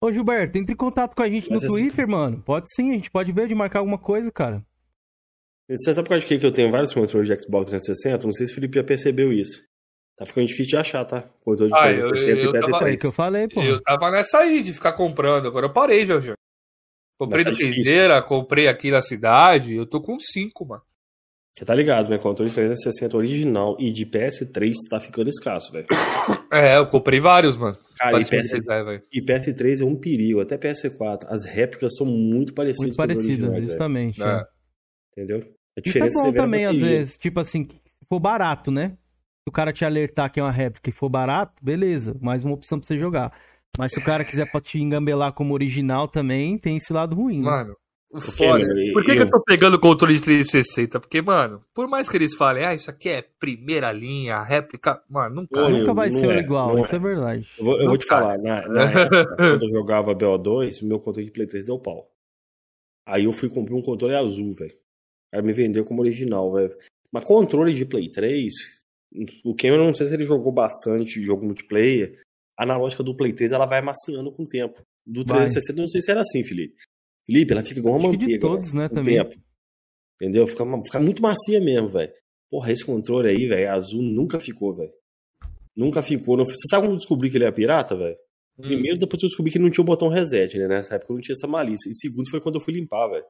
Ô 0.00 0.10
Gilberto, 0.10 0.56
entre 0.56 0.72
em 0.72 0.76
contato 0.76 1.14
com 1.14 1.22
a 1.22 1.28
gente 1.28 1.48
no 1.50 1.56
Mas 1.56 1.64
esse- 1.64 1.72
Twitter, 1.72 2.08
mano. 2.08 2.42
Pode 2.42 2.74
sim, 2.74 2.90
a 2.90 2.94
gente 2.94 3.10
pode 3.10 3.30
ver 3.30 3.48
de 3.48 3.54
marcar 3.54 3.80
alguma 3.80 3.98
coisa, 3.98 4.32
cara. 4.32 4.64
Você 5.70 5.92
sabe 5.94 6.04
por 6.06 6.10
causa 6.10 6.22
de 6.22 6.26
que 6.28 6.38
que 6.40 6.46
eu 6.46 6.52
tenho 6.52 6.70
vários 6.70 6.92
controles 6.92 7.28
de 7.28 7.42
Xbox 7.44 7.66
360? 7.68 8.24
Não 8.24 8.32
sei 8.32 8.46
se 8.46 8.52
o 8.52 8.54
Felipe 8.54 8.76
já 8.76 8.84
percebeu 8.84 9.30
isso. 9.32 9.62
Tá 10.16 10.24
ficando 10.26 10.46
difícil 10.46 10.70
de 10.70 10.76
achar, 10.78 11.04
tá? 11.04 11.22
Controle 11.44 11.70
de 11.70 11.78
Ah, 11.78 11.92
eu- 11.92 12.00
360 12.08 12.40
eu 12.40 12.50
e 12.50 12.52
tava- 12.52 12.62
Foi 12.62 12.72
PS3. 12.72 12.90
aí 12.92 12.96
que 12.98 13.06
eu 13.06 13.12
falei, 13.12 13.48
pô. 13.48 13.62
Eu 13.62 13.82
tava 13.82 14.10
nessa 14.10 14.38
aí 14.38 14.62
de 14.62 14.72
ficar 14.72 14.92
comprando, 14.94 15.46
agora 15.48 15.66
eu 15.66 15.72
parei, 15.72 16.04
Jorge. 16.06 16.32
Comprei 17.18 17.44
Mas 17.44 17.52
tá 17.52 17.58
difícil. 17.58 17.74
Piseira, 17.76 18.22
comprei 18.22 18.68
aqui 18.68 18.90
na 18.90 19.00
cidade, 19.02 19.74
eu 19.74 19.86
tô 19.86 20.00
com 20.00 20.18
cinco, 20.18 20.66
mano. 20.66 20.82
Você 21.56 21.66
tá 21.66 21.74
ligado, 21.74 22.08
né? 22.08 22.18
Controle 22.18 22.48
de 22.48 22.54
360 22.54 23.16
original 23.16 23.76
e 23.78 23.92
de 23.92 24.06
PS3 24.06 24.72
tá 24.88 24.98
ficando 24.98 25.28
escasso, 25.28 25.72
velho. 25.72 25.86
É, 26.52 26.76
eu 26.76 26.86
comprei 26.86 27.18
vários, 27.18 27.56
mano. 27.56 27.78
Cara, 27.96 28.20
e, 28.20 28.24
te 28.24 28.36
PS, 28.36 28.42
dizer, 28.42 28.62
velho. 28.62 29.02
e 29.10 29.22
PS3 29.22 29.80
é 29.80 29.84
um 29.86 29.96
perigo, 29.96 30.40
até 30.40 30.58
PS4. 30.58 31.24
As 31.28 31.46
réplicas 31.46 31.94
são 31.96 32.04
muito 32.04 32.52
parecidas 32.52 32.88
Muito 32.88 32.96
parecidas, 32.96 33.56
justamente. 33.56 34.22
É. 34.22 34.26
é. 34.26 34.44
Entendeu? 35.12 35.38
A 35.76 35.80
é 35.80 35.80
diferença 35.80 36.18
bom 36.18 36.24
você 36.24 36.30
vê 36.30 36.36
na 36.36 36.44
também, 36.44 36.66
às 36.66 36.80
vezes. 36.80 37.16
Tipo 37.16 37.40
assim, 37.40 37.66
se 37.66 38.06
for 38.06 38.20
barato, 38.20 38.70
né? 38.70 38.88
Se 38.90 39.48
o 39.48 39.52
cara 39.52 39.72
te 39.72 39.82
alertar 39.82 40.30
que 40.30 40.40
é 40.40 40.42
uma 40.42 40.52
réplica 40.52 40.90
e 40.90 40.92
for 40.92 41.08
barato, 41.08 41.54
beleza. 41.62 42.14
Mais 42.20 42.44
uma 42.44 42.54
opção 42.54 42.78
pra 42.78 42.86
você 42.86 42.98
jogar. 42.98 43.32
Mas 43.78 43.92
se 43.92 43.98
o 43.98 44.04
cara 44.04 44.24
quiser 44.24 44.50
pra 44.50 44.60
te 44.60 44.78
engambelar 44.78 45.32
como 45.32 45.54
original 45.54 46.06
também, 46.06 46.58
tem 46.58 46.76
esse 46.76 46.92
lado 46.92 47.16
ruim, 47.16 47.38
né? 47.38 47.50
Mano, 47.50 47.76
Porque, 48.12 48.30
foda. 48.32 48.66
meu, 48.66 48.92
Por 48.92 49.04
que, 49.04 49.12
que 49.14 49.18
eu- 49.20 49.24
eu 49.24 49.30
tô 49.30 49.42
pegando 49.42 49.74
o 49.74 49.80
controle 49.80 50.14
de 50.14 50.22
360? 50.22 51.00
Porque, 51.00 51.22
mano, 51.22 51.64
por 51.74 51.88
mais 51.88 52.08
que 52.10 52.16
eles 52.18 52.34
falem, 52.36 52.62
ah, 52.64 52.74
isso 52.74 52.90
aqui 52.90 53.08
é 53.08 53.22
primeira 53.22 53.90
linha, 53.90 54.42
réplica, 54.42 55.02
mano, 55.08 55.48
Pô, 55.48 55.60
eu- 55.60 55.78
Nunca 55.78 55.94
vai 55.94 56.12
ser 56.12 56.28
é, 56.30 56.38
igual, 56.40 56.78
isso 56.78 56.94
é, 56.94 56.98
verdade. 56.98 57.48
Eu 57.58 57.64
vou, 57.64 57.80
eu 57.80 57.88
vou 57.88 57.96
te 57.96 58.04
falar, 58.06 58.36
na, 58.38 58.68
na 58.68 58.82
época, 58.92 59.36
quando 59.36 59.62
eu 59.64 59.70
jogava 59.70 60.14
BO2, 60.14 60.82
o 60.82 60.86
meu 60.86 61.00
controle 61.00 61.26
de 61.26 61.32
Play 61.32 61.46
3 61.46 61.64
deu 61.64 61.78
pau. 61.78 62.10
Aí 63.06 63.24
eu 63.24 63.32
fui 63.32 63.48
comprar 63.48 63.74
um 63.74 63.82
controle 63.82 64.14
azul, 64.14 64.52
velho. 64.52 64.74
Aí 65.32 65.40
me 65.42 65.52
vendeu 65.54 65.84
como 65.84 66.02
original, 66.02 66.52
velho. 66.52 66.76
Mas 67.10 67.24
controle 67.24 67.72
de 67.74 67.86
Play 67.86 68.10
3, 68.10 68.52
o 69.44 69.54
Cameron, 69.54 69.86
não 69.86 69.94
sei 69.94 70.06
se 70.08 70.14
ele 70.14 70.24
jogou 70.24 70.52
bastante 70.52 71.24
jogo 71.24 71.44
multiplayer. 71.44 72.20
A 72.58 72.64
analógica 72.64 73.02
do 73.02 73.16
Play 73.16 73.32
3 73.32 73.52
ela 73.52 73.66
vai 73.66 73.78
amaciando 73.78 74.30
com 74.30 74.42
o 74.42 74.48
tempo. 74.48 74.82
Do 75.06 75.24
Vai. 75.24 75.38
360, 75.48 75.78
eu 75.78 75.82
não 75.82 75.88
sei 75.88 76.00
se 76.02 76.10
era 76.10 76.20
assim, 76.20 76.44
Felipe. 76.44 76.74
Felipe, 77.26 77.52
ela 77.52 77.62
fica 77.62 77.78
igual 77.80 77.96
uma 77.96 78.08
Acho 78.08 78.10
que 78.10 78.16
de 78.18 78.24
manteiga. 78.24 78.40
todos, 78.48 78.72
né, 78.74 78.88
também. 78.88 79.16
tempo. 79.16 79.40
Entendeu? 80.20 80.46
Fica, 80.46 80.64
fica 80.84 81.00
muito 81.00 81.22
macia 81.22 81.60
mesmo, 81.60 81.88
velho. 81.88 82.12
Porra, 82.50 82.70
esse 82.72 82.84
controle 82.84 83.28
aí, 83.28 83.46
velho, 83.48 83.70
azul 83.72 84.02
nunca 84.02 84.38
ficou, 84.40 84.74
velho. 84.74 84.92
Nunca 85.76 86.02
ficou. 86.02 86.36
Não- 86.36 86.44
Você 86.44 86.68
sabe 86.70 86.82
como 86.82 86.94
eu 86.94 86.98
descobri 86.98 87.30
que 87.30 87.36
ele 87.36 87.44
era 87.44 87.52
pirata, 87.52 87.96
velho? 87.96 88.16
Hum. 88.58 88.62
Primeiro, 88.62 88.98
depois 88.98 89.22
eu 89.22 89.28
descobri 89.28 89.50
que 89.50 89.58
não 89.58 89.70
tinha 89.70 89.82
o 89.82 89.86
botão 89.86 90.08
reset, 90.08 90.58
né? 90.58 90.68
Nessa 90.68 90.96
época 90.96 91.12
eu 91.12 91.16
não 91.16 91.22
tinha 91.22 91.32
essa 91.34 91.46
malícia. 91.48 91.88
E 91.88 91.94
segundo, 91.94 92.28
foi 92.30 92.40
quando 92.40 92.56
eu 92.56 92.60
fui 92.60 92.74
limpar, 92.74 93.08
velho. 93.08 93.24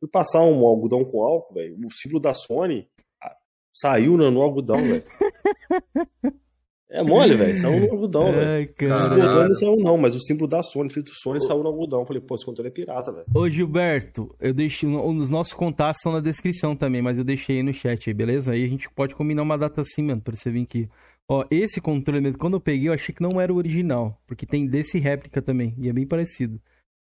Fui 0.00 0.08
passar 0.10 0.42
um 0.42 0.66
algodão 0.66 1.04
com 1.04 1.22
álcool, 1.22 1.54
velho. 1.54 1.76
O 1.86 1.90
símbolo 1.92 2.20
da 2.20 2.34
Sony 2.34 2.88
ah, 3.22 3.36
saiu 3.72 4.16
no, 4.16 4.30
no 4.30 4.42
algodão, 4.42 4.76
velho. 4.82 5.04
É 6.90 7.02
mole, 7.02 7.34
velho. 7.36 7.56
Saiu 7.56 7.80
no 7.86 7.92
algodão, 7.92 8.30
velho. 8.32 8.70
Os 8.70 8.76
controles 8.76 9.46
não 9.48 9.54
saiu, 9.54 9.76
não, 9.76 9.96
mas 9.98 10.14
o 10.14 10.20
símbolo 10.20 10.48
da 10.48 10.62
Sony, 10.62 10.86
escrito 10.88 11.10
Sony, 11.14 11.40
saiu 11.44 11.62
no 11.62 11.68
algodão. 11.68 12.00
Eu 12.00 12.06
falei, 12.06 12.22
pô, 12.22 12.34
esse 12.34 12.44
controle 12.44 12.68
é 12.68 12.72
pirata, 12.72 13.10
velho. 13.12 13.24
Ô, 13.34 13.48
Gilberto, 13.48 14.34
eu 14.40 14.52
deixei. 14.54 14.88
um- 14.88 15.18
Os 15.18 15.30
nossos 15.30 15.52
contatos 15.54 15.98
estão 15.98 16.12
na 16.12 16.20
descrição 16.20 16.76
também, 16.76 17.02
mas 17.02 17.16
eu 17.18 17.24
deixei 17.24 17.56
aí 17.56 17.62
no 17.62 17.72
chat 17.72 18.08
aí, 18.08 18.14
beleza? 18.14 18.52
Aí 18.52 18.62
a 18.64 18.68
gente 18.68 18.88
pode 18.90 19.14
combinar 19.14 19.42
uma 19.42 19.56
data 19.58 19.80
assim, 19.80 20.02
mano, 20.02 20.20
pra 20.20 20.34
você 20.36 20.50
vir 20.50 20.62
aqui. 20.62 20.88
Ó, 21.28 21.44
esse 21.50 21.80
controle 21.80 22.20
mesmo, 22.20 22.38
quando 22.38 22.54
eu 22.54 22.60
peguei, 22.60 22.88
eu 22.88 22.92
achei 22.92 23.14
que 23.14 23.22
não 23.22 23.40
era 23.40 23.52
o 23.52 23.56
original. 23.56 24.20
Porque 24.26 24.44
tem 24.44 24.66
desse 24.66 24.98
réplica 24.98 25.40
também, 25.40 25.74
e 25.78 25.88
é 25.88 25.92
bem 25.92 26.06
parecido. 26.06 26.60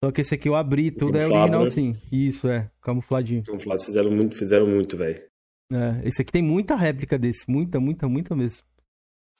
Só 0.02 0.12
que 0.12 0.20
esse 0.20 0.34
aqui 0.34 0.48
eu 0.48 0.54
abri, 0.54 0.90
tudo 0.92 1.16
é 1.16 1.22
Camuflado, 1.22 1.58
original 1.58 1.64
né? 1.64 1.70
sim. 1.70 1.96
Isso, 2.12 2.46
é, 2.48 2.70
camufladinho. 2.80 3.42
Falaram, 3.44 3.80
fizeram 3.84 4.10
muito, 4.10 4.36
fizeram 4.38 4.66
muito, 4.68 4.96
velho. 4.96 5.20
É, 5.72 6.00
esse 6.06 6.22
aqui 6.22 6.30
tem 6.30 6.42
muita 6.42 6.76
réplica 6.76 7.18
desse, 7.18 7.50
muita, 7.50 7.80
muita, 7.80 8.06
muita 8.06 8.36
mesmo. 8.36 8.62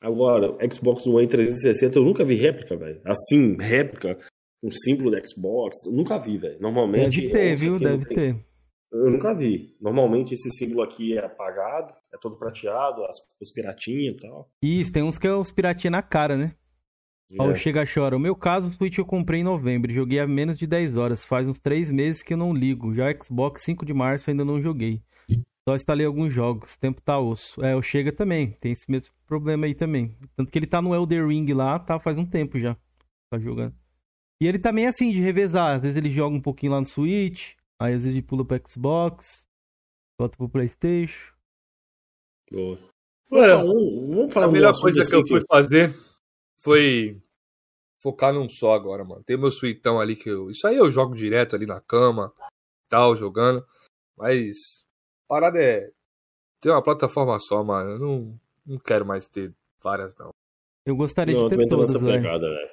Agora, 0.00 0.56
Xbox 0.72 1.06
One 1.06 1.26
360 1.26 1.98
eu 1.98 2.04
nunca 2.04 2.24
vi 2.24 2.34
réplica, 2.34 2.76
velho. 2.76 3.00
Assim, 3.04 3.56
réplica, 3.58 4.18
um 4.62 4.70
símbolo 4.70 5.10
da 5.10 5.18
Xbox, 5.24 5.76
eu 5.86 5.92
nunca 5.92 6.18
vi, 6.18 6.36
velho. 6.36 6.60
Normalmente. 6.60 7.20
Deve 7.20 7.32
ter, 7.32 7.56
viu? 7.56 7.78
Deve 7.78 8.04
tem- 8.06 8.16
ter. 8.16 8.44
Eu 8.92 9.10
nunca 9.10 9.34
vi. 9.34 9.74
Normalmente 9.80 10.34
esse 10.34 10.48
símbolo 10.50 10.82
aqui 10.82 11.16
é 11.18 11.24
apagado, 11.24 11.92
é 12.14 12.18
todo 12.20 12.36
prateado, 12.38 13.02
as, 13.04 13.16
os 13.42 13.50
piratinhos 13.52 14.14
e 14.16 14.22
tal. 14.22 14.48
Isso, 14.62 14.92
tem 14.92 15.02
uns 15.02 15.18
que 15.18 15.26
é 15.26 15.34
os 15.34 15.50
piratinha 15.50 15.90
na 15.90 16.02
cara, 16.02 16.36
né? 16.36 16.54
Ó, 17.40 17.48
É. 17.48 17.52
o 17.52 17.54
Chega 17.56 17.82
Chora. 17.92 18.16
O 18.16 18.20
meu 18.20 18.36
caso, 18.36 18.68
o 18.68 18.72
Switch 18.72 18.98
eu 18.98 19.04
comprei 19.04 19.40
em 19.40 19.44
novembro. 19.44 19.92
Joguei 19.92 20.20
há 20.20 20.26
menos 20.28 20.56
de 20.58 20.66
10 20.66 20.96
horas. 20.96 21.24
Faz 21.24 21.48
uns 21.48 21.58
3 21.58 21.90
meses 21.90 22.22
que 22.22 22.34
eu 22.34 22.36
não 22.38 22.52
ligo. 22.54 22.94
Já 22.94 23.10
o 23.10 23.24
Xbox 23.24 23.64
5 23.64 23.84
de 23.84 23.92
março 23.92 24.30
ainda 24.30 24.44
não 24.44 24.60
joguei. 24.62 25.02
Só 25.66 25.74
instalei 25.74 26.06
alguns 26.06 26.32
jogos. 26.32 26.76
Tempo 26.76 27.00
tá 27.00 27.18
osso. 27.18 27.64
É, 27.64 27.74
o 27.74 27.82
Chega 27.82 28.12
também. 28.12 28.52
Tem 28.52 28.72
esse 28.72 28.90
mesmo 28.90 29.14
problema 29.26 29.66
aí 29.66 29.74
também. 29.74 30.16
Tanto 30.36 30.50
que 30.50 30.58
ele 30.58 30.66
tá 30.66 30.82
no 30.82 30.94
Elder 30.94 31.26
Ring 31.26 31.50
lá, 31.52 31.78
tá 31.78 31.98
faz 31.98 32.18
um 32.18 32.26
tempo 32.26 32.58
já. 32.58 32.76
Tá 33.30 33.38
jogando. 33.38 33.74
E 34.40 34.46
ele 34.46 34.58
também 34.58 34.84
é 34.84 34.88
assim, 34.88 35.10
de 35.10 35.20
revezar. 35.20 35.76
Às 35.76 35.82
vezes 35.82 35.96
ele 35.96 36.10
joga 36.10 36.36
um 36.36 36.42
pouquinho 36.42 36.72
lá 36.72 36.80
no 36.80 36.86
Switch. 36.86 37.54
Aí 37.78 37.94
às 37.94 38.02
vezes 38.02 38.16
ele 38.16 38.26
pula 38.26 38.44
pro 38.44 38.60
Xbox. 38.68 39.46
Volta 40.18 40.36
pro 40.36 40.48
Playstation. 40.48 41.32
Boa. 42.50 42.78
Ué, 43.32 43.56
Vamos, 43.56 44.32
falar 44.32 44.46
A 44.46 44.50
melhor 44.50 44.78
coisa 44.78 45.08
que 45.08 45.14
eu 45.14 45.26
fui 45.26 45.42
fazer 45.48 45.94
foi 46.58 47.20
focar 47.98 48.34
num 48.34 48.48
só 48.48 48.74
agora, 48.74 49.02
mano. 49.02 49.24
Tem 49.24 49.36
meu 49.36 49.50
suitão 49.50 49.98
ali 49.98 50.14
que 50.14 50.28
eu. 50.28 50.50
Isso 50.50 50.66
aí 50.66 50.76
eu 50.76 50.90
jogo 50.90 51.14
direto 51.14 51.56
ali 51.56 51.64
na 51.64 51.80
cama, 51.80 52.32
tal, 52.88 53.16
jogando. 53.16 53.64
Mas 54.16 54.83
parada 55.28 55.58
é. 55.62 55.90
Ter 56.60 56.70
uma 56.70 56.82
plataforma 56.82 57.38
só, 57.40 57.62
mano. 57.62 57.90
Eu 57.90 57.98
não, 57.98 58.40
não 58.66 58.78
quero 58.78 59.04
mais 59.04 59.28
ter 59.28 59.52
várias, 59.82 60.16
não. 60.16 60.30
Eu 60.86 60.96
gostaria 60.96 61.34
Não, 61.34 61.42
eu 61.42 61.48
de 61.48 61.50
ter 61.50 61.54
também 61.56 61.68
tô 61.68 61.76
todas, 61.76 61.92
nessa 61.94 62.04
velho. 62.04 62.22
pegada, 62.22 62.48
velho. 62.48 62.70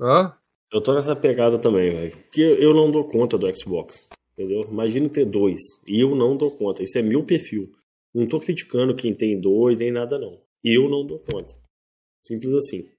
Hã? 0.00 0.38
Eu 0.72 0.82
tô 0.82 0.94
nessa 0.94 1.16
pegada 1.16 1.58
também, 1.58 1.90
velho. 1.92 2.16
Porque 2.22 2.40
eu 2.42 2.74
não 2.74 2.90
dou 2.90 3.08
conta 3.08 3.38
do 3.38 3.46
Xbox. 3.56 4.08
Entendeu? 4.32 4.62
Imagina 4.70 5.08
ter 5.08 5.24
dois. 5.24 5.60
E 5.86 5.98
eu 6.02 6.14
não 6.14 6.36
dou 6.36 6.50
conta. 6.56 6.82
Isso 6.82 6.98
é 6.98 7.02
meu 7.02 7.24
perfil. 7.24 7.72
Não 8.14 8.26
tô 8.26 8.38
criticando 8.40 8.94
quem 8.96 9.14
tem 9.14 9.40
dois, 9.40 9.76
nem 9.78 9.90
nada, 9.90 10.18
não. 10.18 10.40
Eu 10.64 10.88
não 10.88 11.06
dou 11.06 11.18
conta. 11.20 11.54
Simples 12.24 12.52
assim. 12.54 12.90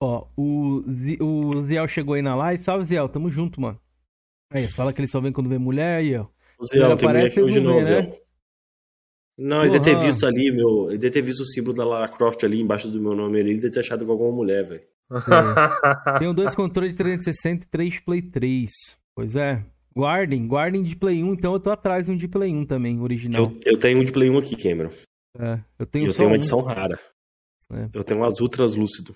Ó, 0.00 0.26
o, 0.36 0.82
Zi- 0.88 1.18
o 1.20 1.62
Ziel 1.62 1.86
chegou 1.88 2.14
aí 2.14 2.22
na 2.22 2.34
live. 2.34 2.62
Salve, 2.62 2.84
Ziel. 2.84 3.08
Tamo 3.08 3.30
junto, 3.30 3.60
mano. 3.60 3.80
Aí, 4.50 4.68
fala 4.68 4.92
que 4.92 5.00
ele 5.00 5.08
só 5.08 5.20
vem 5.20 5.32
quando 5.32 5.48
vê 5.48 5.58
mulher 5.58 5.96
aí, 5.98 6.16
ó. 6.16 6.26
O 6.62 6.66
Zé, 6.66 6.78
não 6.78 6.96
tem 6.96 7.08
mulher 7.08 7.20
aparece, 7.20 7.40
aqui 7.40 7.42
hoje 7.42 7.60
não, 7.60 7.74
vê, 7.76 7.82
Zé. 7.82 8.02
né? 8.02 8.12
Não, 9.38 9.62
ele 9.64 9.78
deve 9.80 9.84
ter 9.84 9.98
visto 9.98 10.26
ali, 10.26 10.52
meu. 10.52 10.88
Ele 10.90 10.98
deve 10.98 11.10
ter 11.12 11.22
visto 11.22 11.40
o 11.40 11.46
símbolo 11.46 11.74
da 11.76 11.84
Lara 11.84 12.08
Croft 12.08 12.44
ali 12.44 12.60
embaixo 12.60 12.88
do 12.88 13.00
meu 13.00 13.14
nome. 13.14 13.40
Ele 13.40 13.54
deve 13.54 13.70
ter 13.70 13.80
achado 13.80 14.04
com 14.06 14.12
alguma 14.12 14.30
mulher, 14.32 14.64
velho. 14.68 14.82
Tenho 16.18 16.32
dois 16.34 16.54
controles 16.54 16.92
de 16.92 16.98
360 16.98 17.64
e 17.64 17.68
três 17.68 17.94
de 17.94 18.02
Play 18.02 18.22
3. 18.22 18.70
Pois 19.14 19.34
é. 19.36 19.64
Guardem, 19.94 20.46
guardem 20.46 20.82
de 20.82 20.96
Play 20.96 21.22
1, 21.22 21.34
então 21.34 21.52
eu 21.52 21.60
tô 21.60 21.70
atrás 21.70 22.06
de 22.06 22.12
um 22.12 22.16
de 22.16 22.26
Play 22.26 22.50
1 22.54 22.64
também, 22.64 22.98
original. 23.00 23.44
Eu, 23.44 23.72
eu 23.72 23.78
tenho 23.78 24.00
um 24.00 24.04
de 24.04 24.12
Play 24.12 24.30
1 24.30 24.38
aqui, 24.38 24.56
Cameron. 24.56 24.90
É, 25.38 25.58
eu 25.78 25.86
tenho 25.86 26.06
Eu 26.06 26.12
só 26.12 26.18
tenho 26.18 26.28
uma 26.30 26.32
um. 26.34 26.36
edição 26.36 26.60
rara. 26.62 26.98
É. 27.72 27.88
Eu 27.92 28.04
tenho 28.04 28.20
um 28.20 28.24
azul 28.24 28.48
translúcido. 28.48 29.14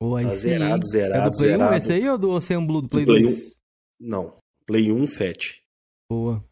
Pô, 0.00 0.20
Tá 0.20 0.28
zerado, 0.28 0.86
zerado, 0.86 1.26
É 1.26 1.30
do 1.30 1.36
Play 1.36 1.50
1 1.50 1.52
zerado. 1.54 1.74
esse 1.76 1.92
aí 1.92 2.08
ou 2.08 2.18
do 2.18 2.30
Ocean 2.30 2.64
Blue 2.64 2.82
do 2.82 2.88
Play 2.88 3.04
Play 3.04 3.22
2? 3.22 3.38
1. 3.38 4.08
Não. 4.08 4.36
Play 4.66 4.92
1 4.92 5.06
Fat. 5.06 5.38
Boa. 6.08 6.44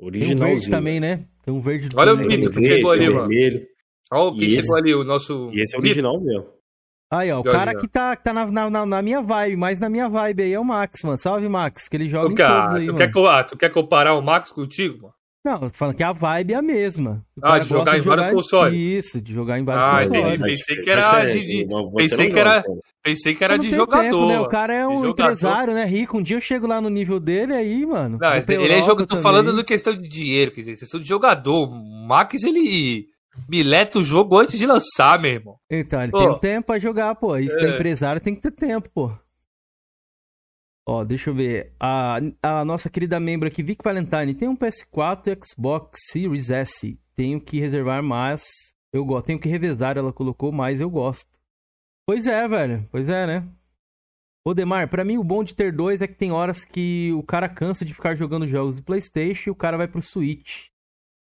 Tem 0.00 0.04
um 0.04 0.06
Originalzinho. 0.06 0.48
verde 0.56 0.70
também, 0.70 1.00
né? 1.00 1.24
Tem 1.44 1.52
um 1.54 1.60
verde 1.60 1.88
do 1.88 1.98
Olha 1.98 2.14
o 2.14 2.16
Play 2.16 2.28
Vitor 2.36 2.52
2. 2.52 2.66
que 2.66 2.74
chegou 2.74 2.90
ali, 2.92 3.08
o 3.08 3.14
mano. 3.14 3.28
vermelho. 3.28 3.66
Olha 4.12 4.34
quem 4.38 4.48
E 4.48 4.50
chegou 4.50 4.76
ali, 4.76 4.94
o 4.94 5.04
nosso. 5.04 5.50
E 5.52 5.60
esse 5.62 5.74
é 5.76 5.78
Vitor. 5.78 5.80
original 5.80 6.20
mesmo. 6.20 6.46
Aí, 7.12 7.30
ó, 7.32 7.40
o 7.40 7.44
Jorge, 7.44 7.58
cara 7.58 7.74
que 7.76 7.88
tá, 7.88 8.14
que 8.16 8.22
tá 8.22 8.32
na, 8.32 8.46
na, 8.70 8.86
na- 8.86 9.02
minha 9.02 9.20
vibe, 9.20 9.56
mais 9.56 9.80
na 9.80 9.88
minha 9.88 10.08
vibe 10.08 10.42
aí 10.44 10.52
é 10.52 10.60
o 10.60 10.64
Max, 10.64 11.02
mano. 11.02 11.18
Salve, 11.18 11.48
Max, 11.48 11.88
que 11.88 11.96
ele 11.96 12.08
joga 12.08 12.26
Tu 12.28 12.32
em 12.32 12.34
quer, 12.36 12.46
todos 12.48 12.74
aí, 12.76 12.84
tu, 12.86 12.92
mano. 12.94 12.98
quer, 13.12 13.26
ah, 13.28 13.44
tu 13.44 13.56
quer 13.58 13.68
comparar 13.70 14.14
o 14.14 14.22
Max 14.22 14.52
contigo, 14.52 15.02
mano? 15.02 15.14
Não, 15.42 15.54
eu 15.54 15.70
tô 15.70 15.76
falando 15.76 15.94
que 15.96 16.02
a 16.02 16.12
vibe 16.12 16.52
é 16.52 16.56
a 16.56 16.60
mesma. 16.62 17.24
O 17.34 17.40
Ah, 17.46 17.58
de 17.58 17.66
jogar 17.68 17.96
em 17.96 18.00
vários 18.02 18.30
consoles. 18.30 18.74
Isso, 18.78 19.20
de 19.22 19.32
jogar 19.32 19.58
em 19.58 19.64
vários 19.64 19.84
Ah, 19.86 19.90
consoles. 20.04 20.20
entendi. 20.20 20.38
Mas- 20.38 20.50
Pensei 20.52 20.76
que 20.82 20.90
era 20.90 21.22
é, 21.22 21.26
de- 21.26 21.46
de- 21.46 21.64
você 21.66 21.96
pensei 21.96 22.28
que 22.28 22.38
era- 22.38 22.56
né? 22.56 22.62
Pensei 23.02 23.34
que 23.34 23.44
era 23.44 23.56
de 23.58 23.70
jogador. 23.70 24.02
tempo, 24.02 24.26
né? 24.26 24.40
O 24.40 24.48
cara 24.48 24.74
é 24.74 24.86
um 24.86 25.08
empresário, 25.08 25.72
né? 25.72 25.86
Rico. 25.86 26.18
Um 26.18 26.22
dia 26.22 26.36
eu 26.36 26.40
chego 26.42 26.66
lá 26.66 26.78
no 26.78 26.90
nível 26.90 27.18
dele 27.18 27.54
aí, 27.54 27.86
mano. 27.86 28.18
Não, 28.20 28.32
ele 28.36 28.72
é 28.72 28.82
jogo, 28.82 29.00
tô 29.02 29.06
também. 29.06 29.22
falando 29.22 29.56
de 29.56 29.64
questão 29.64 29.94
de 29.96 30.06
dinheiro, 30.06 30.50
quer 30.50 30.60
dizer, 30.60 30.76
questão 30.76 31.00
de 31.00 31.08
jogador. 31.08 31.70
O 31.70 32.06
Max, 32.06 32.42
ele 32.44 33.06
mileta 33.48 33.98
o 33.98 34.04
jogo 34.04 34.36
antes 34.38 34.58
de 34.58 34.66
lançar, 34.66 35.18
meu 35.18 35.30
irmão. 35.30 35.54
Então, 35.70 36.02
ele 36.02 36.12
Pô. 36.12 36.18
tem 36.18 36.28
um 36.28 36.38
tempo 36.38 36.66
pra 36.66 36.78
jogar, 36.78 37.14
pô. 37.14 37.38
Isso 37.38 37.58
É. 37.58 37.62
da 37.62 37.74
empresário 37.76 38.20
tem 38.20 38.34
que 38.34 38.42
ter 38.42 38.50
tempo, 38.50 38.90
pô. 38.94 39.10
Ó, 40.92 41.04
deixa 41.04 41.30
eu 41.30 41.34
ver. 41.34 41.72
A, 41.78 42.18
a 42.42 42.64
nossa 42.64 42.90
querida 42.90 43.20
membro 43.20 43.46
aqui, 43.46 43.62
Vic 43.62 43.80
Valentine, 43.80 44.34
tem 44.34 44.48
um 44.48 44.56
PS4 44.56 45.28
e 45.28 45.38
Xbox 45.46 46.00
Series 46.10 46.50
S. 46.50 46.98
Tenho 47.14 47.40
que 47.40 47.60
reservar, 47.60 48.02
mas 48.02 48.42
eu 48.92 49.04
gosto. 49.04 49.26
Tenho 49.26 49.38
que 49.38 49.48
revezar, 49.48 49.96
ela 49.96 50.12
colocou, 50.12 50.50
mas 50.50 50.80
eu 50.80 50.90
gosto. 50.90 51.30
Pois 52.04 52.26
é, 52.26 52.48
velho. 52.48 52.88
Pois 52.90 53.08
é, 53.08 53.24
né? 53.24 53.48
Ô, 54.44 54.52
Demar, 54.52 54.88
pra 54.88 55.04
mim 55.04 55.16
o 55.16 55.22
bom 55.22 55.44
de 55.44 55.54
ter 55.54 55.72
dois 55.72 56.02
é 56.02 56.08
que 56.08 56.16
tem 56.16 56.32
horas 56.32 56.64
que 56.64 57.12
o 57.12 57.22
cara 57.22 57.48
cansa 57.48 57.84
de 57.84 57.94
ficar 57.94 58.16
jogando 58.16 58.44
jogos 58.44 58.74
do 58.74 58.82
PlayStation 58.82 59.50
e 59.50 59.52
o 59.52 59.56
cara 59.56 59.76
vai 59.76 59.86
pro 59.86 60.02
Switch. 60.02 60.70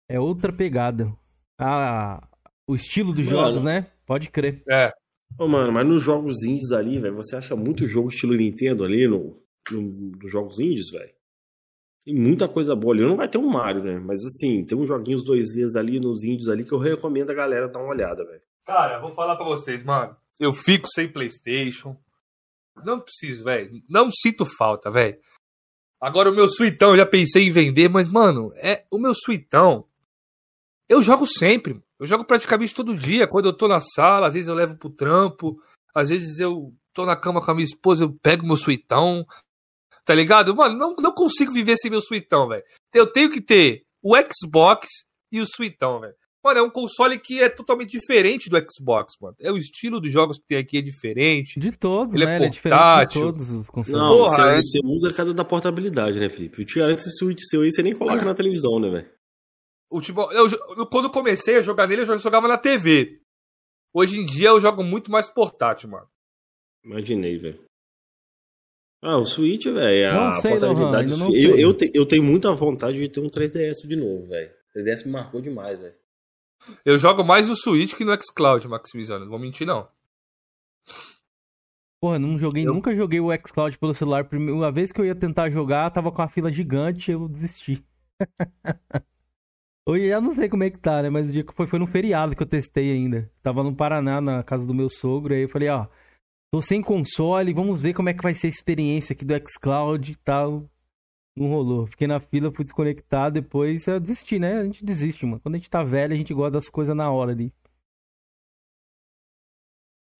É 0.09 0.19
outra 0.19 0.51
pegada. 0.51 1.15
Ah, 1.59 2.27
o 2.67 2.73
estilo 2.73 3.13
dos 3.13 3.25
Mano. 3.25 3.37
jogos, 3.37 3.63
né? 3.63 3.85
Pode 4.07 4.31
crer. 4.31 4.63
É. 4.67 4.91
Ô, 5.37 5.47
mano, 5.47 5.71
mas 5.71 5.87
nos 5.87 6.01
jogos 6.01 6.43
indies 6.43 6.71
ali, 6.71 6.97
velho, 6.99 7.15
você 7.15 7.35
acha 7.35 7.55
muito 7.55 7.87
jogo 7.87 8.09
estilo 8.09 8.35
Nintendo 8.35 8.83
ali 8.83 9.07
no, 9.07 9.42
nos 9.71 10.31
jogos 10.31 10.59
indies, 10.59 10.89
velho? 10.89 11.13
Tem 12.03 12.13
muita 12.13 12.47
coisa 12.47 12.75
boa 12.75 12.93
ali. 12.93 13.03
Não 13.03 13.15
vai 13.15 13.29
ter 13.29 13.37
um 13.37 13.49
Mario, 13.49 13.83
né? 13.83 13.97
Mas 13.97 14.23
assim, 14.25 14.65
tem 14.65 14.77
uns 14.77 14.87
joguinhos 14.87 15.23
2Ds 15.23 15.77
ali 15.77 15.99
nos 15.99 16.23
indies 16.23 16.49
ali 16.49 16.65
que 16.65 16.73
eu 16.73 16.79
recomendo 16.79 17.29
a 17.29 17.33
galera 17.33 17.69
dar 17.69 17.79
uma 17.79 17.89
olhada, 17.89 18.25
velho. 18.25 18.41
Cara, 18.65 18.99
vou 18.99 19.13
falar 19.13 19.35
pra 19.35 19.45
vocês, 19.45 19.83
mano. 19.83 20.15
Eu 20.39 20.53
fico 20.53 20.87
sem 20.87 21.11
PlayStation. 21.11 21.95
Não 22.83 22.99
preciso, 22.99 23.43
velho. 23.43 23.81
Não 23.89 24.09
sinto 24.09 24.45
falta, 24.45 24.91
velho. 24.91 25.17
Agora 26.01 26.29
o 26.29 26.35
meu 26.35 26.49
suitão, 26.49 26.91
eu 26.91 26.97
já 26.97 27.05
pensei 27.05 27.47
em 27.47 27.51
vender, 27.51 27.87
mas, 27.87 28.09
mano, 28.09 28.51
é 28.55 28.85
o 28.91 28.99
meu 28.99 29.13
suitão. 29.15 29.87
Eu 30.89 31.01
jogo 31.01 31.25
sempre. 31.25 31.81
Eu 31.97 32.05
jogo 32.05 32.25
praticamente 32.25 32.75
todo 32.75 32.97
dia. 32.97 33.27
Quando 33.27 33.45
eu 33.45 33.53
tô 33.55 33.67
na 33.67 33.79
sala, 33.79 34.27
às 34.27 34.33
vezes 34.33 34.49
eu 34.49 34.55
levo 34.55 34.75
pro 34.75 34.89
trampo. 34.89 35.57
Às 35.95 36.09
vezes 36.09 36.39
eu 36.39 36.73
tô 36.93 37.05
na 37.05 37.15
cama 37.15 37.43
com 37.43 37.51
a 37.51 37.53
minha 37.55 37.65
esposa, 37.65 38.03
eu 38.03 38.13
pego 38.13 38.45
meu 38.45 38.57
suitão. 38.57 39.25
Tá 40.05 40.13
ligado? 40.13 40.55
Mano, 40.55 40.77
não, 40.77 40.95
não 40.99 41.13
consigo 41.13 41.51
viver 41.53 41.77
sem 41.77 41.89
meu 41.89 42.01
suitão, 42.01 42.47
velho. 42.47 42.63
Eu 42.93 43.07
tenho 43.07 43.29
que 43.29 43.39
ter 43.41 43.83
o 44.01 44.13
Xbox 44.17 44.87
e 45.31 45.39
o 45.39 45.45
suitão, 45.45 45.99
velho. 46.01 46.13
Mano, 46.43 46.59
é 46.59 46.61
um 46.61 46.69
console 46.69 47.17
que 47.17 47.41
é 47.41 47.47
totalmente 47.47 47.91
diferente 47.91 48.49
do 48.49 48.57
Xbox, 48.69 49.13
mano. 49.21 49.33
É 49.39 49.49
o 49.49 49.55
estilo 49.57 50.01
dos 50.01 50.11
jogos 50.11 50.37
que 50.37 50.43
tem 50.45 50.57
aqui 50.57 50.77
é 50.77 50.81
diferente. 50.81 51.57
De 51.57 51.71
todos, 51.71 52.13
Ele 52.13 52.25
é 52.25 52.27
né? 52.27 52.35
Ele 52.35 52.45
é 52.47 52.49
diferente 52.49 52.77
portátil. 52.77 53.21
de 53.21 53.27
todos 53.27 53.49
os 53.51 53.67
consoles. 53.69 54.01
Não, 54.01 54.17
Porra, 54.17 54.35
você, 54.35 54.49
é. 54.49 54.61
você 54.61 54.79
usa 54.83 55.09
a 55.09 55.13
casa 55.13 55.33
da 55.33 55.45
portabilidade, 55.45 56.19
né, 56.19 56.29
Felipe? 56.29 56.61
Eu 56.61 56.65
te 56.65 56.77
garanto 56.77 56.97
que 57.01 57.07
esse 57.07 57.17
Switch 57.17 57.39
seu 57.49 57.61
aí, 57.61 57.71
você 57.71 57.81
nem 57.81 57.95
coloca 57.95 58.25
na 58.25 58.35
televisão, 58.35 58.77
né, 58.77 58.89
velho? 58.89 59.09
O 59.89 59.99
futebol, 59.99 60.29
eu, 60.33 60.49
eu- 60.49 60.85
quando 60.87 61.05
eu 61.05 61.11
comecei 61.11 61.55
a 61.55 61.61
jogar 61.61 61.87
nele, 61.87 62.01
eu 62.01 62.19
jogava 62.19 62.45
na 62.49 62.57
TV. 62.57 63.21
Hoje 63.93 64.19
em 64.19 64.25
dia 64.25 64.49
eu 64.49 64.59
jogo 64.59 64.83
muito 64.83 65.09
mais 65.09 65.29
portátil, 65.29 65.87
mano. 65.91 66.07
Imaginei, 66.83 67.37
velho. 67.37 67.63
Ah, 69.05 69.17
o 69.17 69.25
Switch, 69.25 69.65
velho, 69.65 70.13
Não 70.13 70.27
a 70.29 70.33
sei, 70.33 70.51
portabilidade. 70.51 71.07
Lohan, 71.09 71.17
do 71.17 71.17
não 71.17 71.29
Switch- 71.31 71.43
eu, 71.43 71.55
eu, 71.57 71.73
te- 71.73 71.91
eu 71.93 72.05
tenho 72.05 72.23
muita 72.23 72.53
vontade 72.55 72.97
de 72.97 73.09
ter 73.09 73.19
um 73.19 73.27
3DS 73.29 73.85
de 73.87 73.95
novo, 73.97 74.27
velho. 74.27 74.49
3DS 74.73 75.05
me 75.05 75.11
marcou 75.11 75.41
demais, 75.41 75.77
velho. 75.79 75.93
Eu 76.85 76.97
jogo 76.97 77.23
mais 77.23 77.47
no 77.49 77.55
Switch 77.55 77.93
que 77.95 78.05
no 78.05 78.15
xCloud, 78.15 78.65
Maximizando. 78.67 79.25
Não 79.25 79.31
vou 79.31 79.39
mentir, 79.39 79.67
não. 79.67 79.87
Porra, 82.01 82.17
não 82.19 82.37
joguei, 82.39 82.65
Eu- 82.65 82.73
nunca 82.73 82.95
joguei 82.95 83.19
o 83.19 83.31
xCloud 83.45 83.77
pelo 83.77 83.93
celular. 83.93 84.23
Primeira 84.25 84.71
vez 84.71 84.91
que 84.91 84.99
eu 85.01 85.05
ia 85.05 85.15
tentar 85.15 85.49
jogar, 85.49 85.89
tava 85.91 86.11
com 86.11 86.21
a 86.21 86.27
fila 86.29 86.51
gigante, 86.51 87.11
eu 87.11 87.27
desisti. 87.27 87.83
Hoje 89.85 90.05
eu 90.05 90.21
não 90.21 90.33
sei 90.33 90.47
como 90.47 90.63
é 90.63 90.69
que 90.69 90.79
tá, 90.79 91.01
né? 91.01 91.09
Mas 91.09 91.27
o 91.27 91.31
dia 91.33 91.43
que 91.43 91.53
foi, 91.53 91.67
foi 91.67 91.77
no 91.77 91.87
feriado 91.87 92.35
que 92.35 92.41
eu 92.43 92.47
testei 92.47 92.91
ainda. 92.91 93.29
Tava 93.41 93.63
no 93.63 93.75
Paraná, 93.75 94.21
na 94.21 94.41
casa 94.43 94.65
do 94.65 94.73
meu 94.73 94.87
sogro, 94.89 95.33
aí 95.33 95.41
eu 95.41 95.49
falei, 95.49 95.67
ó, 95.67 95.87
tô 96.53 96.61
sem 96.61 96.83
console, 96.83 97.51
vamos 97.51 97.81
ver 97.81 97.95
como 97.95 98.09
é 98.09 98.13
que 98.13 98.21
vai 98.21 98.35
ser 98.35 98.45
a 98.45 98.49
experiência 98.51 99.13
aqui 99.13 99.25
do 99.25 99.33
xCloud 99.49 100.11
e 100.11 100.15
tal. 100.17 100.69
Não 101.35 101.47
rolou. 101.47 101.87
Fiquei 101.87 102.05
na 102.05 102.19
fila, 102.19 102.51
fui 102.51 102.63
desconectar, 102.63 103.31
depois 103.31 103.87
eu 103.87 103.99
desisti, 103.99 104.37
né? 104.37 104.59
A 104.59 104.63
gente 104.65 104.85
desiste, 104.85 105.25
mano. 105.25 105.39
Quando 105.39 105.55
a 105.55 105.57
gente 105.57 105.67
tá 105.67 105.83
velho, 105.83 106.13
a 106.13 106.15
gente 106.15 106.31
gosta 106.31 106.51
das 106.51 106.69
coisas 106.69 106.95
na 106.95 107.09
hora 107.11 107.31
ali. 107.31 107.51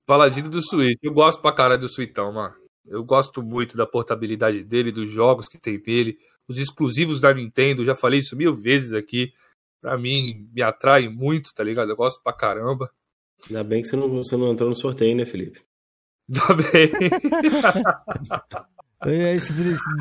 Paladino 0.08 0.50
do 0.50 0.60
Switch. 0.60 0.98
Eu 1.04 1.14
gosto 1.14 1.40
pra 1.40 1.52
caralho 1.52 1.82
do 1.82 1.88
Switchão, 1.88 2.34
mano. 2.34 2.56
Eu 2.84 3.04
gosto 3.04 3.44
muito 3.44 3.78
da 3.78 3.86
portabilidade 3.86 4.64
dele, 4.64 4.92
dos 4.92 5.12
jogos 5.12 5.48
que 5.48 5.60
tem 5.60 5.80
dele, 5.80 6.18
os 6.48 6.58
exclusivos 6.58 7.20
da 7.20 7.32
Nintendo. 7.32 7.86
Já 7.86 7.96
falei 7.96 8.22
isso 8.22 8.36
mil 8.36 8.56
vezes 8.56 8.92
aqui. 8.92 9.32
Pra 9.80 10.00
mim, 10.00 10.50
me 10.52 10.64
atrai 10.64 11.08
muito, 11.08 11.54
tá 11.54 11.64
ligado? 11.64 11.92
Eu 11.92 11.96
gosto 11.96 12.24
pra 12.24 12.34
caramba. 12.34 12.92
Ainda 13.48 13.64
bem 13.64 13.84
que 13.84 13.88
você 13.88 13.96
não, 13.96 14.10
você 14.10 14.36
não 14.36 14.52
entrou 14.52 14.68
no 14.68 14.76
sorteio, 14.76 15.16
né, 15.16 15.28
Felipe? 15.28 15.62
Tá 16.32 16.54
bem. 16.54 16.92
Esse- 19.36 19.54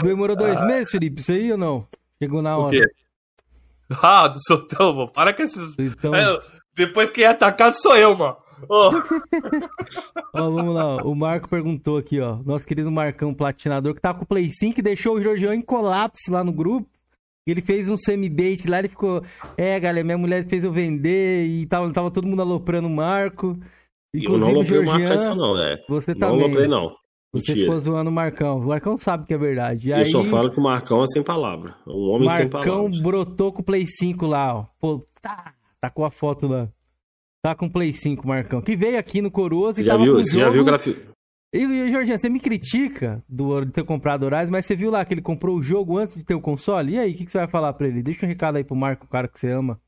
demorou 0.03 0.37
dois 0.37 0.63
meses, 0.65 0.91
Felipe, 0.91 1.21
isso 1.21 1.33
aí 1.33 1.51
ou 1.51 1.59
não? 1.59 1.87
Chegou 2.23 2.41
na 2.41 2.57
o 2.57 2.63
hora. 2.63 2.71
quê? 2.71 2.85
Ah, 4.01 4.29
do 4.29 4.39
Sotão, 4.47 4.95
mano. 4.95 5.09
Para 5.13 5.33
com 5.35 5.43
esses. 5.43 5.75
Então, 5.79 6.15
É, 6.15 6.41
depois 6.75 7.11
quem 7.11 7.25
é 7.25 7.29
atacado 7.29 7.75
sou 7.75 7.97
eu, 7.97 8.17
mano. 8.17 8.37
Ô, 8.69 8.91
ó, 10.33 10.51
vamos 10.51 10.73
lá. 10.75 10.97
ó. 10.97 11.03
O 11.03 11.15
Marco 11.17 11.49
perguntou 11.49 11.99
aqui, 11.99 12.21
ó. 12.21 12.37
Nosso 12.47 12.65
querido 12.65 12.91
Marcão 12.93 13.35
Platinador, 13.35 13.93
que 13.95 14.01
tá 14.01 14.15
com 14.15 14.23
o 14.23 14.27
Play 14.27 14.51
5 14.53 14.79
e 14.79 14.83
deixou 14.83 15.17
o 15.17 15.23
Jorgeão 15.23 15.53
em 15.53 15.61
colapso 15.61 16.31
lá 16.31 16.45
no 16.45 16.53
grupo. 16.53 16.89
Ele 17.45 17.61
fez 17.61 17.89
um 17.89 17.99
semi-bait 17.99 18.65
lá, 18.69 18.79
ele 18.79 18.89
ficou. 18.89 19.21
É, 19.57 19.81
galera, 19.81 20.05
minha 20.05 20.17
mulher 20.17 20.47
fez 20.47 20.63
eu 20.63 20.71
vender 20.73 21.45
e 21.45 21.67
tava, 21.67 21.93
tava 21.93 22.09
todo 22.09 22.27
mundo 22.29 22.41
aloprando 22.41 22.87
o 22.87 22.91
Marco. 22.91 23.59
Eu 24.15 24.39
não 24.39 24.51
Inclusive, 24.51 24.53
loprei 24.55 24.79
o 24.79 24.85
Marco 24.87 25.01
Jorgean, 25.01 25.19
disso, 25.19 25.35
não, 25.35 25.55
né? 25.55 25.79
Você 25.89 26.15
Não 26.15 26.21
também. 26.31 26.47
loprei, 26.49 26.69
não. 26.69 26.97
Você 27.33 27.53
Mentira. 27.53 27.61
ficou 27.67 27.81
zoando 27.81 28.11
o 28.11 28.13
Marcão. 28.13 28.59
O 28.59 28.67
Marcão 28.67 28.99
sabe 28.99 29.27
que 29.27 29.33
é 29.33 29.39
verdade. 29.39 29.89
E 29.89 29.91
Eu 29.91 29.97
aí, 29.97 30.11
só 30.11 30.23
falo 30.27 30.51
que 30.51 30.61
o 30.61 30.63
Marcão 30.63 31.03
é 31.03 31.07
sem 31.07 31.23
palavra. 31.23 31.75
É 31.87 31.91
um 31.91 32.11
homem 32.11 32.29
sem 32.31 32.41
Marcão 32.51 32.61
palavras. 32.85 33.01
brotou 33.01 33.53
com 33.53 33.63
o 33.63 33.65
Play 33.65 33.87
5 33.87 34.27
lá, 34.27 34.55
ó. 34.55 34.67
Pô, 34.79 35.03
tá, 35.21 35.55
tá 35.81 35.89
com 35.89 36.05
a 36.05 36.11
foto 36.11 36.47
lá. 36.47 36.69
Tá 37.43 37.55
com 37.55 37.67
o 37.67 37.73
Play 37.73 37.95
5, 37.95 38.29
Marcão. 38.29 38.61
Que 38.61 38.77
veio 38.77 38.99
aqui 38.99 39.23
no 39.23 39.31
Coroas 39.31 39.79
e 39.79 39.81
Você 39.83 39.85
já 39.87 39.93
tava 39.93 40.05
viu, 40.05 40.13
com 40.15 40.21
o 40.21 40.25
você 40.25 40.37
já 40.37 40.45
jogo. 40.45 40.53
viu 40.53 40.63
que 40.65 40.69
ela 40.69 40.79
fi- 40.79 41.09
E, 41.55 41.59
e, 41.65 41.91
Jorginho, 41.91 42.19
você 42.19 42.29
me 42.29 42.39
critica 42.39 43.25
do, 43.27 43.65
de 43.65 43.73
ter 43.73 43.85
comprado 43.85 44.25
Horizon, 44.25 44.53
mas 44.53 44.67
você 44.67 44.77
viu 44.77 44.91
lá 44.91 45.03
que 45.05 45.15
ele 45.15 45.23
comprou 45.23 45.57
o 45.57 45.63
jogo 45.63 45.97
antes 45.97 46.17
de 46.19 46.25
ter 46.25 46.35
o 46.35 46.41
console? 46.41 46.93
E 46.93 46.99
aí, 46.99 47.13
o 47.13 47.17
que, 47.17 47.25
que 47.25 47.33
você 47.33 47.39
vai 47.39 47.49
falar 47.49 47.73
pra 47.73 47.89
ele? 47.89 48.03
Deixa 48.03 48.27
um 48.27 48.29
recado 48.29 48.57
aí 48.57 48.65
pro 48.65 48.77
Marco, 48.77 49.07
o 49.07 49.09
cara 49.09 49.27
que 49.27 49.41
você 49.41 49.51
ama. 49.51 49.81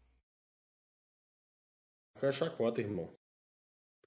Fica 2.16 2.32
chacota, 2.32 2.80
irmão. 2.80 3.10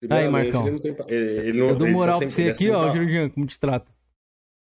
Aí, 0.10 0.30
Marcão. 0.30 0.62
Ele 0.68 0.72
não 0.72 0.80
tem, 0.80 0.96
ele, 1.08 1.48
ele 1.50 1.60
não, 1.60 1.70
Eu 1.70 1.76
dou 1.76 1.88
tá 1.88 1.94
moral 1.94 2.20
pra 2.20 2.30
sempre- 2.30 2.44
você 2.46 2.52
aqui, 2.66 2.72
ó, 2.72 2.94
Jorginho, 2.96 3.32
como 3.34 3.46
te 3.48 3.60
trata. 3.60 3.92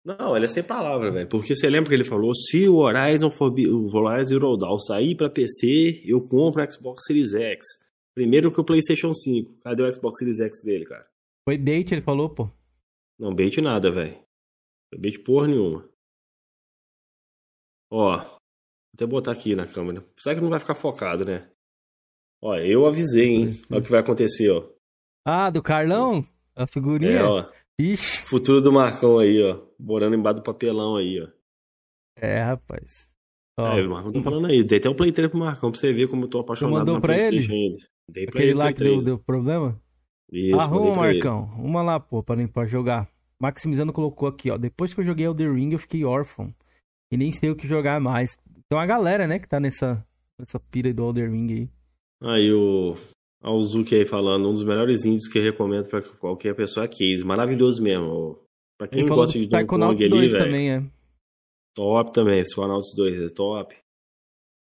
Não, 0.05 0.35
ele 0.35 0.45
é 0.45 0.49
sem 0.49 0.63
palavra, 0.63 1.11
velho. 1.11 1.27
Porque 1.27 1.53
você 1.53 1.69
lembra 1.69 1.89
que 1.89 1.95
ele 1.95 2.05
falou: 2.05 2.33
se 2.33 2.67
o 2.69 2.77
Horizon 2.77 3.29
for 3.29 3.51
o 3.51 3.95
Horizon 3.97 4.23
Zero 4.29 4.57
Dawn 4.57 4.79
sair 4.79 5.15
pra 5.15 5.29
PC, 5.29 6.01
eu 6.05 6.25
compro 6.27 6.63
o 6.63 6.71
Xbox 6.71 7.03
Series 7.05 7.33
X. 7.33 7.65
Primeiro 8.15 8.51
que 8.53 8.59
o 8.61 8.65
PlayStation 8.65 9.13
5. 9.13 9.59
Cadê 9.61 9.83
o 9.83 9.93
Xbox 9.93 10.17
Series 10.19 10.39
X 10.39 10.61
dele, 10.63 10.85
cara? 10.85 11.05
Foi 11.47 11.57
bait, 11.57 11.91
ele 11.91 12.01
falou, 12.01 12.29
pô. 12.29 12.49
Não 13.19 13.35
bait 13.35 13.59
nada, 13.61 13.91
velho. 13.91 14.17
Não 14.93 14.99
bait 15.01 15.19
porra 15.19 15.47
nenhuma. 15.47 15.87
Ó, 17.91 18.17
vou 18.17 18.37
até 18.95 19.05
botar 19.05 19.31
aqui 19.31 19.55
na 19.55 19.67
câmera. 19.67 20.05
Será 20.19 20.35
que 20.35 20.41
não 20.41 20.49
vai 20.49 20.59
ficar 20.59 20.75
focado, 20.75 21.25
né? 21.25 21.49
Ó, 22.41 22.55
eu 22.55 22.85
avisei, 22.85 23.25
hein? 23.27 23.61
Olha 23.69 23.81
o 23.81 23.83
que 23.83 23.91
vai 23.91 23.99
acontecer, 23.99 24.49
ó. 24.49 24.63
Ah, 25.25 25.49
do 25.49 25.61
Carlão? 25.61 26.25
A 26.55 26.65
figurinha? 26.67 27.11
É, 27.11 27.23
ó. 27.23 27.45
Ixi. 27.79 28.23
Futuro 28.23 28.61
do 28.61 28.71
Marcão 28.71 29.19
aí, 29.19 29.41
ó. 29.41 29.61
Morando 29.79 30.15
embaixo 30.15 30.37
do 30.39 30.43
papelão 30.43 30.95
aí, 30.97 31.21
ó. 31.21 31.27
É, 32.17 32.41
rapaz. 32.41 33.09
Ó, 33.57 33.77
É, 33.77 33.85
o 33.85 33.89
Marcão 33.89 34.11
tá 34.11 34.21
falando 34.21 34.47
aí. 34.47 34.63
Dei 34.63 34.77
até 34.79 34.89
um 34.89 34.95
Play 34.95 35.11
3 35.11 35.29
pro 35.29 35.39
Marcão 35.39 35.71
pra 35.71 35.79
você 35.79 35.93
ver 35.93 36.09
como 36.09 36.25
eu 36.25 36.29
tô 36.29 36.39
apaixonado 36.39 36.77
mandou 36.79 36.95
na 36.95 37.01
pra 37.01 37.13
ainda. 37.15 37.37
Dei 38.09 38.25
pra 38.25 38.31
aquele 38.39 38.51
ele 38.51 38.53
lá 38.53 38.73
que 38.73 38.79
deu, 38.79 38.93
3. 38.93 39.05
deu 39.05 39.19
problema? 39.19 39.79
Isso, 40.31 40.59
Arruma, 40.59 40.93
pra 40.93 41.09
ele. 41.09 41.23
Marcão. 41.23 41.43
Uma 41.57 41.81
lá, 41.81 41.99
pô, 41.99 42.21
pra, 42.23 42.35
pra 42.47 42.65
jogar. 42.65 43.07
Maximizando 43.41 43.93
colocou 43.93 44.27
aqui, 44.27 44.51
ó. 44.51 44.57
Depois 44.57 44.93
que 44.93 44.99
eu 44.99 45.05
joguei 45.05 45.25
Elder 45.25 45.53
Ring, 45.53 45.71
eu 45.71 45.79
fiquei 45.79 46.03
órfão. 46.03 46.53
E 47.11 47.17
nem 47.17 47.31
sei 47.31 47.49
o 47.49 47.55
que 47.55 47.67
jogar 47.67 47.99
mais. 47.99 48.37
Tem 48.69 48.77
uma 48.77 48.85
galera, 48.85 49.25
né, 49.25 49.39
que 49.39 49.47
tá 49.47 49.59
nessa, 49.59 50.05
nessa 50.37 50.59
pira 50.59 50.89
aí 50.89 50.93
do 50.93 51.03
Elder 51.03 51.31
Ring 51.31 51.51
aí. 51.53 51.69
Aí 52.21 52.51
o 52.53 52.95
Alzuki 53.41 53.95
aí 53.95 54.05
falando, 54.05 54.49
um 54.49 54.53
dos 54.53 54.63
melhores 54.63 55.05
índios 55.05 55.27
que 55.27 55.39
eu 55.39 55.43
recomendo 55.43 55.87
pra 55.87 56.01
qualquer 56.01 56.55
pessoa 56.55 56.85
é 56.85 56.87
Case. 56.89 57.23
Maravilhoso 57.23 57.81
mesmo. 57.81 58.39
Pra 58.77 58.87
quem 58.87 59.01
Ele 59.01 59.09
gosta 59.09 59.37
de 59.37 59.45
Donkey 59.45 59.57
Psychonaut 59.65 59.93
Kong 59.93 60.03
ali, 60.03 60.09
2 60.11 60.31
velho. 60.31 60.45
também, 60.45 60.71
é. 60.71 60.83
Top 61.75 62.13
também, 62.13 62.43
Psychonauts 62.43 62.93
2 62.95 63.21
é 63.21 63.29
top. 63.29 63.75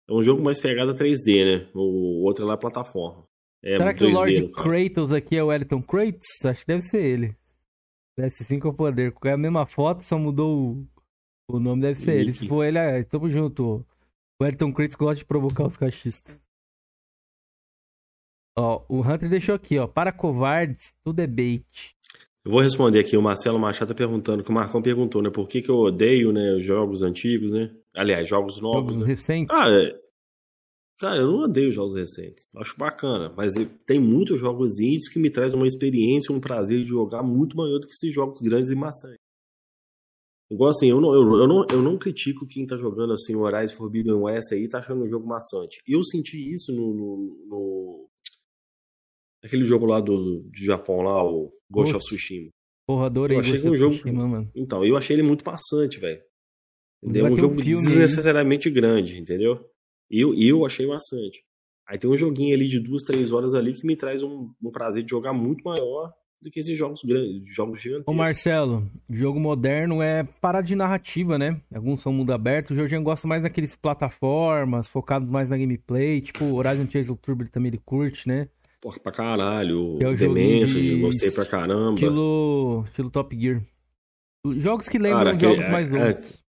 É 0.08 0.12
um 0.12 0.22
jogo 0.22 0.42
mais 0.42 0.60
pegada 0.60 0.94
3D, 0.94 1.44
né? 1.44 1.70
O 1.74 2.22
outro 2.24 2.44
é 2.44 2.46
lá 2.48 2.56
plataforma. 2.56 3.24
É 3.62 3.78
Será 3.78 3.94
que 3.94 4.04
o 4.04 4.08
2D, 4.08 4.12
Lord. 4.14 4.52
Kratos 4.52 5.12
aqui 5.12 5.36
é 5.36 5.42
o 5.42 5.46
Wellington 5.46 5.82
Kratos? 5.82 6.28
Acho 6.44 6.60
que 6.60 6.66
deve 6.66 6.82
ser 6.82 7.02
ele. 7.02 7.36
PS5 8.18 8.64
é 8.64 8.68
o 8.68 8.74
poder. 8.74 9.14
É 9.24 9.32
a 9.32 9.38
mesma 9.38 9.66
foto, 9.66 10.04
só 10.06 10.18
mudou 10.18 10.86
o, 11.48 11.56
o 11.56 11.58
nome, 11.58 11.82
deve 11.82 11.94
ser 11.96 12.16
ele. 12.20 12.32
Se 12.34 12.42
Nick. 12.42 12.48
for 12.48 12.64
ele, 12.64 12.78
é, 12.78 13.02
tamo 13.04 13.30
junto. 13.30 13.84
O 14.40 14.44
Wellington 14.44 14.72
Kratos 14.72 14.96
gosta 14.96 15.16
de 15.16 15.24
provocar 15.24 15.66
os 15.66 15.76
cachistas. 15.76 16.38
Ó, 18.56 18.84
o 18.88 19.00
Hunter 19.00 19.28
deixou 19.28 19.54
aqui, 19.54 19.78
ó. 19.78 19.86
Para 19.86 20.12
covardes, 20.12 20.94
tudo 21.04 21.20
é 21.20 21.26
bait. 21.26 21.64
Eu 22.44 22.52
vou 22.52 22.60
responder 22.60 23.00
aqui, 23.00 23.16
o 23.16 23.22
Marcelo 23.22 23.58
Machado 23.58 23.88
tá 23.88 23.94
perguntando, 23.94 24.44
que 24.44 24.50
o 24.50 24.54
Marcão 24.54 24.82
perguntou, 24.82 25.22
né? 25.22 25.30
Por 25.30 25.48
que, 25.48 25.62
que 25.62 25.70
eu 25.70 25.76
odeio, 25.76 26.30
né, 26.30 26.54
os 26.54 26.64
jogos 26.64 27.00
antigos, 27.02 27.50
né? 27.50 27.74
Aliás, 27.94 28.28
jogos 28.28 28.60
novos. 28.60 28.92
Jogos 28.94 28.98
né? 28.98 29.06
recentes. 29.06 29.56
Ah, 29.56 29.70
é... 29.70 29.98
Cara, 31.00 31.20
eu 31.20 31.26
não 31.26 31.38
odeio 31.44 31.72
jogos 31.72 31.94
recentes. 31.94 32.46
Acho 32.56 32.76
bacana, 32.78 33.32
mas 33.36 33.54
tem 33.86 33.98
muitos 33.98 34.38
jogos 34.38 34.78
indies 34.78 35.08
que 35.08 35.18
me 35.18 35.30
trazem 35.30 35.56
uma 35.56 35.66
experiência, 35.66 36.34
um 36.34 36.40
prazer 36.40 36.82
de 36.82 36.88
jogar 36.88 37.22
muito 37.22 37.56
maior 37.56 37.78
do 37.78 37.86
que 37.86 37.94
esses 37.94 38.14
jogos 38.14 38.40
grandes 38.40 38.70
e 38.70 38.76
maçantes. 38.76 39.18
Igual 40.50 40.70
assim, 40.70 40.88
eu 40.88 41.00
não, 41.00 41.12
eu, 41.14 41.22
eu 41.38 41.48
não, 41.48 41.66
eu 41.70 41.82
não 41.82 41.98
critico 41.98 42.46
quem 42.46 42.66
tá 42.66 42.76
jogando 42.76 43.14
assim 43.14 43.34
Horizon 43.34 43.74
Forbidden 43.74 44.14
West 44.14 44.52
aí, 44.52 44.68
tá 44.68 44.78
achando 44.78 45.02
um 45.02 45.08
jogo 45.08 45.26
maçante. 45.26 45.80
Eu 45.88 46.04
senti 46.04 46.36
isso 46.52 46.70
no, 46.72 46.94
no, 46.94 47.46
no- 47.48 48.08
aquele 49.44 49.64
jogo 49.64 49.86
lá 49.86 50.00
do, 50.00 50.40
do 50.40 50.50
Japão 50.64 51.02
lá, 51.02 51.22
o 51.24 51.52
Ghost 51.70 51.94
of 51.94 52.04
Tsushima. 52.04 52.50
Porra, 52.86 53.06
adorei 53.06 53.36
eu 53.36 53.40
achei 53.40 53.52
Ghost 53.54 53.68
um 53.68 53.76
jogo- 53.76 53.94
Tsushima, 53.96 54.26
mano. 54.28 54.50
Então, 54.54 54.84
eu 54.84 54.96
achei 54.96 55.14
ele 55.16 55.22
muito 55.22 55.44
maçante, 55.44 55.98
velho. 56.00 56.20
Vai 57.02 57.20
É 57.20 57.24
um 57.24 57.26
ter 57.26 57.32
um 57.32 57.36
jogo 57.36 57.62
filme 57.62 57.80
aí. 57.80 57.84
desnecessariamente 57.88 58.70
grande, 58.70 59.18
entendeu? 59.18 59.60
Eu, 60.10 60.34
eu 60.34 60.64
achei 60.64 60.86
maçante. 60.86 61.42
Aí 61.86 61.98
tem 61.98 62.08
um 62.10 62.16
joguinho 62.16 62.54
ali 62.54 62.66
de 62.68 62.80
duas, 62.80 63.02
três 63.02 63.30
horas 63.32 63.52
ali 63.54 63.74
que 63.74 63.86
me 63.86 63.94
traz 63.96 64.22
um, 64.22 64.50
um 64.62 64.70
prazer 64.70 65.02
de 65.02 65.10
jogar 65.10 65.32
muito 65.34 65.62
maior 65.64 66.12
do 66.40 66.50
que 66.50 66.60
esses 66.60 66.76
jogos 66.76 67.00
grandes, 67.04 67.42
jogos 67.54 67.80
gigantescos. 67.80 68.12
Ô 68.12 68.16
Marcelo, 68.16 68.90
jogo 69.10 69.38
moderno 69.40 70.02
é 70.02 70.24
parada 70.40 70.66
de 70.66 70.74
narrativa, 70.76 71.38
né? 71.38 71.60
Alguns 71.74 72.00
são 72.02 72.12
mundo 72.12 72.32
aberto. 72.32 72.70
O 72.70 72.74
Jorginho 72.74 73.02
gosta 73.02 73.26
mais 73.28 73.42
daqueles 73.42 73.74
plataformas, 73.76 74.88
focados 74.88 75.28
mais 75.28 75.48
na 75.48 75.56
gameplay. 75.58 76.20
Tipo, 76.20 76.44
Horizon 76.54 76.86
Chase 76.90 77.14
Turbo 77.16 77.46
também 77.50 77.68
ele 77.68 77.80
curte, 77.84 78.28
né? 78.28 78.48
Porra, 78.84 79.00
pra 79.00 79.12
caralho. 79.12 79.96
Que 79.96 80.04
é 80.04 80.08
o 80.10 80.14
Demência, 80.14 80.78
de 80.78 81.00
gostei 81.00 81.30
pra 81.30 81.46
caramba. 81.46 81.94
Estilo, 81.94 82.84
estilo 82.86 83.10
Top 83.10 83.34
Gear. 83.34 83.66
Jogos 84.58 84.90
que 84.90 84.98
lembram 84.98 85.18
Cara, 85.20 85.30
aquele- 85.32 85.54
jogos 85.54 85.68
mais 85.68 85.90
é- 85.90 86.08
outros. 86.08 86.44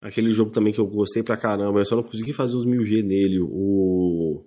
Aquele 0.00 0.32
jogo 0.32 0.52
também 0.52 0.72
que 0.72 0.78
eu 0.80 0.86
gostei 0.86 1.24
pra 1.24 1.36
caramba, 1.36 1.80
eu 1.80 1.84
só 1.84 1.96
não 1.96 2.04
consegui 2.04 2.32
fazer 2.32 2.54
os 2.56 2.64
1000G 2.64 3.02
nele. 3.02 3.40
O 3.40 4.46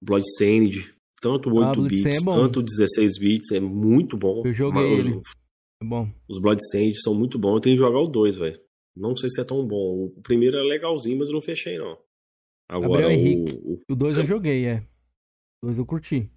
Bloodstained, 0.00 0.76
tanto 1.20 1.48
8 1.50 1.58
Ah, 1.70 1.74
Bloodstained 1.74 2.04
bits, 2.04 2.22
é 2.22 2.24
tanto 2.24 2.62
16 2.62 3.18
bits, 3.18 3.50
é 3.50 3.58
muito 3.60 4.16
bom. 4.16 4.42
Eu 4.46 4.52
joguei 4.52 4.82
Mas 4.98 5.06
ele. 5.06 5.20
É 5.82 5.86
bom. 5.86 6.08
Os 6.28 6.38
Bloodstained 6.40 7.00
são 7.02 7.14
muito 7.14 7.36
bons. 7.38 7.54
Eu 7.54 7.60
tenho 7.60 7.76
que 7.76 7.82
jogar 7.82 7.98
o 8.00 8.06
2, 8.08 8.36
velho. 8.36 8.60
Não 8.96 9.16
sei 9.16 9.28
se 9.28 9.40
é 9.40 9.44
tão 9.44 9.66
bom. 9.66 10.06
O 10.16 10.22
primeiro 10.22 10.56
é 10.56 10.62
legalzinho, 10.62 11.18
mas 11.18 11.28
eu 11.28 11.34
não 11.34 11.42
fechei, 11.42 11.76
não. 11.78 11.98
Agora, 12.68 13.02
Gabriel 13.02 13.10
Henrique. 13.10 13.52
o, 13.64 13.72
o- 13.74 13.80
O 13.90 13.96
2 13.96 14.18
eu 14.18 14.24
joguei, 14.24 14.66
é. 14.66 14.86
O 15.62 15.66
2 15.66 15.78
eu 15.78 15.86
curti. 15.86 16.30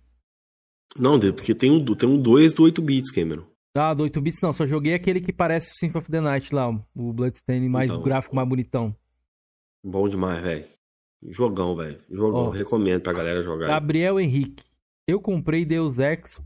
Não, 0.97 1.19
porque 1.19 1.53
tem 1.53 1.71
um, 1.71 1.83
tem 1.95 2.09
um 2.09 2.19
2 2.21 2.53
do 2.53 2.63
8 2.63 2.81
bits, 2.81 3.11
Cameron. 3.11 3.45
Ah, 3.75 3.93
do 3.93 4.03
8 4.03 4.19
bits 4.21 4.41
não, 4.41 4.51
só 4.51 4.65
joguei 4.65 4.93
aquele 4.93 5.21
que 5.21 5.31
parece 5.31 5.71
o 5.71 5.75
Symphony 5.75 6.01
of 6.01 6.11
the 6.11 6.19
Night 6.19 6.53
lá, 6.53 6.67
o 6.95 7.13
Bloodstained 7.13 7.69
mais 7.69 7.91
Então. 7.91 8.01
gráfico, 8.03 8.35
mais 8.35 8.47
bonitão. 8.49 8.95
Bom 9.83 10.09
demais, 10.09 10.41
velho. 10.41 10.65
Jogão, 11.29 11.75
velho. 11.75 11.99
Jogão. 12.09 12.45
Ó. 12.47 12.49
Recomendo 12.49 13.01
pra 13.01 13.13
galera 13.13 13.43
jogar. 13.43 13.67
Gabriel 13.67 14.19
Henrique. 14.19 14.63
Eu 15.07 15.21
comprei 15.21 15.65
Deus 15.65 15.99
Ex 15.99 16.41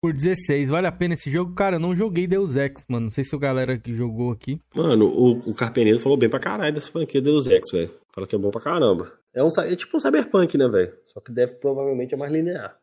por 0.00 0.12
16. 0.12 0.68
Vale 0.68 0.86
a 0.86 0.92
pena 0.92 1.14
esse 1.14 1.30
jogo? 1.30 1.54
Cara, 1.54 1.76
eu 1.76 1.80
não 1.80 1.94
joguei 1.96 2.26
Deus 2.26 2.56
Ex, 2.56 2.84
mano. 2.88 3.06
Não 3.06 3.10
sei 3.10 3.24
se 3.24 3.34
o 3.34 3.38
galera 3.38 3.78
que 3.78 3.94
jogou 3.94 4.30
aqui. 4.30 4.60
Mano, 4.74 5.06
o, 5.06 5.50
o 5.50 5.54
Carpenedo 5.54 5.98
falou 6.00 6.16
bem 6.18 6.28
pra 6.28 6.38
caralho 6.40 6.72
dessa 6.74 6.90
franquia 6.90 7.20
Deus 7.22 7.46
Ex, 7.46 7.62
velho. 7.72 7.94
Fala 8.12 8.26
que 8.26 8.34
é 8.34 8.38
bom 8.38 8.50
pra 8.50 8.60
caramba. 8.60 9.12
É, 9.38 9.44
um, 9.44 9.48
é 9.60 9.76
tipo 9.76 9.96
um 9.96 10.00
cyberpunk, 10.00 10.58
né, 10.58 10.68
velho? 10.68 10.98
Só 11.06 11.20
que 11.20 11.30
deve 11.30 11.54
provavelmente 11.54 12.12
é 12.12 12.16
mais 12.16 12.32
linear. 12.32 12.76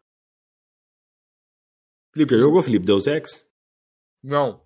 Felipe, 2.13 2.33
já 2.33 2.39
jogou, 2.39 2.63
Felipe? 2.63 2.85
Deus 2.85 3.05
Ex? 3.07 3.45
Não. 4.23 4.63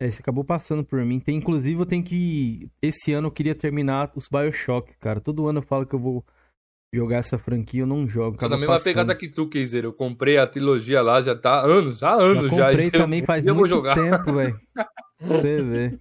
É, 0.00 0.10
você 0.10 0.20
acabou 0.20 0.44
passando 0.44 0.84
por 0.84 1.02
mim. 1.02 1.18
Tem, 1.18 1.36
inclusive, 1.36 1.80
eu 1.80 1.86
tenho 1.86 2.04
que. 2.04 2.68
Esse 2.82 3.14
ano 3.14 3.28
eu 3.28 3.32
queria 3.32 3.54
terminar 3.54 4.12
os 4.14 4.28
Bioshock, 4.28 4.92
cara. 4.98 5.18
Todo 5.18 5.48
ano 5.48 5.60
eu 5.60 5.62
falo 5.62 5.86
que 5.86 5.94
eu 5.94 6.00
vou 6.00 6.24
jogar 6.92 7.18
essa 7.18 7.38
franquia, 7.38 7.80
eu 7.80 7.86
não 7.86 8.06
jogo. 8.06 8.36
Tô 8.36 8.48
na 8.48 8.58
mesma 8.58 8.74
passando. 8.74 8.84
pegada 8.92 9.16
que 9.16 9.28
tu, 9.28 9.48
Keizer. 9.48 9.84
Eu 9.84 9.94
comprei 9.94 10.36
a 10.36 10.46
trilogia 10.46 11.00
lá 11.00 11.22
já 11.22 11.34
tá 11.34 11.60
há 11.60 11.64
anos, 11.64 12.02
há 12.02 12.12
anos 12.12 12.50
já. 12.50 12.68
Comprei 12.68 12.90
já. 12.90 12.98
também 12.98 13.24
faz 13.24 13.46
eu 13.46 13.54
muito 13.54 13.68
jogar. 13.68 13.94
tempo, 13.94 14.34
velho. 14.34 14.60
Você 15.20 15.62
vê. 15.62 15.98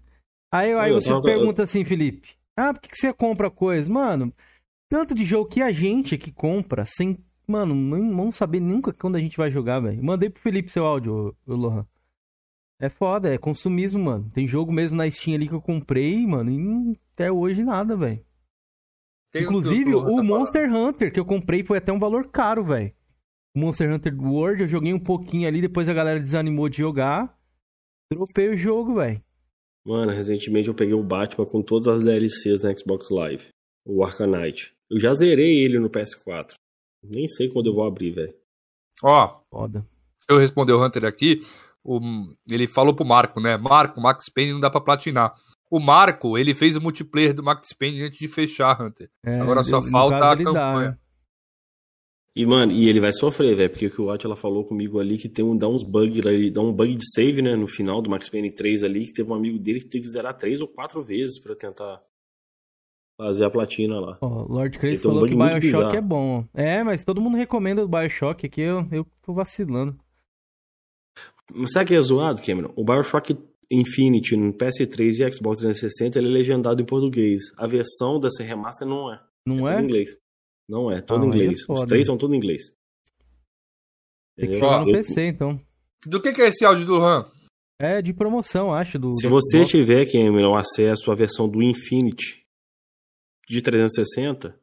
Aí, 0.51 0.73
aí 0.73 0.91
você 0.91 1.09
pergunta 1.21 1.63
assim, 1.63 1.85
Felipe. 1.85 2.42
Ah, 2.55 2.73
por 2.73 2.81
que 2.81 2.95
você 2.95 3.11
compra 3.13 3.49
coisa? 3.49 3.91
Mano, 3.91 4.33
tanto 4.89 5.15
de 5.15 5.25
jogo 5.25 5.49
que 5.49 5.61
a 5.61 5.71
gente 5.71 6.15
aqui 6.15 6.31
compra, 6.31 6.85
sem. 6.85 7.17
Mano, 7.47 7.73
não 7.73 8.15
vamos 8.15 8.37
saber 8.37 8.59
nunca 8.59 8.93
quando 8.93 9.15
a 9.15 9.19
gente 9.19 9.35
vai 9.35 9.51
jogar, 9.51 9.79
velho. 9.79 10.03
Mandei 10.03 10.29
pro 10.29 10.41
Felipe 10.41 10.71
seu 10.71 10.85
áudio, 10.85 11.35
o 11.45 11.55
Lohan. 11.55 11.85
É 12.79 12.89
foda, 12.89 13.33
é 13.33 13.37
consumismo, 13.37 14.03
mano. 14.03 14.29
Tem 14.33 14.47
jogo 14.47 14.71
mesmo 14.71 14.97
na 14.97 15.09
Steam 15.09 15.35
ali 15.35 15.47
que 15.47 15.53
eu 15.53 15.61
comprei, 15.61 16.25
mano, 16.27 16.51
e 16.51 16.99
até 17.13 17.31
hoje 17.31 17.63
nada, 17.63 17.95
velho. 17.95 18.23
Inclusive, 19.35 19.95
o, 19.95 20.17
tá 20.17 20.23
Monster 20.23 20.69
falando. 20.69 20.89
Hunter 20.89 21.13
que 21.13 21.19
eu 21.19 21.25
comprei 21.25 21.63
foi 21.63 21.79
até 21.79 21.91
um 21.91 21.99
valor 21.99 22.27
caro, 22.27 22.63
velho. 22.63 22.93
O 23.55 23.59
Monster 23.59 23.91
Hunter 23.91 24.13
World, 24.19 24.61
eu 24.61 24.67
joguei 24.67 24.93
um 24.93 24.99
pouquinho 24.99 25.47
ali, 25.47 25.61
depois 25.61 25.89
a 25.89 25.93
galera 25.93 26.19
desanimou 26.19 26.69
de 26.69 26.77
jogar. 26.77 27.35
Dropei 28.11 28.49
o 28.49 28.57
jogo, 28.57 28.95
velho. 28.95 29.23
Mano, 29.85 30.11
recentemente 30.11 30.67
eu 30.67 30.73
peguei 30.73 30.93
o 30.93 31.03
Batman 31.03 31.45
com 31.45 31.61
todas 31.61 31.87
as 31.87 32.03
DLCs 32.03 32.63
na 32.63 32.75
Xbox 32.75 33.09
Live. 33.09 33.47
O 33.85 34.03
Arcanite. 34.03 34.73
Eu 34.89 34.99
já 34.99 35.13
zerei 35.13 35.59
ele 35.59 35.79
no 35.79 35.89
PS4. 35.89 36.53
Nem 37.03 37.27
sei 37.27 37.49
quando 37.49 37.67
eu 37.67 37.73
vou 37.73 37.85
abrir, 37.85 38.11
velho. 38.11 38.33
Ó, 39.03 39.41
foda. 39.49 39.85
Eu 40.29 40.37
respondi 40.37 40.71
o 40.71 40.81
Hunter 40.81 41.03
aqui 41.03 41.41
o, 41.83 41.99
ele 42.49 42.67
falou 42.67 42.95
pro 42.95 43.05
Marco, 43.05 43.39
né? 43.41 43.57
Marco, 43.57 43.99
Max 43.99 44.29
Payne 44.29 44.53
não 44.53 44.59
dá 44.59 44.69
pra 44.69 44.79
platinar. 44.79 45.33
O 45.69 45.79
Marco, 45.79 46.37
ele 46.37 46.53
fez 46.53 46.75
o 46.75 46.81
multiplayer 46.81 47.33
do 47.33 47.43
Max 47.43 47.73
Payne 47.73 48.03
antes 48.03 48.17
de 48.17 48.27
fechar, 48.27 48.79
Hunter. 48.79 49.09
É, 49.25 49.39
Agora 49.39 49.63
só 49.63 49.81
falta 49.81 50.31
a 50.31 50.37
campanha. 50.37 50.53
Dá, 50.53 50.79
né? 50.79 50.97
E, 52.35 52.45
mano, 52.47 52.71
e 52.71 52.89
ele 52.89 52.99
vai 52.99 53.13
sofrer, 53.13 53.55
velho, 53.55 53.69
porque 53.69 54.01
o 54.01 54.05
Watch 54.05 54.25
ela 54.25 54.35
falou 54.35 54.65
comigo 54.65 54.99
ali 54.99 55.19
que 55.19 55.29
tem 55.29 55.45
um, 55.45 55.55
dá 55.55 55.67
uns 55.67 55.83
bugs 55.83 56.25
ali, 56.25 56.49
dá 56.49 56.61
um 56.61 56.73
bug 56.73 56.95
de 56.95 57.05
save, 57.13 57.43
né, 57.43 57.55
no 57.55 57.67
final 57.67 58.01
do 58.01 58.09
Max 58.09 58.27
Payne 58.27 58.51
3 58.51 58.83
ali, 58.83 59.05
que 59.05 59.13
teve 59.13 59.29
um 59.29 59.35
amigo 59.35 59.59
dele 59.59 59.81
que 59.81 59.87
teve 59.87 60.05
que 60.05 60.11
zerar 60.11 60.35
três 60.35 60.59
ou 60.59 60.67
quatro 60.67 61.03
vezes 61.03 61.39
para 61.39 61.55
tentar 61.55 62.01
fazer 63.15 63.45
a 63.45 63.51
platina 63.51 63.99
lá. 63.99 64.17
Oh, 64.19 64.51
Lord 64.51 64.79
Crazy 64.79 65.03
falou 65.03 65.23
um 65.23 65.27
que 65.27 65.35
Bioshock 65.35 65.95
é 65.95 66.01
bom. 66.01 66.43
É, 66.55 66.83
mas 66.83 67.03
todo 67.03 67.21
mundo 67.21 67.37
recomenda 67.37 67.83
o 67.83 67.87
Bioshock 67.87 68.47
aqui, 68.47 68.61
eu, 68.61 68.87
eu 68.91 69.05
tô 69.21 69.31
vacilando. 69.31 69.95
Sabe 71.67 71.89
que 71.89 71.95
é 71.95 72.01
zoado, 72.01 72.41
Cameron? 72.41 72.73
O 72.75 72.83
Bioshock 72.83 73.37
Infinity 73.69 74.35
no 74.35 74.53
PS3 74.53 75.19
e 75.19 75.31
Xbox 75.31 75.57
360 75.57 76.17
ele 76.17 76.29
é 76.29 76.31
legendado 76.31 76.81
em 76.81 76.85
português. 76.85 77.41
A 77.57 77.67
versão 77.67 78.19
dessa 78.19 78.43
remaster 78.43 78.87
não 78.87 79.13
é. 79.13 79.19
Não 79.45 79.69
é? 79.69 79.75
é? 79.75 79.79
Em 79.79 79.83
inglês. 79.83 80.22
Não 80.73 80.89
é, 80.89 81.01
todo 81.01 81.21
ah, 81.21 81.27
em 81.27 81.29
é 81.29 81.35
inglês. 81.35 81.59
É 81.69 81.71
Os 81.71 81.83
três 81.83 82.07
são 82.07 82.17
todos 82.17 82.33
em 82.33 82.39
inglês. 82.39 82.63
Tem 84.35 84.49
que 84.49 84.57
jogar 84.57 84.83
no 84.83 84.91
PC, 84.91 85.27
então. 85.27 85.61
Do 86.07 86.19
que, 86.19 86.33
que 86.33 86.41
é 86.41 86.47
esse 86.47 86.65
áudio 86.65 86.87
do 86.87 86.99
RAM? 86.99 87.31
É 87.79 88.01
de 88.01 88.11
promoção, 88.11 88.73
acho. 88.73 88.97
Do, 88.97 89.13
Se 89.13 89.27
do 89.27 89.29
você 89.29 89.59
Xbox. 89.59 89.71
tiver, 89.71 90.11
Cameron, 90.11 90.55
acesso 90.55 91.11
à 91.11 91.15
versão 91.15 91.47
do 91.47 91.61
Infinity 91.61 92.43
de 93.47 93.61
360. 93.61 94.59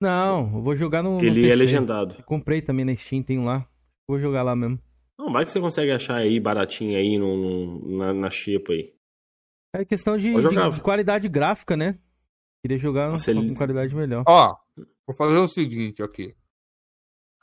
Não, 0.00 0.54
eu 0.54 0.62
vou 0.62 0.74
jogar 0.74 1.02
no. 1.02 1.22
Ele 1.22 1.42
no 1.42 1.52
é 1.52 1.54
legendado. 1.54 2.14
Eu 2.18 2.24
comprei 2.24 2.62
também 2.62 2.86
na 2.86 2.96
Steam, 2.96 3.22
tem 3.22 3.44
lá. 3.44 3.68
Vou 4.08 4.18
jogar 4.18 4.42
lá 4.42 4.56
mesmo. 4.56 4.78
Não, 5.18 5.30
vai 5.30 5.44
que 5.44 5.52
você 5.52 5.60
consegue 5.60 5.92
achar 5.92 6.16
aí 6.16 6.40
baratinho 6.40 6.96
aí 6.96 7.18
no, 7.18 7.36
no 7.36 7.98
na, 7.98 8.14
na 8.14 8.30
Xepa 8.30 8.72
aí. 8.72 8.94
É 9.74 9.84
questão 9.84 10.16
de, 10.16 10.32
de, 10.32 10.70
de, 10.70 10.80
qualidade 10.80 11.28
gráfica, 11.28 11.76
né? 11.76 11.98
Queria 12.62 12.78
jogar 12.78 13.10
Nossa, 13.10 13.30
ele... 13.30 13.48
com 13.48 13.54
qualidade 13.54 13.94
melhor. 13.94 14.24
Ó, 14.26 14.63
vou 15.06 15.16
fazer 15.16 15.38
o 15.38 15.48
seguinte 15.48 16.02
aqui. 16.02 16.34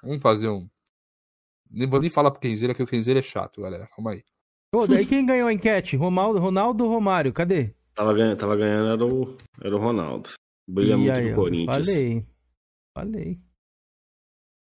Vamos 0.03 0.21
fazer 0.21 0.49
um. 0.49 0.67
Nem 1.69 1.87
vou 1.87 2.01
nem 2.01 2.09
falar 2.09 2.31
pro 2.31 2.41
Kenzeira 2.41 2.73
que 2.73 2.83
o 2.83 2.87
Kenzeira 2.87 3.19
é 3.19 3.23
chato, 3.23 3.61
galera. 3.61 3.87
Calma 3.95 4.11
aí. 4.11 4.23
Pô, 4.71 4.87
daí 4.87 5.05
quem 5.05 5.25
ganhou 5.25 5.47
a 5.47 5.53
enquete? 5.53 5.95
Ronaldo, 5.95 6.39
Ronaldo 6.39 6.85
ou 6.85 6.89
Romário? 6.89 7.33
Cadê? 7.33 7.73
Tava 7.93 8.13
ganhando, 8.13 8.37
tava 8.37 8.55
ganhando 8.55 8.89
era 8.89 9.05
o, 9.05 9.37
era 9.61 9.75
o 9.75 9.79
Ronaldo. 9.79 10.29
Brilha 10.67 10.97
muito 10.97 11.11
aí, 11.11 11.29
do 11.29 11.35
Corinthians. 11.35 11.87
Falei. 11.87 12.25
Falei. 12.93 13.39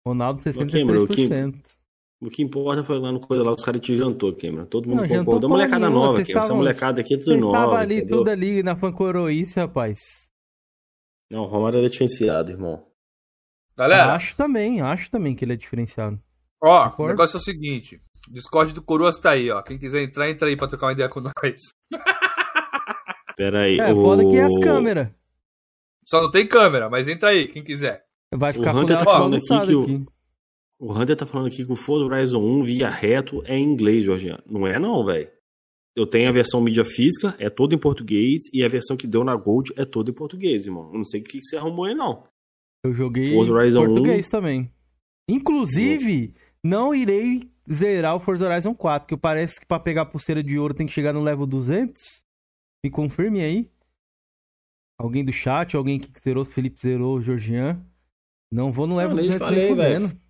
Ronaldo 0.06 0.42
63%. 0.42 1.60
O 2.20 2.30
que 2.30 2.42
importa 2.42 2.82
foi 2.82 2.98
lá 2.98 3.12
no 3.12 3.20
coisa 3.20 3.44
lá, 3.44 3.52
os 3.52 3.62
caras 3.62 3.80
te 3.80 3.96
jantou, 3.96 4.34
Cameron. 4.34 4.66
Todo 4.66 4.88
mundo 4.88 5.02
não, 5.02 5.08
concordou. 5.08 5.50
Molecada 5.50 5.88
nova, 5.88 6.22
Cameron. 6.24 6.40
Essa 6.40 6.54
molecada 6.54 7.00
aqui 7.00 7.14
é 7.14 7.18
tudo 7.18 7.36
nova. 7.36 7.58
Tava 7.58 7.78
ali 7.78 7.96
entendeu? 7.98 8.18
tudo 8.18 8.28
ali 8.28 8.62
na 8.62 8.76
Fancoroice, 8.76 9.58
rapaz. 9.58 10.27
Não, 11.30 11.42
o 11.42 11.46
Romário 11.46 11.84
é 11.84 11.88
diferenciado, 11.88 12.50
irmão. 12.50 12.86
Galera. 13.76 14.14
Acho 14.14 14.34
também, 14.36 14.80
acho 14.80 15.10
também 15.10 15.36
que 15.36 15.44
ele 15.44 15.52
é 15.52 15.56
diferenciado. 15.56 16.20
Ó, 16.62 16.84
Concordo? 16.90 17.04
o 17.04 17.08
negócio 17.08 17.36
é 17.36 17.40
o 17.40 17.42
seguinte. 17.42 18.00
Discord 18.28 18.72
do 18.72 18.82
Coroas 18.82 19.18
tá 19.18 19.30
aí, 19.30 19.50
ó. 19.50 19.62
Quem 19.62 19.78
quiser 19.78 20.02
entrar, 20.02 20.28
entra 20.28 20.48
aí 20.48 20.56
pra 20.56 20.68
trocar 20.68 20.86
uma 20.86 20.92
ideia 20.92 21.08
com 21.08 21.20
nós. 21.20 21.32
Pera 23.36 23.60
aí. 23.60 23.78
É, 23.78 23.92
o... 23.92 24.02
foda 24.02 24.24
que 24.24 24.36
é 24.36 24.42
as 24.42 24.58
câmeras. 24.58 25.08
Só 26.04 26.20
não 26.22 26.30
tem 26.30 26.46
câmera, 26.46 26.88
mas 26.88 27.06
entra 27.06 27.30
aí, 27.30 27.46
quem 27.46 27.62
quiser. 27.62 28.02
Vai 28.34 28.52
ficar 28.52 28.74
o 28.74 28.78
Hunter 28.78 28.98
tá 28.98 29.04
falando 29.04 29.36
aqui 29.36 29.46
que 29.46 29.74
o... 29.74 29.82
Aqui. 29.82 30.06
O 30.80 30.92
Hunter 30.92 31.16
tá 31.16 31.26
falando 31.26 31.46
aqui 31.48 31.64
que 31.64 31.72
o 31.72 31.76
Forza 31.76 32.04
Horizon 32.04 32.40
1 32.40 32.62
via 32.62 32.88
reto 32.88 33.42
é 33.44 33.56
em 33.56 33.64
inglês, 33.64 34.04
Jorginho. 34.04 34.38
Não 34.46 34.66
é 34.66 34.78
não, 34.78 35.04
velho. 35.04 35.28
Eu 35.98 36.06
tenho 36.06 36.28
a 36.28 36.32
versão 36.32 36.60
mídia 36.60 36.84
física, 36.84 37.34
é 37.40 37.50
toda 37.50 37.74
em 37.74 37.78
português, 37.78 38.42
e 38.52 38.62
a 38.62 38.68
versão 38.68 38.96
que 38.96 39.04
deu 39.04 39.24
na 39.24 39.34
Gold 39.34 39.72
é 39.76 39.84
toda 39.84 40.10
em 40.10 40.14
português, 40.14 40.64
irmão. 40.64 40.88
Eu 40.92 40.98
não 40.98 41.04
sei 41.04 41.20
o 41.20 41.24
que 41.24 41.42
você 41.42 41.56
arrumou 41.56 41.86
aí, 41.86 41.94
não. 41.94 42.22
Eu 42.84 42.92
joguei 42.92 43.34
Forza 43.34 43.52
Horizon 43.52 43.84
português 43.84 44.26
1... 44.28 44.30
também. 44.30 44.72
Inclusive, 45.28 46.32
não 46.64 46.94
irei 46.94 47.50
zerar 47.68 48.14
o 48.14 48.20
Forza 48.20 48.46
Horizon 48.48 48.76
4, 48.76 49.08
que 49.08 49.16
parece 49.16 49.58
que 49.58 49.66
pra 49.66 49.80
pegar 49.80 50.02
a 50.02 50.06
pulseira 50.06 50.40
de 50.40 50.56
ouro 50.56 50.72
tem 50.72 50.86
que 50.86 50.92
chegar 50.92 51.12
no 51.12 51.20
level 51.20 51.46
200. 51.46 52.22
Me 52.84 52.90
confirme 52.92 53.40
aí. 53.40 53.68
Alguém 55.00 55.24
do 55.24 55.32
chat, 55.32 55.76
alguém 55.76 55.98
que 55.98 56.08
zerou, 56.20 56.44
Felipe 56.44 56.80
zerou, 56.80 57.16
o 57.16 57.20
Georgian. 57.20 57.84
Não 58.52 58.70
vou 58.70 58.86
no 58.86 58.96
level 58.96 59.16
não, 59.16 59.22
200 59.24 59.38
falei, 59.38 59.74
nem 59.74 60.20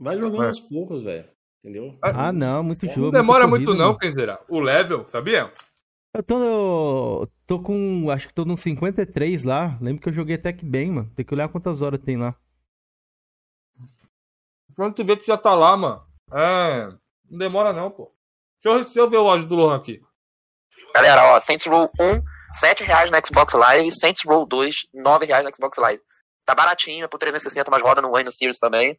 Vai 0.00 0.16
jogando 0.16 0.46
aos 0.46 0.60
poucos, 0.60 1.04
velho. 1.04 1.28
Entendeu? 1.62 1.96
Ah, 2.02 2.32
não, 2.32 2.64
muito 2.64 2.86
jogo. 2.88 3.02
Não 3.02 3.10
demora 3.12 3.46
muito, 3.46 3.66
corrida, 3.66 3.84
não, 3.84 3.96
Kenzeira. 3.96 4.40
O 4.48 4.58
level, 4.58 5.06
sabia? 5.06 5.52
Eu 6.12 6.22
tô, 6.22 7.28
tô 7.46 7.60
com. 7.60 8.10
Acho 8.10 8.26
que 8.26 8.34
tô 8.34 8.44
no 8.44 8.56
53 8.56 9.44
lá. 9.44 9.78
Lembro 9.80 10.02
que 10.02 10.08
eu 10.08 10.12
joguei 10.12 10.34
até 10.34 10.52
que 10.52 10.64
bem, 10.64 10.90
mano. 10.90 11.10
Tem 11.14 11.24
que 11.24 11.32
olhar 11.32 11.48
quantas 11.48 11.80
horas 11.80 12.00
tem 12.00 12.16
lá. 12.16 12.34
Quando 14.74 14.94
tu 14.94 15.04
vê, 15.04 15.16
tu 15.16 15.24
já 15.24 15.38
tá 15.38 15.54
lá, 15.54 15.76
mano. 15.76 16.04
É. 16.32 16.92
Não 17.30 17.38
demora, 17.38 17.72
não, 17.72 17.90
pô. 17.90 18.12
Deixa 18.62 18.78
eu, 18.78 18.84
deixa 18.84 18.98
eu 18.98 19.08
ver 19.08 19.18
o 19.18 19.28
áudio 19.28 19.46
do 19.46 19.54
Lohan 19.54 19.76
aqui. 19.76 20.02
Galera, 20.94 21.34
ó, 21.34 21.40
Saints 21.40 21.66
Row 21.66 21.88
1, 21.98 22.22
7 22.52 22.82
reais 22.82 23.10
no 23.10 23.16
Xbox 23.24 23.54
Live. 23.54 23.92
Saints 23.92 24.22
Row 24.26 24.44
2, 24.44 24.88
9 24.92 25.26
reais 25.26 25.44
no 25.44 25.54
Xbox 25.54 25.78
Live. 25.78 26.02
Tá 26.44 26.54
baratinho, 26.54 27.04
é 27.04 27.08
por 27.08 27.18
360, 27.18 27.70
mas 27.70 27.82
roda 27.82 28.02
no 28.02 28.10
no 28.10 28.32
Series 28.32 28.58
também. 28.58 28.96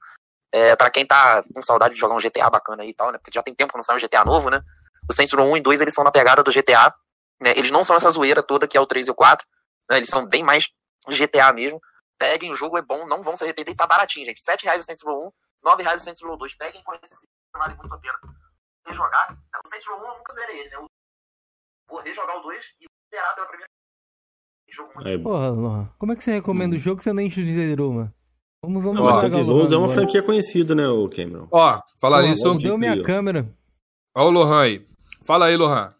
É, 0.53 0.75
para 0.75 0.91
quem 0.91 1.03
tá 1.03 1.43
com 1.53 1.63
saudade 1.63 1.95
de 1.95 1.99
jogar 1.99 2.13
um 2.13 2.19
GTA 2.19 2.47
bacana 2.47 2.83
aí 2.83 2.89
e 2.89 2.93
tal, 2.93 3.11
né? 3.11 3.17
Porque 3.17 3.31
já 3.33 3.41
tem 3.41 3.55
tempo 3.55 3.71
que 3.71 3.77
não 3.77 3.83
sai 3.83 3.95
um 3.95 3.99
GTA 3.99 4.23
novo, 4.23 4.51
né? 4.51 4.61
O 5.09 5.13
Saints 5.13 5.33
Row 5.33 5.51
1 5.51 5.57
e 5.57 5.61
2, 5.61 5.81
eles 5.81 5.93
são 5.93 6.03
na 6.03 6.11
pegada 6.11 6.43
do 6.43 6.51
GTA. 6.51 6.93
Né? 7.41 7.51
Eles 7.57 7.71
não 7.71 7.83
são 7.83 7.95
essa 7.95 8.09
zoeira 8.11 8.43
toda 8.43 8.67
que 8.67 8.77
é 8.77 8.79
o 8.79 8.85
3 8.85 9.07
e 9.07 9.11
o 9.11 9.15
4. 9.15 9.45
Né? 9.89 9.97
Eles 9.97 10.09
são 10.09 10.25
bem 10.25 10.43
mais 10.43 10.69
GTA 11.07 11.51
mesmo. 11.51 11.81
Peguem, 12.19 12.51
o 12.51 12.55
jogo 12.55 12.77
é 12.77 12.81
bom, 12.81 13.07
não 13.07 13.23
vão 13.23 13.35
se 13.35 13.43
arrepender 13.43 13.71
e 13.71 13.75
tá 13.75 13.87
baratinho, 13.87 14.25
gente. 14.25 14.41
7 14.41 14.63
reais 14.63 14.81
o 14.81 14.85
Saints 14.85 15.03
Row 15.03 15.27
1, 15.27 15.31
9 15.63 15.83
reais 15.83 16.01
o 16.01 16.03
Saints 16.03 16.21
Row 16.21 16.37
2. 16.37 16.55
Peguem 16.55 16.83
com 16.83 16.93
esse 16.93 17.27
vale 17.57 17.75
muito 17.75 17.93
a 17.93 17.97
pena. 17.97 18.19
Rejogar. 18.87 19.31
Né? 19.31 19.37
O 19.65 19.67
Saints 19.67 19.87
Row 19.87 19.99
1 19.99 20.05
eu 20.05 20.17
nunca 20.17 20.33
zerei 20.33 20.59
ele, 20.59 20.69
né? 20.69 20.75
Eu 20.75 20.85
vou 21.89 21.99
rejogar 21.99 22.37
o 22.37 22.41
2 22.41 22.65
e 22.79 22.85
zerar 23.11 23.35
pela 23.35 23.47
primeira 23.47 23.69
Jogo 24.69 24.91
muito 24.95 25.07
é. 25.07 25.17
Porra, 25.17 25.93
como 25.97 26.13
é 26.13 26.15
que 26.15 26.23
você 26.23 26.31
recomenda 26.31 26.75
o 26.75 26.79
jogo 26.79 26.97
que 26.97 27.03
você 27.03 27.13
nem 27.13 27.29
zerou, 27.29 27.93
mano? 27.93 28.13
Vamos, 28.63 28.81
vamos 28.81 29.01
Ó, 29.01 29.19
Saints 29.19 29.45
Row 29.45 29.65
é 29.65 29.77
uma 29.77 29.93
franquia 29.93 30.23
conhecida, 30.23 30.73
né, 30.73 30.87
o 30.87 31.09
Cameron? 31.09 31.49
Ó, 31.51 31.81
falar 31.99 32.25
isso. 32.27 32.57
Deu 32.57 32.77
minha 32.77 33.03
câmera. 33.03 33.53
Ó 34.15 34.27
o 34.27 34.31
Lohan 34.31 34.61
aí. 34.61 34.87
Fala 35.21 35.47
aí, 35.47 35.57
Lohan. 35.57 35.93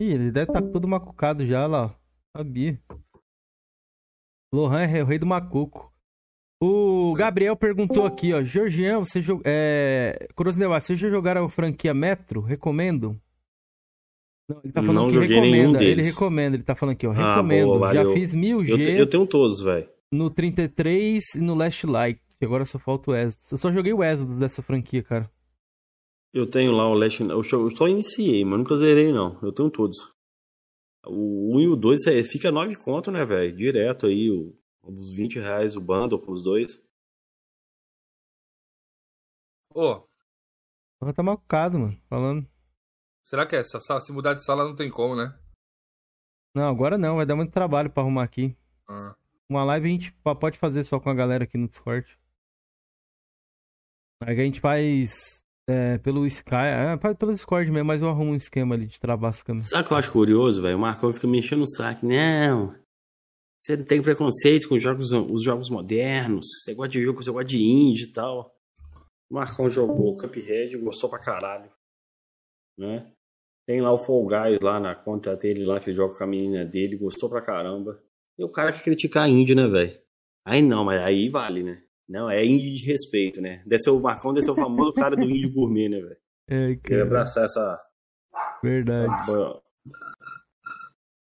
Ih, 0.00 0.10
ele 0.12 0.32
deve 0.32 0.50
estar 0.50 0.60
tá 0.60 0.68
todo 0.68 0.88
macucado 0.88 1.46
já 1.46 1.66
lá, 1.68 1.86
ó. 1.86 1.90
Sabia. 2.36 2.76
Lohan 4.52 4.82
é 4.82 5.02
o 5.02 5.06
rei 5.06 5.18
do 5.18 5.26
macuco. 5.26 5.92
O 6.60 7.14
Gabriel 7.14 7.54
perguntou 7.56 8.04
aqui, 8.04 8.32
ó. 8.32 8.42
Georgian, 8.42 8.98
você 8.98 9.22
jogou. 9.22 9.42
É... 9.46 10.28
Curiosidade, 10.34 10.84
vocês 10.84 10.98
já 10.98 11.08
jogaram 11.08 11.44
a 11.44 11.50
franquia 11.50 11.94
Metro? 11.94 12.40
Recomendo? 12.40 13.16
Não, 14.48 14.60
ele 14.64 14.72
tá 14.72 14.80
falando 14.80 14.96
Não 14.96 15.08
que 15.08 15.14
joguei 15.14 15.40
nenhum 15.40 15.52
recomenda. 15.72 15.84
Ele 15.84 15.94
deles. 15.96 16.14
recomenda, 16.14 16.56
ele 16.56 16.62
tá 16.64 16.74
falando 16.74 16.94
aqui, 16.94 17.06
ó. 17.06 17.12
Ah, 17.12 17.36
Recomendo. 17.36 17.66
boa, 17.66 17.94
Já 17.94 18.08
fiz 18.08 18.34
1000G 18.34 18.68
Eu, 18.70 18.76
te- 18.76 18.92
eu 18.92 19.06
tenho 19.08 19.26
todos, 19.26 19.60
velho. 19.60 19.95
No 20.12 20.30
33 20.30 21.34
e 21.36 21.40
no 21.40 21.54
Last 21.54 21.86
Light. 21.86 22.20
Agora 22.42 22.64
só 22.64 22.78
falta 22.78 23.10
o 23.10 23.16
Exodus. 23.16 23.52
Eu 23.52 23.58
só 23.58 23.72
joguei 23.72 23.92
o 23.92 24.04
Exodus 24.04 24.38
dessa 24.38 24.62
franquia, 24.62 25.02
cara. 25.02 25.30
Eu 26.32 26.48
tenho 26.48 26.72
lá 26.72 26.86
o 26.88 26.94
Last. 26.94 27.22
Eu 27.22 27.42
só, 27.42 27.56
eu 27.56 27.70
só 27.70 27.88
iniciei, 27.88 28.44
mas 28.44 28.58
nunca 28.58 28.76
zerei, 28.76 29.12
não. 29.12 29.40
Eu 29.42 29.52
tenho 29.52 29.70
todos. 29.70 29.96
O 31.06 31.56
1 31.56 31.60
e 31.60 31.68
o 31.68 31.76
2 31.76 32.06
é, 32.08 32.22
fica 32.22 32.50
9 32.50 32.76
conto, 32.76 33.10
né, 33.10 33.24
velho? 33.24 33.56
Direto 33.56 34.06
aí, 34.06 34.30
o, 34.30 34.54
uns 34.84 35.08
20 35.14 35.38
reais 35.38 35.74
o 35.76 35.80
bundle 35.80 36.20
com 36.20 36.32
os 36.32 36.42
dois. 36.42 36.82
Ô, 39.74 40.06
Ela 41.00 41.12
tá 41.12 41.22
malucado, 41.22 41.78
mano. 41.78 42.00
Falando. 42.08 42.46
será 43.24 43.46
que 43.46 43.54
essa 43.56 43.78
sala, 43.80 44.00
se 44.00 44.12
mudar 44.12 44.34
de 44.34 44.44
sala 44.44 44.64
não 44.64 44.74
tem 44.74 44.90
como, 44.90 45.14
né? 45.14 45.38
Não, 46.54 46.68
agora 46.68 46.98
não. 46.98 47.16
Vai 47.16 47.26
dar 47.26 47.36
muito 47.36 47.52
trabalho 47.52 47.90
pra 47.90 48.02
arrumar 48.02 48.24
aqui. 48.24 48.56
Ah. 48.88 49.14
Uma 49.50 49.64
live 49.64 49.86
a 49.86 49.90
gente 49.90 50.12
pode 50.40 50.58
fazer 50.58 50.84
só 50.84 50.98
com 50.98 51.08
a 51.08 51.14
galera 51.14 51.44
aqui 51.44 51.56
no 51.56 51.68
Discord. 51.68 52.06
Aí 54.22 54.40
a 54.40 54.44
gente 54.44 54.60
faz 54.60 55.42
é, 55.68 55.98
pelo 55.98 56.26
Sky, 56.26 56.54
é, 56.54 57.14
pelo 57.14 57.32
Discord 57.32 57.70
mesmo, 57.70 57.86
mas 57.86 58.02
eu 58.02 58.08
arrumo 58.08 58.32
um 58.32 58.36
esquema 58.36 58.74
ali 58.74 58.86
de 58.86 58.98
travar 58.98 59.30
as 59.30 59.42
câmeras. 59.42 59.68
Sabe 59.68 59.84
o 59.84 59.88
que 59.88 59.94
eu 59.94 59.98
acho 59.98 60.12
curioso, 60.12 60.62
velho? 60.62 60.76
O 60.76 60.80
Marcão 60.80 61.12
fica 61.12 61.26
me 61.26 61.38
enchendo 61.38 61.64
o 61.64 61.68
saco. 61.68 62.06
Não. 62.06 62.74
Você 63.62 63.76
tem 63.76 64.00
preconceito 64.00 64.68
com 64.68 64.76
os 64.76 64.82
jogos, 64.82 65.10
os 65.12 65.42
jogos 65.42 65.70
modernos. 65.70 66.46
Você 66.62 66.74
gosta 66.74 66.92
de 66.92 67.02
jogo, 67.02 67.22
você 67.22 67.30
gosta 67.30 67.48
de 67.48 67.62
indie 67.62 68.04
e 68.04 68.12
tal. 68.12 68.54
O 69.28 69.34
Marcão 69.34 69.68
jogou 69.68 70.16
Cuphead, 70.16 70.76
gostou 70.78 71.10
pra 71.10 71.18
caralho. 71.18 71.70
Né? 72.78 73.12
Tem 73.66 73.80
lá 73.80 73.92
o 73.92 73.98
Fall 73.98 74.24
Guys 74.24 74.60
lá 74.60 74.78
na 74.78 74.94
conta 74.94 75.34
dele 75.34 75.64
lá, 75.64 75.80
que 75.80 75.90
ele 75.90 75.96
joga 75.96 76.16
com 76.16 76.22
a 76.22 76.26
menina 76.28 76.64
dele, 76.64 76.96
gostou 76.96 77.28
pra 77.28 77.42
caramba. 77.42 78.00
E 78.38 78.44
o 78.44 78.48
cara 78.48 78.72
que 78.72 78.82
critica 78.82 79.22
a 79.22 79.28
indie, 79.28 79.54
né, 79.54 79.66
velho? 79.66 79.98
Aí 80.44 80.62
não, 80.62 80.84
mas 80.84 81.00
aí 81.00 81.28
vale, 81.28 81.62
né? 81.62 81.82
Não, 82.08 82.30
é 82.30 82.44
indie 82.44 82.72
de 82.72 82.86
respeito, 82.86 83.40
né? 83.40 83.62
Deve 83.66 83.82
ser 83.82 83.90
o 83.90 84.00
Marcão, 84.00 84.32
deve 84.32 84.44
ser 84.44 84.52
o 84.52 84.54
famoso 84.54 84.92
cara 84.92 85.16
do 85.16 85.24
indie 85.24 85.48
gourmet, 85.48 85.88
né, 85.88 86.00
velho? 86.00 86.16
É, 86.48 86.76
Queria 86.76 86.98
cara, 86.98 87.02
abraçar 87.02 87.44
essa, 87.44 87.80
verdade. 88.62 89.04
essa 89.04 89.60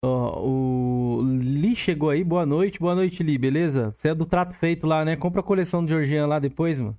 Ó, 0.03 0.45
o 0.45 1.21
Li 1.23 1.75
chegou 1.75 2.09
aí, 2.09 2.23
boa 2.23 2.45
noite, 2.45 2.79
boa 2.79 2.93
noite, 2.93 3.23
Li, 3.23 3.37
beleza? 3.37 3.95
Você 3.97 4.09
é 4.09 4.15
do 4.15 4.25
trato 4.25 4.53
feito 4.55 4.85
lá, 4.85 5.03
né? 5.03 5.15
Compra 5.15 5.41
a 5.41 5.43
coleção 5.43 5.83
do 5.83 5.89
Georgian 5.89 6.27
lá 6.27 6.39
depois, 6.39 6.79
mano. 6.79 6.97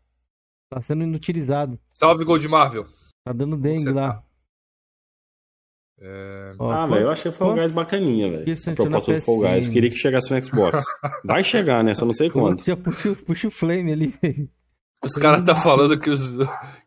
Tá 0.72 0.80
sendo 0.82 1.04
inutilizado. 1.04 1.78
Salve, 1.94 2.24
Gold 2.24 2.46
Marvel. 2.48 2.86
Tá 3.24 3.32
dando 3.32 3.56
dengue 3.56 3.90
lá. 3.90 4.22
É... 6.00 6.52
Ah, 6.60 6.86
velho, 6.86 7.02
eu 7.02 7.10
achei 7.10 7.32
Fall 7.32 7.48
quanto- 7.48 7.60
Guys 7.60 7.72
bacaninha, 7.72 8.30
velho. 8.30 8.48
Isso, 8.50 8.70
A 8.70 8.74
proposta 8.74 9.14
do 9.14 9.20
Fall 9.22 9.40
Guys. 9.40 9.68
Queria 9.68 9.90
que 9.90 9.96
chegasse 9.96 10.30
no 10.32 10.44
Xbox. 10.44 10.84
Vai 11.24 11.42
chegar, 11.42 11.82
né? 11.82 11.94
Só 11.94 12.04
não 12.06 12.14
sei 12.14 12.30
quando. 12.30 12.62
Já 12.64 12.76
puxa, 12.76 13.10
o- 13.10 13.16
puxa 13.16 13.48
o 13.48 13.50
flame 13.50 13.92
ali. 13.92 14.14
Os 15.04 15.14
caras 15.14 15.44
tá 15.44 15.54
falando 15.56 15.98
que, 15.98 16.10
os, 16.10 16.36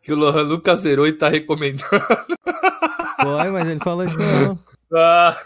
que 0.02 0.12
o 0.12 0.16
Lohan 0.16 0.44
nunca 0.44 0.74
zerou 0.76 1.06
e 1.06 1.12
tá 1.12 1.28
recomendando. 1.28 1.88
Vai, 3.24 3.50
mas 3.50 3.68
ele 3.68 3.80
falou 3.82 4.04
isso 4.06 4.18
não. 4.18 4.58
Ah, 4.94 5.36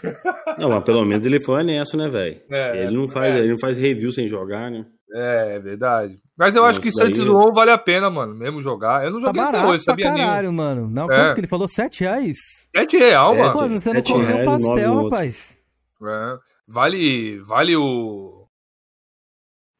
Não, 0.57 0.69
mas 0.69 0.83
pelo 0.83 1.05
menos 1.05 1.25
ele 1.25 1.39
foi 1.43 1.61
honesto, 1.61 1.95
né, 1.95 2.09
velho? 2.09 2.41
É, 2.51 2.83
ele, 2.83 2.97
não 2.97 3.07
faz, 3.09 3.33
é. 3.35 3.39
ele 3.39 3.51
não 3.51 3.59
faz 3.59 3.77
review 3.77 4.11
sem 4.11 4.27
jogar, 4.27 4.69
né? 4.71 4.85
é, 5.13 5.55
é 5.55 5.59
verdade. 5.59 6.19
Mas 6.37 6.53
eu 6.55 6.61
Não, 6.61 6.69
acho 6.69 6.79
que 6.81 6.89
isso 6.89 6.97
daí- 6.99 7.13
Santos 7.13 7.25
Lohan 7.25 7.51
vale 7.53 7.71
a 7.71 7.77
pena, 7.77 8.09
mano, 8.09 8.35
mesmo 8.35 8.61
jogar. 8.61 9.03
Eu 9.05 9.11
não 9.11 9.19
Tá 9.19 9.27
joguei 9.27 9.41
até 9.41 9.51
barato 9.53 9.71
hoje, 9.71 9.83
sabia 9.83 10.11
nem. 10.11 10.17
caralho, 10.25 10.53
mano. 10.53 10.87
Não, 10.89 11.11
É. 11.11 11.33
que 11.33 11.39
ele 11.39 11.47
falou? 11.47 11.67
7 11.67 12.01
reais? 12.01 12.37
É 12.75 12.85
de 12.85 12.97
real, 12.97 13.33
Sete. 13.33 13.37
mano. 13.39 13.53
Pô, 13.53 13.69
você 13.69 13.93
não 13.93 14.01
comeu 14.03 14.27
reais, 14.27 14.45
pastel, 14.45 15.03
rapaz. 15.03 15.57
É. 16.03 16.37
Vale, 16.67 17.37
vale 17.39 17.75
o. 17.77 18.45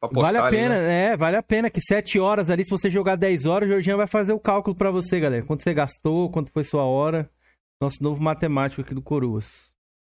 Pra 0.00 0.08
Vale 0.22 0.38
a 0.38 0.44
ali, 0.44 0.56
pena, 0.56 0.74
né? 0.80 1.04
é, 1.12 1.16
vale 1.16 1.36
a 1.36 1.42
pena 1.42 1.68
que 1.68 1.80
7 1.80 2.18
horas 2.20 2.48
ali, 2.50 2.64
se 2.64 2.70
você 2.70 2.88
jogar 2.88 3.16
10 3.16 3.46
horas, 3.46 3.68
o 3.68 3.72
Georgian 3.72 3.96
vai 3.96 4.06
fazer 4.06 4.32
o 4.32 4.38
cálculo 4.40 4.74
pra 4.76 4.90
você, 4.92 5.18
galera. 5.20 5.44
Quanto 5.44 5.62
você 5.62 5.74
gastou, 5.74 6.30
quanto 6.30 6.50
foi 6.52 6.62
sua 6.64 6.84
hora. 6.84 7.28
Nosso 7.80 8.02
novo 8.02 8.20
matemático 8.20 8.80
aqui 8.82 8.94
do 8.94 9.02
Coroas. 9.02 9.70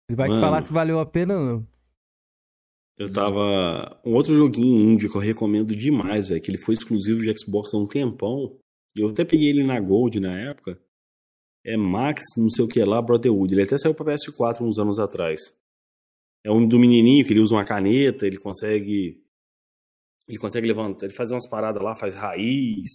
Ele 0.09 0.17
vai 0.17 0.29
te 0.29 0.33
Mano. 0.33 0.43
falar 0.43 0.63
se 0.63 0.73
valeu 0.73 0.99
a 0.99 1.07
pena 1.07 1.39
ou 1.39 1.45
não. 1.45 1.67
Eu 2.99 3.11
tava. 3.13 4.01
Um 4.05 4.15
outro 4.15 4.35
joguinho 4.35 4.91
indie 4.91 5.09
que 5.09 5.17
eu 5.17 5.21
recomendo 5.21 5.75
demais, 5.75 6.29
velho. 6.29 6.41
Que 6.43 6.51
ele 6.51 6.59
foi 6.59 6.75
exclusivo 6.75 7.21
de 7.21 7.33
Xbox 7.39 7.73
há 7.73 7.79
um 7.79 7.87
tempão. 7.87 8.59
Eu 8.95 9.09
até 9.09 9.25
peguei 9.25 9.49
ele 9.49 9.65
na 9.65 9.81
Gold 9.81 10.19
na 10.21 10.39
época. 10.39 10.79
É 11.65 11.77
Max, 11.77 12.25
não 12.37 12.51
sei 12.51 12.65
o 12.65 12.69
que 12.69 12.85
lá, 12.85 13.01
Brotherhood. 13.01 13.55
Ele 13.55 13.63
até 13.63 13.79
saiu 13.79 13.95
pra 13.95 14.05
PS4 14.13 14.61
uns 14.63 14.79
anos 14.79 14.99
atrás. 14.99 15.41
É 16.45 16.51
um 16.51 16.67
do 16.67 16.79
menininho 16.79 17.25
que 17.25 17.33
ele 17.33 17.41
usa 17.41 17.55
uma 17.55 17.65
caneta, 17.65 18.27
ele 18.27 18.39
consegue. 18.39 19.23
Ele 20.29 20.39
consegue 20.39 20.67
levantar, 20.67 21.07
ele 21.07 21.15
faz 21.15 21.31
umas 21.31 21.49
paradas 21.49 21.83
lá, 21.83 21.95
faz 21.95 22.15
raiz. 22.15 22.91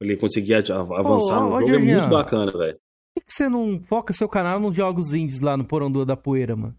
Ele 0.00 0.16
conseguia 0.16 0.58
a- 0.58 0.80
avançar 0.98 1.40
ô, 1.46 1.60
no 1.60 1.66
jogo. 1.66 1.74
É 1.74 1.78
muito 1.78 2.08
bacana, 2.10 2.52
velho. 2.52 2.78
Por 3.24 3.28
que 3.28 3.32
você 3.34 3.48
não 3.48 3.80
foca 3.88 4.12
seu 4.12 4.28
canal 4.28 4.60
nos 4.60 4.76
jogos 4.76 5.12
indies 5.14 5.40
lá 5.40 5.56
no 5.56 5.64
Porão 5.64 5.90
do- 5.90 6.04
da 6.04 6.16
Poeira, 6.16 6.54
mano? 6.54 6.74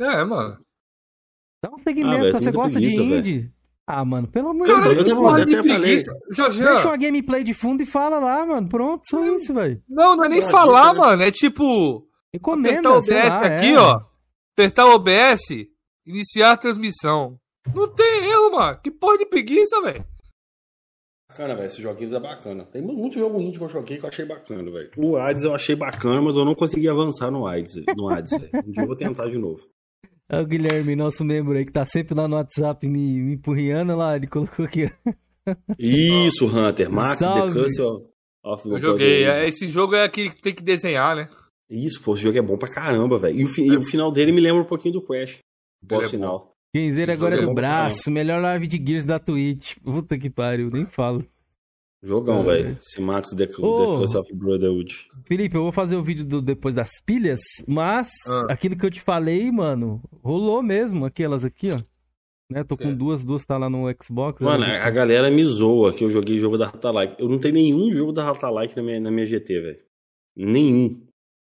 É, 0.00 0.24
mano. 0.24 0.58
Dá 1.62 1.70
um 1.70 1.76
Ah, 1.76 1.82
segmento, 1.82 2.32
tá? 2.32 2.38
tem 2.38 2.42
você 2.42 2.50
gosta 2.52 2.80
de 2.80 2.86
preguiça, 2.88 3.02
indie? 3.02 3.50
Ah, 3.86 4.04
mano, 4.04 4.26
pelo 4.28 4.48
amor 4.48 4.66
Cara, 4.66 4.82
de 4.82 4.88
eu 4.98 5.04
Deus. 5.04 5.18
eu 5.18 5.44
de 5.46 5.54
até 5.54 5.68
falei. 5.68 5.80
preguiça. 6.02 6.12
Deixa 6.26 6.50
Jorginho, 6.50 6.88
uma 6.88 6.96
gameplay 6.96 7.44
de 7.44 7.54
fundo 7.54 7.82
e 7.82 7.86
fala 7.86 8.18
lá, 8.18 8.44
mano. 8.44 8.68
Pronto, 8.68 9.02
só 9.08 9.24
isso, 9.36 9.52
velho. 9.54 9.80
não, 9.88 10.16
não 10.16 10.24
é 10.24 10.28
nem 10.28 10.40
Uma 10.40 10.50
falar, 10.50 10.94
mano. 10.94 11.22
É 11.22 11.30
tipo. 11.30 12.06
Recomenda, 12.32 12.88
apertar 12.88 12.90
o 12.90 12.96
OBS 12.98 13.28
lá, 13.28 13.40
aqui, 13.40 13.66
é. 13.72 13.78
ó. 13.78 14.00
Apertar 14.52 14.86
o 14.86 14.94
OBS, 14.94 15.40
iniciar 16.06 16.52
a 16.52 16.56
transmissão. 16.56 17.38
Não 17.74 17.86
tem 17.88 18.24
erro, 18.28 18.52
mano. 18.52 18.78
Que 18.82 18.90
porra 18.90 19.18
de 19.18 19.26
preguiça, 19.26 19.80
velho. 19.82 20.04
Bacana, 21.34 21.54
velho. 21.56 21.66
Esses 21.66 21.78
joguinhos 21.80 22.12
é 22.12 22.20
bacana. 22.20 22.64
Tem 22.66 22.80
mu- 22.80 22.92
muito 22.94 23.18
jogo 23.18 23.40
indie 23.40 23.58
que 23.58 23.64
eu 23.64 23.68
joguei 23.68 23.98
que 23.98 24.04
eu 24.04 24.08
achei 24.08 24.24
bacana, 24.24 24.70
velho. 24.70 24.90
O 24.96 25.16
Hades 25.16 25.42
eu 25.42 25.52
achei 25.54 25.74
bacana, 25.74 26.22
mas 26.22 26.36
eu 26.36 26.44
não 26.44 26.54
consegui 26.54 26.88
avançar 26.88 27.30
no 27.30 27.44
Hades, 27.46 27.74
no 27.96 28.08
Hades 28.08 28.30
velho. 28.30 28.50
Um 28.66 28.70
dia 28.70 28.82
eu 28.82 28.86
vou 28.86 28.96
tentar 28.96 29.28
de 29.28 29.36
novo. 29.38 29.60
É 30.28 30.40
o 30.40 30.46
Guilherme, 30.46 30.94
nosso 30.96 31.24
membro 31.24 31.56
aí, 31.58 31.64
que 31.66 31.72
tá 31.72 31.84
sempre 31.84 32.14
lá 32.14 32.26
no 32.28 32.36
WhatsApp 32.36 32.86
me, 32.88 33.20
me 33.20 33.34
empurriando 33.34 33.96
lá. 33.96 34.14
Ele 34.16 34.26
colocou 34.28 34.64
aqui. 34.64 34.88
Isso, 35.78 36.46
Hunter. 36.46 36.90
Max, 36.90 37.18
Salve. 37.18 37.52
The 37.52 37.60
Curse 37.60 37.82
of, 38.44 38.68
Eu 38.68 38.80
joguei. 38.80 39.24
É, 39.24 39.46
Esse 39.48 39.68
jogo 39.68 39.94
é 39.94 40.04
aquele 40.04 40.30
que 40.30 40.40
tem 40.40 40.54
que 40.54 40.62
desenhar, 40.62 41.16
né? 41.16 41.28
Isso, 41.68 42.00
pô, 42.02 42.14
esse 42.14 42.22
jogo 42.22 42.38
é 42.38 42.42
bom 42.42 42.56
pra 42.56 42.70
caramba, 42.72 43.18
velho. 43.18 43.40
E, 43.40 43.44
o 43.44 43.48
fi- 43.48 43.66
e 43.66 43.76
o 43.76 43.82
final 43.84 44.12
dele 44.12 44.32
me 44.32 44.40
lembra 44.40 44.62
um 44.62 44.66
pouquinho 44.66 44.94
do 44.94 45.02
Crash. 45.02 45.30
Ele 45.30 45.40
Boss 45.82 46.06
é 46.06 46.08
final. 46.10 46.53
Genzeiro 46.74 47.12
agora 47.12 47.36
é 47.36 47.38
é 47.38 47.40
do 47.42 47.46
bom 47.48 47.54
pra 47.54 47.62
braço. 47.62 48.10
Melhor 48.10 48.40
live 48.42 48.66
de 48.66 48.84
Gears 48.84 49.04
da 49.04 49.18
Twitch. 49.18 49.76
Puta 49.82 50.18
que 50.18 50.28
pariu, 50.28 50.70
nem 50.70 50.86
falo. 50.86 51.24
Jogão, 52.02 52.40
É. 52.42 52.44
velho. 52.62 52.78
Esse 52.80 53.00
Max, 53.00 53.30
The, 53.30 53.46
The 53.46 53.54
Ô. 53.62 53.98
Curse 53.98 54.16
of 54.18 54.34
Brotherhood. 54.34 54.94
Felipe, 55.26 55.56
eu 55.56 55.62
vou 55.62 55.72
fazer 55.72 55.96
o 55.96 56.02
vídeo 56.02 56.24
do 56.24 56.42
depois 56.42 56.74
das 56.74 56.90
pilhas, 57.06 57.40
mas 57.66 58.08
Ah. 58.28 58.46
aquilo 58.52 58.76
que 58.76 58.84
eu 58.84 58.90
te 58.90 59.00
falei, 59.00 59.50
mano, 59.50 60.02
rolou 60.22 60.62
mesmo, 60.62 61.06
aquelas 61.06 61.44
aqui, 61.44 61.70
ó. 61.70 61.78
Né, 62.50 62.62
tô 62.62 62.76
com 62.76 62.84
Certo. 62.84 62.98
duas, 62.98 63.24
duas 63.24 63.44
tá 63.46 63.56
lá 63.56 63.70
no 63.70 63.86
Xbox. 64.02 64.42
Mano, 64.42 64.64
a 64.64 64.90
galera 64.90 65.30
me 65.30 65.42
zoa 65.46 65.94
que 65.94 66.04
eu 66.04 66.10
joguei 66.10 66.38
jogo 66.38 66.58
da 66.58 66.66
Rata 66.66 66.90
Like. 66.90 67.14
Eu 67.18 67.26
não 67.28 67.38
tenho 67.38 67.54
nenhum 67.54 67.90
jogo 67.90 68.12
da 68.12 68.22
Rata 68.22 68.50
Like 68.50 68.76
na 68.76 68.82
minha, 68.82 69.00
na 69.00 69.10
minha 69.10 69.24
GT, 69.26 69.60
velho. 69.60 69.78
Nenhum. 70.36 70.88
Não 70.90 71.00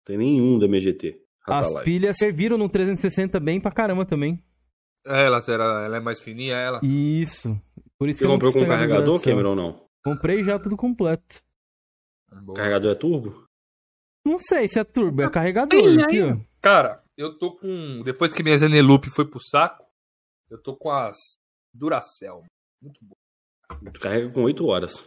tem 0.05 0.17
nenhum 0.17 0.57
da 0.57 0.65
minha 0.67 0.81
GT. 0.81 1.19
Rata 1.45 1.65
As 1.67 1.73
Like. 1.73 1.85
pilhas 1.91 2.17
serviram 2.17 2.57
no 2.57 2.69
360 2.69 3.37
bem 3.37 3.59
pra 3.59 3.69
caramba 3.69 4.05
também. 4.05 4.41
É, 5.07 5.25
Ela, 5.25 5.41
era, 5.47 5.85
ela 5.85 5.97
é 5.97 5.99
mais 5.99 6.19
fininha, 6.19 6.55
ela. 6.55 6.79
Isso. 6.83 7.59
Por 7.97 8.09
isso 8.09 8.19
Você 8.19 8.25
que 8.25 8.31
comprou 8.31 8.53
com 8.53 8.65
carregador. 8.65 9.21
Cameron, 9.21 9.49
ou 9.49 9.55
não? 9.55 9.87
Comprei 10.03 10.43
já 10.43 10.59
tudo 10.59 10.77
completo. 10.77 11.41
Boa. 12.43 12.55
carregador 12.57 12.91
é 12.91 12.95
turbo? 12.95 13.47
Não 14.25 14.39
sei 14.39 14.67
se 14.67 14.77
é 14.77 14.83
turbo, 14.83 15.21
é 15.21 15.29
carregador 15.29 15.79
aqui, 16.03 16.21
ó. 16.21 16.37
Cara, 16.61 17.01
eu 17.15 17.37
tô 17.37 17.55
com. 17.55 18.01
Depois 18.03 18.33
que 18.33 18.43
minha 18.43 18.57
Zeneloop 18.57 19.09
foi 19.09 19.25
pro 19.25 19.39
saco, 19.39 19.85
eu 20.49 20.61
tô 20.61 20.75
com 20.75 20.91
as 20.91 21.15
Duracell. 21.73 22.43
Muito 22.81 22.99
boa. 23.01 23.91
Tu 23.93 23.99
carrega 23.99 24.29
com 24.31 24.43
8 24.43 24.65
horas. 24.65 25.05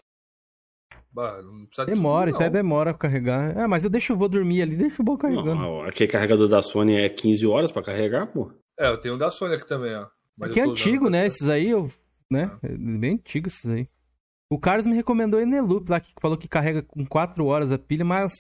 De 1.13 1.87
Demora, 1.87 2.31
isso 2.31 2.43
aí 2.43 2.49
demora 2.51 2.93
pra 2.95 3.09
carregar. 3.09 3.57
Ah, 3.59 3.67
mas 3.69 3.83
eu 3.85 3.91
deixo, 3.91 4.13
eu 4.13 4.17
vou 4.17 4.29
dormir 4.29 4.63
ali, 4.63 4.77
deixa 4.77 5.03
o 5.03 5.05
bom 5.05 5.17
carregando. 5.17 5.57
Não, 5.63 5.83
aquele 5.83 6.11
carregador 6.11 6.47
da 6.49 6.63
Sony 6.63 6.95
é 6.97 7.09
15 7.09 7.45
horas 7.47 7.73
pra 7.73 7.83
carregar, 7.83 8.27
pô. 8.29 8.53
É, 8.79 8.89
eu 8.89 8.99
tenho 8.99 9.15
um 9.17 9.19
da 9.19 9.31
Sony 9.31 9.55
aqui 9.55 9.67
também, 9.67 9.95
ó. 9.97 10.07
Mas 10.39 10.53
Aqui 10.53 10.61
é 10.61 10.65
antigo, 10.65 11.11
né? 11.11 11.27
Esses 11.27 11.49
aí, 11.49 11.69
eu, 11.71 11.91
né? 12.31 12.51
É 12.63 12.69
bem 12.69 13.15
antigo 13.15 13.49
esses 13.49 13.69
aí. 13.69 13.89
O 14.53 14.59
Carlos 14.59 14.87
me 14.87 14.95
recomendou 14.95 15.39
o 15.39 15.43
Eneloop 15.43 15.91
lá, 15.91 16.01
que 16.01 16.13
falou 16.21 16.37
que 16.39 16.49
carrega 16.49 16.83
com 16.83 17.05
4 17.05 17.45
horas 17.45 17.71
a 17.73 17.79
pilha, 17.79 18.05
mas 18.05 18.33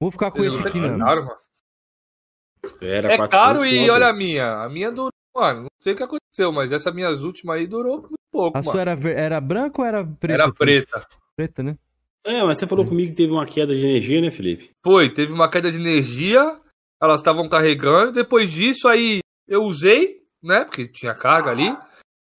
vou 0.00 0.10
ficar 0.10 0.30
com 0.30 0.38
esse 0.44 0.56
Zeneloop 0.56 0.68
aqui 0.68 0.78
é 0.78 0.90
mesmo. 0.90 1.04
caro, 1.04 1.24
mano. 1.26 1.38
Era 2.80 3.12
É 3.12 3.16
400 3.16 3.28
caro 3.30 3.64
e 3.66 3.78
conto. 3.80 3.92
olha 3.92 4.08
a 4.08 4.12
minha. 4.12 4.54
A 4.64 4.68
minha 4.68 4.90
durou, 4.90 5.10
mano. 5.34 5.62
Não 5.62 5.68
sei 5.80 5.92
o 5.92 5.96
que 5.96 6.02
aconteceu, 6.02 6.50
mas 6.52 6.72
essa 6.72 6.90
minhas 6.90 7.22
últimas 7.22 7.56
aí 7.58 7.66
durou 7.66 7.98
muito 8.00 8.14
pouco, 8.32 8.58
A 8.58 8.62
sua 8.62 8.72
mano. 8.72 8.80
era, 8.80 8.96
ver- 8.96 9.16
era 9.16 9.40
branca 9.40 9.80
ou 9.82 9.86
era 9.86 10.04
preta? 10.04 10.42
Era 10.42 10.52
preta. 10.52 11.06
Preta, 11.36 11.62
né? 11.62 11.78
É, 12.26 12.42
mas 12.42 12.58
você 12.58 12.66
falou 12.66 12.84
comigo 12.84 13.10
que 13.10 13.16
teve 13.16 13.32
uma 13.32 13.46
queda 13.46 13.74
de 13.74 13.80
energia, 13.84 14.20
né, 14.20 14.30
Felipe? 14.30 14.70
Foi, 14.84 15.08
teve 15.08 15.32
uma 15.32 15.48
queda 15.48 15.70
de 15.70 15.78
energia 15.78 16.60
elas 17.00 17.20
estavam 17.20 17.48
carregando. 17.48 18.12
Depois 18.12 18.50
disso, 18.50 18.88
aí 18.88 19.20
eu 19.46 19.62
usei, 19.64 20.16
né? 20.42 20.64
Porque 20.64 20.88
tinha 20.88 21.14
carga 21.14 21.50
ali. 21.50 21.76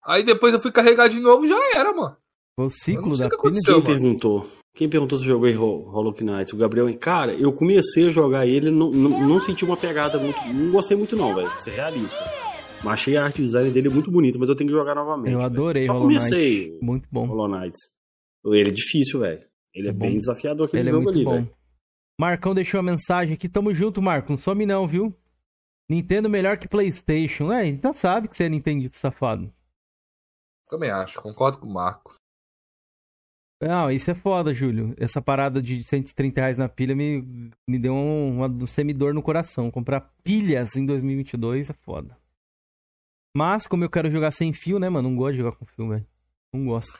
Aí 0.05 0.23
depois 0.23 0.53
eu 0.53 0.59
fui 0.59 0.71
carregar 0.71 1.07
de 1.07 1.19
novo 1.19 1.47
já 1.47 1.57
era, 1.75 1.93
mano. 1.93 2.17
Foi 2.59 2.65
o 2.65 2.69
ciclo 2.69 3.15
da 3.17 3.29
que. 3.29 3.37
Quem 3.37 3.51
mano. 3.73 3.85
perguntou? 3.85 4.49
Quem 4.75 4.89
perguntou 4.89 5.17
se 5.17 5.25
eu 5.25 5.29
joguei 5.29 5.55
Ho- 5.55 5.89
Hollow 5.89 6.13
Knight? 6.19 6.53
O 6.53 6.57
Gabriel. 6.57 6.87
Cara, 6.99 7.33
eu 7.33 7.53
comecei 7.53 8.07
a 8.07 8.09
jogar 8.11 8.45
ele, 8.47 8.71
não, 8.71 8.89
não, 8.91 9.27
não 9.27 9.39
senti 9.41 9.63
uma 9.63 9.77
pegada 9.77 10.17
muito. 10.17 10.39
Não 10.47 10.71
gostei 10.71 10.97
muito, 10.97 11.15
não, 11.15 11.35
velho. 11.35 11.49
Ser 11.61 11.71
realista. 11.71 12.17
Mas 12.83 12.93
achei 12.93 13.15
a 13.17 13.25
arte 13.25 13.41
design 13.41 13.69
dele 13.71 13.89
muito 13.89 14.09
bonita, 14.11 14.37
mas 14.39 14.49
eu 14.49 14.55
tenho 14.55 14.69
que 14.69 14.75
jogar 14.75 14.95
novamente. 14.95 15.33
Eu 15.33 15.37
velho. 15.39 15.45
adorei 15.51 15.85
Só 15.85 15.93
Hollow 15.93 16.07
Knight. 16.07 16.19
comecei 16.29 16.79
Muito 16.81 17.07
bom. 17.11 17.25
Hollow 17.27 17.47
Knight. 17.47 17.77
Ele 18.45 18.69
é 18.69 18.71
difícil, 18.71 19.19
velho. 19.19 19.41
Ele 19.77 19.87
é, 19.87 19.91
É 19.91 19.93
bom. 19.93 19.99
bem 20.07 20.17
desafiador 20.17 20.67
aquele 20.67 20.81
Ele 20.81 20.89
é 20.89 20.91
jogo 20.91 21.03
muito 21.03 21.15
ali, 21.15 21.25
bom. 21.25 21.31
velho. 21.33 21.57
Marcão 22.19 22.55
deixou 22.55 22.79
a 22.79 22.83
mensagem 22.83 23.35
aqui. 23.35 23.47
Tamo 23.47 23.73
junto, 23.73 24.01
Marco. 24.01 24.29
Não 24.31 24.37
some 24.37 24.65
não, 24.65 24.87
viu? 24.87 25.15
Nintendo 25.89 26.29
melhor 26.29 26.57
que 26.57 26.67
PlayStation. 26.67 27.51
É, 27.53 27.75
já 27.77 27.93
sabe 27.93 28.27
que 28.27 28.35
você 28.35 28.45
é 28.45 28.49
Nintendito 28.49 28.97
safado. 28.97 29.53
Também 30.67 30.89
acho, 30.89 31.21
concordo 31.21 31.59
com 31.59 31.67
o 31.67 31.73
Marco. 31.73 32.15
Não, 33.61 33.89
isso 33.89 34.11
é 34.11 34.15
foda, 34.15 34.53
Júlio. 34.53 34.93
Essa 34.97 35.21
parada 35.21 35.61
de 35.61 35.83
130 35.83 36.39
reais 36.41 36.57
na 36.57 36.67
pilha 36.69 36.95
me, 36.95 37.21
me 37.67 37.79
deu 37.79 37.93
um, 37.93 38.37
uma, 38.37 38.47
um 38.47 38.67
semidor 38.67 39.13
no 39.13 39.23
coração. 39.23 39.71
Comprar 39.71 40.01
pilhas 40.23 40.75
em 40.75 40.85
2022 40.85 41.69
é 41.69 41.73
foda. 41.73 42.17
Mas, 43.35 43.65
como 43.67 43.83
eu 43.83 43.89
quero 43.89 44.09
jogar 44.11 44.31
sem 44.31 44.51
fio, 44.53 44.77
né, 44.79 44.89
mano? 44.89 45.09
Não 45.09 45.15
gosto 45.15 45.33
de 45.33 45.37
jogar 45.39 45.55
com 45.55 45.65
fio, 45.65 45.89
velho. 45.89 46.05
Não 46.53 46.65
gosto. 46.65 46.99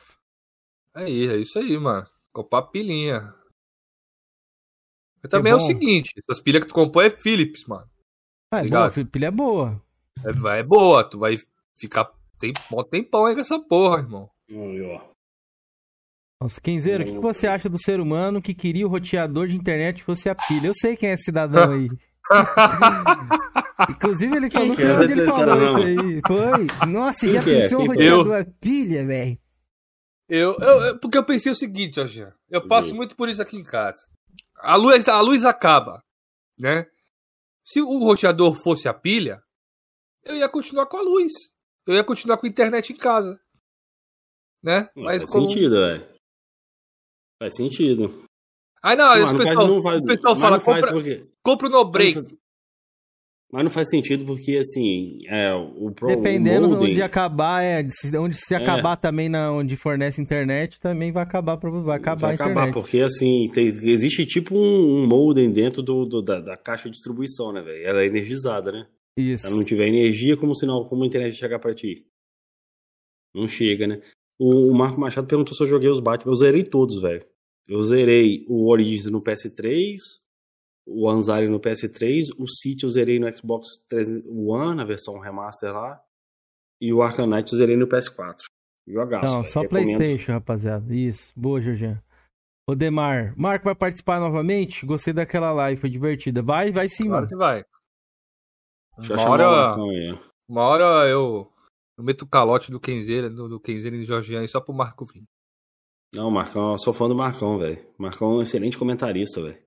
Aí, 0.94 1.28
é 1.28 1.36
isso 1.36 1.58
aí, 1.58 1.76
mano. 1.78 2.06
Comprar 2.32 2.62
pilinha. 2.62 3.34
Mas 5.22 5.30
também 5.30 5.52
é, 5.52 5.56
bom. 5.56 5.62
o 5.62 5.66
seguinte, 5.66 6.12
essas 6.16 6.40
pilhas 6.40 6.62
que 6.62 6.68
tu 6.68 6.74
comprou 6.74 7.04
é 7.04 7.10
Philips, 7.10 7.64
mano. 7.66 7.88
Ah, 8.52 8.58
é 8.58 8.60
Obrigado. 8.60 8.94
boa, 8.94 9.06
pilha 9.06 9.26
é 9.26 9.30
boa. 9.30 9.82
É, 10.24 10.32
vai- 10.32 10.60
é 10.60 10.62
boa, 10.62 11.04
tu 11.08 11.18
vai 11.18 11.36
ficar 11.76 12.10
tem, 12.38 12.52
mó 12.70 12.82
tempão 12.84 13.26
aí 13.26 13.34
com 13.34 13.40
essa 13.40 13.58
porra, 13.58 13.98
irmão. 13.98 14.30
Nossa, 16.40 16.60
Kenzeiro, 16.60 17.02
o 17.02 17.06
que, 17.06 17.12
que 17.14 17.18
você 17.18 17.48
acha 17.48 17.68
do 17.68 17.78
ser 17.82 17.98
humano 18.00 18.40
que 18.40 18.54
queria 18.54 18.86
o 18.86 18.90
roteador 18.90 19.48
de 19.48 19.56
internet 19.56 20.04
fosse 20.04 20.28
a 20.28 20.34
pilha? 20.36 20.68
Eu 20.68 20.74
sei 20.74 20.96
quem 20.96 21.10
é 21.10 21.14
esse 21.14 21.24
cidadão 21.24 21.72
aí. 21.72 21.88
Inclusive, 23.90 24.36
ele 24.36 24.50
falou 24.50 24.76
que 24.76 24.82
que 24.82 24.88
é? 24.88 25.02
ele 25.02 25.26
falou 25.26 25.56
isso 25.56 26.00
aí. 26.00 26.20
Foi. 26.26 26.86
Nossa, 26.88 27.20
Quem 27.26 27.34
já 27.34 27.40
é? 27.40 27.44
pensou 27.44 27.80
um 27.80 27.84
é? 27.84 27.86
roteador 27.88 28.34
a 28.36 28.44
pilha, 28.60 29.04
velho? 29.06 29.38
Eu, 30.28 30.56
eu, 30.58 30.80
eu- 30.82 30.98
porque 31.00 31.16
eu 31.16 31.24
pensei 31.24 31.50
o 31.50 31.54
seguinte, 31.56 31.96
Jorge. 31.96 32.26
Eu 32.50 32.66
passo 32.68 32.90
Uhum. 32.90 32.96
muito 32.96 33.16
por 33.16 33.28
isso 33.28 33.40
aqui 33.40 33.56
em 33.56 33.62
casa. 33.62 33.98
A 34.56 34.76
luz, 34.76 35.08
a 35.08 35.20
luz 35.20 35.44
acaba, 35.44 36.02
né? 36.58 36.84
Se 37.64 37.80
o 37.80 37.98
roteador 37.98 38.54
fosse 38.62 38.88
a 38.88 38.94
pilha, 38.94 39.42
eu 40.24 40.36
ia 40.36 40.48
continuar 40.48 40.86
com 40.86 40.96
a 40.98 41.02
luz. 41.02 41.32
Eu 41.86 41.94
ia 41.94 42.04
continuar 42.04 42.36
com 42.38 42.46
a 42.46 42.48
internet 42.48 42.92
em 42.92 42.96
casa. 42.96 43.40
Né? 44.62 44.90
Mas 44.96 45.22
faz 45.22 45.32
como... 45.32 45.48
sentido, 45.48 45.70
velho. 45.76 46.08
Faz 47.40 47.56
sentido. 47.56 48.24
Ah, 48.82 48.96
não, 48.96 49.16
não 49.18 49.26
faz- 49.28 49.38
pessoal, 49.44 49.68
não 49.68 49.82
faz- 49.82 50.00
o 50.00 50.04
pessoal 50.06 50.36
fala, 50.36 50.56
não 50.58 50.64
compra, 50.64 51.26
compra 51.42 51.66
o 51.68 51.70
no 51.70 51.84
break. 51.90 52.38
Mas 53.50 53.64
não 53.64 53.70
faz- 53.70 53.88
sentido 53.88 54.26
porque, 54.26 54.58
assim, 54.58 55.20
é, 55.26 55.54
o 55.54 55.90
pro, 55.90 56.08
Dependendo 56.08 56.68
modem, 56.68 56.90
onde 56.90 57.00
acabar, 57.02 57.62
é, 57.62 57.82
se- 57.88 58.14
onde 58.18 58.36
se 58.36 58.52
É. 58.54 58.58
acabar 58.58 58.94
também 58.96 59.26
na, 59.30 59.50
onde 59.50 59.74
fornece 59.74 60.20
internet, 60.20 60.78
também 60.78 61.10
vai 61.10 61.22
acabar, 61.22 61.56
vai 61.56 61.96
acabar 61.96 62.20
vai 62.20 62.34
acabar, 62.34 62.50
internet. 62.68 62.74
porque, 62.74 63.00
assim, 63.00 63.50
tem- 63.54 63.68
existe 63.68 64.26
tipo 64.26 64.54
um, 64.54 64.98
um 65.02 65.06
modem 65.06 65.50
dentro 65.50 65.82
do, 65.82 66.04
do- 66.04 66.20
da, 66.20 66.40
da 66.40 66.56
caixa 66.58 66.84
de 66.84 66.90
distribuição, 66.90 67.50
né, 67.50 67.62
velho? 67.62 67.86
Ela 67.86 68.02
é 68.02 68.06
energizada, 68.06 68.70
né? 68.70 68.86
Isso. 69.18 69.42
Se 69.42 69.46
ela 69.48 69.56
não 69.56 69.64
tiver 69.64 69.88
energia, 69.88 70.36
como, 70.36 70.54
sinal, 70.54 70.86
como 70.86 71.02
a 71.04 71.06
internet 71.06 71.34
chegar 71.36 71.58
pra 71.58 71.74
ti? 71.74 72.04
Não 73.34 73.48
chega, 73.48 73.86
né? 73.86 74.00
O, 74.38 74.70
o 74.70 74.74
Marco 74.74 75.00
Machado 75.00 75.26
perguntou 75.26 75.54
se 75.54 75.62
eu 75.62 75.66
joguei 75.66 75.88
os 75.88 76.00
Batman. 76.00 76.32
Eu 76.32 76.36
zerei 76.36 76.64
todos, 76.64 77.00
velho. 77.00 77.24
Eu 77.66 77.82
zerei 77.84 78.44
o 78.48 78.70
Origins 78.70 79.06
no 79.10 79.22
PS3, 79.22 79.96
o 80.90 81.08
Anzari 81.08 81.48
no 81.48 81.60
PS3, 81.60 82.30
o 82.38 82.48
City 82.48 82.84
eu 82.84 82.90
zerei 82.90 83.18
no 83.18 83.30
Xbox 83.34 83.84
3 83.88 84.24
One, 84.26 84.74
na 84.76 84.84
versão 84.84 85.18
remaster 85.18 85.72
lá, 85.72 86.02
e 86.80 86.92
o 86.92 87.02
Arcanite 87.02 87.52
eu 87.52 87.58
zerei 87.58 87.76
no 87.76 87.86
PS4. 87.86 88.38
Jogaço. 88.86 89.32
Não, 89.32 89.44
só 89.44 89.60
Recomendo. 89.60 89.98
Playstation, 89.98 90.32
rapaziada. 90.32 90.94
Isso. 90.94 91.32
Boa, 91.36 91.60
Jorginho. 91.60 92.02
Ô, 92.66 92.74
Demar. 92.74 93.34
Marco 93.36 93.66
vai 93.66 93.74
participar 93.74 94.18
novamente? 94.18 94.86
Gostei 94.86 95.12
daquela 95.12 95.52
live, 95.52 95.80
foi 95.80 95.90
divertida. 95.90 96.42
Vai, 96.42 96.72
vai 96.72 96.88
sim, 96.88 97.04
Claro 97.04 97.16
mano. 97.16 97.28
que 97.28 97.36
vai. 97.36 97.64
Deixa 98.96 99.12
eu 99.12 99.18
Uma 99.18 99.30
hora, 99.30 99.76
uma 100.48 100.62
hora 100.62 101.08
eu, 101.08 101.52
eu 101.98 102.04
meto 102.04 102.22
o 102.22 102.28
calote 102.28 102.70
do 102.70 102.80
Kenzeira, 102.80 103.28
do, 103.28 103.48
do 103.48 103.60
Kenzeira 103.60 103.94
e 103.96 104.00
do 104.00 104.06
Jorgian 104.06 104.40
aí 104.40 104.48
só 104.48 104.60
pro 104.60 104.74
Marco 104.74 105.04
vir. 105.04 105.24
Não, 106.14 106.30
Marcão, 106.30 106.72
eu 106.72 106.78
sou 106.78 106.94
fã 106.94 107.06
do 107.06 107.14
Marcão, 107.14 107.58
velho. 107.58 107.86
Marcão 107.98 108.32
é 108.32 108.34
um 108.36 108.42
excelente 108.42 108.78
comentarista, 108.78 109.42
velho. 109.42 109.62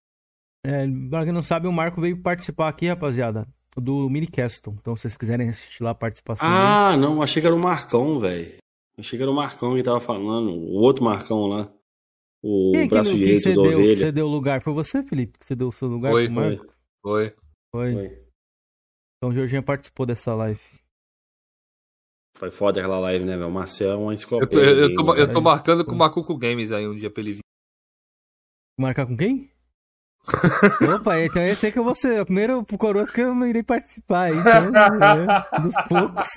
É, 0.64 0.86
pra 1.10 1.24
quem 1.24 1.34
não 1.34 1.42
sabe, 1.42 1.68
o 1.68 1.72
Marco 1.72 2.00
veio 2.00 2.22
participar 2.22 2.70
aqui, 2.70 2.88
rapaziada, 2.88 3.48
do 3.76 4.10
Minicaston. 4.10 4.76
Então, 4.80 4.96
se 4.96 5.04
vocês 5.04 5.18
quiserem 5.18 5.50
assistir 5.50 5.84
lá 5.84 5.92
a 5.92 5.96
participação 5.96 6.48
dele. 6.48 6.62
Ah, 6.62 6.98
não, 6.98 7.22
achei 7.22 7.42
que 7.42 7.48
era 7.48 7.56
o 7.56 7.60
Marcão, 7.60 8.20
velho. 8.20 8.58
Achei 8.98 9.18
que 9.18 9.24
era 9.24 9.32
o 9.32 9.36
Marcão 9.36 9.76
que 9.76 9.84
tava 9.84 10.00
falando. 10.00 10.52
O 10.52 10.76
outro 10.82 11.04
Marcão 11.04 11.48
lá. 11.48 11.72
O 12.44 12.76
é 12.76 12.84
que, 12.84 12.90
braço 12.90 13.14
direito 13.16 13.42
você 13.42 13.54
do 13.54 13.62
deu, 13.62 13.72
que 13.72 13.78
ovelha. 13.78 13.96
você 13.96 14.12
deu 14.12 14.28
lugar? 14.28 14.62
Foi 14.62 14.74
você, 14.74 15.04
Felipe? 15.04 15.40
Que 15.40 15.46
você 15.46 15.56
deu 15.56 15.68
o 15.70 15.72
seu 15.72 15.88
lugar 15.88 16.12
Foi, 16.12 16.26
pro 16.26 16.34
Foi, 16.36 16.44
Marco? 16.44 16.74
Foi. 17.02 17.36
Foi. 17.72 17.94
foi. 17.94 18.06
Então 19.18 19.30
o 19.30 19.34
Jorginho 19.34 19.64
participou 19.64 20.06
dessa 20.06 20.34
live. 20.36 20.60
Foi 22.38 22.50
foda 22.52 22.80
aquela 22.80 23.00
live, 23.00 23.24
né, 23.26 23.38
velho? 23.38 23.50
O 23.50 23.52
Marcel 23.52 23.92
é 23.92 23.96
uma 23.96 24.02
Eu 24.02 24.08
tô, 24.08 24.14
enciclopédia. 24.14 24.60
eu, 24.60 24.90
eu 24.90 24.96
tô, 24.96 25.04
né, 25.04 25.22
eu 25.22 25.28
tô 25.28 25.34
velho? 25.34 25.44
marcando 25.44 25.86
com 25.86 25.92
o 25.94 25.98
Macuco 25.98 26.38
Games 26.38 26.72
aí 26.72 26.88
um 26.88 26.96
dia 26.96 27.10
pra 27.10 27.22
ele 27.22 27.34
vir. 27.34 27.42
Marcar 28.80 29.06
com 29.06 29.16
quem? 29.16 29.52
Opa, 30.96 31.20
então 31.20 31.42
esse 31.44 31.66
aí 31.66 31.72
que 31.72 31.80
eu 31.80 31.84
vou 31.84 31.96
ser. 31.96 32.22
O 32.22 32.26
primeiro 32.26 32.64
pro 32.64 32.78
Coroas 32.78 33.10
que 33.10 33.22
eu 33.22 33.34
não 33.34 33.48
irei 33.48 33.64
participar. 33.64 34.30
Então, 34.30 34.72
é, 35.04 35.60
dos 35.62 35.76
poucos. 35.88 36.30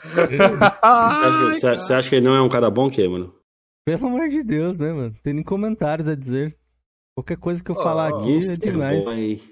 Você 0.00 1.66
acha 1.66 1.70
que- 1.76 1.80
Você 1.80 1.94
acha 1.94 2.08
que 2.10 2.16
ele 2.16 2.26
não 2.26 2.34
é 2.36 2.42
um 2.42 2.48
cara 2.48 2.70
bom, 2.70 2.90
que, 2.90 3.06
mano? 3.08 3.34
Pelo 3.84 4.06
amor 4.06 4.28
de 4.28 4.42
Deus, 4.42 4.76
né, 4.78 4.92
mano? 4.92 5.14
Tem 5.22 5.32
nem 5.32 5.42
comentários 5.42 6.06
a 6.08 6.14
dizer. 6.14 6.56
Qualquer 7.16 7.36
coisa 7.38 7.62
que 7.62 7.70
eu 7.70 7.76
Oh, 7.76 7.82
falar 7.82 8.08
aqui 8.08 8.30
é 8.30 8.34
Monster 8.34 8.58
demais. 8.58 9.04
Boy. 9.04 9.42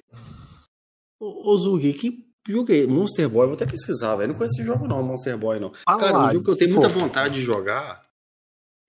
Ô, 1.21 1.57
Zugi, 1.57 1.93
que 1.95 2.25
jogo 2.49 2.73
é? 2.73 2.87
Monster 2.87 3.29
Boy, 3.29 3.47
vou 3.47 3.55
até 3.57 3.67
pesquisar, 3.67 4.15
velho. 4.17 4.29
Não 4.33 4.39
conheço 4.39 4.55
esse 4.57 4.65
jogo 4.65 4.87
não, 4.87 5.03
Monster 5.03 5.37
Boy, 5.37 5.59
não. 5.59 5.73
Cara, 5.87 6.19
um 6.19 6.31
jogo 6.31 6.45
que 6.45 6.51
eu 6.51 6.57
tenho 6.57 6.73
muita 6.73 6.89
vontade 6.89 7.35
de 7.35 7.41
jogar 7.41 8.01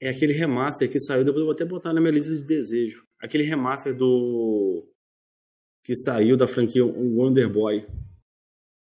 é 0.01 0.09
aquele 0.09 0.33
remaster 0.33 0.89
que 0.91 0.99
saiu, 0.99 1.23
depois 1.25 1.39
eu 1.39 1.45
vou 1.45 1.53
até 1.53 1.65
botar 1.65 1.91
na 1.93 1.99
minha 1.99 2.13
lista 2.13 2.29
de 2.31 2.43
desejo. 2.45 3.03
Aquele 3.21 3.43
remaster 3.43 3.95
do... 3.95 4.87
que 5.83 5.95
saiu 5.95 6.37
da 6.37 6.47
franquia 6.47 6.85
Wonder 6.85 7.51
Boy. 7.51 7.85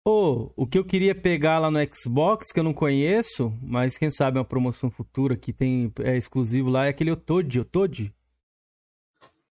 Pô, 0.03 0.53
o 0.55 0.67
que 0.67 0.77
eu 0.77 0.85
queria 0.85 1.15
pegar 1.15 1.57
lá 1.57 1.71
no 1.71 1.79
Xbox, 1.91 2.51
que 2.51 2.59
eu 2.59 2.63
não 2.63 2.73
conheço, 2.73 3.51
mas 3.61 3.97
quem 3.97 4.11
sabe 4.11 4.37
é 4.37 4.39
uma 4.39 4.45
promoção 4.45 4.91
futura 4.91 5.35
que 5.35 5.51
tem 5.51 5.91
é 5.99 6.15
exclusivo 6.15 6.69
lá, 6.69 6.85
é 6.85 6.89
aquele 6.89 7.11
Otoji, 7.11 7.59
Otoji? 7.59 8.13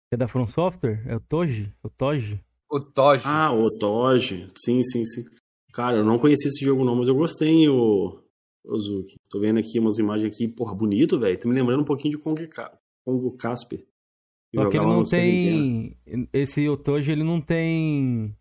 Que 0.09 0.15
é 0.15 0.17
da 0.17 0.27
From 0.27 0.49
Software? 0.49 1.05
É 1.07 1.15
o 1.15 1.21
Toji? 1.21 1.73
O 1.85 1.89
Toji? 1.89 2.41
O 2.69 2.81
Toji. 2.81 3.23
Ah, 3.27 3.53
o 3.53 3.71
Toji. 3.71 4.51
Sim, 4.57 4.83
sim, 4.83 5.05
sim. 5.05 5.25
Cara, 5.73 5.99
eu 5.99 6.05
não 6.05 6.19
conheci 6.19 6.49
esse 6.49 6.65
jogo 6.65 6.85
não, 6.85 6.97
mas 6.97 7.07
eu 7.07 7.15
gostei, 7.15 7.69
o, 7.69 8.21
o 8.65 8.79
Zuki. 8.79 9.21
Tô 9.29 9.39
vendo 9.39 9.61
aqui 9.61 9.79
umas 9.79 9.99
imagens 9.99 10.35
aqui, 10.35 10.49
porra, 10.49 10.75
bonito, 10.75 11.19
velho. 11.19 11.39
Tá 11.39 11.49
me 11.49 11.55
lembrando 11.55 11.83
um 11.83 11.85
pouquinho 11.85 12.17
de 12.17 12.23
Kong, 12.23 12.49
Kong 13.05 13.37
Casper. 13.37 13.87
Só 14.55 14.69
que 14.69 14.77
ele 14.77 14.87
não 14.87 14.99
Nintendo. 14.99 15.11
tem. 15.13 15.97
Esse 16.33 16.69
Otoji, 16.69 17.13
ele 17.13 17.23
não 17.25 17.41
tem. 17.41 18.35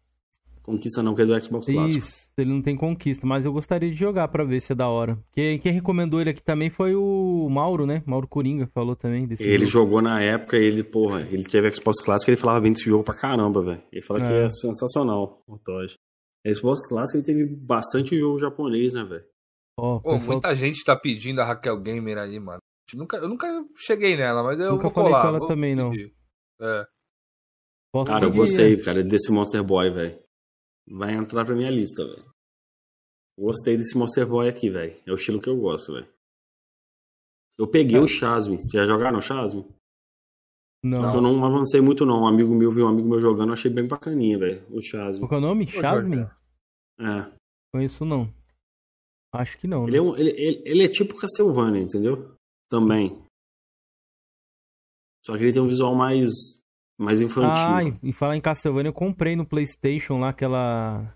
Conquista 0.64 1.02
não, 1.02 1.16
que 1.16 1.22
é 1.24 1.26
do 1.26 1.44
Xbox 1.44 1.66
clássico. 1.66 1.98
Isso, 2.00 2.30
ele 2.38 2.50
não 2.52 2.62
tem 2.62 2.76
conquista, 2.76 3.26
mas 3.26 3.44
eu 3.44 3.52
gostaria 3.52 3.90
de 3.90 3.96
jogar 3.96 4.28
pra 4.28 4.44
ver 4.44 4.62
se 4.62 4.72
é 4.72 4.76
da 4.76 4.88
hora. 4.88 5.18
Quem, 5.32 5.58
quem 5.58 5.72
recomendou 5.72 6.22
ele 6.22 6.30
aqui 6.30 6.44
também 6.44 6.70
foi 6.70 6.94
o 6.96 7.48
Mauro, 7.50 7.88
né? 7.88 8.04
Mauro 8.06 8.28
Coringa 8.28 8.68
falou 8.68 8.96
também 8.96 9.26
desse 9.26 9.44
Ele 9.48 9.66
jogo. 9.66 9.86
jogou 9.86 10.02
na 10.02 10.22
época, 10.22 10.58
ele, 10.58 10.84
porra, 10.84 11.22
ele 11.32 11.44
teve 11.44 11.74
Xbox 11.74 12.02
clássico, 12.04 12.30
ele 12.30 12.38
falava 12.38 12.62
bem 12.62 12.72
desse 12.74 12.86
jogo 12.86 13.04
pra 13.04 13.16
caramba, 13.18 13.64
velho. 13.64 13.82
Ele 13.92 14.02
fala 14.04 14.20
que 14.20 14.28
É. 14.28 14.46
é 14.46 14.50
sensacional, 14.50 15.42
o 15.48 15.58
Toji. 15.58 15.96
Xbox 16.48 16.88
clássico, 16.88 17.18
ele 17.18 17.26
teve 17.26 17.46
bastante 17.56 18.16
jogo 18.18 18.38
japonês, 18.38 18.94
né, 18.94 19.04
velho? 19.04 19.24
Ó, 19.80 19.96
o 19.98 20.02
Pô, 20.02 20.10
pessoal- 20.12 20.32
muita 20.34 20.56
gente 20.56 20.84
tá 20.84 20.96
pedindo 20.96 21.42
a 21.42 21.46
Raquel 21.46 21.80
Gamer 21.82 22.18
aí, 22.20 22.40
mano. 22.40 22.60
Nunca, 22.96 23.18
eu 23.18 23.28
nunca 23.30 23.48
cheguei 23.76 24.16
nela, 24.18 24.44
mas 24.44 24.60
eu 24.60 24.72
Nunca 24.72 24.84
vou 24.84 24.94
falei 24.94 25.12
colar. 25.12 25.22
com 25.30 25.36
ela 25.38 25.48
também, 25.48 25.76
não. 25.76 25.92
É. 25.94 26.88
posso 27.94 28.12
Cara, 28.12 28.26
eu 28.26 28.32
gostei, 28.32 28.78
cara, 28.84 29.04
desse 29.04 29.32
Monster 29.32 29.64
Boy, 29.64 29.90
velho. 29.92 30.22
Vai 30.90 31.14
entrar 31.14 31.46
pra 31.46 31.56
minha 31.56 31.70
lista, 31.70 32.04
velho. 32.06 32.26
Gostei 33.40 33.78
desse 33.78 33.98
Monster 33.98 34.28
Boy 34.28 34.50
aqui, 34.50 34.70
velho. 34.70 35.00
É 35.06 35.12
o 35.12 35.16
estilo 35.16 35.42
que 35.42 35.50
eu 35.50 35.58
gosto, 35.58 35.94
velho. 35.94 36.08
Eu 37.58 37.68
peguei 37.68 37.98
É. 37.98 38.02
o 38.02 38.08
Chasme. 38.08 38.64
Já 38.72 38.86
jogaram 38.86 39.20
o 39.20 39.22
Chasme? 39.22 39.62
Só 39.64 40.88
Não. 40.88 41.12
que 41.12 41.18
eu 41.18 41.22
não 41.22 41.46
avancei 41.46 41.82
muito, 41.82 42.06
não. 42.06 42.24
Um 42.24 42.28
amigo 42.28 42.54
meu 42.56 42.72
viu 42.72 42.86
um 42.86 42.90
amigo 42.90 43.08
meu 43.08 43.20
jogando, 43.20 43.50
eu 43.50 43.54
achei 43.54 43.70
bem 43.70 43.86
bacaninha, 43.88 44.38
velho. 44.40 44.66
O 44.70 44.82
Chasme. 44.82 45.20
Qual 45.20 45.30
que 45.30 45.36
é 45.36 45.38
o 45.38 45.42
nome? 45.42 45.66
Jorge, 45.68 46.10
É. 47.00 47.32
Conheço 47.74 48.06
não. 48.06 48.34
Acho 49.34 49.58
que 49.60 49.68
não. 49.68 49.88
Ele 49.88 49.98
é, 49.98 50.02
né? 50.02 50.08
um, 50.08 50.18
ele, 50.18 50.30
ele, 50.32 50.62
ele 50.66 50.84
é 50.86 50.88
tipo 50.88 51.16
Castlevania, 51.16 51.82
entendeu? 51.82 52.34
Também. 52.70 53.22
Só 55.26 55.36
que 55.38 55.44
ele 55.44 55.54
tem 55.54 55.62
um 55.62 55.68
visual 55.68 55.96
mais, 55.96 56.30
mais 57.00 57.22
infantil. 57.22 57.50
Ah, 57.52 57.98
e- 58.04 58.14
falar 58.14 58.38
em 58.38 58.42
Castlevania, 58.42 58.90
eu 58.90 58.94
comprei 58.94 59.36
no 59.36 59.46
PlayStation 59.46 60.20
lá 60.20 60.30
aquela. 60.30 61.16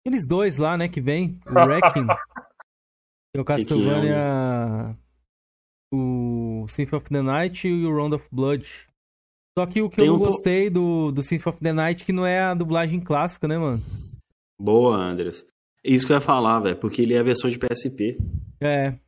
Aqueles 0.00 0.26
dois 0.26 0.58
lá, 0.58 0.76
né, 0.76 0.88
que 0.88 1.00
vem. 1.00 1.40
O 1.46 1.52
Wrecking. 1.52 2.06
Tem 3.32 3.40
o 3.40 3.44
que 3.44 3.52
é, 3.52 3.56
Castlevania. 3.56 4.98
O 5.92 6.66
Symphony 6.68 7.00
of 7.02 7.08
the 7.10 7.22
Night 7.22 7.66
e 7.66 7.86
o 7.86 7.94
Round 7.96 8.14
of 8.14 8.28
Blood. 8.30 8.68
Só 9.58 9.66
que 9.66 9.80
o 9.80 9.88
que 9.88 9.96
Tem 9.96 10.06
eu 10.06 10.14
não 10.14 10.20
um 10.20 10.24
gostei 10.26 10.68
do, 10.68 11.10
do 11.12 11.22
Symphony 11.22 11.54
of 11.54 11.62
the 11.62 11.72
Night 11.72 12.04
que 12.04 12.12
não 12.12 12.26
é 12.26 12.40
a 12.40 12.54
dublagem 12.54 13.00
clássica, 13.00 13.46
né, 13.48 13.56
mano? 13.56 13.82
Boa, 14.60 14.96
Andres. 14.96 15.46
É 15.84 15.90
isso 15.90 16.06
que 16.06 16.12
eu 16.12 16.16
ia 16.16 16.20
falar, 16.20 16.60
velho, 16.60 16.76
porque 16.78 17.02
ele 17.02 17.14
é 17.14 17.18
a 17.18 17.24
versão 17.24 17.50
de 17.50 17.58
PSP. 17.58 18.18
É. 18.60 18.98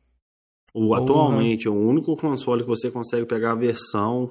O, 0.77 0.89
Porra. 0.89 1.01
atualmente, 1.01 1.67
é 1.67 1.71
o 1.71 1.73
único 1.73 2.15
console 2.15 2.61
que 2.61 2.67
você 2.69 2.91
consegue 2.91 3.25
pegar 3.25 3.53
a 3.53 3.55
versão 3.55 4.29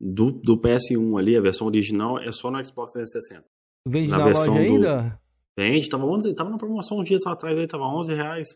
do, 0.00 0.32
do 0.32 0.58
PS1 0.60 1.18
ali, 1.18 1.36
a 1.36 1.40
versão 1.40 1.66
original, 1.68 2.18
é 2.18 2.32
só 2.32 2.50
no 2.50 2.62
Xbox 2.64 2.92
360. 2.92 3.44
Vende 3.86 4.08
Na 4.08 4.18
na, 4.18 4.24
versão 4.24 4.54
loja 4.54 4.66
do- 4.68 4.74
ainda? 4.74 5.20
Vende, 5.56 5.88
tava, 5.88 6.04
11, 6.06 6.34
tava 6.34 6.50
na 6.50 6.56
promoção 6.58 6.98
uns 6.98 7.06
dias 7.06 7.24
atrás 7.26 7.56
aí, 7.56 7.66
tava 7.68 7.84
11 7.84 8.14
reais. 8.14 8.48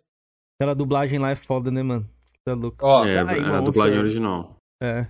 Aquela 0.58 0.74
dublagem 0.74 1.18
lá 1.18 1.30
é 1.30 1.36
foda, 1.36 1.70
né, 1.70 1.82
mano? 1.82 2.08
Tá 2.44 2.54
louco. 2.54 2.78
Ó, 2.82 3.04
é, 3.04 3.18
aí, 3.20 3.40
é 3.40 3.46
a 3.46 3.60
dublagem 3.60 3.98
original. 3.98 4.56
É. 4.82 5.06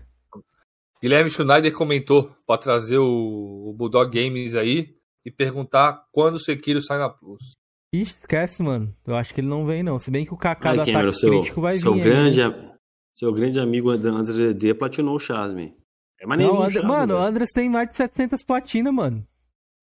Guilherme 1.03 1.31
Schneider 1.31 1.73
comentou 1.75 2.31
pra 2.47 2.57
trazer 2.59 2.99
o, 2.99 3.69
o 3.71 3.75
Bulldog 3.77 4.11
Games 4.11 4.55
aí 4.55 4.95
e 5.25 5.31
perguntar 5.31 6.05
quando 6.13 6.35
o 6.35 6.41
Sekiro 6.41 6.81
sai 6.83 6.99
na 6.99 7.09
Plus. 7.11 7.55
Ixi, 7.95 8.19
esquece, 8.21 8.63
mano. 8.63 8.95
Eu 9.07 9.15
acho 9.15 9.33
que 9.33 9.41
ele 9.41 9.47
não 9.49 9.65
vem, 9.65 9.83
não. 9.83 9.99
Se 9.99 10.11
bem 10.11 10.25
que 10.27 10.35
o 10.35 10.37
Kaká 10.37 10.71
Ai, 10.71 10.77
do 10.79 10.85
Cameron, 10.85 10.99
Ataque 11.09 11.19
seu, 11.21 11.31
Crítico 11.31 11.61
vai 11.61 11.77
seu 11.79 11.95
vir. 11.95 12.03
grande, 12.03 12.41
aí, 12.43 12.49
né? 12.49 12.75
seu 13.15 13.33
grande 13.33 13.61
amigo 13.61 13.91
André 13.91 14.53
DD 14.53 14.75
platinou 14.75 15.15
o 15.15 15.21
Chasme. 15.21 15.77
É 16.21 16.27
maneirinho 16.27 16.55
Não, 16.55 16.63
o 16.63 16.65
André- 16.65 16.81
Chasme, 16.81 16.89
mano, 16.89 17.15
o. 17.15 17.19
Andres 17.19 17.51
tem 17.53 17.69
mais 17.71 17.89
de 17.89 17.97
700 17.97 18.43
platina, 18.45 18.91
mano. 18.91 19.25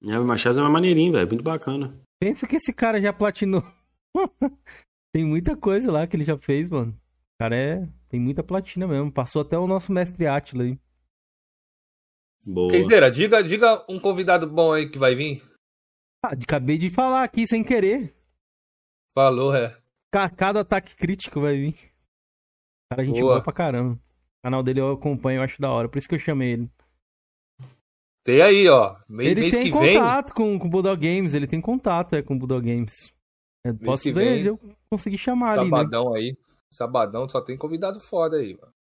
É, 0.04 0.18
mas 0.20 0.42
Chasme 0.42 0.62
é 0.62 0.68
maneirinho, 0.68 1.14
velho, 1.14 1.28
muito 1.28 1.44
bacana. 1.44 1.96
Pensa 2.20 2.46
que 2.48 2.56
esse 2.58 2.74
cara 2.74 3.00
já 3.02 3.14
platinou. 3.14 3.64
tem 5.14 5.24
muita 5.26 5.56
coisa 5.56 5.92
lá 5.92 6.06
que 6.06 6.16
ele 6.16 6.24
já 6.24 6.38
fez, 6.38 6.70
mano. 6.70 6.92
O 6.92 7.44
cara 7.44 7.56
é. 7.56 7.88
Tem 8.10 8.20
muita 8.20 8.44
platina 8.44 8.86
mesmo. 8.88 9.10
Passou 9.12 9.42
até 9.42 9.58
o 9.58 9.66
nosso 9.68 9.92
mestre 9.94 10.28
Atila 10.28 10.64
aí. 10.64 10.78
Boa. 12.46 12.70
Queizeira, 12.72 13.10
diga, 13.10 13.42
diga 13.42 13.86
um 13.88 14.00
convidado 14.00 14.48
bom 14.50 14.74
aí 14.74 14.90
que 14.90 14.98
vai 14.98 15.16
vir. 15.16 15.42
Ah, 16.24 16.34
acabei 16.34 16.78
de 16.78 16.90
falar 16.90 17.24
aqui 17.24 17.48
sem 17.48 17.64
querer. 17.64 18.14
Falou, 19.18 19.56
é. 19.56 19.76
Do 20.12 20.60
Ataque 20.60 20.96
Crítico 20.96 21.42
vai 21.42 21.56
vir. 21.56 21.92
Cara, 22.90 23.02
a 23.02 23.06
gente 23.06 23.22
Boa. 23.22 23.42
pra 23.42 23.54
caramba. 23.54 23.94
O 23.94 24.44
canal 24.44 24.62
dele 24.62 24.82
eu 24.82 24.92
acompanho, 24.92 25.40
eu 25.40 25.44
acho 25.44 25.62
da 25.62 25.72
hora. 25.72 25.90
Por 25.90 25.98
isso 25.98 26.08
que 26.08 26.16
eu 26.16 26.20
chamei 26.20 26.52
ele. 26.52 26.72
Tem 28.24 28.42
aí, 28.42 28.68
ó. 28.68 28.98
Mês, 29.10 29.32
ele 29.32 29.42
mês 29.42 29.54
tem 29.54 29.64
que 29.64 29.80
vem. 29.80 29.98
contato 29.98 30.34
com, 30.34 30.60
com 30.60 30.68
o 30.68 30.70
Bulldog 30.70 31.02
Games, 31.02 31.34
ele 31.34 31.48
tem 31.48 31.60
contato 31.60 32.16
é, 32.16 32.22
com 32.22 32.36
o 32.36 32.38
Bulldog 32.38 32.66
Games. 32.66 33.12
É, 33.66 33.74
posso 33.74 34.14
ver 34.14 34.14
vem, 34.14 34.46
eu 34.46 34.60
conseguir 34.90 35.18
chamar 35.18 35.58
ali, 35.58 35.70
né? 35.72 35.78
Sabadão 35.78 36.14
aí. 36.14 36.38
Sabadão 36.72 37.28
só 37.30 37.42
tem 37.42 37.58
convidado 37.58 38.00
foda 38.00 38.38
aí, 38.38 38.58
mano. 38.60 38.74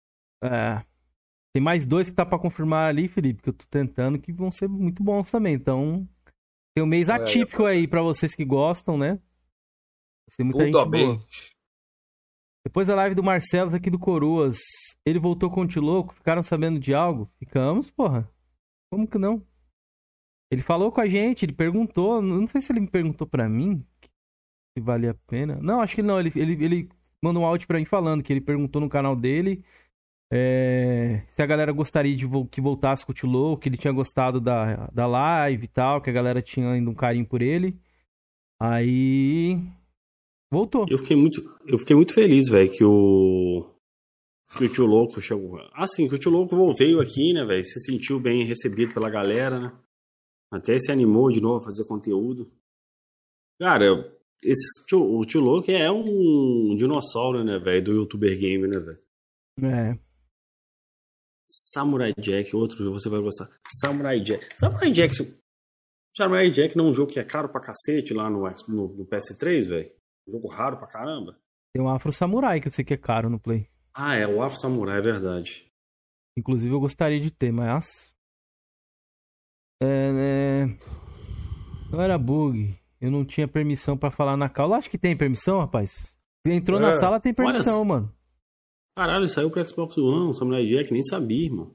É. 0.43 0.85
Tem 1.53 1.63
mais 1.63 1.87
dois 1.87 2.11
que 2.11 2.17
tá 2.17 2.27
pra 2.27 2.39
confirmar 2.39 2.89
ali, 2.89 3.09
Felipe, 3.09 3.43
que 3.43 3.49
eu 3.49 3.55
tô 3.55 3.65
tentando, 3.71 4.19
que 4.19 4.33
vão 4.33 4.51
ser 4.51 4.69
muito 4.69 5.03
bons 5.03 5.31
também. 5.31 5.55
Então, 5.55 6.07
tem 6.79 6.83
um 6.83 6.87
mês 6.87 7.09
atípico 7.09 7.65
aí 7.65 7.89
pra 7.89 8.03
vocês 8.03 8.37
que 8.37 8.45
gostam, 8.45 8.97
né? 8.97 9.21
Ser 10.31 10.45
muita 10.45 10.65
gente 10.65 10.73
boa. 10.73 10.85
Bulldomente. 10.85 11.53
Depois 12.65 12.87
da 12.87 12.95
live 12.95 13.17
do 13.17 13.23
Marcelo 13.23 13.75
aqui 13.75 13.91
do 13.91 13.99
Coroas, 13.99 14.59
ele 15.05 15.19
voltou 15.19 15.51
com 15.51 15.63
o 15.63 15.67
Tiloco, 15.67 16.15
ficaram 16.15 16.43
sabendo 16.43 16.79
de 16.79 16.95
algo? 16.95 17.29
Ficamos, 17.39 17.91
porra. 17.91 18.31
Como 18.93 19.09
que 19.09 19.19
não? 19.19 19.45
Ele 20.53 20.63
falou 20.63 20.93
com 20.93 21.01
a 21.01 21.09
gente, 21.09 21.45
ele 21.45 21.53
perguntou, 21.53 22.23
não 22.23 22.47
sei 22.47 22.61
se 22.61 22.71
ele 22.71 22.81
me 22.81 22.89
perguntou 22.89 23.27
pra 23.27 23.49
mim 23.49 23.85
se 24.77 24.85
valia 24.85 25.11
a 25.11 25.15
pena. 25.27 25.59
Não, 25.61 25.81
acho 25.81 25.97
que 25.97 26.03
não, 26.03 26.21
ele, 26.21 26.33
ele, 26.37 26.65
ele 26.65 26.89
mandou 27.21 27.43
um 27.43 27.47
áudio 27.47 27.67
pra 27.67 27.79
mim 27.79 27.85
falando 27.85 28.23
que 28.23 28.33
ele 28.33 28.41
perguntou 28.41 28.81
no 28.81 28.89
canal 28.89 29.17
dele 29.17 29.65
é, 30.31 31.23
se 31.33 31.43
a 31.43 31.47
galera 31.47 31.73
gostaria 31.73 32.15
de 32.15 32.27
que 32.51 32.61
voltasse 32.61 33.05
com 33.05 33.13
o 33.13 33.15
Tiloco, 33.15 33.63
que 33.63 33.69
ele 33.69 33.79
tinha 33.79 33.93
gostado 33.93 34.41
da, 34.41 34.89
da 34.93 35.07
live 35.07 35.65
e 35.65 35.69
tal, 35.69 36.03
que 36.03 36.11
a 36.11 36.13
galera 36.13 36.43
tinha 36.43 36.71
ainda 36.71 36.91
um 36.91 36.95
carinho 36.95 37.27
por 37.27 37.41
ele. 37.41 37.79
Aí. 38.61 39.59
Voltou. 40.51 40.87
Eu 40.89 40.99
fiquei 40.99 41.17
muito, 41.17 41.43
eu 41.67 41.79
fiquei 41.79 41.95
muito 41.95 42.15
feliz, 42.15 42.49
velho, 42.49 42.71
que 42.73 42.85
o 42.85 43.75
que 44.57 44.65
o 44.65 44.73
tio 44.73 44.87
louco 44.87 45.21
chegou. 45.21 45.59
Assim, 45.75 46.09
que 46.09 46.15
o 46.15 46.19
tio 46.19 46.31
louco 46.31 46.75
veio 46.75 47.01
aqui, 47.01 47.33
né, 47.33 47.45
velho, 47.45 47.63
se 47.65 47.81
sentiu 47.81 48.19
bem 48.19 48.45
recebido 48.45 48.95
pela 48.95 49.11
galera, 49.11 49.59
né? 49.59 49.79
Até 50.51 50.79
se 50.79 50.91
animou 50.91 51.31
de 51.31 51.41
novo 51.41 51.59
a 51.59 51.65
fazer 51.65 51.85
conteúdo. 51.87 52.51
Cara, 53.61 53.85
esse 54.43 54.95
o 54.95 55.23
tio 55.27 55.41
louco 55.41 55.71
é 55.71 55.91
um 55.91 56.75
dinossauro, 56.77 57.45
né, 57.45 57.59
velho, 57.59 57.85
do 57.85 57.93
youtuber 57.93 58.39
game, 58.39 58.67
né, 58.67 58.79
velho? 58.79 58.99
É. 59.63 60.08
Samurai 61.49 62.13
Jack, 62.19 62.55
outro 62.55 62.77
jogo 62.79 63.01
você 63.01 63.09
vai 63.09 63.21
gostar. 63.21 63.49
Samurai 63.81 64.21
Jack. 64.21 64.47
Samurai 64.59 64.91
Jack. 64.91 65.15
Samurai 66.17 66.51
Jack 66.51 66.77
não 66.77 66.87
é 66.87 66.91
um 66.91 66.95
jogo 66.95 67.13
que 67.13 67.19
é 67.21 67.25
caro 67.25 67.49
pra 67.49 67.61
cacete 67.61 68.13
lá 68.13 68.29
no, 68.29 68.43
no, 68.69 68.89
no 68.97 69.07
PS3, 69.07 69.67
velho? 69.69 69.91
Um 70.27 70.33
jogo 70.33 70.49
raro 70.49 70.77
pra 70.77 70.87
caramba. 70.87 71.39
Tem 71.73 71.83
um 71.83 71.89
Afro 71.89 72.13
Samurai 72.13 72.61
que 72.61 72.69
eu 72.69 72.73
sei 72.73 72.85
que 72.85 72.95
é 72.95 72.97
caro 72.99 73.31
no 73.31 73.39
Play. 73.39 73.69
Ah, 73.95 74.15
é 74.17 74.27
o 74.27 74.43
Afro 74.43 74.61
Samurai, 74.61 74.99
é 74.99 75.03
verdade. 75.03 75.67
Inclusive 76.37 76.75
eu 76.75 76.81
gostaria 76.81 77.21
de 77.21 77.31
ter, 77.31 77.51
mas. 77.53 78.13
É, 79.83 80.13
né? 80.13 80.79
Não 81.91 82.01
era 82.03 82.19
bug. 82.19 82.77
Eu 83.01 83.11
não 83.11 83.25
tinha 83.25 83.47
permissão 83.47 83.97
pra 83.97 84.11
falar 84.11 84.37
na 84.37 84.49
call. 84.49 84.75
Acho 84.75 84.91
que 84.91 84.99
tem 84.99 85.17
permissão, 85.17 85.61
rapaz. 85.61 86.17
Entrou 86.47 86.81
na 86.81 86.91
É. 86.91 86.99
sala, 86.99 87.21
tem 87.21 87.33
permissão, 87.33 87.79
Olha, 87.81 87.85
mano. 87.89 88.15
Caralho, 88.99 89.29
saiu 89.29 89.49
pro 89.49 89.65
Xbox 89.65 89.97
One, 89.97 90.33
o 90.33 90.35
Samurai 90.35 90.67
Jack, 90.67 90.93
nem 90.93 91.05
sabia, 91.05 91.45
irmão. 91.45 91.73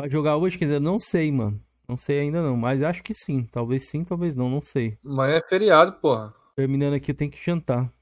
Vai 0.00 0.08
jogar 0.08 0.38
hoje, 0.38 0.56
quer 0.56 0.64
dizer, 0.64 0.80
não 0.80 0.98
sei, 0.98 1.30
mano. 1.30 1.62
Não 1.86 1.98
sei 1.98 2.20
ainda 2.20 2.40
não, 2.40 2.56
mas 2.56 2.82
acho 2.82 3.02
que 3.02 3.12
sim. 3.12 3.44
Talvez 3.52 3.90
sim, 3.90 4.04
talvez 4.04 4.34
não, 4.34 4.48
não 4.48 4.62
sei. 4.62 4.96
Amanhã 5.04 5.34
é 5.34 5.46
feriado, 5.46 5.92
porra. 6.00 6.34
Terminando 6.56 6.94
aqui, 6.94 7.10
eu 7.10 7.14
tenho 7.14 7.30
que 7.30 7.44
jantar. 7.44 7.92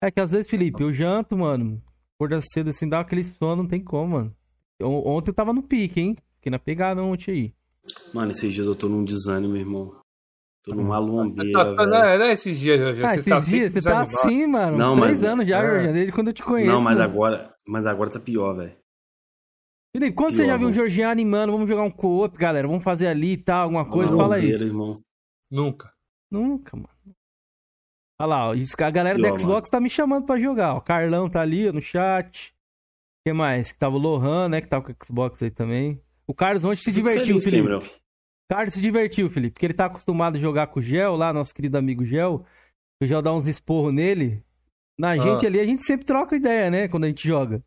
É 0.00 0.12
que 0.12 0.20
às 0.20 0.30
vezes, 0.30 0.48
Felipe, 0.48 0.80
eu 0.80 0.92
janto, 0.92 1.36
mano. 1.36 1.82
Acordar 2.16 2.40
cedo 2.40 2.70
assim, 2.70 2.88
dá 2.88 3.00
aquele 3.00 3.24
sono, 3.24 3.64
não 3.64 3.68
tem 3.68 3.82
como, 3.82 4.12
mano. 4.12 4.36
On- 4.80 5.02
Ontem 5.16 5.30
eu 5.32 5.34
tava 5.34 5.52
no 5.52 5.60
pique, 5.64 6.00
hein? 6.00 6.16
Fiquei 6.36 6.52
na 6.52 6.58
pegada 6.60 7.02
ontem 7.02 7.32
aí. 7.32 7.54
Mano, 8.12 8.30
esses 8.30 8.54
dias 8.54 8.64
eu 8.68 8.76
tô 8.76 8.88
num 8.88 9.04
desânimo, 9.04 9.56
irmão. 9.56 9.96
Tô 10.64 10.74
numa 10.74 10.94
Tá, 10.94 10.98
lombeira, 10.98 11.52
tá, 11.52 11.64
não, 11.86 11.92
velho. 11.92 11.94
é, 12.06 12.18
não 12.18 12.24
é 12.26 12.32
esses 12.32 12.58
dias, 12.58 12.78
Jorge. 12.80 13.04
Ah, 13.04 13.08
você 13.10 13.14
esses 13.18 13.24
tá 13.28 13.38
dias, 13.38 13.72
você 13.72 13.82
tá 13.90 14.02
assim, 14.02 14.46
mano. 14.46 14.78
Não, 14.78 14.96
Três 14.98 15.20
mas- 15.20 15.22
anos 15.22 15.46
já, 15.46 15.58
é. 15.58 15.60
Jorge, 15.66 15.92
desde 15.92 16.12
quando 16.12 16.28
eu 16.28 16.32
te 16.32 16.42
conheço. 16.42 16.70
Não, 16.72 16.80
mas 16.80 16.94
mano. 16.96 17.02
agora, 17.10 17.54
mas 17.68 17.86
agora 17.86 18.10
tá 18.10 18.18
pior, 18.18 18.54
velho. 18.56 18.74
Felipe, 19.94 20.16
quando 20.16 20.34
você 20.34 20.46
já 20.46 20.56
viu 20.56 20.66
o 20.68 20.70
mano. 20.70 20.72
Jorginho 20.72 21.08
animando, 21.08 21.52
vamos 21.52 21.68
jogar 21.68 21.82
um 21.82 21.90
co-op, 21.90 22.36
galera, 22.38 22.66
vamos 22.66 22.82
fazer 22.82 23.06
ali 23.08 23.32
e 23.32 23.36
tal, 23.36 23.64
alguma 23.64 23.84
coisa, 23.88 24.14
Uma 24.14 24.24
fala 24.24 24.36
aí. 24.36 24.42
lombeira, 24.42 24.64
irmão. 24.64 25.00
Nunca. 25.50 25.92
Nunca, 26.30 26.76
mano. 26.76 26.88
Olha 28.20 28.26
lá, 28.28 28.48
ó, 28.48 28.52
a 28.54 28.90
galera 28.90 29.18
Pior, 29.18 29.32
do 29.32 29.40
Xbox 29.40 29.68
tá 29.68 29.78
me 29.80 29.90
chamando 29.90 30.24
pra 30.24 30.40
jogar. 30.40 30.74
ó. 30.74 30.78
O 30.78 30.80
Carlão 30.80 31.28
tá 31.28 31.40
ali 31.42 31.68
ó, 31.68 31.72
no 31.72 31.82
chat. 31.82 32.54
O 33.20 33.28
que 33.28 33.32
mais? 33.34 33.70
Que 33.72 33.78
tava 33.78 33.96
o 33.96 33.98
Lohan, 33.98 34.48
né? 34.48 34.60
Que 34.60 34.68
tava 34.68 34.84
com 34.84 34.92
o 34.92 34.96
Xbox 35.06 35.42
aí 35.42 35.50
também. 35.50 36.00
O 36.26 36.32
Carlos 36.34 36.64
ontem 36.64 36.82
se 36.82 36.90
divertiu, 36.92 37.38
Felipe. 37.40 37.62
Cameron. 37.62 37.82
O 38.50 38.54
Carlos 38.54 38.74
se 38.74 38.80
divertiu, 38.80 39.30
Felipe. 39.30 39.54
Porque 39.54 39.66
ele 39.66 39.74
tá 39.74 39.86
acostumado 39.86 40.36
a 40.36 40.40
jogar 40.40 40.66
com 40.66 40.80
o 40.80 40.82
Gel 40.82 41.16
lá, 41.16 41.32
nosso 41.32 41.54
querido 41.54 41.78
amigo 41.78 42.04
Gel. 42.04 42.44
O 43.02 43.06
Gel 43.06 43.22
dá 43.22 43.32
uns 43.32 43.46
esporros 43.46 43.92
nele. 43.92 44.42
Na 44.98 45.10
Ah. 45.10 45.16
gente 45.18 45.46
ali, 45.46 45.58
a 45.58 45.64
gente 45.64 45.82
sempre 45.84 46.04
troca 46.06 46.36
ideia, 46.36 46.70
né? 46.70 46.88
Quando 46.88 47.04
a 47.04 47.08
gente 47.08 47.26
joga. 47.26 47.62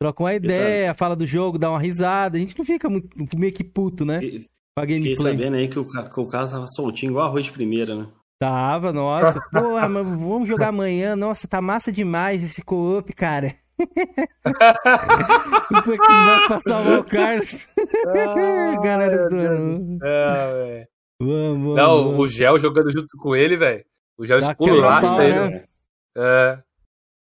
Troca 0.00 0.22
uma 0.22 0.34
ideia, 0.34 0.92
fala 0.94 1.14
do 1.14 1.24
jogo, 1.26 1.58
dá 1.58 1.70
uma 1.70 1.78
risada. 1.78 2.36
A 2.36 2.40
gente 2.40 2.58
não 2.58 2.64
fica 2.64 2.88
muito, 2.90 3.38
meio 3.38 3.52
que 3.52 3.62
puto, 3.62 4.04
né? 4.04 4.20
Fiquei 4.20 4.40
Com 4.40 4.82
a 4.82 4.82
fiquei 4.82 4.98
gameplay. 5.00 5.32
sabendo 5.36 5.56
aí 5.56 5.68
que 5.68 5.78
o, 5.78 5.84
que 5.88 6.20
o 6.20 6.26
cara 6.28 6.48
tava 6.48 6.66
soltinho 6.66 7.10
igual 7.10 7.26
arroz 7.28 7.44
de 7.44 7.52
primeira, 7.52 7.94
né? 7.94 8.08
Tava, 8.40 8.92
nossa. 8.92 9.40
Porra, 9.52 9.88
vamos 9.88 10.48
jogar 10.48 10.68
amanhã. 10.68 11.14
Nossa, 11.14 11.46
tá 11.46 11.60
massa 11.62 11.92
demais 11.92 12.42
esse 12.42 12.60
co-op, 12.62 13.12
cara. 13.12 13.54
Puta 15.68 15.92
que 15.92 15.96
vai 15.98 16.46
pra 16.46 16.60
salvar 16.60 16.98
o 17.00 17.04
Carlos. 17.04 17.66
Galera 18.82 19.28
do 19.28 19.36
É, 20.04 20.52
velho. 20.52 20.88
Vamos. 21.20 21.76
Não, 21.76 22.04
vamos. 22.04 22.18
o 22.20 22.28
Gel 22.28 22.58
jogando 22.58 22.90
junto 22.90 23.16
com 23.18 23.34
ele, 23.36 23.56
velho. 23.56 23.84
O 24.18 24.26
Gel 24.26 24.40
pau, 24.56 25.22
ele. 25.22 25.50
né? 25.50 25.64
É. 26.16 26.58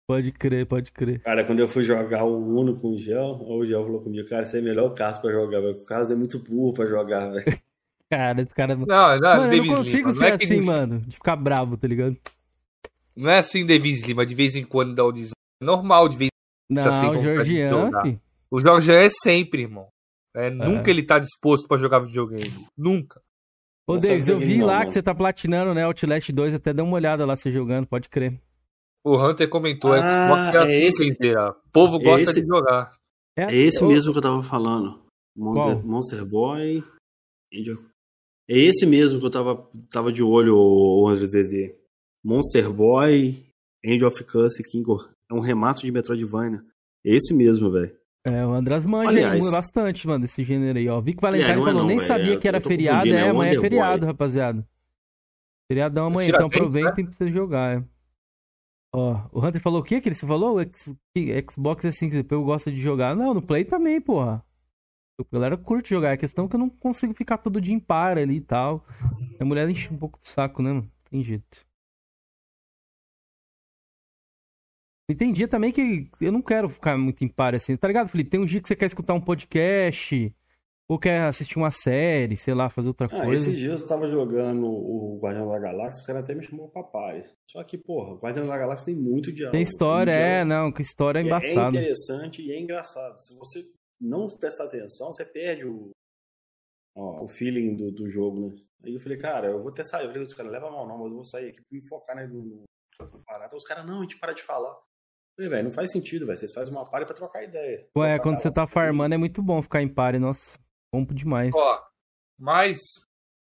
Pode 0.08 0.32
crer, 0.34 0.66
pode 0.66 0.92
crer. 0.92 1.22
Cara, 1.22 1.44
quando 1.46 1.60
eu 1.60 1.68
fui 1.68 1.84
jogar 1.84 2.24
o 2.26 2.60
Uno 2.60 2.78
com 2.80 2.90
o 2.90 3.00
Gel, 3.00 3.40
o 3.42 3.66
Gel 3.66 3.84
falou 3.86 4.02
comigo, 4.02 4.28
cara, 4.28 4.46
você 4.46 4.58
é 4.58 4.62
melhor 4.62 4.88
o 4.92 4.94
Carlos 4.96 5.20
pra 5.20 5.32
jogar, 5.32 5.62
velho. 5.62 5.74
O 5.78 5.86
Carlos 5.86 6.12
é 6.12 6.16
muito 6.16 6.38
burro 6.40 6.74
pra 6.74 6.86
jogar, 6.86 7.30
velho. 7.32 7.58
Cara, 8.12 8.42
esse 8.42 8.54
cara. 8.54 8.76
Não, 8.76 8.86
não, 8.86 9.20
Mano, 9.20 9.54
eu 9.54 9.66
não 9.66 9.76
consigo 9.78 10.10
Lima. 10.10 10.20
ser 10.20 10.20
Não 10.20 10.28
é, 10.28 10.38
que- 10.38 10.44
assim, 10.46 10.62
mano. 10.62 11.00
De 11.02 11.16
ficar 11.16 11.36
bravo, 11.36 11.78
tá 11.78 11.88
ligado? 11.88 12.16
não 13.16 13.30
é 13.30 13.38
assim, 13.38 13.66
Davis 13.66 14.02
Lima, 14.02 14.26
de 14.26 14.36
vez 14.36 14.56
em 14.56 14.64
quando 14.66 14.94
dá 14.94 15.04
o 15.06 15.12
desânimo. 15.12 15.34
É 15.62 15.66
normal, 15.66 16.10
de 16.10 16.18
vez 16.18 16.28
em 16.28 16.33
Não, 16.74 16.84
Tá 16.84 16.92
sem 17.00 17.10
o 17.10 17.22
Georgian. 17.22 18.20
O 18.52 18.60
Jorge 18.60 18.92
é 18.92 19.10
sempre, 19.10 19.62
irmão. 19.64 19.88
É, 20.36 20.50
Nunca 20.50 20.90
ele 20.90 21.04
tá 21.04 21.20
disposto 21.20 21.68
pra 21.68 21.78
jogar 21.78 22.00
videogame. 22.00 22.68
Nunca. 22.78 23.22
Ô, 23.88 23.94
Não 23.94 24.00
Davis, 24.00 24.30
eu 24.30 24.40
vi 24.40 24.58
não, 24.60 24.68
lá 24.68 24.74
mano. 24.78 24.88
que 24.88 24.94
você 24.94 25.04
tá 25.04 25.14
platinando, 25.14 25.74
né? 25.74 25.84
Outlast 25.84 26.32
2, 26.32 26.54
até 26.54 26.74
dá 26.74 26.84
uma 26.84 26.96
olhada 26.96 27.26
lá 27.26 27.36
você 27.36 27.52
jogando, 27.52 27.86
pode 27.88 28.10
crer. 28.10 28.40
O 29.06 29.18
Hunter 29.18 29.50
comentou, 29.50 29.92
Ah, 29.92 29.98
Xbox 30.28 30.56
é, 30.70 30.72
é 30.74 30.86
esse- 30.86 31.06
inteira. 31.08 31.52
O 31.52 31.70
povo 31.72 32.00
gosta 32.00 32.22
esse- 32.32 32.42
de 32.42 32.48
jogar. 32.48 32.96
É 33.38 33.44
assim, 33.46 33.56
esse 33.56 33.84
ô, 33.84 33.88
mesmo 33.88 34.12
que 34.14 34.18
eu 34.20 34.22
tava 34.24 34.42
falando. 34.44 35.02
Qual? 35.38 35.54
Monster, 35.56 35.86
Monster 35.86 36.26
Boy. 36.26 36.84
Angel- 37.54 37.84
É 38.50 38.58
esse 38.58 38.86
mesmo 38.86 39.20
que 39.20 39.26
eu 39.26 39.32
tava, 39.32 39.70
tava 39.92 40.12
de 40.12 40.22
olho, 40.24 40.56
o 40.56 41.08
André 41.10 41.28
ZD. 41.28 41.76
Monster 42.24 42.72
Boy, 42.72 43.46
Angel 43.86 44.08
of 44.08 44.24
Curse, 44.24 44.64
King 44.64 44.90
of... 44.90 45.10
É 45.34 45.38
um 45.38 45.42
remato 45.42 45.82
de 45.82 45.92
Metroidvania. 45.92 46.64
É 47.06 47.16
esse 47.16 47.34
mesmo, 47.34 47.72
velho. 47.72 47.92
É, 48.26 48.46
o 48.46 48.54
András 48.54 48.86
manja 48.86 49.10
Aliás- 49.10 49.52
bastante, 49.52 50.08
mano, 50.08 50.22
desse 50.22 50.44
gênero 50.44 50.78
aí, 50.78 50.88
ó. 50.88 51.02
Vi 51.02 51.12
que 51.14 51.18
o 51.18 51.22
Valentine 51.22 51.52
É, 51.52 51.56
falou, 51.56 51.74
não, 51.74 51.86
nem 51.88 51.98
velho. 51.98 52.08
sabia 52.08 52.34
Eu 52.36 52.40
que 52.40 52.48
era 52.48 52.62
feriado, 52.62 53.00
confundindo, 53.00 53.18
é, 53.18 53.30
amanhã 53.30 53.52
é 53.58 53.60
feriado, 53.62 54.06
rapaziada. 54.06 54.68
Feriadão 55.70 56.06
amanhã, 56.06 56.30
então 56.30 56.48
aproveitem 56.48 57.06
pra 57.06 57.14
você 57.14 57.32
jogar, 57.32 57.78
é. 57.80 57.84
Ó, 58.96 59.20
o 59.32 59.46
Hunter 59.46 59.60
falou 59.60 59.82
o 59.82 59.84
quê 59.84 60.00
que 60.00 60.08
ele 60.08 60.16
se 60.16 60.26
falou? 60.26 60.58
Xbox 61.52 61.84
é 61.84 61.88
assim, 61.88 62.10
que 62.10 62.20
o 62.20 62.24
povo 62.24 62.46
gosta 62.46 62.72
de 62.72 62.80
jogar. 62.80 63.16
Não, 63.16 63.34
no 63.34 63.42
Play 63.42 63.66
também, 63.66 64.00
porra. 64.00 64.46
A 65.20 65.24
galera 65.32 65.58
curte 65.58 65.90
jogar, 65.90 66.12
é 66.14 66.18
questão 66.18 66.48
que 66.48 66.56
eu 66.56 66.60
não 66.60 66.70
consigo 66.70 67.14
ficar 67.14 67.38
todo 67.40 67.60
dia 67.60 67.74
em 67.74 67.80
par 67.80 68.18
ali 68.18 68.36
e 68.38 68.42
tal. 68.42 68.86
A 69.40 69.44
mulher 69.46 69.68
enche 69.70 69.92
um 69.92 69.98
pouco 69.98 70.20
do 70.20 70.28
saco, 70.28 70.62
né, 70.62 70.72
mano? 70.74 70.90
Tem 71.10 71.24
jeito. 71.24 71.66
E 75.10 75.16
tem 75.16 75.32
dia 75.34 75.48
também 75.48 75.72
que 75.72 76.10
eu 76.22 76.32
não 76.32 76.42
quero 76.42 76.70
ficar 76.70 76.98
muito 76.98 77.24
em 77.24 77.28
par 77.28 77.54
assim, 77.54 77.76
tá 77.76 77.88
ligado, 77.88 78.08
Felipe? 78.10 78.30
Tem 78.30 78.40
um 78.40 78.46
dia 78.46 78.62
que 78.62 78.68
você 78.68 78.76
quer 78.76 78.86
escutar 78.86 79.14
um 79.14 79.20
podcast, 79.22 80.34
ou 80.90 80.98
quer 80.98 81.24
assistir 81.24 81.58
uma 81.58 81.72
série, 81.72 82.38
sei 82.38 82.54
lá, 82.54 82.70
fazer 82.70 82.88
outra 82.88 83.08
Ah, 83.08 83.26
coisa. 83.26 83.50
esses 83.50 83.60
dias 83.60 83.82
eu 83.82 83.88
tava 83.88 84.08
jogando 84.08 84.66
o 84.66 85.20
Guardião 85.22 85.50
da 85.50 85.60
Galáxia, 85.60 86.02
o 86.04 86.06
cara 86.06 86.20
até 86.20 86.34
me 86.34 86.44
chamou 86.44 86.70
pra 86.70 86.84
pares. 86.84 87.34
Só 87.50 87.62
que, 87.66 87.78
porra, 87.78 88.14
o 88.14 88.18
Guardião 88.18 88.48
da 88.48 88.58
Galáxia 88.58 88.86
tem 88.88 88.96
muito 88.96 89.32
diálogo. 89.32 89.52
Tem 89.58 89.64
história, 89.64 90.14
muito 90.14 90.24
é, 90.26 90.46
não, 90.46 90.72
que 90.72 90.82
história 90.82 91.20
é 91.20 91.22
É- 91.22 91.26
embaçada. 91.26 91.78
É 91.78 91.82
interessante 91.82 92.42
e 92.42 92.54
é 92.54 92.60
engraçado. 92.60 93.18
Se 93.20 93.38
você 93.38 93.62
não 94.00 94.30
prestar 94.30 94.66
atenção, 94.66 95.14
você 95.14 95.26
perde 95.26 95.66
o, 95.66 95.92
ó, 96.96 97.26
o 97.26 97.28
feeling 97.28 97.76
do, 97.76 97.92
do 97.92 98.10
jogo, 98.10 98.40
né? 98.48 98.56
Aí 98.86 98.94
eu 98.94 99.02
falei, 99.02 99.18
cara, 99.18 99.48
eu 99.48 99.60
vou 99.62 99.70
até 99.72 99.84
sair. 99.84 100.06
Eu 100.06 100.12
falei, 100.12 100.24
os 100.28 100.34
caras, 100.34 100.52
leva 100.52 100.70
mal 100.72 100.88
não, 100.88 100.98
mas 100.98 101.08
eu 101.08 101.14
vou 101.16 101.26
sair 101.26 101.50
aqui 101.50 101.58
pra 101.62 101.68
me 101.72 101.88
focar 101.90 102.16
né, 102.16 102.26
no, 102.26 102.42
no. 102.42 102.64
Os 103.54 103.64
caras, 103.66 103.86
não, 103.86 104.00
a 104.00 104.02
gente 104.04 104.18
para 104.20 104.34
de 104.34 104.42
falar. 104.44 104.76
Falei, 105.36 105.50
velho, 105.50 105.64
não 105.66 105.72
faz 105.72 105.92
sentido, 105.92 106.26
velho. 106.26 106.38
Vocês 106.38 106.54
fazem 106.54 106.74
uma 106.74 106.88
party 106.90 107.08
pra 107.08 107.16
trocar 107.16 107.44
ideia. 107.44 107.88
Ué, 107.98 108.16
Pra 108.16 108.24
quando 108.24 108.40
você 108.42 108.52
tá 108.52 108.68
farmando 108.68 109.16
é 109.16 109.18
muito 109.18 109.42
bom 109.42 109.62
ficar 109.62 109.82
em 109.82 109.88
pare, 109.92 110.20
nossa. 110.20 110.58
Bom 110.94 111.04
demais. 111.06 111.52
Ó, 111.56 111.82
mas 112.40 112.78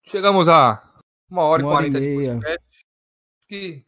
chegamos 0.07 0.47
a 0.47 0.81
uma 1.29 1.43
hora 1.43 1.61
e 1.61 1.65
Uma 1.65 1.71
e 1.71 1.75
quarenta 1.75 1.99
de 1.99 2.15
podcast. 2.15 2.63
Que 3.49 3.85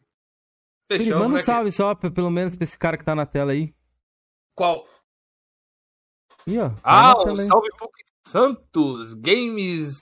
fechamos, 0.92 1.14
manda 1.14 1.26
um 1.26 1.32
né? 1.32 1.38
que- 1.38 1.44
salve 1.44 1.72
só, 1.72 1.94
p- 1.94 2.10
pelo 2.10 2.30
menos 2.30 2.54
pra 2.54 2.64
esse 2.64 2.78
cara 2.78 2.98
que 2.98 3.04
tá 3.04 3.14
na 3.14 3.24
tela 3.24 3.52
aí. 3.52 3.74
Qual? 4.54 4.86
Ih, 6.46 6.58
ó. 6.58 6.68
tá 6.70 6.76
Ah, 6.84 7.14
um 7.26 7.34
salve 7.36 7.68
pro 7.78 7.90
Santos 8.28 9.14
Games 9.14 9.98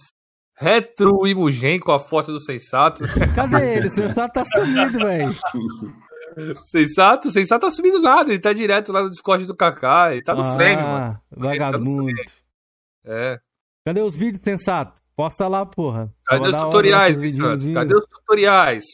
Retro 0.56 1.26
e 1.26 1.34
Mugen 1.34 1.78
com 1.78 1.92
a 1.92 1.98
foto 2.00 2.32
do 2.32 2.40
Sensato. 2.40 3.04
Cadê 3.36 3.76
ele? 3.78 3.90
Você 3.90 4.12
tá, 4.12 4.28
tá 4.28 4.44
sumido, 4.44 4.98
velho. 4.98 5.32
Sensato, 6.64 7.30
Sensato 7.30 7.66
tá 7.66 7.70
subindo 7.70 8.00
nada, 8.00 8.30
ele 8.30 8.40
tá 8.40 8.52
direto 8.52 8.92
lá 8.92 9.02
no 9.02 9.10
Discord 9.10 9.46
do 9.46 9.56
Kaká, 9.56 10.12
ele 10.12 10.22
tá 10.22 10.34
no 10.34 10.42
ah, 10.42 10.56
frame, 10.56 10.82
mano. 10.82 11.20
Vagabundo. 11.30 12.12
É. 13.04 13.38
Cadê 13.86 14.00
os 14.00 14.16
vídeos, 14.16 14.42
Sensato? 14.42 15.00
Posta 15.16 15.46
lá, 15.46 15.64
porra. 15.64 16.12
Cadê 16.24 16.48
os 16.48 16.56
tutoriais, 16.56 17.16
videozinhos. 17.16 17.74
Cadê 17.74 17.94
os 17.94 18.06
tutoriais? 18.06 18.84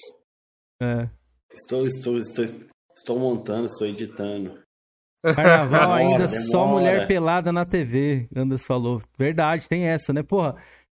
É. 0.83 1.09
Estou, 1.53 1.87
estou, 1.87 2.19
estou, 2.19 2.45
estou 2.95 3.19
montando, 3.19 3.67
estou 3.67 3.87
editando. 3.87 4.59
Carnaval 5.23 5.81
Demora, 5.81 5.97
ainda 5.97 6.27
demora. 6.27 6.51
só 6.51 6.67
mulher 6.67 7.07
pelada 7.07 7.53
na 7.53 7.65
TV, 7.65 8.29
Anders 8.35 8.65
falou. 8.65 9.03
Verdade, 9.19 9.69
tem 9.69 9.85
essa, 9.85 10.13
né? 10.13 10.23
Porra, 10.23 10.57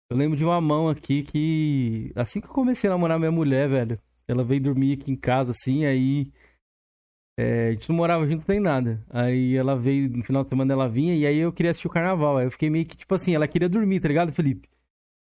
eu 0.09 0.17
lembro 0.17 0.37
de 0.37 0.45
uma 0.45 0.61
mão 0.61 0.89
aqui 0.89 1.23
que. 1.23 2.11
Assim 2.15 2.39
que 2.39 2.47
eu 2.47 2.53
comecei 2.53 2.89
a 2.89 2.93
namorar 2.93 3.19
minha 3.19 3.31
mulher, 3.31 3.67
velho, 3.67 3.99
ela 4.27 4.43
veio 4.43 4.61
dormir 4.61 4.93
aqui 4.99 5.11
em 5.11 5.15
casa, 5.15 5.51
assim, 5.51 5.85
aí. 5.85 6.31
é, 7.37 7.69
a 7.69 7.71
gente 7.73 7.89
não 7.89 7.95
morava 7.95 8.27
junto 8.27 8.43
nem 8.47 8.59
nada. 8.59 9.03
Aí 9.09 9.55
ela 9.55 9.75
veio, 9.75 10.09
no 10.09 10.23
final 10.23 10.43
de 10.43 10.49
semana 10.49 10.73
ela 10.73 10.87
vinha, 10.87 11.15
e 11.15 11.25
aí 11.25 11.37
eu 11.39 11.51
queria 11.51 11.71
assistir 11.71 11.87
o 11.87 11.91
carnaval. 11.91 12.37
Aí 12.37 12.45
eu 12.45 12.51
fiquei 12.51 12.69
meio 12.69 12.85
que, 12.85 12.95
tipo 12.97 13.13
assim, 13.15 13.33
ela 13.35 13.47
queria 13.47 13.67
dormir, 13.69 13.99
tá 13.99 14.07
ligado, 14.07 14.31
Felipe? 14.31 14.69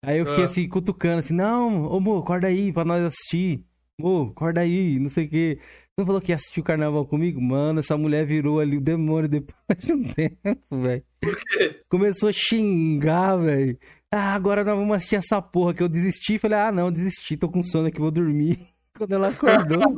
Aí 0.04 0.18
eu 0.20 0.26
fiquei 0.26 0.44
Ah. 0.44 0.46
assim, 0.46 0.68
cutucando, 0.68 1.20
assim, 1.20 1.34
não, 1.34 1.86
ô, 1.88 1.98
amor, 1.98 2.24
acorda 2.24 2.48
aí 2.48 2.72
pra 2.74 2.86
nós 2.86 3.04
assistir. 3.04 3.64
Ô, 4.02 4.24
acorda 4.32 4.62
aí, 4.62 4.98
não 4.98 5.10
sei 5.10 5.26
o 5.26 5.30
quê. 5.30 5.60
Você 6.00 6.06
falou 6.06 6.22
que 6.22 6.32
ia 6.32 6.36
assistir 6.36 6.62
o 6.62 6.64
carnaval 6.64 7.06
comigo? 7.06 7.42
Mano, 7.42 7.82
essa 7.82 7.98
mulher 7.98 8.26
virou 8.26 8.62
ali 8.62 8.78
o 8.78 8.82
demônio 8.82 9.28
depois 9.28 9.78
de 9.80 9.92
um 9.92 10.04
tempo, 10.14 10.82
velho. 10.82 11.04
Por 11.20 11.36
quê? 11.38 11.84
Começou 11.90 12.30
a 12.30 12.32
xingar, 12.32 13.36
velho. 13.36 13.78
Ah, 14.10 14.34
agora 14.34 14.64
nós 14.64 14.78
vamos 14.78 14.96
assistir 14.96 15.18
essa 15.18 15.42
porra 15.42 15.74
que 15.74 15.84
eu 15.84 15.90
desisti. 15.90 16.40
Falei, 16.40 16.58
ah, 16.58 16.72
não, 16.72 16.90
desisti, 16.90 17.36
tô 17.36 17.50
com 17.50 17.62
sono 17.62 17.90
aqui, 17.90 18.00
vou 18.00 18.10
dormir. 18.10 18.58
Quando 19.00 19.14
ela 19.14 19.30
acordou. 19.30 19.80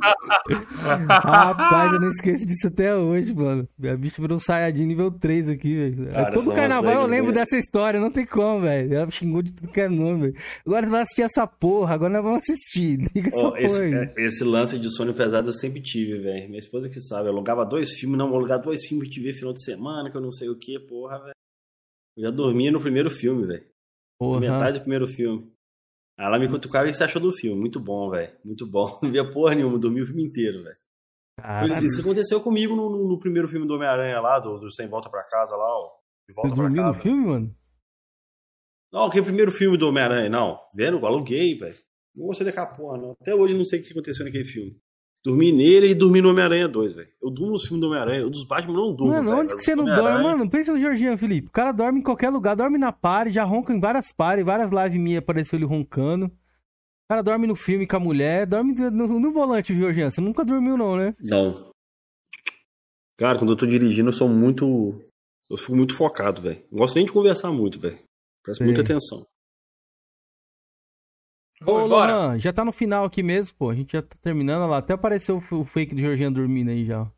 Rapaz, 1.10 1.94
eu 1.94 2.00
não 2.00 2.10
esqueço 2.10 2.46
disso 2.46 2.68
até 2.68 2.96
hoje, 2.96 3.34
mano. 3.34 3.68
A 3.84 3.98
bicha 3.98 4.22
virou 4.22 4.36
um 4.36 4.40
Saiyajin 4.40 4.86
nível 4.86 5.10
3 5.12 5.50
aqui, 5.50 5.76
velho. 5.76 6.12
Cara, 6.12 6.32
Todo 6.32 6.54
carnaval 6.54 7.02
eu 7.02 7.08
lembro 7.08 7.34
dessa 7.34 7.58
história, 7.58 8.00
não 8.00 8.12
tem 8.12 8.28
como, 8.28 8.62
velho. 8.62 8.94
Ela 8.94 9.10
xingou 9.10 9.42
de 9.42 9.54
tudo 9.54 9.72
que 9.72 9.82
é 9.82 9.90
nome, 9.90 10.22
velho. 10.22 10.36
Agora 10.64 10.82
nós 10.84 10.92
vamos 10.92 11.04
assistir 11.06 11.24
essa 11.24 11.48
porra, 11.48 11.96
agora 11.96 12.14
nós 12.14 12.24
vamos 12.24 12.40
assistir. 12.48 13.00
Liga 13.16 13.30
essa 13.30 13.42
porra 13.42 13.60
esse, 13.60 13.80
aí. 13.80 13.94
é, 13.94 14.26
esse 14.26 14.44
lance 14.44 14.78
de 14.78 14.96
sono 14.96 15.16
pesado 15.16 15.50
eu 15.50 15.54
sempre 15.54 15.82
tive, 15.82 16.20
velho. 16.20 16.48
Minha 16.48 16.60
esposa 16.60 16.88
que 16.88 17.02
sabe, 17.02 17.28
eu 17.28 17.34
alugava 17.34 17.66
dois 17.66 17.92
filmes, 17.94 18.20
não, 18.20 18.30
vou 18.30 18.38
alugar 18.38 18.62
dois 18.62 18.86
filmes 18.86 19.10
de 19.10 19.20
ver 19.20 19.34
final 19.34 19.52
de 19.52 19.64
semana, 19.64 20.12
que 20.12 20.16
eu 20.16 20.22
não 20.22 20.32
sei 20.32 20.48
o 20.48 20.56
que, 20.56 20.80
porra, 20.80 21.18
velho. 21.18 21.36
Eu 22.16 22.24
já 22.26 22.30
dormia 22.30 22.72
no 22.72 22.80
primeiro 22.80 23.10
filme, 23.10 23.48
velho. 23.48 23.66
Porra. 24.20 24.40
Metade 24.40 24.78
do 24.78 24.82
primeiro 24.82 25.08
filme. 25.08 25.51
Ela 26.18 26.38
me 26.38 26.48
cutucava 26.48 26.88
e 26.88 26.94
você 26.94 27.04
achou 27.04 27.22
do 27.22 27.32
filme? 27.32 27.60
Muito 27.60 27.80
bom, 27.80 28.10
velho. 28.10 28.32
Muito 28.46 28.68
bom. 28.68 29.00
Não 29.02 29.12
via 29.12 29.30
porra 29.32 29.56
nenhuma, 29.56 29.80
dormi 29.80 30.02
o 30.02 30.06
filme 30.06 30.24
inteiro, 30.24 30.64
velho. 30.64 30.78
Isso 31.84 32.02
aconteceu 32.02 32.40
comigo 32.42 32.76
no, 32.76 32.90
no- 32.90 33.08
no 33.08 33.20
primeiro 33.20 33.48
filme 33.48 33.66
do 33.68 33.74
Homem-Aranha 33.74 34.20
lá, 34.20 34.38
do, 34.40 34.60
do 34.60 34.72
Sem 34.72 34.88
Volta 34.88 35.10
pra 35.10 35.24
Casa 35.24 35.56
lá, 35.56 35.78
ó. 35.80 35.88
De 36.28 36.34
Você 36.34 36.42
volta 36.42 36.54
pra 36.56 36.64
dormiu 36.64 36.84
no 36.84 36.92
casa. 36.92 37.02
filme, 37.02 37.26
mano? 37.26 37.56
Não, 38.94 39.06
aquele 39.06 39.26
primeiro 39.26 39.52
filme 39.52 39.78
do 39.78 39.88
Homem-Aranha, 39.88 40.30
não. 40.30 40.60
Vendo? 40.76 41.04
Aluguei, 41.06 41.58
velho. 41.58 41.76
Não 42.16 42.28
gostei 42.28 42.46
daquela 42.46 42.68
porra, 42.68 42.98
não. 42.98 43.12
Até 43.20 43.34
hoje 43.34 43.54
eu 43.54 43.58
não 43.58 43.66
sei 43.66 43.80
o 43.80 43.84
que 43.84 43.92
aconteceu 43.92 44.26
naquele 44.26 44.44
filme. 44.44 44.78
Dormi 45.24 45.52
nele 45.52 45.92
e 45.92 45.96
dormi 45.96 46.20
no 46.20 46.32
Homem-Aranha 46.32 46.68
2, 46.68 46.94
velho. 46.94 47.10
Eu 47.22 47.30
durmo 47.30 47.52
nos 47.52 47.64
filmes 47.64 47.82
do 47.82 47.88
Homem-Aranha. 47.88 48.26
Os 48.26 48.32
dos 48.32 48.44
Batman 48.44 48.74
eu 48.74 48.78
não 48.78 48.96
durmo, 48.96 49.14
Mano, 49.14 49.30
velho, 49.30 49.42
onde 49.42 49.56
que 49.56 49.62
você 49.64 49.76
não 49.76 49.86
do 49.86 49.94
dorme? 49.94 50.24
Mano, 50.24 50.50
pensa 50.50 50.74
no 50.74 50.80
Jorginho, 50.80 51.16
Felipe. 51.18 51.48
O 51.48 51.52
cara 51.52 51.72
dorme 51.72 52.00
em 52.00 52.04
qualquer 52.04 52.30
lugar, 52.30 52.56
dorme 52.56 52.80
na 52.80 52.92
party, 52.92 53.32
já 53.32 53.44
ronca 53.44 53.72
em 53.72 53.80
várias 53.80 54.12
parties, 54.12 54.46
várias 54.46 54.72
lives 54.72 55.00
minhas 55.00 55.20
apareceu 55.20 55.58
ele 55.58 55.66
roncando. 55.66 56.26
O 56.26 57.08
cara 57.08 57.22
dorme 57.22 57.46
no 57.46 57.56
filme 57.56 57.86
com 57.86 57.98
a 57.98 58.00
mulher, 58.00 58.48
dorme 58.48 58.74
no, 58.74 59.20
no 59.20 59.32
volante, 59.32 59.76
Jorginho. 59.76 60.10
Você 60.10 60.22
nunca 60.22 60.44
dormiu, 60.44 60.76
não, 60.76 60.96
né? 60.96 61.16
Não. 61.20 61.70
Cara, 63.18 63.38
quando 63.38 63.52
eu 63.52 63.58
tô 63.58 63.68
dirigindo, 63.68 64.10
eu 64.10 64.14
sou 64.14 64.28
muito. 64.28 65.00
Eu 65.48 65.58
fico 65.58 65.76
muito 65.76 65.96
focado, 65.96 66.42
velho. 66.42 66.64
Não 66.72 66.80
gosto 66.80 66.96
nem 66.96 67.06
de 67.06 67.12
conversar 67.12 67.52
muito, 67.52 67.80
velho. 67.80 68.00
Presta 68.44 68.64
muita 68.64 68.82
atenção. 68.82 69.28
Vamos 71.62 71.84
Ô, 71.84 71.86
embora? 71.86 72.16
Lohan, 72.16 72.40
já 72.40 72.52
tá 72.52 72.66
no 72.66 72.72
final 72.72 73.06
aqui 73.06 73.22
mesmo, 73.22 73.56
pô. 73.58 73.70
A 73.70 73.76
gente 73.76 73.92
já 73.94 74.02
tá 74.02 74.16
terminando 74.22 74.70
lá. 74.70 74.78
Até 74.80 74.94
apareceu 74.94 75.42
o 75.52 75.66
fake 75.66 75.94
do 75.96 76.02
Jorginho 76.02 76.32
dormindo 76.32 76.70
aí 76.72 76.86
já. 76.86 77.10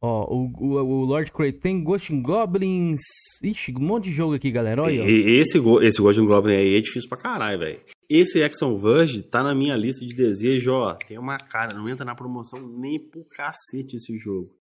Ó, 0.00 0.24
o, 0.34 0.46
o, 0.58 0.74
o 0.74 1.04
Lord 1.04 1.32
Craig 1.32 1.52
tem 1.58 1.82
Ghost 1.82 2.12
in 2.12 2.22
Goblins. 2.22 3.00
Ixi, 3.42 3.74
um 3.76 3.80
monte 3.80 4.04
de 4.04 4.12
jogo 4.12 4.34
aqui, 4.34 4.50
galera. 4.50 4.82
Olha 4.82 5.02
aí, 5.02 5.22
ó. 5.36 5.40
Esse, 5.40 5.58
esse 5.86 6.00
Golden 6.00 6.26
Globe 6.26 6.50
aí 6.54 6.76
é 6.76 6.80
difícil 6.80 7.08
pra 7.08 7.18
caralho, 7.18 7.58
velho. 7.58 7.80
Esse 8.08 8.42
Action 8.42 8.76
Verge 8.76 9.22
tá 9.22 9.42
na 9.42 9.54
minha 9.54 9.76
lista 9.76 10.04
de 10.06 10.14
desejo, 10.14 10.72
ó. 10.72 10.94
Tem 10.94 11.18
uma 11.18 11.38
cara, 11.38 11.74
não 11.74 11.88
entra 11.88 12.04
na 12.04 12.14
promoção 12.14 12.60
nem 12.78 13.00
por 13.00 13.24
cacete 13.30 13.96
esse 13.96 14.16
jogo. 14.18 14.54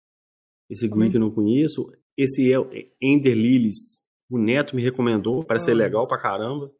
Esse 0.70 0.88
Também. 0.90 1.10
Greek 1.10 1.16
eu 1.16 1.22
não 1.22 1.32
conheço. 1.32 1.92
Esse 2.18 2.52
é 2.52 2.58
o 2.60 2.68
Ender 3.02 3.36
Lilies. 3.36 4.04
O 4.30 4.40
Neto 4.40 4.76
me 4.76 4.82
recomendou, 4.82 5.44
parece 5.44 5.66
ser 5.66 5.72
Ah. 5.72 5.76
legal 5.76 6.08
pra 6.08 6.20
caramba. 6.20 6.72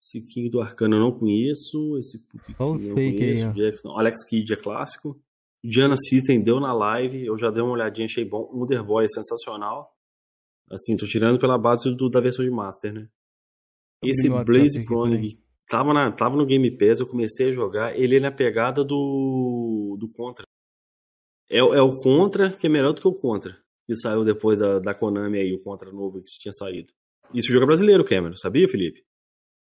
Esse 0.00 0.24
King 0.26 0.48
do 0.50 0.60
Arcano 0.60 0.96
eu 0.96 1.00
não 1.00 1.18
conheço. 1.18 1.96
Esse 1.98 2.18
Pup 2.26 2.40
Olha 2.58 2.76
os 2.76 2.84
eu 2.84 2.90
não 2.94 2.98
aí, 3.02 3.16
conheço. 3.16 3.52
Jackson, 3.54 3.88
Alex 3.90 4.24
Kidd 4.24 4.52
é 4.52 4.56
clássico. 4.56 5.20
Diana 5.64 5.96
System 5.96 6.40
deu 6.42 6.60
na 6.60 6.72
live, 6.72 7.26
eu 7.26 7.36
já 7.36 7.50
dei 7.50 7.62
uma 7.62 7.72
olhadinha, 7.72 8.06
achei 8.06 8.24
bom. 8.24 8.48
Underboy 8.54 9.04
é 9.04 9.08
sensacional. 9.08 9.92
Assim, 10.70 10.96
tô 10.96 11.06
tirando 11.06 11.38
pela 11.38 11.58
base 11.58 11.92
do, 11.96 12.08
da 12.08 12.20
versão 12.20 12.44
de 12.44 12.50
Master, 12.50 12.92
né? 12.92 13.08
Esse 14.04 14.28
Blaze 14.44 14.84
Chronic 14.84 15.40
tava, 15.68 15.92
na, 15.92 16.12
tava 16.12 16.36
no 16.36 16.46
Game 16.46 16.70
Pass, 16.78 17.00
eu 17.00 17.08
comecei 17.08 17.50
a 17.50 17.52
jogar. 17.52 17.98
Ele 17.98 18.16
é 18.16 18.20
na 18.20 18.30
pegada 18.30 18.84
do, 18.84 19.96
do 19.98 20.08
Contra. 20.08 20.44
É, 21.50 21.62
o- 21.62 21.74
é 21.74 21.82
o 21.82 21.96
Contra 21.96 22.50
que 22.52 22.66
é 22.66 22.70
melhor 22.70 22.92
do 22.92 23.00
que 23.00 23.08
o 23.08 23.14
Contra. 23.14 23.58
Que 23.86 23.96
saiu 23.96 24.24
depois 24.24 24.60
da, 24.60 24.78
da 24.78 24.94
Konami 24.94 25.38
aí, 25.38 25.52
o 25.54 25.62
Contra 25.62 25.90
novo 25.90 26.20
que 26.22 26.30
tinha 26.38 26.52
saído. 26.52 26.92
Isso 27.34 27.48
jogo 27.50 27.64
é 27.64 27.66
brasileiro, 27.66 28.04
Cameron, 28.04 28.36
sabia, 28.36 28.68
Felipe? 28.68 29.02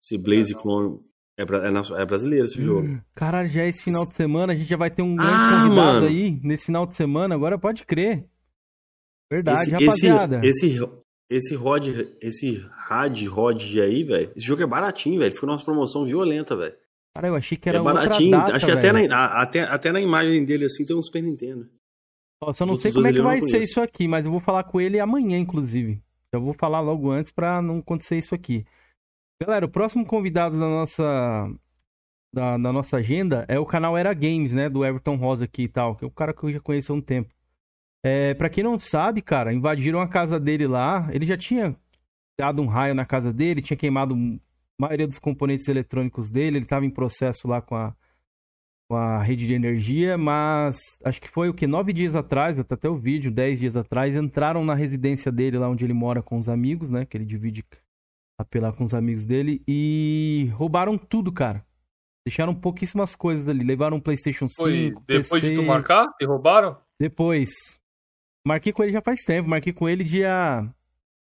Esse 0.04 0.18
Blaze 0.18 0.54
Clone 0.54 1.00
é, 1.38 1.44
bra- 1.46 1.66
é, 1.66 1.70
na- 1.70 1.82
é 1.98 2.04
brasileiro 2.04 2.44
esse 2.44 2.60
jogo. 2.62 2.86
Hum, 2.86 3.00
Caralho, 3.14 3.48
já 3.48 3.62
é 3.62 3.68
esse 3.68 3.82
final 3.82 4.04
de 4.06 4.14
semana, 4.14 4.52
a 4.52 4.56
gente 4.56 4.68
já 4.68 4.76
vai 4.76 4.90
ter 4.90 5.00
um 5.02 5.16
grande 5.16 5.32
Ah, 5.32 5.62
convidado 5.64 5.76
mano. 5.76 6.06
aí 6.06 6.38
nesse 6.42 6.66
final 6.66 6.86
de 6.86 6.94
semana, 6.94 7.34
agora 7.34 7.58
pode 7.58 7.84
crer. 7.86 8.26
Verdade, 9.30 9.62
esse, 9.62 9.70
rapaziada. 9.70 10.40
Esse, 10.44 10.66
esse, 10.66 10.88
esse 11.30 11.54
Rod, 11.54 11.88
esse 12.20 12.56
Rad 12.86 13.22
Rod 13.26 13.62
aí, 13.78 14.04
velho. 14.04 14.30
Esse 14.36 14.44
jogo 14.46 14.62
é 14.62 14.66
baratinho, 14.66 15.18
velho. 15.18 15.34
Foi 15.34 15.48
uma 15.48 15.62
promoção 15.64 16.04
violenta, 16.04 16.54
velho. 16.56 16.74
Cara, 17.16 17.28
eu 17.28 17.34
achei 17.36 17.56
que 17.56 17.68
era 17.68 17.78
É 17.78 17.82
baratinho. 17.82 18.36
outra 18.36 18.38
data, 18.52 18.56
Acho 18.56 18.66
que 18.66 18.72
até 18.72 18.92
na, 18.92 19.26
até, 19.40 19.60
até 19.62 19.92
na 19.92 20.00
imagem 20.00 20.44
dele 20.44 20.66
assim 20.66 20.84
tem 20.84 20.94
um 20.96 21.02
Super 21.02 21.22
Nintendo. 21.22 21.68
Ó, 22.42 22.52
Só 22.52 22.66
não 22.66 22.74
Os 22.74 22.82
sei 22.82 22.92
como 22.92 23.06
é 23.06 23.12
que 23.12 23.22
vai 23.22 23.40
ser 23.40 23.62
isso 23.62 23.80
aqui, 23.80 24.06
mas 24.06 24.24
eu 24.24 24.30
vou 24.30 24.40
falar 24.40 24.64
com 24.64 24.80
ele 24.80 25.00
amanhã, 25.00 25.38
inclusive. 25.38 26.02
Já 26.32 26.38
vou 26.40 26.52
falar 26.52 26.80
logo 26.80 27.10
antes 27.10 27.32
pra 27.32 27.62
não 27.62 27.78
acontecer 27.78 28.18
isso 28.18 28.34
aqui. 28.34 28.66
Galera, 29.42 29.66
o 29.66 29.68
próximo 29.68 30.06
convidado 30.06 30.58
da 30.58 30.66
nossa 30.66 31.54
da, 32.32 32.56
da 32.56 32.72
nossa 32.72 32.96
agenda 32.96 33.44
é 33.48 33.58
o 33.58 33.66
canal 33.66 33.96
Era 33.96 34.12
Games, 34.12 34.52
né, 34.52 34.68
do 34.68 34.84
Everton 34.84 35.16
Rosa 35.16 35.44
aqui 35.44 35.62
e 35.62 35.68
tal, 35.68 35.96
que 35.96 36.04
é 36.04 36.08
o 36.08 36.10
cara 36.10 36.34
que 36.34 36.44
eu 36.44 36.52
já 36.52 36.60
conheço 36.60 36.92
há 36.92 36.96
um 36.96 37.00
tempo. 37.00 37.32
É, 38.04 38.34
para 38.34 38.50
quem 38.50 38.62
não 38.62 38.78
sabe, 38.78 39.22
cara, 39.22 39.52
invadiram 39.52 40.00
a 40.00 40.08
casa 40.08 40.38
dele 40.38 40.66
lá. 40.66 41.08
Ele 41.12 41.24
já 41.24 41.36
tinha 41.36 41.74
dado 42.38 42.60
um 42.60 42.66
raio 42.66 42.94
na 42.94 43.06
casa 43.06 43.32
dele, 43.32 43.62
tinha 43.62 43.76
queimado 43.76 44.14
a 44.14 44.38
maioria 44.78 45.06
dos 45.06 45.18
componentes 45.18 45.68
eletrônicos 45.68 46.30
dele, 46.30 46.58
ele 46.58 46.66
tava 46.66 46.84
em 46.84 46.90
processo 46.90 47.48
lá 47.48 47.62
com 47.62 47.76
a 47.76 47.94
com 48.86 48.96
a 48.96 49.22
rede 49.22 49.46
de 49.46 49.54
energia, 49.54 50.18
mas 50.18 50.78
acho 51.02 51.18
que 51.18 51.28
foi 51.28 51.48
o 51.48 51.54
que? 51.54 51.66
Nove 51.66 51.90
dias 51.90 52.14
atrás, 52.14 52.58
até 52.58 52.86
o 52.86 52.96
vídeo, 52.96 53.30
dez 53.30 53.58
dias 53.58 53.76
atrás, 53.76 54.14
entraram 54.14 54.62
na 54.62 54.74
residência 54.74 55.32
dele, 55.32 55.56
lá 55.56 55.70
onde 55.70 55.84
ele 55.86 55.94
mora 55.94 56.22
com 56.22 56.36
os 56.36 56.50
amigos, 56.50 56.90
né? 56.90 57.06
Que 57.06 57.16
ele 57.16 57.24
divide 57.24 57.64
apelar 58.38 58.72
com 58.72 58.84
os 58.84 58.94
amigos 58.94 59.24
dele, 59.24 59.62
e 59.66 60.50
roubaram 60.54 60.96
tudo, 60.98 61.32
cara. 61.32 61.64
Deixaram 62.26 62.54
pouquíssimas 62.54 63.14
coisas 63.14 63.46
ali. 63.46 63.62
Levaram 63.62 63.98
um 63.98 64.00
PlayStation 64.00 64.48
5. 64.48 64.54
Foi 64.62 64.94
depois 65.06 65.42
PC, 65.42 65.50
de 65.50 65.54
tu 65.54 65.62
marcar? 65.62 66.08
Te 66.18 66.24
roubaram? 66.24 66.76
Depois. 66.98 67.50
Marquei 68.46 68.72
com 68.72 68.82
ele 68.82 68.92
já 68.92 69.02
faz 69.02 69.20
tempo. 69.20 69.48
Marquei 69.48 69.72
com 69.72 69.88
ele 69.88 70.02
dia. 70.02 70.66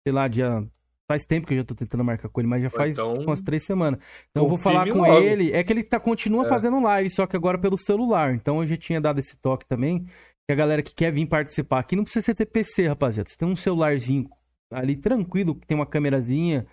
Sei 0.07 0.13
lá, 0.13 0.29
dia. 0.29 0.63
Faz 1.07 1.25
tempo 1.25 1.47
que 1.47 1.55
eu 1.55 1.59
já 1.59 1.65
tô 1.65 1.75
tentando 1.75 2.03
marcar 2.05 2.29
com 2.31 2.41
ele, 2.41 2.49
mas 2.49 2.63
já 2.63 2.71
faz 2.71 2.95
então, 2.95 3.15
umas 3.15 3.41
três 3.43 3.65
semanas. 3.65 4.01
Então 4.31 4.45
eu 4.45 4.49
vou 4.49 4.57
falar 4.59 4.87
com 4.91 5.01
logo. 5.01 5.21
ele. 5.21 5.53
É 5.53 5.63
que 5.63 5.73
ele 5.73 5.83
tá, 5.85 5.99
continua 6.01 6.47
É. 6.47 6.49
fazendo 6.49 6.81
live, 6.83 7.11
só 7.11 7.27
que 7.27 7.37
agora 7.37 7.59
pelo 7.59 7.77
celular. 7.79 8.35
Então 8.35 8.61
eu 8.63 8.67
já 8.67 8.77
tinha 8.77 9.01
dado 9.01 9.21
esse 9.21 9.37
toque 9.39 9.67
também. 9.67 10.07
Que 10.47 10.53
a 10.53 10.55
galera 10.55 10.83
que 10.83 10.95
quer 10.95 11.11
vir 11.13 11.27
participar 11.27 11.79
aqui 11.81 11.97
não 11.97 12.05
precisa 12.05 12.35
ter 12.35 12.47
PC, 12.47 12.89
rapaziada. 12.89 13.29
Você 13.31 13.37
tem 13.37 13.49
um 13.49 13.57
celularzinho 13.57 14.29
ali 14.71 14.97
tranquilo, 14.97 15.55
que 15.55 15.67
tem 15.67 15.75
uma 15.77 15.87
câmerazinha. 15.87 16.67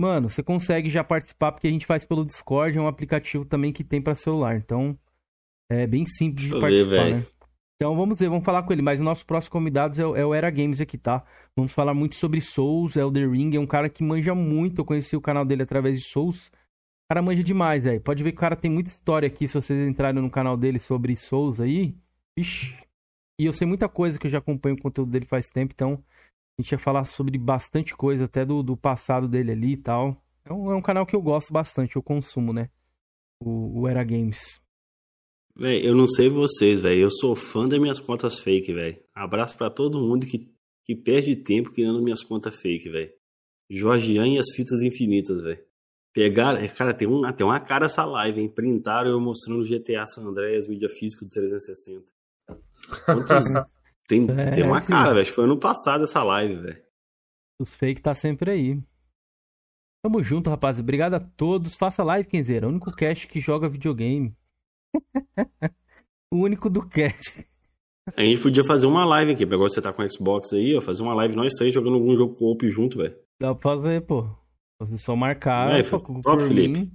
Mano, 0.00 0.28
você 0.28 0.42
consegue 0.42 0.90
já 0.90 1.04
participar 1.04 1.52
porque 1.52 1.68
a 1.68 1.70
gente 1.70 1.86
faz 1.86 2.04
pelo 2.04 2.24
Discord, 2.24 2.76
é 2.76 2.80
um 2.80 2.88
aplicativo 2.88 3.44
também 3.44 3.72
que 3.72 3.84
tem 3.84 4.02
pra 4.02 4.14
celular. 4.14 4.56
Então 4.56 4.98
é 5.70 5.86
bem 5.86 6.04
simples 6.04 6.46
de 6.46 6.52
ver, 6.54 6.60
participar, 6.60 6.90
velho. 6.90 7.16
né? 7.18 7.26
Então 7.76 7.96
vamos 7.96 8.18
ver, 8.18 8.28
vamos 8.28 8.44
falar 8.44 8.62
com 8.62 8.72
ele. 8.72 8.82
Mas 8.82 8.98
o 9.00 9.04
nosso 9.04 9.24
próximo 9.26 9.52
convidado 9.52 10.00
é, 10.00 10.06
o- 10.06 10.16
é 10.16 10.24
o 10.26 10.34
Era 10.34 10.50
Games 10.50 10.80
aqui, 10.80 10.98
tá? 10.98 11.24
Vamos 11.56 11.72
falar 11.72 11.94
muito 11.94 12.16
sobre 12.16 12.40
Souls, 12.40 12.96
Elder 12.96 13.30
Ring. 13.30 13.54
É 13.54 13.60
um 13.60 13.66
cara 13.66 13.88
que 13.88 14.02
manja 14.02 14.34
muito. 14.34 14.80
Eu 14.80 14.84
conheci 14.84 15.16
o 15.16 15.20
canal 15.20 15.44
dele 15.44 15.62
através 15.62 15.98
de 15.98 16.04
Souls. 16.08 16.48
O 16.48 17.08
cara 17.08 17.22
manja 17.22 17.42
demais, 17.44 17.84
velho. 17.84 18.00
Pode 18.00 18.22
ver 18.24 18.32
que 18.32 18.38
o 18.38 18.40
cara 18.40 18.56
tem 18.56 18.70
muita 18.70 18.88
história 18.90 19.26
aqui. 19.26 19.46
Se 19.46 19.54
vocês 19.54 19.88
entrarem 19.88 20.20
no 20.22 20.30
canal 20.30 20.56
dele 20.56 20.78
sobre 20.78 21.14
Souls 21.14 21.60
aí. 21.60 21.94
Ixi. 22.38 22.74
E 23.40 23.44
eu 23.46 23.52
sei 23.52 23.66
muita 23.66 23.88
coisa 23.88 24.18
que 24.18 24.26
eu 24.26 24.30
já 24.30 24.38
acompanho 24.38 24.76
o 24.76 24.80
conteúdo 24.80 25.10
dele 25.10 25.26
faz 25.26 25.46
tempo. 25.48 25.72
Então 25.74 26.02
a 26.58 26.62
gente 26.62 26.72
ia 26.72 26.78
falar 26.78 27.04
sobre 27.04 27.36
bastante 27.38 27.96
coisa, 27.96 28.24
até 28.24 28.44
do, 28.44 28.62
do 28.62 28.76
passado 28.76 29.28
dele 29.28 29.52
ali 29.52 29.72
e 29.72 29.76
tal. 29.76 30.22
É 30.44 30.52
um, 30.52 30.70
é 30.70 30.76
um 30.76 30.82
canal 30.82 31.04
que 31.04 31.16
eu 31.16 31.22
gosto 31.22 31.52
bastante, 31.52 31.96
eu 31.96 32.02
consumo, 32.02 32.52
né? 32.52 32.70
O, 33.40 33.80
o 33.80 33.88
Era 33.88 34.04
Games. 34.04 34.60
Véi, 35.56 35.86
eu 35.86 35.94
não 35.94 36.06
sei 36.06 36.28
vocês, 36.28 36.80
velho. 36.80 37.02
Eu 37.02 37.10
sou 37.10 37.34
fã 37.34 37.66
das 37.66 37.80
minhas 37.80 38.00
contas 38.00 38.38
fake, 38.38 38.72
velho. 38.72 38.98
Abraço 39.14 39.56
pra 39.56 39.70
todo 39.70 40.00
mundo 40.00 40.26
que, 40.26 40.52
que 40.84 40.94
perde 40.94 41.36
tempo 41.36 41.72
criando 41.72 42.02
minhas 42.02 42.22
contas 42.22 42.56
fake, 42.60 42.88
velho. 42.88 43.12
Jorgian 43.70 44.26
e 44.28 44.38
as 44.38 44.50
fitas 44.54 44.82
infinitas, 44.82 45.40
velho. 45.40 45.62
Pegaram. 46.12 46.58
é, 46.58 46.68
Cara, 46.68 46.94
tem, 46.94 47.08
um, 47.08 47.22
tem 47.32 47.46
uma 47.46 47.60
cara 47.60 47.86
essa 47.86 48.04
live, 48.04 48.40
hein? 48.40 48.48
Printaram 48.48 49.10
eu 49.10 49.20
mostrando 49.20 49.64
GTA 49.64 50.06
San 50.06 50.22
Andreas, 50.22 50.68
mídia 50.68 50.88
física 50.88 51.24
do 51.24 51.30
360. 51.30 52.04
Quantos. 53.04 53.44
tem, 54.08 54.26
É, 54.30 54.50
tem 54.50 54.64
uma 54.64 54.80
cara, 54.80 55.10
velho. 55.10 55.20
Acho 55.22 55.30
que 55.30 55.36
Foi 55.36 55.44
ano 55.44 55.58
passado 55.58 56.04
essa 56.04 56.22
live, 56.22 56.56
velho. 56.56 56.82
Os 57.60 57.74
fake 57.74 58.00
tá 58.02 58.14
sempre 58.14 58.50
aí. 58.50 58.80
Tamo 60.04 60.22
junto, 60.22 60.50
rapaz. 60.50 60.78
Obrigado 60.80 61.14
a 61.14 61.20
todos. 61.20 61.74
Faça 61.76 62.02
live, 62.02 62.28
Kenzeira. 62.28 62.66
O 62.66 62.70
único 62.70 62.94
cast 62.94 63.26
que 63.26 63.40
joga 63.40 63.68
videogame. 63.68 64.36
o 66.32 66.38
único 66.38 66.68
do 66.68 66.86
cast. 66.86 67.46
A 68.14 68.22
gente 68.22 68.42
podia 68.42 68.64
fazer 68.64 68.86
uma 68.86 69.04
live 69.04 69.32
aqui. 69.32 69.44
Agora 69.44 69.68
você 69.68 69.80
tá 69.80 69.92
com 69.92 70.02
o 70.02 70.10
Xbox 70.10 70.52
aí, 70.52 70.76
ó. 70.76 70.80
Fazer 70.82 71.02
uma 71.02 71.14
live 71.14 71.34
nós 71.34 71.54
três 71.54 71.72
jogando 71.72 71.94
algum 71.94 72.14
jogo 72.14 72.34
co-op 72.34 72.70
junto, 72.70 72.98
velho. 72.98 73.16
Dá 73.40 73.54
pra 73.54 73.76
fazer, 73.76 74.02
pô. 74.02 74.28
Você 74.80 74.98
só 74.98 75.16
marcar. 75.16 75.74
É, 75.78 75.82
pô, 75.82 75.98
próprio 76.00 76.22
por 76.22 76.48
Felipe. 76.48 76.68
mim, 76.68 76.92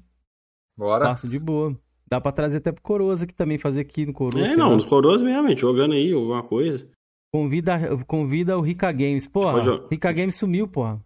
Bora. 0.78 1.06
Passo 1.06 1.28
de 1.28 1.40
boa. 1.40 1.76
Dá 2.08 2.22
pra 2.22 2.32
trazer 2.32 2.58
até 2.58 2.72
pro 2.72 2.82
Coroas 2.82 3.22
aqui 3.22 3.34
também, 3.34 3.58
fazer 3.58 3.82
aqui 3.82 4.06
no 4.06 4.14
Coroas. 4.14 4.52
É, 4.52 4.56
não, 4.56 4.70
lá. 4.70 4.76
nos 4.76 4.86
coroas 4.86 5.22
mesmo, 5.22 5.48
gente, 5.50 5.62
jogando 5.62 5.94
aí 5.94 6.12
alguma 6.12 6.42
coisa. 6.44 6.90
Convida, 7.34 7.78
convida 8.08 8.58
o 8.58 8.62
Rica 8.62 8.92
Games. 8.92 9.28
Porra, 9.28 9.52
pode- 9.64 9.88
Rica 9.92 10.12
Games 10.12 10.36
sumiu, 10.36 10.68
porra. 10.68 11.00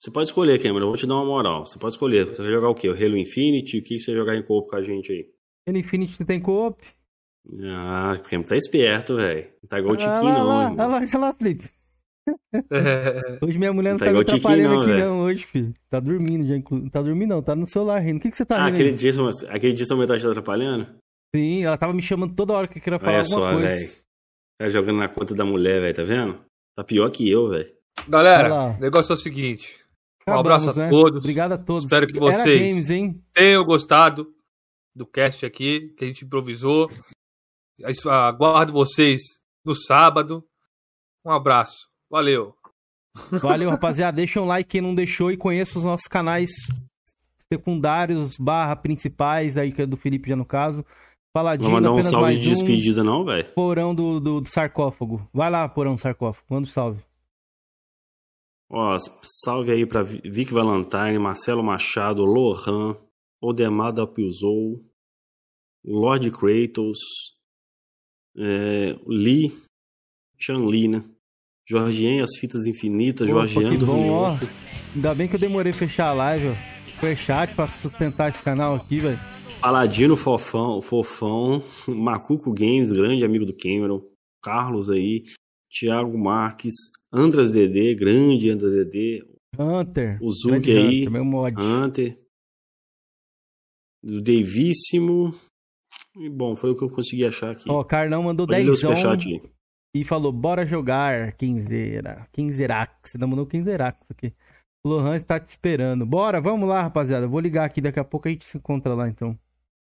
Você 0.00 0.10
pode 0.10 0.28
escolher, 0.28 0.58
Cameron, 0.62 0.84
eu 0.84 0.88
vou 0.88 0.96
te 0.96 1.06
dar 1.06 1.14
uma 1.14 1.24
moral. 1.24 1.66
Você 1.66 1.78
pode 1.78 1.94
escolher. 1.94 2.26
Você 2.26 2.42
vai 2.42 2.52
jogar 2.52 2.68
o 2.68 2.74
quê? 2.74 2.88
O 2.88 2.92
Halo 2.94 3.16
Infinity? 3.16 3.78
O 3.78 3.82
que 3.82 3.98
você 3.98 4.12
vai 4.12 4.20
jogar 4.20 4.36
em 4.36 4.42
co-op 4.44 4.68
com 4.70 4.76
a 4.76 4.82
gente 4.82 5.10
aí? 5.10 5.26
Ele 5.66 5.80
Infinity 5.80 6.24
tem 6.24 6.38
co-op. 6.40 6.80
Ah, 7.62 8.14
o 8.16 8.22
Cameron 8.22 8.48
tá 8.48 8.56
esperto, 8.56 9.16
velho. 9.16 9.48
Não 9.62 9.68
tá 9.68 9.78
igual 9.78 9.94
o 9.94 9.96
Tiquinho, 9.96 10.12
lá, 10.22 10.30
não, 10.32 10.46
lá, 10.46 10.64
olha 10.70 10.86
lá, 10.86 10.96
olha 10.98 11.18
lá, 11.18 11.32
Felipe. 11.32 11.70
É, 12.72 13.38
Hoje 13.42 13.58
minha 13.58 13.72
mulher 13.72 13.92
não 13.92 13.98
Tá 13.98 14.06
tá, 14.06 14.12
me 14.12 14.20
atrapalhando 14.20 14.74
não, 14.74 14.80
aqui 14.82 14.90
velho. 14.90 15.04
não, 15.04 15.20
hoje, 15.22 15.44
filho. 15.44 15.74
Tá 15.88 16.00
dormindo 16.00 16.46
já, 16.46 16.56
inclu... 16.56 16.78
Não 16.78 16.88
tá 16.90 17.02
dormindo 17.02 17.28
não, 17.30 17.42
tá 17.42 17.54
no 17.56 17.66
celular 17.68 17.98
rindo. 18.00 18.18
O 18.18 18.20
que 18.20 18.30
que 18.30 18.36
você 18.36 18.44
tá 18.44 18.56
Ah, 18.56 18.64
rindo 18.66 18.74
aquele 18.74 18.88
aí? 18.90 18.94
dia, 18.96 19.12
aquele 19.48 19.72
dia 19.72 19.86
sua 19.86 19.96
metade 19.96 20.22
tá 20.22 20.28
atrapalhando? 20.30 20.86
Sim, 21.34 21.64
ela 21.64 21.78
tava 21.78 21.92
me 21.92 22.02
chamando 22.02 22.34
toda 22.34 22.52
hora 22.52 22.68
que 22.68 22.78
eu 22.78 22.82
queria 22.82 22.98
falar 22.98 23.12
Olha 23.12 23.20
alguma 23.22 23.38
só, 23.40 23.52
coisa. 23.52 23.68
velho. 23.74 24.05
Tá 24.58 24.68
jogando 24.68 24.98
na 24.98 25.08
conta 25.08 25.34
da 25.34 25.44
mulher, 25.44 25.80
velho, 25.80 25.94
tá 25.96 26.02
vendo? 26.02 26.40
Tá 26.74 26.82
pior 26.84 27.10
que 27.10 27.28
eu, 27.28 27.48
velho. 27.50 27.74
Galera, 28.08 28.54
o 28.76 28.80
negócio 28.80 29.12
é 29.12 29.16
o 29.16 29.18
seguinte. 29.18 29.78
Um 30.28 30.32
Acabamos, 30.32 30.62
abraço 30.64 30.70
a 30.80 30.84
né? 30.84 30.90
todos. 30.90 31.18
Obrigado 31.18 31.52
a 31.52 31.58
todos. 31.58 31.84
Espero 31.84 32.06
que 32.06 32.18
vocês- 32.18 32.60
Games, 32.72 32.90
hein? 32.90 33.22
Tenham 33.32 33.64
gostado 33.64 34.32
do 34.94 35.06
cast 35.06 35.44
aqui, 35.44 35.94
que 35.96 36.04
a 36.04 36.08
gente 36.08 36.24
improvisou. 36.24 36.90
Aguardo 38.06 38.72
vocês 38.72 39.20
no 39.64 39.74
sábado. 39.74 40.42
Um 41.24 41.30
abraço. 41.30 41.88
Valeu. 42.10 42.54
Valeu, 43.42 43.70
rapaziada. 43.70 44.16
Deixa 44.16 44.40
um 44.40 44.46
like 44.46 44.68
quem 44.70 44.80
não 44.80 44.94
deixou 44.94 45.30
e 45.30 45.36
conheça 45.36 45.78
os 45.78 45.84
nossos 45.84 46.06
canais 46.06 46.50
secundários 47.52 48.36
barra 48.38 48.74
principais, 48.76 49.56
aí 49.56 49.70
que 49.72 49.82
é 49.82 49.86
do 49.86 49.96
Felipe 49.96 50.28
já 50.28 50.36
no 50.36 50.44
caso. 50.44 50.84
Faladinho, 51.36 51.68
Vou 51.70 51.78
mandar 51.78 51.92
um 51.92 52.02
salve 52.02 52.38
de 52.38 52.48
um. 52.48 52.50
despedida, 52.54 53.04
não, 53.04 53.22
velho? 53.22 53.44
Porão 53.52 53.94
do, 53.94 54.18
do, 54.18 54.40
do 54.40 54.48
sarcófago. 54.48 55.28
Vai 55.34 55.50
lá, 55.50 55.68
porão 55.68 55.92
do 55.92 56.00
sarcófago. 56.00 56.46
Manda 56.48 56.66
um 56.66 56.70
salve. 56.70 57.02
Ó, 58.70 58.96
salve 59.44 59.70
aí 59.70 59.84
pra 59.84 60.02
Vi- 60.02 60.22
Vic 60.24 60.50
Valentine, 60.50 61.18
Marcelo 61.18 61.62
Machado, 61.62 62.24
Lohan, 62.24 62.96
Odemar 63.38 63.92
da 63.92 64.06
Pilzou, 64.06 64.82
Lord 65.84 66.30
Kratos, 66.30 66.98
é, 68.38 68.96
Lee, 69.06 69.52
Chan 70.38 70.64
Lee, 70.64 70.88
né? 70.88 71.04
Jorgien, 71.68 72.20
As 72.22 72.30
Fitas 72.40 72.64
Infinitas, 72.66 73.28
Opa, 73.28 73.46
Jorgian 73.46 73.78
que 73.78 73.84
bom, 73.84 74.10
ó. 74.10 74.36
Ainda 74.94 75.14
bem 75.14 75.28
que 75.28 75.34
eu 75.36 75.40
demorei 75.40 75.72
a 75.72 75.74
fechar 75.74 76.08
a 76.08 76.12
live, 76.14 76.48
ó. 76.48 76.75
Superchat 76.96 77.54
pra 77.54 77.68
sustentar 77.68 78.30
esse 78.30 78.42
canal 78.42 78.74
aqui, 78.74 78.98
velho. 78.98 79.18
Paladino 79.60 80.16
Fofão, 80.16 80.80
Fofão, 80.80 81.62
Macuco 81.86 82.52
Games, 82.52 82.90
grande 82.90 83.22
amigo 83.24 83.44
do 83.44 83.54
Cameron, 83.54 84.02
Carlos 84.42 84.88
aí, 84.88 85.24
Thiago 85.70 86.16
Marques, 86.16 86.74
Andras 87.12 87.52
DD, 87.52 87.94
grande 87.94 88.48
Andras 88.48 88.72
DD, 88.72 89.22
Hunter. 89.58 90.18
O 90.22 90.30
grande 90.48 90.72
aí. 90.72 91.06
Hunter. 91.06 91.58
Hunter, 91.58 92.18
o 94.02 94.20
Davíssimo, 94.20 95.34
E, 96.16 96.30
bom, 96.30 96.56
foi 96.56 96.70
o 96.70 96.76
que 96.76 96.84
eu 96.84 96.90
consegui 96.90 97.26
achar 97.26 97.50
aqui. 97.52 97.68
Ó, 97.68 97.84
Carlão 97.84 98.22
mandou 98.22 98.46
Pode 98.46 98.58
ler 98.62 98.70
o 98.70 98.70
10 98.70 98.80
superchat 98.80 99.28
aí. 99.28 99.42
e 99.94 100.02
falou: 100.04 100.32
bora 100.32 100.64
jogar, 100.64 101.32
Quinzeira. 101.32 102.26
Quinzerax. 102.32 103.14
Ainda 103.14 103.26
mandou 103.26 103.46
Quinzerax 103.46 103.98
aqui. 104.10 104.32
O 104.86 104.88
Lohan 104.88 105.16
está 105.16 105.40
te 105.40 105.48
esperando. 105.50 106.06
Bora, 106.06 106.40
vamos 106.40 106.68
lá, 106.68 106.80
rapaziada. 106.80 107.26
Vou 107.26 107.40
ligar 107.40 107.64
aqui, 107.64 107.80
daqui 107.80 107.98
a 107.98 108.04
pouco 108.04 108.28
a 108.28 108.30
gente 108.30 108.46
se 108.46 108.56
encontra 108.56 108.94
lá 108.94 109.08
então. 109.08 109.30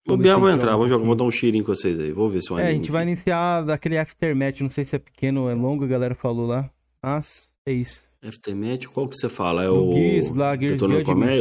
O 0.08 0.12
Vou 0.12 0.16
Biel 0.16 0.40
vai 0.40 0.52
entra 0.54 0.62
entrar, 0.64 0.76
vou 0.78 0.88
jogar, 0.88 1.04
vou 1.04 1.14
dar 1.14 1.24
um 1.24 1.30
cheirinho 1.30 1.62
com 1.64 1.74
vocês 1.74 2.00
aí. 2.00 2.12
Vou 2.12 2.30
ver 2.30 2.40
se 2.40 2.50
eu 2.50 2.58
É, 2.58 2.68
a 2.68 2.72
gente 2.72 2.90
vai 2.90 3.02
aqui. 3.02 3.12
iniciar 3.12 3.60
daquele 3.62 3.98
aftermatch, 3.98 4.60
não 4.62 4.70
sei 4.70 4.86
se 4.86 4.96
é 4.96 4.98
pequeno 4.98 5.42
ou 5.42 5.50
é 5.50 5.54
longo, 5.54 5.84
a 5.84 5.86
galera 5.86 6.14
falou 6.14 6.46
lá. 6.46 6.70
Mas 7.02 7.52
é 7.66 7.72
isso. 7.72 8.00
Aftermatch, 8.24 8.86
qual 8.86 9.06
que 9.06 9.16
você 9.16 9.28
fala? 9.28 9.64
É 9.64 9.68
o. 9.68 9.92
Gears 9.92 10.30
lá, 10.30 10.56
Gears 10.56 10.80
Judgment. 10.80 11.04
Comé? 11.04 11.38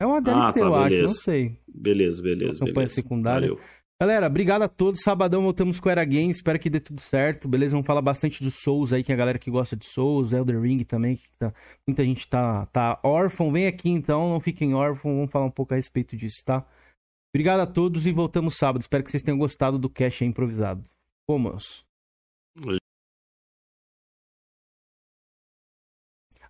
É 0.00 0.04
uma 0.06 0.20
DLC, 0.20 0.42
Ah, 0.42 0.52
tá, 0.52 0.58
eu 0.60 0.74
acho, 0.74 0.96
não 1.02 1.08
sei. 1.10 1.56
Beleza, 1.72 2.20
beleza. 2.20 2.54
Campanha 2.58 2.74
beleza. 2.74 2.94
secundária. 2.94 3.48
Valeu. 3.48 3.62
Galera, 4.00 4.26
obrigado 4.26 4.62
a 4.62 4.68
todos. 4.68 5.00
Sabadão 5.02 5.42
voltamos 5.42 5.78
com 5.78 5.88
Era 5.88 6.04
Games. 6.04 6.36
Espero 6.36 6.58
que 6.58 6.68
dê 6.68 6.80
tudo 6.80 7.00
certo, 7.00 7.48
beleza? 7.48 7.72
Vamos 7.72 7.86
falar 7.86 8.02
bastante 8.02 8.42
dos 8.42 8.54
Souls 8.56 8.92
aí, 8.92 9.04
que 9.04 9.12
é 9.12 9.14
a 9.14 9.18
galera 9.18 9.38
que 9.38 9.50
gosta 9.50 9.76
de 9.76 9.86
Souls, 9.86 10.32
Elder 10.32 10.60
Ring 10.60 10.82
também. 10.84 11.16
Que 11.16 11.28
tá- 11.38 11.54
muita 11.86 12.04
gente 12.04 12.28
tá, 12.28 12.66
tá 12.66 13.00
órfão. 13.02 13.52
Vem 13.52 13.66
aqui 13.66 13.88
então, 13.88 14.28
não 14.30 14.40
fiquem 14.40 14.74
órfãos. 14.74 15.14
Vamos 15.14 15.30
falar 15.30 15.46
um 15.46 15.50
pouco 15.50 15.72
a 15.74 15.76
respeito 15.76 16.16
disso, 16.16 16.44
tá? 16.44 16.66
Obrigado 17.32 17.60
a 17.60 17.66
todos 17.66 18.06
e 18.06 18.12
voltamos 18.12 18.56
sábado. 18.56 18.82
Espero 18.82 19.04
que 19.04 19.10
vocês 19.10 19.22
tenham 19.22 19.38
gostado 19.38 19.78
do 19.78 19.88
aí 20.24 20.28
improvisado. 20.28 20.84
Fomos. 21.28 21.84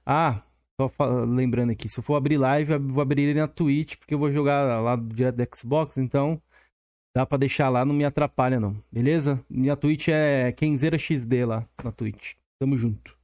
Ah, 0.07 0.43
só 0.81 0.91
lembrando 1.25 1.71
aqui, 1.73 1.89
se 1.89 1.99
eu 1.99 2.03
for 2.05 2.16
abrir 2.16 2.37
live, 2.37 2.73
eu 2.73 2.81
vou 2.81 3.01
abrir 3.03 3.23
ele 3.23 3.41
na 3.41 3.49
Twitch, 3.49 3.97
porque 3.97 4.12
eu 4.15 4.19
vou 4.19 4.31
jogar 4.31 4.81
lá 4.83 4.97
direto 4.97 5.37
do 5.37 5.57
Xbox, 5.57 5.97
então 5.97 6.41
dá 7.15 7.24
pra 7.24 7.39
deixar 7.39 7.69
lá, 7.69 7.85
não 7.85 7.95
me 7.95 8.05
atrapalha 8.05 8.59
não, 8.59 8.77
beleza? 8.91 9.41
Minha 9.49 9.77
Twitch 9.77 10.09
é 10.09 10.53
Kenzeira 10.53 10.99
XD 10.99 11.45
lá 11.45 11.66
na 11.82 11.93
Twitch. 11.93 12.35
Tamo 12.59 12.77
junto. 12.77 13.16